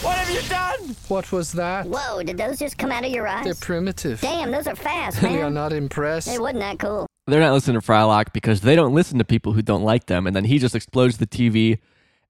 What 0.00 0.16
have 0.16 0.30
you 0.30 0.48
done? 0.48 0.96
What 1.08 1.30
was 1.30 1.52
that? 1.52 1.86
Whoa, 1.86 2.22
did 2.22 2.38
those 2.38 2.58
just 2.58 2.78
come 2.78 2.90
out 2.92 3.04
of 3.04 3.10
your 3.10 3.28
eyes? 3.28 3.44
They're 3.44 3.54
primitive. 3.54 4.22
Damn, 4.22 4.50
those 4.50 4.66
are 4.66 4.74
fast, 4.74 5.22
man. 5.22 5.34
We 5.34 5.42
are 5.42 5.50
not 5.50 5.74
impressed. 5.74 6.28
Hey, 6.28 6.38
wasn't 6.38 6.60
that 6.60 6.78
cool? 6.78 7.06
They're 7.26 7.40
not 7.40 7.52
listening 7.52 7.78
to 7.78 7.86
Frylock 7.86 8.32
because 8.32 8.62
they 8.62 8.74
don't 8.74 8.94
listen 8.94 9.18
to 9.18 9.24
people 9.24 9.52
who 9.52 9.60
don't 9.60 9.82
like 9.82 10.06
them, 10.06 10.26
and 10.26 10.34
then 10.34 10.46
he 10.46 10.58
just 10.58 10.74
explodes 10.74 11.18
the 11.18 11.26
TV. 11.26 11.78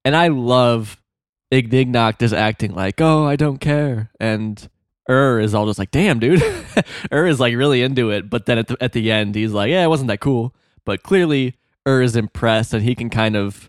And 0.07 0.15
I 0.15 0.29
love 0.29 1.03
Ignignokt 1.51 2.21
just 2.21 2.33
acting 2.33 2.73
like, 2.77 3.01
"Oh, 3.01 3.25
I 3.25 3.35
don't 3.35 3.59
care," 3.59 4.13
and 4.21 4.69
Err 5.09 5.41
is 5.41 5.53
all 5.53 5.67
just 5.67 5.81
like, 5.81 5.91
"Damn, 5.91 6.21
dude." 6.21 6.45
Err 7.11 7.27
is 7.27 7.41
like 7.41 7.57
really 7.57 7.83
into 7.83 8.11
it, 8.11 8.31
but 8.31 8.47
then 8.47 8.57
at 8.57 8.69
the 8.69 8.77
at 8.81 8.93
the 8.93 9.11
end, 9.11 9.35
he's 9.35 9.51
like, 9.51 9.69
"Yeah, 9.69 9.83
it 9.83 9.89
wasn't 9.89 10.07
that 10.07 10.21
cool." 10.21 10.55
But 10.85 11.03
clearly, 11.03 11.57
Err 11.85 12.03
is 12.03 12.15
impressed, 12.15 12.73
and 12.73 12.85
he 12.85 12.95
can 12.95 13.11
kind 13.11 13.35
of 13.35 13.69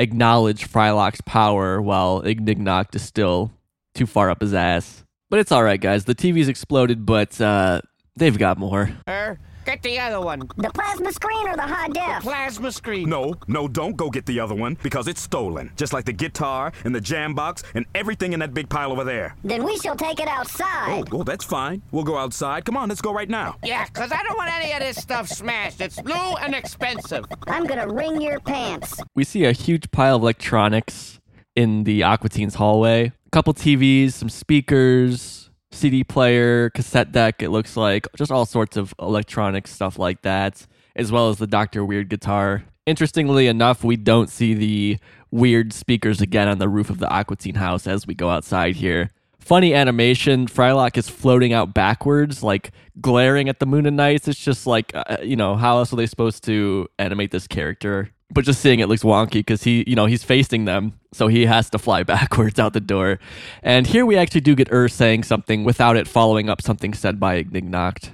acknowledge 0.00 0.68
Frylock's 0.68 1.20
power, 1.20 1.80
while 1.80 2.22
Ignignokt 2.22 2.96
is 2.96 3.02
still 3.02 3.52
too 3.94 4.06
far 4.06 4.30
up 4.30 4.40
his 4.40 4.54
ass. 4.54 5.04
But 5.30 5.38
it's 5.38 5.52
all 5.52 5.62
right, 5.62 5.80
guys. 5.80 6.06
The 6.06 6.14
TV's 6.16 6.48
exploded, 6.48 7.06
but 7.06 7.40
uh, 7.40 7.82
they've 8.16 8.36
got 8.36 8.58
more. 8.58 8.90
Her, 9.06 9.38
get 9.68 9.82
the 9.82 9.98
other 9.98 10.20
one. 10.20 10.40
The 10.56 10.70
plasma 10.70 11.12
screen 11.12 11.46
or 11.46 11.54
the 11.54 11.62
high 11.62 11.88
def? 11.88 12.22
Plasma 12.22 12.72
screen. 12.72 13.08
No, 13.08 13.34
no, 13.48 13.68
don't 13.68 13.96
go 13.96 14.08
get 14.08 14.24
the 14.24 14.40
other 14.40 14.54
one 14.54 14.78
because 14.82 15.06
it's 15.08 15.20
stolen. 15.20 15.70
Just 15.76 15.92
like 15.92 16.06
the 16.06 16.12
guitar 16.12 16.72
and 16.84 16.94
the 16.94 17.00
jam 17.02 17.34
box 17.34 17.62
and 17.74 17.84
everything 17.94 18.32
in 18.32 18.40
that 18.40 18.54
big 18.54 18.70
pile 18.70 18.92
over 18.92 19.04
there. 19.04 19.36
Then 19.44 19.64
we 19.64 19.76
shall 19.78 19.94
take 19.96 20.20
it 20.20 20.28
outside. 20.28 21.04
oh, 21.12 21.18
oh 21.18 21.22
that's 21.22 21.44
fine. 21.44 21.82
We'll 21.92 22.04
go 22.04 22.16
outside. 22.16 22.64
Come 22.64 22.78
on, 22.78 22.88
let's 22.88 23.02
go 23.02 23.12
right 23.12 23.28
now. 23.28 23.56
Yeah, 23.62 23.84
'cause 23.86 24.10
I 24.10 24.22
don't 24.22 24.38
want 24.38 24.50
any 24.54 24.72
of 24.72 24.80
this 24.80 24.96
stuff 24.96 25.28
smashed. 25.28 25.80
It's 25.82 26.02
new 26.02 26.14
and 26.14 26.54
expensive. 26.54 27.26
I'm 27.46 27.66
gonna 27.66 27.88
wring 27.88 28.20
your 28.22 28.40
pants. 28.40 28.94
we 29.14 29.24
see 29.24 29.44
a 29.44 29.52
huge 29.52 29.90
pile 29.90 30.16
of 30.16 30.22
electronics 30.22 31.20
in 31.54 31.84
the 31.84 32.02
Aqua 32.04 32.30
Teen's 32.30 32.54
hallway. 32.54 33.12
A 33.26 33.30
couple 33.30 33.52
TVs, 33.52 34.12
some 34.14 34.28
speakers, 34.30 35.47
CD 35.70 36.04
player, 36.04 36.70
cassette 36.70 37.12
deck, 37.12 37.42
it 37.42 37.50
looks 37.50 37.76
like, 37.76 38.06
just 38.16 38.30
all 38.30 38.46
sorts 38.46 38.76
of 38.76 38.94
electronic 38.98 39.66
stuff 39.66 39.98
like 39.98 40.22
that, 40.22 40.66
as 40.96 41.12
well 41.12 41.28
as 41.28 41.38
the 41.38 41.46
Dr. 41.46 41.84
Weird 41.84 42.08
guitar. 42.08 42.64
Interestingly 42.86 43.46
enough, 43.46 43.84
we 43.84 43.96
don't 43.96 44.30
see 44.30 44.54
the 44.54 44.98
weird 45.30 45.72
speakers 45.72 46.20
again 46.20 46.48
on 46.48 46.58
the 46.58 46.68
roof 46.68 46.88
of 46.90 46.98
the 46.98 47.08
Aqua 47.08 47.36
Teen 47.36 47.56
house 47.56 47.86
as 47.86 48.06
we 48.06 48.14
go 48.14 48.30
outside 48.30 48.76
here. 48.76 49.10
Funny 49.38 49.74
animation. 49.74 50.46
Frylock 50.46 50.96
is 50.96 51.08
floating 51.08 51.52
out 51.52 51.72
backwards, 51.74 52.42
like 52.42 52.70
glaring 53.00 53.48
at 53.48 53.60
the 53.60 53.66
Mooninites. 53.66 54.28
It's 54.28 54.42
just 54.42 54.66
like, 54.66 54.92
uh, 54.94 55.18
you 55.22 55.36
know, 55.36 55.56
how 55.56 55.78
else 55.78 55.92
are 55.92 55.96
they 55.96 56.06
supposed 56.06 56.44
to 56.44 56.88
animate 56.98 57.30
this 57.30 57.46
character? 57.46 58.10
But 58.30 58.44
just 58.44 58.60
seeing 58.60 58.80
it 58.80 58.88
looks 58.88 59.02
wonky 59.02 59.32
because 59.32 59.62
he, 59.62 59.84
you 59.86 59.96
know, 59.96 60.04
he's 60.06 60.22
facing 60.22 60.66
them, 60.66 60.98
so 61.12 61.28
he 61.28 61.46
has 61.46 61.70
to 61.70 61.78
fly 61.78 62.02
backwards 62.04 62.58
out 62.58 62.74
the 62.74 62.80
door. 62.80 63.18
And 63.62 63.86
here 63.86 64.04
we 64.04 64.16
actually 64.16 64.42
do 64.42 64.54
get 64.54 64.70
Err 64.70 64.88
saying 64.88 65.24
something 65.24 65.64
without 65.64 65.96
it 65.96 66.06
following 66.06 66.50
up 66.50 66.60
something 66.60 66.92
said 66.92 67.18
by 67.18 67.36
Ignignokt. 67.36 68.10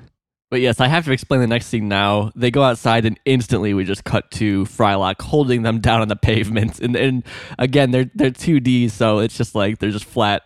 But 0.51 0.61
yes, 0.61 0.79
I 0.79 0.87
have 0.87 1.05
to 1.07 1.11
explain 1.11 1.41
the 1.41 1.49
next 1.49 1.67
scene 1.67 1.89
now. 1.89 2.31
They 2.37 2.53
go 2.53 2.63
outside 2.63 3.05
and 3.07 3.19
instantly 3.25 3.75
we 3.75 3.83
just 3.83 4.05
cut 4.05 4.31
to 4.33 4.65
Frylock 4.67 5.21
holding 5.21 5.63
them 5.63 5.81
down 5.81 6.01
on 6.01 6.07
the 6.07 6.15
pavement. 6.17 6.79
And, 6.79 6.95
and 6.95 7.25
again, 7.59 7.91
they're 7.91 8.09
they're 8.15 8.31
2D, 8.31 8.93
so 8.93 9.19
it's 9.19 9.37
just 9.37 9.57
like 9.57 9.81
they're 9.81 9.91
just 9.91 10.05
flat 10.05 10.43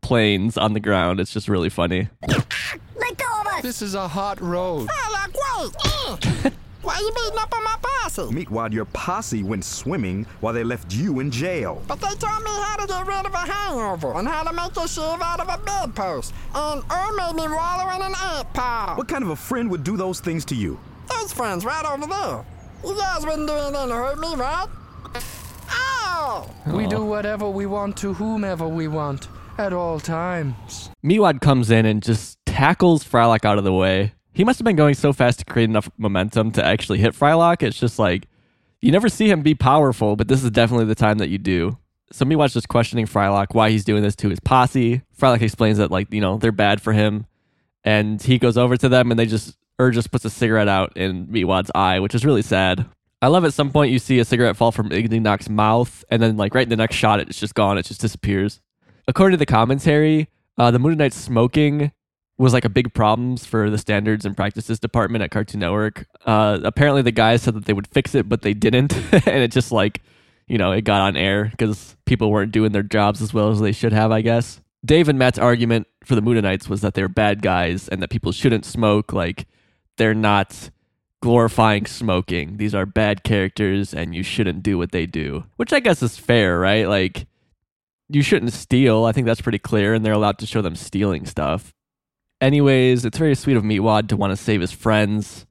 planes 0.00 0.56
on 0.56 0.72
the 0.72 0.80
ground. 0.80 1.20
It's 1.20 1.32
just 1.32 1.46
really 1.46 1.68
funny. 1.68 2.08
Let 2.26 3.18
go 3.18 3.40
of 3.40 3.46
us! 3.48 3.62
This 3.62 3.82
is 3.82 3.94
a 3.94 4.08
hot 4.08 4.40
road. 4.40 4.88
Frylock, 4.88 5.36
wait! 5.58 6.46
Uh. 6.46 6.50
Why 6.82 6.98
you 6.98 7.10
beating 7.12 7.38
up 7.38 7.54
on 7.54 7.62
my 7.62 7.76
posse? 7.82 8.22
Meatwad, 8.32 8.72
your 8.72 8.86
posse 8.86 9.42
went 9.42 9.64
swimming 9.64 10.24
while 10.40 10.54
they 10.54 10.64
left 10.64 10.94
you 10.94 11.20
in 11.20 11.30
jail. 11.30 11.82
But 11.86 12.00
they 12.00 12.14
taught 12.14 12.42
me 12.42 12.50
how 12.50 12.76
to 12.76 12.86
get 12.86 13.06
rid 13.06 13.26
of 13.26 13.34
a 13.34 13.38
hangover 13.38 14.14
and 14.14 14.26
how 14.26 14.44
to 14.44 14.52
make 14.52 14.74
a 14.76 14.88
shiv 14.88 15.20
out 15.20 15.40
of 15.40 15.48
a 15.48 15.58
bedpost. 15.62 16.32
And 16.54 16.82
Err 16.90 17.12
made 17.12 17.34
me 17.34 17.48
wallow 17.48 17.94
in 17.94 18.02
an 18.02 18.14
ant 18.22 18.52
pile. 18.54 18.96
What 18.96 19.08
kind 19.08 19.22
of 19.22 19.30
a 19.30 19.36
friend 19.36 19.70
would 19.70 19.84
do 19.84 19.96
those 19.98 20.20
things 20.20 20.44
to 20.46 20.54
you? 20.54 20.80
Those 21.08 21.32
friends 21.32 21.64
right 21.64 21.84
over 21.84 22.06
there. 22.06 22.44
You 22.84 22.96
guys 22.96 23.26
wouldn't 23.26 23.46
do 23.46 23.54
anything 23.54 23.88
to 23.88 23.94
hurt 23.94 24.18
me, 24.18 24.34
right? 24.36 24.66
Ow! 25.70 26.50
We 26.66 26.86
do 26.86 27.04
whatever 27.04 27.48
we 27.48 27.66
want 27.66 27.96
to 27.98 28.14
whomever 28.14 28.66
we 28.66 28.88
want 28.88 29.28
at 29.58 29.74
all 29.74 30.00
times. 30.00 30.88
Meatwad 31.04 31.42
comes 31.42 31.70
in 31.70 31.84
and 31.84 32.02
just 32.02 32.38
tackles 32.46 33.04
Frylock 33.04 33.44
out 33.44 33.58
of 33.58 33.64
the 33.64 33.72
way. 33.72 34.14
He 34.32 34.44
must 34.44 34.58
have 34.58 34.64
been 34.64 34.76
going 34.76 34.94
so 34.94 35.12
fast 35.12 35.40
to 35.40 35.44
create 35.44 35.68
enough 35.68 35.90
momentum 35.98 36.52
to 36.52 36.64
actually 36.64 36.98
hit 36.98 37.14
Frylock. 37.14 37.62
It's 37.62 37.78
just 37.78 37.98
like 37.98 38.28
you 38.80 38.92
never 38.92 39.08
see 39.08 39.30
him 39.30 39.42
be 39.42 39.54
powerful, 39.54 40.16
but 40.16 40.28
this 40.28 40.42
is 40.42 40.50
definitely 40.50 40.86
the 40.86 40.94
time 40.94 41.18
that 41.18 41.28
you 41.28 41.38
do. 41.38 41.78
So 42.12 42.24
Meatwad's 42.24 42.54
just 42.54 42.68
questioning 42.68 43.06
Frylock 43.06 43.48
why 43.54 43.70
he's 43.70 43.84
doing 43.84 44.02
this 44.02 44.16
to 44.16 44.30
his 44.30 44.40
posse. 44.40 45.02
Frylock 45.18 45.42
explains 45.42 45.78
that 45.78 45.90
like 45.90 46.12
you 46.12 46.20
know 46.20 46.38
they're 46.38 46.52
bad 46.52 46.80
for 46.80 46.92
him, 46.92 47.26
and 47.84 48.20
he 48.22 48.38
goes 48.38 48.56
over 48.56 48.76
to 48.76 48.88
them 48.88 49.10
and 49.10 49.18
they 49.18 49.26
just 49.26 49.56
Err 49.78 49.90
just 49.90 50.10
puts 50.10 50.24
a 50.24 50.30
cigarette 50.30 50.68
out 50.68 50.96
in 50.96 51.26
Meatwad's 51.26 51.70
eye, 51.74 52.00
which 52.00 52.14
is 52.14 52.24
really 52.24 52.42
sad. 52.42 52.86
I 53.22 53.28
love 53.28 53.44
at 53.44 53.54
some 53.54 53.70
point 53.70 53.92
you 53.92 53.98
see 53.98 54.18
a 54.18 54.24
cigarette 54.24 54.56
fall 54.56 54.72
from 54.72 54.90
Ignignokt's 54.90 55.48
mouth, 55.48 56.04
and 56.10 56.22
then 56.22 56.36
like 56.36 56.54
right 56.54 56.64
in 56.64 56.70
the 56.70 56.76
next 56.76 56.96
shot, 56.96 57.20
it's 57.20 57.38
just 57.38 57.54
gone. 57.54 57.78
It 57.78 57.86
just 57.86 58.00
disappears. 58.00 58.60
According 59.06 59.34
to 59.34 59.38
the 59.38 59.46
commentary, 59.46 60.28
uh, 60.56 60.70
the 60.70 60.78
Mooninite 60.78 61.12
smoking 61.12 61.92
was 62.40 62.54
like 62.54 62.64
a 62.64 62.70
big 62.70 62.94
problem 62.94 63.36
for 63.36 63.68
the 63.68 63.76
standards 63.76 64.24
and 64.24 64.34
practices 64.34 64.80
department 64.80 65.22
at 65.22 65.30
Cartoon 65.30 65.60
Network. 65.60 66.06
Uh, 66.24 66.58
apparently, 66.64 67.02
the 67.02 67.12
guys 67.12 67.42
said 67.42 67.54
that 67.54 67.66
they 67.66 67.74
would 67.74 67.86
fix 67.86 68.14
it, 68.14 68.28
but 68.28 68.42
they 68.42 68.54
didn't, 68.54 68.94
and 69.12 69.42
it 69.42 69.52
just 69.52 69.70
like 69.70 70.02
you 70.46 70.56
know 70.58 70.72
it 70.72 70.82
got 70.82 71.02
on 71.02 71.16
air 71.16 71.44
because 71.44 71.96
people 72.06 72.30
weren't 72.30 72.50
doing 72.50 72.72
their 72.72 72.82
jobs 72.82 73.20
as 73.20 73.34
well 73.34 73.50
as 73.50 73.60
they 73.60 73.72
should 73.72 73.92
have, 73.92 74.10
I 74.10 74.22
guess. 74.22 74.60
Dave 74.84 75.10
and 75.10 75.18
Matt's 75.18 75.38
argument 75.38 75.86
for 76.04 76.14
the 76.14 76.22
Mooninites 76.22 76.68
was 76.68 76.80
that 76.80 76.94
they're 76.94 77.08
bad 77.08 77.42
guys 77.42 77.88
and 77.88 78.02
that 78.02 78.08
people 78.08 78.32
shouldn't 78.32 78.64
smoke. 78.64 79.12
Like 79.12 79.46
they're 79.98 80.14
not 80.14 80.70
glorifying 81.20 81.84
smoking. 81.84 82.56
These 82.56 82.74
are 82.74 82.86
bad 82.86 83.22
characters, 83.22 83.92
and 83.92 84.14
you 84.14 84.22
shouldn't 84.22 84.62
do 84.62 84.78
what 84.78 84.92
they 84.92 85.04
do. 85.04 85.44
Which 85.56 85.74
I 85.74 85.80
guess 85.80 86.02
is 86.02 86.16
fair, 86.16 86.58
right? 86.58 86.88
Like 86.88 87.26
you 88.08 88.22
shouldn't 88.22 88.54
steal. 88.54 89.04
I 89.04 89.12
think 89.12 89.26
that's 89.26 89.42
pretty 89.42 89.58
clear, 89.58 89.92
and 89.92 90.06
they're 90.06 90.14
allowed 90.14 90.38
to 90.38 90.46
show 90.46 90.62
them 90.62 90.74
stealing 90.74 91.26
stuff. 91.26 91.74
Anyways, 92.40 93.04
it's 93.04 93.18
very 93.18 93.34
sweet 93.34 93.56
of 93.56 93.64
Meatwad 93.64 94.08
to 94.08 94.16
want 94.16 94.30
to 94.30 94.36
save 94.36 94.60
his 94.62 94.72
friends, 94.72 95.46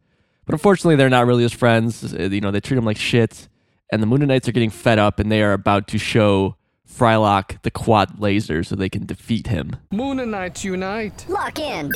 but 0.46 0.54
unfortunately, 0.54 0.96
they're 0.96 1.10
not 1.10 1.28
really 1.28 1.44
his 1.44 1.54
friends. 1.54 2.14
Uh, 2.14 2.24
You 2.24 2.42
know, 2.42 2.50
they 2.52 2.60
treat 2.60 2.78
him 2.78 2.86
like 2.86 2.98
shit, 2.98 3.48
and 3.92 4.02
the 4.02 4.08
Mooninites 4.08 4.48
are 4.48 4.52
getting 4.52 4.72
fed 4.72 4.98
up, 4.98 5.20
and 5.20 5.32
they 5.32 5.44
are 5.44 5.54
about 5.54 5.88
to 5.90 6.00
show 6.00 6.56
Frylock 6.92 7.62
the 7.62 7.70
quad 7.70 8.20
laser 8.20 8.64
so 8.64 8.76
they 8.76 8.90
can 8.90 9.06
defeat 9.06 9.48
him. 9.48 9.76
Mooninites 9.94 10.64
unite. 10.64 11.26
Lock 11.30 11.60
in. 11.60 11.92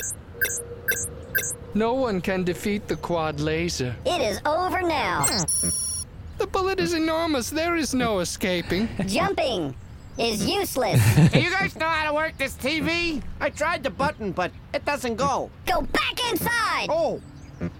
No 1.74 1.94
one 1.96 2.22
can 2.22 2.44
defeat 2.44 2.88
the 2.88 2.96
quad 2.96 3.40
laser. 3.40 3.96
It 4.06 4.22
is 4.22 4.40
over 4.46 4.84
now. 4.84 5.26
The 6.38 6.46
bullet 6.46 6.80
is 6.80 6.94
enormous. 6.94 7.50
There 7.50 7.76
is 7.76 7.96
no 7.96 8.20
escaping. 8.20 8.88
Jumping 9.08 9.76
is 10.18 10.46
useless. 10.46 11.02
Do 11.32 11.40
you 11.40 11.50
guys 11.52 11.76
know 11.76 11.88
how 11.88 12.08
to 12.10 12.14
work 12.14 12.38
this 12.38 12.54
TV? 12.56 13.22
I 13.40 13.50
tried 13.50 13.84
the 13.84 13.90
button, 13.90 14.32
but 14.32 14.52
it 14.74 14.86
doesn't 14.86 15.16
go. 15.16 15.50
Go 15.66 15.82
back 15.82 16.32
inside. 16.32 16.88
Oh, 16.90 17.22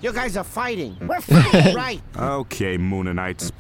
you 0.02 0.14
guys 0.14 0.38
are 0.38 0.44
fighting. 0.44 0.98
We're 1.08 1.22
fighting. 1.22 1.76
Right. 1.84 2.02
Okay, 2.18 2.78
Mooninites. 2.78 3.52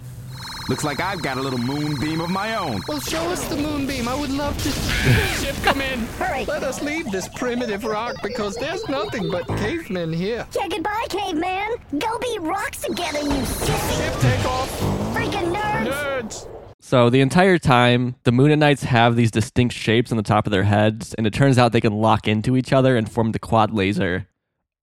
Looks 0.69 0.85
like 0.85 1.01
I've 1.01 1.21
got 1.21 1.37
a 1.37 1.41
little 1.41 1.59
moonbeam 1.59 2.21
of 2.21 2.29
my 2.29 2.55
own. 2.55 2.79
Well, 2.87 3.01
show 3.01 3.21
us 3.29 3.45
the 3.49 3.57
moonbeam. 3.57 4.07
I 4.07 4.15
would 4.15 4.29
love 4.29 4.57
to. 4.63 4.69
Ship, 5.43 5.55
come 5.61 5.81
in. 5.81 5.99
Hurry. 6.17 6.45
Let 6.45 6.63
us 6.63 6.81
leave 6.81 7.11
this 7.11 7.27
primitive 7.27 7.83
rock 7.83 8.15
because 8.23 8.55
there's 8.55 8.87
nothing 8.87 9.29
but 9.29 9.45
cavemen 9.57 10.13
here. 10.13 10.47
Yeah, 10.55 10.69
goodbye, 10.69 11.05
caveman. 11.09 11.71
Go 11.99 12.17
be 12.19 12.37
rocks 12.39 12.81
together, 12.81 13.19
you 13.19 13.41
sissy 13.43 13.97
Ship, 13.97 14.19
take 14.21 14.45
off. 14.45 14.79
freaking 15.13 15.53
nerds. 15.53 15.87
Nerds. 15.91 16.47
So 16.85 17.09
the 17.09 17.21
entire 17.21 17.57
time, 17.57 18.17
the 18.23 18.31
Mooninites 18.31 18.83
have 18.83 19.15
these 19.15 19.31
distinct 19.31 19.73
shapes 19.73 20.11
on 20.11 20.17
the 20.17 20.21
top 20.21 20.45
of 20.45 20.51
their 20.51 20.63
heads, 20.63 21.13
and 21.13 21.25
it 21.25 21.33
turns 21.33 21.57
out 21.57 21.71
they 21.71 21.79
can 21.79 21.93
lock 21.93 22.27
into 22.27 22.57
each 22.57 22.73
other 22.73 22.97
and 22.97 23.09
form 23.09 23.31
the 23.31 23.39
quad 23.39 23.71
laser. 23.71 24.27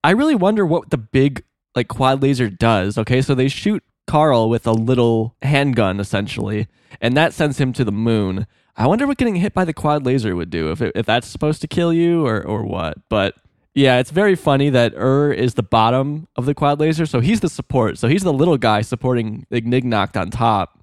I 0.03 0.13
really 0.13 0.35
wonder 0.35 0.65
what 0.65 0.89
the 0.89 0.97
big 0.97 1.45
like 1.77 1.89
quad 1.89 2.23
laser 2.23 2.49
does. 2.49 2.97
Okay, 2.97 3.21
so 3.21 3.35
they 3.35 3.49
shoot 3.49 3.85
Carl 4.07 4.49
with 4.49 4.67
a 4.67 4.73
little 4.73 5.37
handgun 5.43 6.01
essentially, 6.01 6.69
and 7.03 7.15
that 7.19 7.35
sends 7.35 7.59
him 7.61 7.75
to 7.75 7.85
the 7.85 7.93
moon. 7.93 8.47
I 8.79 8.87
wonder 8.87 9.07
what 9.07 9.19
getting 9.19 9.37
hit 9.37 9.53
by 9.53 9.67
the 9.67 9.75
quad 9.75 10.07
laser 10.07 10.35
would 10.35 10.49
do 10.49 10.71
if 10.71 10.81
it, 10.81 10.93
if 10.95 11.05
that's 11.05 11.27
supposed 11.27 11.61
to 11.61 11.69
kill 11.69 11.93
you 11.93 12.27
or 12.27 12.43
or 12.43 12.65
what. 12.65 12.97
But 13.11 13.35
yeah, 13.75 13.99
it's 13.99 14.11
very 14.11 14.37
funny 14.37 14.71
that 14.71 14.95
Err 14.97 15.35
is 15.35 15.53
the 15.53 15.63
bottom 15.63 16.29
of 16.35 16.47
the 16.47 16.55
quad 16.55 16.81
laser, 16.81 17.05
so 17.05 17.21
he's 17.21 17.41
the 17.41 17.51
support. 17.51 17.99
So 17.99 18.09
he's 18.09 18.23
the 18.23 18.33
little 18.33 18.57
guy 18.57 18.81
supporting 18.81 19.47
Ignignokt 19.51 20.17
on 20.17 20.31
top. 20.31 20.80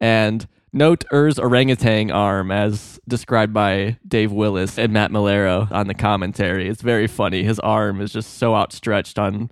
And 0.00 0.46
note 0.72 1.04
Err's 1.12 1.38
orangutan 1.38 2.10
arm 2.10 2.50
as 2.50 3.00
described 3.08 3.52
by 3.52 3.98
Dave 4.06 4.32
Willis 4.32 4.78
and 4.78 4.92
Matt 4.92 5.10
Maiellaro 5.10 5.70
on 5.72 5.88
the 5.88 5.94
commentary. 5.94 6.68
It's 6.68 6.82
very 6.82 7.06
funny. 7.06 7.42
His 7.42 7.58
arm 7.60 8.00
is 8.00 8.12
just 8.12 8.38
so 8.38 8.54
outstretched 8.54 9.18
on 9.18 9.50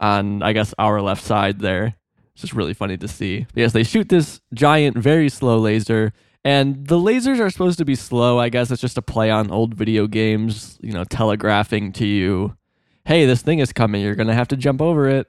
on 0.00 0.42
I 0.42 0.52
guess 0.52 0.74
our 0.78 1.00
left 1.02 1.24
side 1.24 1.58
there. 1.58 1.96
It's 2.32 2.42
just 2.42 2.54
really 2.54 2.74
funny 2.74 2.96
to 2.98 3.08
see. 3.08 3.46
But 3.52 3.60
yes, 3.62 3.72
they 3.72 3.82
shoot 3.82 4.08
this 4.08 4.40
giant, 4.54 4.96
very 4.96 5.28
slow 5.28 5.58
laser. 5.58 6.12
And 6.44 6.86
the 6.86 6.96
lasers 6.96 7.40
are 7.40 7.50
supposed 7.50 7.78
to 7.78 7.84
be 7.84 7.96
slow. 7.96 8.38
I 8.38 8.48
guess 8.48 8.70
it's 8.70 8.80
just 8.80 8.96
a 8.96 9.02
play 9.02 9.28
on 9.28 9.50
old 9.50 9.74
video 9.74 10.06
games, 10.06 10.78
you 10.80 10.92
know, 10.92 11.02
telegraphing 11.02 11.92
to 11.94 12.06
you, 12.06 12.56
hey, 13.04 13.26
this 13.26 13.42
thing 13.42 13.58
is 13.58 13.72
coming. 13.72 14.02
You're 14.02 14.14
going 14.14 14.28
to 14.28 14.34
have 14.34 14.48
to 14.48 14.56
jump 14.56 14.80
over 14.80 15.08
it. 15.08 15.28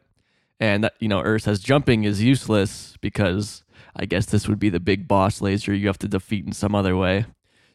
And, 0.59 0.84
that, 0.84 0.93
you 0.99 1.07
know, 1.07 1.22
Err 1.22 1.39
says 1.39 1.61
jumping 1.61 2.03
is 2.03 2.22
useless 2.22 2.95
because 3.01 3.63
I 3.96 4.06
guess 4.06 4.26
this 4.26 4.48
would 4.48 4.60
be 4.60 4.70
the 4.70 4.80
big 4.80 5.08
boss 5.08 5.42
laser 5.42 5.74
you 5.74 5.88
have 5.88 6.00
to 6.00 6.08
defeat 6.08 6.46
in 6.46 6.54
some 6.54 6.76
other 6.76 6.96
way. 6.96 7.26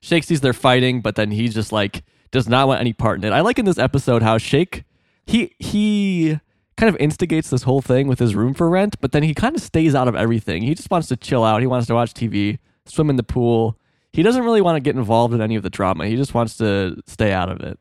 Shake 0.01 0.25
sees 0.25 0.41
they're 0.41 0.53
fighting, 0.53 1.01
but 1.01 1.17
then 1.17 1.31
he's 1.31 1.55
just 1.55 1.73
like, 1.73 2.05
does 2.31 2.49
not 2.49 2.69
want 2.69 2.81
any 2.81 2.93
part 2.93 3.19
in 3.19 3.25
it. 3.25 3.35
I 3.35 3.41
like 3.41 3.59
in 3.59 3.65
this 3.65 3.79
episode 3.79 4.23
how 4.23 4.39
Shake, 4.39 4.85
he, 5.27 5.55
he, 5.59 6.41
kind 6.77 6.93
of 6.93 7.01
instigates 7.01 7.51
this 7.51 7.63
whole 7.63 7.81
thing 7.81 8.09
with 8.09 8.19
his 8.19 8.35
room 8.35 8.55
for 8.55 8.69
rent, 8.69 9.01
but 9.01 9.13
then 9.13 9.23
he 9.23 9.35
kind 9.35 9.55
of 9.55 9.63
stays 9.63 9.95
out 9.95 10.09
of 10.09 10.17
everything. 10.17 10.63
He 10.63 10.75
just 10.75 10.91
wants 10.91 11.09
to 11.09 11.17
chill 11.17 11.45
out. 11.45 11.61
He 11.61 11.67
wants 11.67 11.87
to 11.87 11.95
watch 11.95 12.15
TV, 12.15 12.59
swim 12.87 13.11
in 13.11 13.17
the 13.17 13.23
pool. 13.23 13.79
He 14.13 14.23
doesn't 14.23 14.45
really 14.45 14.61
want 14.61 14.77
to 14.77 14.81
get 14.81 14.97
involved 14.97 15.35
in 15.35 15.41
any 15.41 15.57
of 15.57 15.63
the 15.63 15.71
drama. 15.71 16.07
He 16.07 16.17
just 16.17 16.35
wants 16.35 16.57
to 16.59 16.97
stay 17.07 17.33
out 17.33 17.49
of 17.49 17.61
it. 17.61 17.79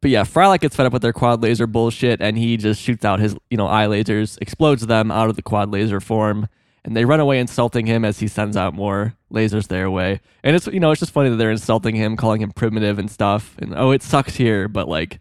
But 0.00 0.10
yeah, 0.10 0.22
Frylock 0.22 0.60
gets 0.60 0.76
fed 0.76 0.86
up 0.86 0.92
with 0.92 1.02
their 1.02 1.12
quad 1.12 1.42
laser 1.42 1.66
bullshit 1.66 2.20
and 2.20 2.36
he 2.36 2.56
just 2.56 2.80
shoots 2.80 3.04
out 3.04 3.18
his, 3.18 3.34
you 3.50 3.56
know, 3.56 3.66
eye 3.66 3.86
lasers, 3.86 4.38
explodes 4.40 4.86
them 4.86 5.10
out 5.10 5.28
of 5.28 5.36
the 5.36 5.42
quad 5.42 5.72
laser 5.72 6.00
form, 6.00 6.48
and 6.86 6.96
they 6.96 7.04
run 7.04 7.20
away 7.20 7.38
insulting 7.38 7.84
him 7.84 8.04
as 8.04 8.20
he 8.20 8.28
sends 8.28 8.56
out 8.56 8.72
more 8.72 9.14
lasers 9.30 9.68
their 9.68 9.90
way. 9.90 10.20
And 10.42 10.56
it's 10.56 10.66
you 10.68 10.80
know, 10.80 10.92
it's 10.92 11.00
just 11.00 11.12
funny 11.12 11.28
that 11.28 11.36
they're 11.36 11.50
insulting 11.50 11.94
him, 11.94 12.16
calling 12.16 12.40
him 12.40 12.52
primitive 12.52 12.98
and 12.98 13.10
stuff. 13.10 13.54
And 13.58 13.74
oh, 13.74 13.90
it 13.90 14.02
sucks 14.02 14.36
here, 14.36 14.68
but 14.68 14.88
like, 14.88 15.20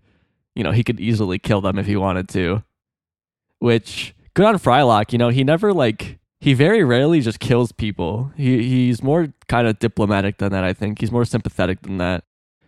you 0.56 0.64
know, 0.64 0.72
he 0.72 0.84
could 0.84 1.02
easily 1.02 1.40
kill 1.40 1.60
them 1.60 1.78
if 1.78 1.86
he 1.86 1.98
wanted 1.98 2.30
to 2.30 2.64
which 3.60 4.14
good 4.34 4.46
on 4.46 4.56
Frylock. 4.56 5.12
You 5.12 5.18
know, 5.18 5.30
he 5.30 5.44
never 5.44 5.74
like 5.74 6.20
he 6.40 6.54
very 6.54 6.84
rarely 6.84 7.22
just 7.22 7.40
kills 7.40 7.72
people. 7.72 8.32
He 8.36 8.64
he's 8.64 9.02
more 9.02 9.34
kind 9.48 9.68
of 9.68 9.80
diplomatic 9.80 10.38
than 10.38 10.52
that. 10.52 10.64
I 10.64 10.74
think 10.74 11.00
he's 11.00 11.12
more 11.12 11.26
sympathetic 11.26 11.82
than 11.82 11.98
that. 11.98 12.24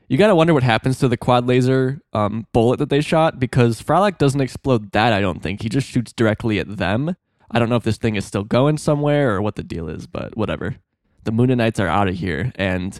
You 0.08 0.18
gotta 0.18 0.36
wonder 0.36 0.54
what 0.54 0.64
happens 0.64 1.00
to 1.00 1.08
the 1.08 1.18
quad 1.18 1.46
laser 1.46 2.02
um, 2.14 2.48
bullet 2.54 2.78
that 2.80 2.90
they 2.90 3.02
shot 3.02 3.40
because 3.40 3.82
Frylock 3.82 4.18
doesn't 4.18 4.42
explode 4.42 4.92
that. 4.94 5.14
I 5.14 5.20
don't 5.20 5.44
think 5.44 5.62
he 5.62 5.70
just 5.70 5.88
shoots 5.88 6.14
directly 6.14 6.60
at 6.60 6.78
them. 6.78 7.16
I 7.50 7.60
don't 7.60 7.70
know 7.70 7.76
if 7.76 7.84
this 7.84 7.98
thing 7.98 8.16
is 8.16 8.26
still 8.26 8.44
going 8.44 8.78
somewhere 8.78 9.36
or 9.36 9.42
what 9.42 9.56
the 9.56 9.64
deal 9.64 9.88
is, 9.90 10.06
but 10.08 10.36
whatever. 10.36 10.76
The 11.24 11.32
Mooninites 11.32 11.80
are 11.80 11.88
out 11.88 12.08
of 12.08 12.16
here, 12.16 12.52
and 12.56 13.00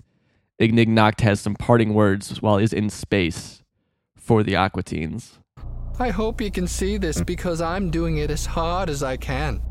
Ignignokt 0.60 1.22
has 1.22 1.40
some 1.40 1.56
parting 1.56 1.94
words 1.94 2.42
while 2.42 2.58
he's 2.58 2.74
in 2.74 2.90
space 2.90 3.64
for 4.16 4.44
the 4.44 4.56
Aqua 4.56 4.84
Teens. 4.84 5.40
I 6.00 6.10
hope 6.10 6.42
you 6.42 6.52
can 6.52 6.68
see 6.68 6.98
this 6.98 7.22
because 7.22 7.62
I'm 7.62 7.90
doing 7.90 8.18
it 8.18 8.30
as 8.30 8.46
hard 8.46 8.90
as 8.90 9.02
I 9.02 9.18
can. 9.18 9.62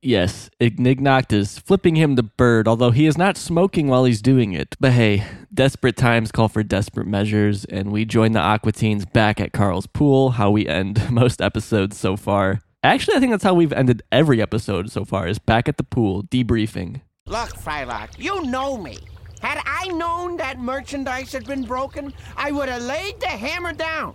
Yes, 0.00 0.50
Ignignokt 0.60 1.32
is 1.32 1.58
flipping 1.58 1.96
him 1.96 2.14
the 2.14 2.22
bird, 2.22 2.68
although 2.68 2.90
he 2.90 3.06
is 3.06 3.16
not 3.16 3.38
smoking 3.38 3.88
while 3.88 4.04
he's 4.04 4.20
doing 4.20 4.52
it. 4.52 4.76
But 4.78 4.92
hey, 4.92 5.24
desperate 5.52 5.96
times 5.96 6.30
call 6.30 6.48
for 6.48 6.62
desperate 6.62 7.06
measures, 7.06 7.64
and 7.64 7.90
we 7.90 8.04
join 8.04 8.32
the 8.32 8.40
Aqua 8.40 8.72
Teens 8.72 9.06
back 9.06 9.40
at 9.40 9.52
Carl's 9.52 9.86
pool, 9.86 10.32
how 10.32 10.50
we 10.50 10.66
end 10.66 11.10
most 11.10 11.40
episodes 11.40 11.96
so 11.96 12.16
far. 12.16 12.60
Actually, 12.84 13.16
I 13.16 13.20
think 13.20 13.30
that's 13.30 13.42
how 13.42 13.54
we've 13.54 13.72
ended 13.72 14.02
every 14.12 14.42
episode 14.42 14.92
so 14.92 15.06
far, 15.06 15.26
is 15.26 15.38
back 15.38 15.70
at 15.70 15.78
the 15.78 15.82
pool, 15.82 16.22
debriefing. 16.24 17.00
Look, 17.26 17.48
Frylock, 17.56 18.18
you 18.18 18.44
know 18.44 18.76
me. 18.76 18.98
Had 19.40 19.58
I 19.64 19.88
known 19.88 20.36
that 20.36 20.60
merchandise 20.60 21.32
had 21.32 21.46
been 21.46 21.62
broken, 21.62 22.12
I 22.36 22.52
would 22.52 22.68
have 22.68 22.82
laid 22.82 23.18
the 23.20 23.28
hammer 23.28 23.72
down. 23.72 24.14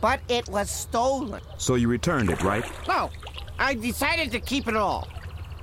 But 0.00 0.20
it 0.30 0.48
was 0.48 0.70
stolen. 0.70 1.42
So 1.58 1.74
you 1.74 1.88
returned 1.88 2.30
it, 2.30 2.42
right? 2.42 2.64
No, 2.88 3.10
I 3.58 3.74
decided 3.74 4.32
to 4.32 4.40
keep 4.40 4.68
it 4.68 4.76
all. 4.76 5.06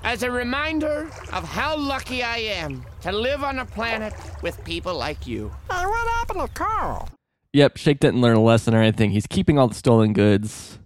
As 0.03 0.21
a 0.21 0.29
reminder 0.29 1.09
of 1.31 1.43
how 1.43 1.75
lucky 1.75 2.21
I 2.21 2.37
am 2.37 2.85
to 3.01 3.11
live 3.11 3.43
on 3.43 3.57
a 3.57 3.65
planet 3.65 4.13
with 4.43 4.63
people 4.63 4.93
like 4.93 5.25
you. 5.25 5.51
Hey, 5.71 5.83
what 5.83 6.07
happened 6.09 6.41
to 6.41 6.47
Carl? 6.53 7.09
Yep, 7.53 7.77
Shake 7.77 7.99
didn't 7.99 8.21
learn 8.21 8.35
a 8.35 8.43
lesson 8.43 8.75
or 8.75 8.83
anything. 8.83 9.09
He's 9.09 9.25
keeping 9.25 9.57
all 9.57 9.67
the 9.67 9.73
stolen 9.73 10.13
goods. 10.13 10.77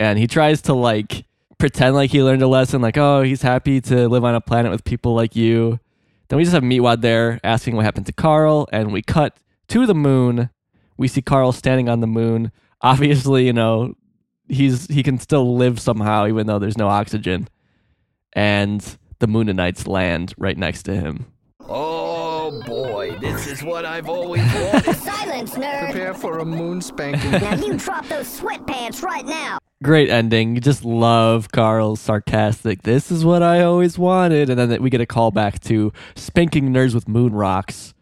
And 0.00 0.18
he 0.18 0.26
tries 0.26 0.62
to 0.62 0.74
like 0.74 1.26
pretend 1.58 1.94
like 1.94 2.10
he 2.10 2.22
learned 2.22 2.42
a 2.42 2.48
lesson, 2.48 2.80
like, 2.80 2.96
oh, 2.96 3.22
he's 3.22 3.42
happy 3.42 3.80
to 3.82 4.08
live 4.08 4.24
on 4.24 4.34
a 4.34 4.40
planet 4.40 4.72
with 4.72 4.82
people 4.82 5.14
like 5.14 5.36
you. 5.36 5.78
Then 6.28 6.38
we 6.38 6.42
just 6.42 6.54
have 6.54 6.62
Meatwad 6.62 7.02
there 7.02 7.38
asking 7.44 7.76
what 7.76 7.84
happened 7.84 8.06
to 8.06 8.12
Carl, 8.12 8.66
and 8.72 8.92
we 8.92 9.02
cut 9.02 9.36
to 9.68 9.86
the 9.86 9.94
moon. 9.94 10.48
We 10.96 11.06
see 11.06 11.22
Carl 11.22 11.52
standing 11.52 11.88
on 11.88 12.00
the 12.00 12.06
moon. 12.06 12.50
Obviously, 12.82 13.44
you 13.46 13.52
know, 13.52 13.94
he's 14.48 14.86
he 14.86 15.02
can 15.02 15.18
still 15.18 15.56
live 15.56 15.78
somehow, 15.78 16.26
even 16.26 16.46
though 16.46 16.58
there's 16.58 16.78
no 16.78 16.88
oxygen. 16.88 17.46
And 18.32 18.80
the 19.18 19.26
Mooninites 19.26 19.86
land 19.86 20.34
right 20.38 20.56
next 20.56 20.84
to 20.84 20.94
him. 20.96 21.26
Oh 21.68 22.62
boy, 22.62 23.18
this 23.20 23.46
is 23.46 23.62
what 23.62 23.84
I've 23.84 24.08
always 24.08 24.42
wanted. 24.54 24.96
Silence, 24.96 25.54
nerd. 25.56 25.84
Prepare 25.90 26.14
for 26.14 26.38
a 26.38 26.44
moon 26.44 26.80
spanking. 26.80 27.32
Now 27.32 27.54
you 27.56 27.74
drop 27.76 28.06
those 28.06 28.40
sweatpants 28.40 29.02
right 29.02 29.26
now. 29.26 29.58
Great 29.82 30.10
ending. 30.10 30.54
You 30.54 30.60
just 30.60 30.84
love 30.84 31.50
Carl's 31.52 32.00
sarcastic. 32.00 32.82
This 32.82 33.10
is 33.10 33.24
what 33.24 33.42
I 33.42 33.62
always 33.62 33.98
wanted, 33.98 34.50
and 34.50 34.58
then 34.58 34.82
we 34.82 34.90
get 34.90 35.00
a 35.00 35.06
call 35.06 35.30
back 35.30 35.58
to 35.60 35.90
spanking 36.14 36.68
nerds 36.68 36.94
with 36.94 37.08
moon 37.08 37.32
rocks. 37.32 37.94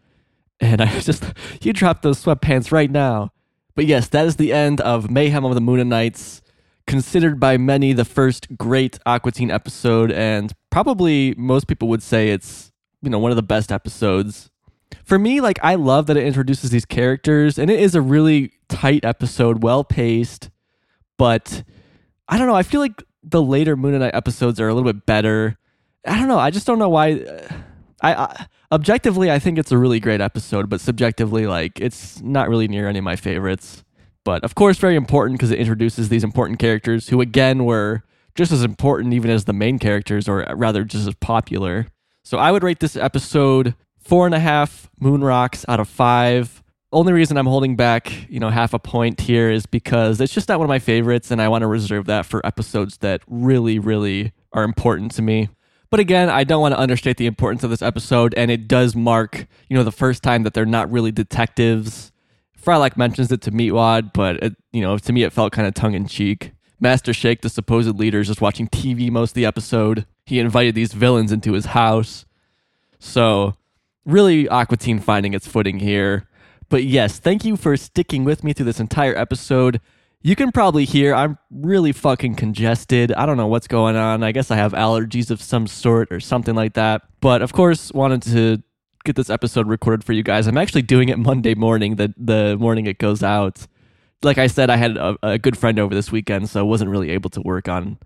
And 0.59 0.81
I 0.81 0.99
just, 0.99 1.23
you 1.61 1.71
drop 1.71 2.01
those 2.01 2.21
sweatpants 2.21 2.73
right 2.73 2.91
now. 2.91 3.31
But 3.75 3.85
yes, 3.85 4.09
that 4.09 4.25
is 4.25 4.35
the 4.35 4.51
end 4.51 4.81
of 4.81 5.09
Mayhem 5.09 5.45
of 5.45 5.55
the 5.55 5.61
Mooninites, 5.61 6.41
considered 6.85 7.39
by 7.39 7.55
many 7.55 7.93
the 7.93 8.03
first 8.03 8.57
great 8.57 8.99
Aqua 9.05 9.31
Teen 9.31 9.49
episode, 9.49 10.11
and 10.11 10.51
probably 10.69 11.33
most 11.37 11.67
people 11.67 11.87
would 11.87 12.03
say 12.03 12.31
it's 12.31 12.73
you 13.01 13.09
know 13.09 13.19
one 13.19 13.31
of 13.31 13.37
the 13.37 13.41
best 13.41 13.71
episodes. 13.71 14.49
For 15.05 15.17
me, 15.17 15.39
like 15.39 15.59
I 15.63 15.75
love 15.75 16.07
that 16.07 16.17
it 16.17 16.25
introduces 16.25 16.71
these 16.71 16.83
characters, 16.83 17.57
and 17.57 17.71
it 17.71 17.79
is 17.79 17.95
a 17.95 18.01
really 18.01 18.51
tight 18.67 19.05
episode, 19.05 19.63
well 19.63 19.85
paced 19.85 20.49
but 21.19 21.63
I 22.27 22.39
don't 22.39 22.47
know. 22.47 22.55
I 22.55 22.63
feel 22.63 22.79
like 22.79 23.03
the 23.21 23.43
later 23.43 23.77
Mooninite 23.77 24.15
episodes 24.15 24.59
are 24.59 24.69
a 24.69 24.73
little 24.73 24.91
bit 24.91 25.05
better. 25.05 25.57
I 26.07 26.17
don't 26.17 26.29
know. 26.29 26.39
I 26.39 26.49
just 26.49 26.65
don't 26.65 26.79
know 26.79 26.89
why. 26.89 27.19
Uh, 27.19 27.47
I, 28.01 28.13
I 28.13 28.45
objectively, 28.71 29.29
I 29.29 29.37
think 29.37 29.59
it's 29.59 29.73
a 29.73 29.77
really 29.77 29.99
great 29.99 30.21
episode, 30.21 30.69
but 30.69 30.79
subjectively, 30.79 31.45
like 31.45 31.79
it's 31.79 32.21
not 32.21 32.47
really 32.47 32.69
near 32.69 32.87
any 32.87 32.99
of 32.99 33.03
my 33.03 33.17
favorites. 33.17 33.83
But 34.23 34.43
of 34.43 34.55
course, 34.55 34.77
very 34.77 34.95
important 34.95 35.37
because 35.37 35.51
it 35.51 35.59
introduces 35.59 36.07
these 36.07 36.23
important 36.23 36.59
characters 36.59 37.09
who, 37.09 37.19
again, 37.19 37.65
were 37.65 38.03
just 38.35 38.53
as 38.53 38.63
important 38.63 39.13
even 39.13 39.29
as 39.29 39.43
the 39.43 39.53
main 39.53 39.77
characters, 39.77 40.29
or 40.29 40.49
uh, 40.49 40.55
rather, 40.55 40.85
just 40.85 41.05
as 41.05 41.15
popular. 41.15 41.87
So 42.23 42.37
I 42.37 42.51
would 42.51 42.63
rate 42.63 42.79
this 42.79 42.95
episode 42.95 43.75
four 43.97 44.25
and 44.25 44.33
a 44.33 44.39
half 44.39 44.89
moon 44.99 45.21
rocks 45.21 45.65
out 45.67 45.81
of 45.81 45.89
five 45.89 46.58
only 46.91 47.13
reason 47.13 47.37
I'm 47.37 47.45
holding 47.45 47.75
back, 47.75 48.29
you 48.29 48.39
know, 48.39 48.49
half 48.49 48.73
a 48.73 48.79
point 48.79 49.21
here 49.21 49.49
is 49.51 49.65
because 49.65 50.19
it's 50.19 50.33
just 50.33 50.49
not 50.49 50.57
one 50.59 50.65
of 50.65 50.69
my 50.69 50.79
favorites, 50.79 51.29
and 51.31 51.41
I 51.41 51.47
want 51.47 51.61
to 51.61 51.67
reserve 51.67 52.05
that 52.07 52.25
for 52.25 52.45
episodes 52.45 52.97
that 52.97 53.21
really, 53.27 53.77
really 53.77 54.33
are 54.53 54.63
important 54.63 55.11
to 55.13 55.21
me. 55.21 55.49
But 55.91 55.99
again, 55.99 56.29
I 56.29 56.43
don't 56.43 56.61
want 56.61 56.73
to 56.73 56.79
understate 56.79 57.17
the 57.17 57.25
importance 57.25 57.63
of 57.63 57.69
this 57.69 57.81
episode, 57.81 58.33
and 58.35 58.49
it 58.49 58.67
does 58.67 58.95
mark, 58.95 59.47
you 59.69 59.75
know, 59.75 59.83
the 59.83 59.91
first 59.91 60.23
time 60.23 60.43
that 60.43 60.53
they're 60.53 60.65
not 60.65 60.91
really 60.91 61.11
detectives. 61.11 62.11
Frylock 62.59 62.97
mentions 62.97 63.31
it 63.31 63.41
to 63.41 63.51
Meatwad, 63.51 64.11
but 64.13 64.37
it, 64.43 64.55
you 64.71 64.81
know, 64.81 64.97
to 64.97 65.13
me 65.13 65.23
it 65.23 65.33
felt 65.33 65.53
kind 65.53 65.67
of 65.67 65.73
tongue 65.73 65.93
in 65.93 66.07
cheek. 66.07 66.51
Master 66.79 67.13
Shake, 67.13 67.41
the 67.41 67.49
supposed 67.49 67.97
leader, 67.97 68.19
is 68.19 68.27
just 68.27 68.41
watching 68.41 68.67
TV 68.67 69.11
most 69.11 69.31
of 69.31 69.35
the 69.35 69.45
episode. 69.45 70.05
He 70.25 70.39
invited 70.39 70.75
these 70.75 70.93
villains 70.93 71.31
into 71.31 71.53
his 71.53 71.67
house, 71.67 72.25
so 72.99 73.55
really, 74.05 74.47
Aqua 74.47 74.77
Teen 74.77 74.99
finding 74.99 75.33
its 75.33 75.47
footing 75.47 75.79
here. 75.79 76.27
But 76.69 76.83
yes, 76.83 77.19
thank 77.19 77.43
you 77.43 77.57
for 77.57 77.75
sticking 77.75 78.23
with 78.23 78.43
me 78.43 78.53
through 78.53 78.65
this 78.65 78.79
entire 78.79 79.17
episode. 79.17 79.81
You 80.21 80.35
can 80.35 80.51
probably 80.51 80.85
hear 80.85 81.15
I'm 81.15 81.37
really 81.49 81.91
fucking 81.91 82.35
congested. 82.35 83.11
I 83.13 83.25
don't 83.25 83.37
know 83.37 83.47
what's 83.47 83.67
going 83.67 83.95
on. 83.95 84.21
I 84.21 84.31
guess 84.31 84.51
I 84.51 84.55
have 84.57 84.73
allergies 84.73 85.31
of 85.31 85.41
some 85.41 85.65
sort 85.65 86.11
or 86.11 86.19
something 86.19 86.55
like 86.55 86.73
that. 86.73 87.03
But 87.21 87.41
of 87.41 87.53
course, 87.53 87.91
wanted 87.93 88.21
to 88.23 88.61
get 89.05 89.15
this 89.15 89.29
episode 89.29 89.67
recorded 89.67 90.03
for 90.03 90.13
you 90.13 90.23
guys. 90.23 90.45
I'm 90.45 90.57
actually 90.57 90.81
doing 90.81 91.09
it 91.09 91.17
Monday 91.17 91.55
morning, 91.55 91.95
the 91.95 92.13
the 92.17 92.57
morning 92.59 92.85
it 92.85 92.99
goes 92.99 93.23
out. 93.23 93.65
Like 94.21 94.37
I 94.37 94.47
said, 94.47 94.69
I 94.69 94.75
had 94.75 94.97
a, 94.97 95.17
a 95.23 95.37
good 95.39 95.57
friend 95.57 95.79
over 95.79 95.95
this 95.95 96.11
weekend, 96.11 96.49
so 96.49 96.59
I 96.59 96.63
wasn't 96.63 96.91
really 96.91 97.09
able 97.11 97.29
to 97.31 97.41
work 97.41 97.69
on 97.69 97.97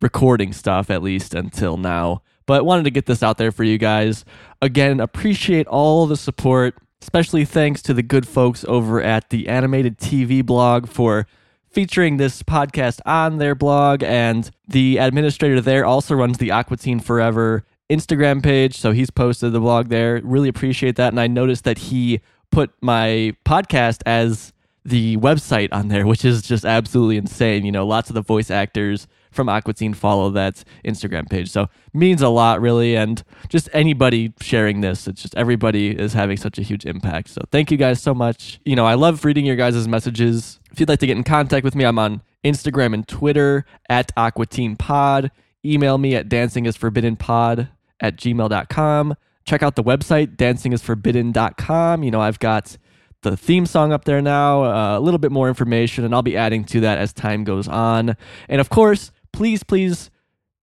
recording 0.00 0.52
stuff 0.52 0.88
at 0.90 1.02
least 1.02 1.34
until 1.34 1.76
now. 1.76 2.22
But 2.46 2.64
wanted 2.64 2.84
to 2.84 2.90
get 2.90 3.06
this 3.06 3.24
out 3.24 3.38
there 3.38 3.50
for 3.50 3.64
you 3.64 3.76
guys. 3.76 4.24
Again, 4.62 5.00
appreciate 5.00 5.66
all 5.66 6.06
the 6.06 6.16
support. 6.16 6.76
Especially 7.02 7.44
thanks 7.44 7.82
to 7.82 7.94
the 7.94 8.02
good 8.02 8.26
folks 8.26 8.64
over 8.66 9.00
at 9.02 9.30
the 9.30 9.48
Animated 9.48 9.98
TV 9.98 10.44
blog 10.44 10.88
for 10.88 11.26
featuring 11.70 12.16
this 12.16 12.42
podcast 12.42 13.00
on 13.04 13.38
their 13.38 13.54
blog. 13.54 14.02
And 14.02 14.50
the 14.66 14.96
administrator 14.96 15.60
there 15.60 15.84
also 15.84 16.14
runs 16.14 16.38
the 16.38 16.50
Aqua 16.50 16.78
Teen 16.78 17.00
Forever 17.00 17.64
Instagram 17.90 18.42
page. 18.42 18.76
So 18.78 18.92
he's 18.92 19.10
posted 19.10 19.52
the 19.52 19.60
blog 19.60 19.88
there. 19.88 20.20
Really 20.24 20.48
appreciate 20.48 20.96
that. 20.96 21.12
And 21.12 21.20
I 21.20 21.26
noticed 21.26 21.64
that 21.64 21.78
he 21.78 22.20
put 22.50 22.72
my 22.80 23.36
podcast 23.44 24.02
as 24.06 24.52
the 24.84 25.16
website 25.18 25.68
on 25.72 25.88
there, 25.88 26.06
which 26.06 26.24
is 26.24 26.42
just 26.42 26.64
absolutely 26.64 27.16
insane. 27.16 27.64
You 27.64 27.72
know, 27.72 27.86
lots 27.86 28.08
of 28.08 28.14
the 28.14 28.22
voice 28.22 28.50
actors 28.50 29.06
from 29.36 29.48
Aqua 29.48 29.74
Teen 29.74 29.94
follow 29.94 30.30
that 30.30 30.64
Instagram 30.84 31.28
page. 31.28 31.50
So 31.50 31.68
means 31.92 32.22
a 32.22 32.28
lot 32.28 32.60
really 32.60 32.96
and 32.96 33.22
just 33.48 33.68
anybody 33.72 34.32
sharing 34.40 34.80
this, 34.80 35.06
it's 35.06 35.22
just 35.22 35.36
everybody 35.36 35.90
is 35.90 36.14
having 36.14 36.36
such 36.36 36.58
a 36.58 36.62
huge 36.62 36.84
impact. 36.84 37.28
So 37.28 37.42
thank 37.52 37.70
you 37.70 37.76
guys 37.76 38.02
so 38.02 38.14
much. 38.14 38.60
You 38.64 38.74
know, 38.74 38.86
I 38.86 38.94
love 38.94 39.24
reading 39.24 39.46
your 39.46 39.56
guys' 39.56 39.86
messages. 39.86 40.58
If 40.72 40.80
you'd 40.80 40.88
like 40.88 41.00
to 41.00 41.06
get 41.06 41.16
in 41.16 41.24
contact 41.24 41.64
with 41.64 41.74
me, 41.74 41.84
I'm 41.84 41.98
on 41.98 42.22
Instagram 42.44 42.94
and 42.94 43.06
Twitter 43.06 43.64
at 43.88 44.10
Aqua 44.16 44.46
Teen 44.46 44.76
Pod. 44.76 45.30
Email 45.64 45.98
me 45.98 46.14
at 46.14 46.28
dancingisforbiddenpod 46.28 47.68
at 48.00 48.16
gmail.com. 48.16 49.16
Check 49.44 49.62
out 49.62 49.76
the 49.76 49.82
website, 49.84 50.36
dancingisforbidden.com. 50.36 52.02
You 52.02 52.10
know, 52.10 52.20
I've 52.20 52.38
got 52.38 52.76
the 53.22 53.36
theme 53.36 53.66
song 53.66 53.92
up 53.92 54.04
there 54.04 54.22
now, 54.22 54.64
uh, 54.64 54.98
a 54.98 55.00
little 55.00 55.18
bit 55.18 55.32
more 55.32 55.48
information, 55.48 56.04
and 56.04 56.14
I'll 56.14 56.22
be 56.22 56.36
adding 56.36 56.64
to 56.66 56.80
that 56.80 56.98
as 56.98 57.12
time 57.12 57.44
goes 57.44 57.66
on. 57.66 58.16
And 58.48 58.60
of 58.60 58.68
course, 58.70 59.10
please, 59.36 59.62
please 59.62 60.10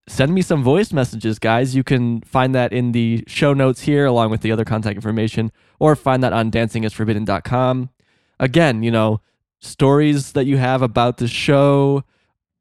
send 0.07 0.33
me 0.33 0.41
some 0.41 0.63
voice 0.63 0.91
messages, 0.91 1.37
guys. 1.37 1.75
You 1.75 1.83
can 1.83 2.21
find 2.21 2.55
that 2.55 2.73
in 2.73 2.91
the 2.91 3.23
show 3.27 3.53
notes 3.53 3.81
here, 3.81 4.05
along 4.05 4.31
with 4.31 4.41
the 4.41 4.51
other 4.51 4.65
contact 4.65 4.95
information, 4.95 5.51
or 5.79 5.95
find 5.95 6.23
that 6.23 6.33
on 6.33 6.49
dancingisforbidden.com. 6.49 7.91
Again, 8.39 8.81
you 8.81 8.89
know, 8.89 9.21
stories 9.61 10.31
that 10.31 10.45
you 10.45 10.57
have 10.57 10.81
about 10.81 11.17
the 11.17 11.27
show, 11.27 12.03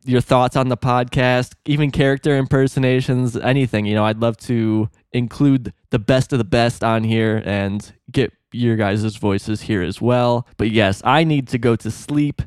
your 0.04 0.20
thoughts 0.20 0.54
on 0.54 0.68
the 0.68 0.76
podcast, 0.76 1.54
even 1.64 1.90
character 1.90 2.36
impersonations, 2.36 3.34
anything. 3.34 3.86
You 3.86 3.94
know, 3.94 4.04
I'd 4.04 4.20
love 4.20 4.36
to 4.38 4.90
include 5.12 5.72
the 5.88 5.98
best 5.98 6.32
of 6.32 6.38
the 6.38 6.44
best 6.44 6.84
on 6.84 7.04
here 7.04 7.42
and 7.46 7.90
get 8.10 8.34
your 8.52 8.76
guys' 8.76 9.16
voices 9.16 9.62
here 9.62 9.82
as 9.82 9.98
well. 9.98 10.46
But 10.58 10.70
yes, 10.70 11.00
I 11.06 11.24
need 11.24 11.48
to 11.48 11.58
go 11.58 11.74
to 11.76 11.90
sleep. 11.90 12.42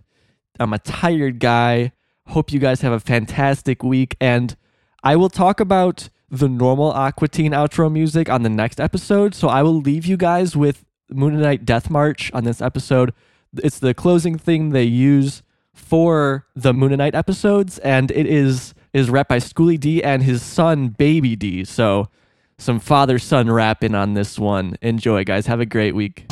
I'm 0.59 0.71
a 0.71 0.79
tired 0.79 1.39
guy. 1.39 1.93
Hope 2.27 2.51
you 2.51 2.59
guys 2.59 2.81
have 2.81 2.93
a 2.93 2.99
fantastic 2.99 3.83
week. 3.83 4.15
And 4.19 4.55
I 5.03 5.15
will 5.15 5.29
talk 5.29 5.59
about 5.59 6.09
the 6.29 6.49
normal 6.49 6.91
Aqua 6.91 7.27
Teen 7.27 7.51
outro 7.51 7.91
music 7.91 8.29
on 8.29 8.43
the 8.43 8.49
next 8.49 8.79
episode. 8.79 9.35
So 9.35 9.47
I 9.47 9.63
will 9.63 9.79
leave 9.79 10.05
you 10.05 10.17
guys 10.17 10.55
with 10.55 10.83
Mooninite 11.11 11.65
Death 11.65 11.89
March 11.89 12.31
on 12.33 12.43
this 12.43 12.61
episode. 12.61 13.13
It's 13.57 13.79
the 13.79 13.93
closing 13.93 14.37
thing 14.37 14.71
they 14.71 14.83
use 14.83 15.43
for 15.73 16.45
the 16.55 16.73
Mooninite 16.73 17.13
episodes, 17.15 17.79
and 17.79 18.09
it 18.11 18.25
is 18.25 18.73
is 18.93 19.09
rap 19.09 19.27
by 19.27 19.39
Schoolly 19.39 19.77
D 19.77 20.01
and 20.01 20.23
his 20.23 20.41
son 20.41 20.89
Baby 20.89 21.35
D. 21.35 21.65
So 21.65 22.09
some 22.57 22.79
father 22.79 23.19
son 23.19 23.51
rapping 23.51 23.93
on 23.93 24.13
this 24.13 24.39
one. 24.39 24.77
Enjoy, 24.81 25.23
guys. 25.23 25.47
Have 25.47 25.59
a 25.59 25.65
great 25.65 25.93
week. 25.93 26.25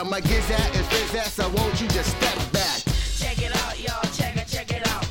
ya. 0.00 0.04
My 0.04 0.20
gizzat 0.20 0.74
is 0.74 0.86
pizzazz, 0.86 1.30
so 1.30 1.48
won't 1.48 1.80
you 1.80 1.88
just 1.88 2.16
step 2.16 2.52
back? 2.52 2.82
Check 3.18 3.38
it 3.38 3.54
out, 3.56 3.78
y'all. 3.80 4.10
Check 4.12 4.36
it, 4.36 4.48
check 4.48 4.70
it 4.72 4.86
out. 4.88 5.06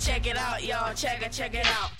Check 0.00 0.26
it 0.26 0.36
out, 0.36 0.64
y'all. 0.64 0.94
Check 0.94 1.22
it, 1.22 1.32
check 1.32 1.54
it 1.54 1.66
out. 1.66 1.92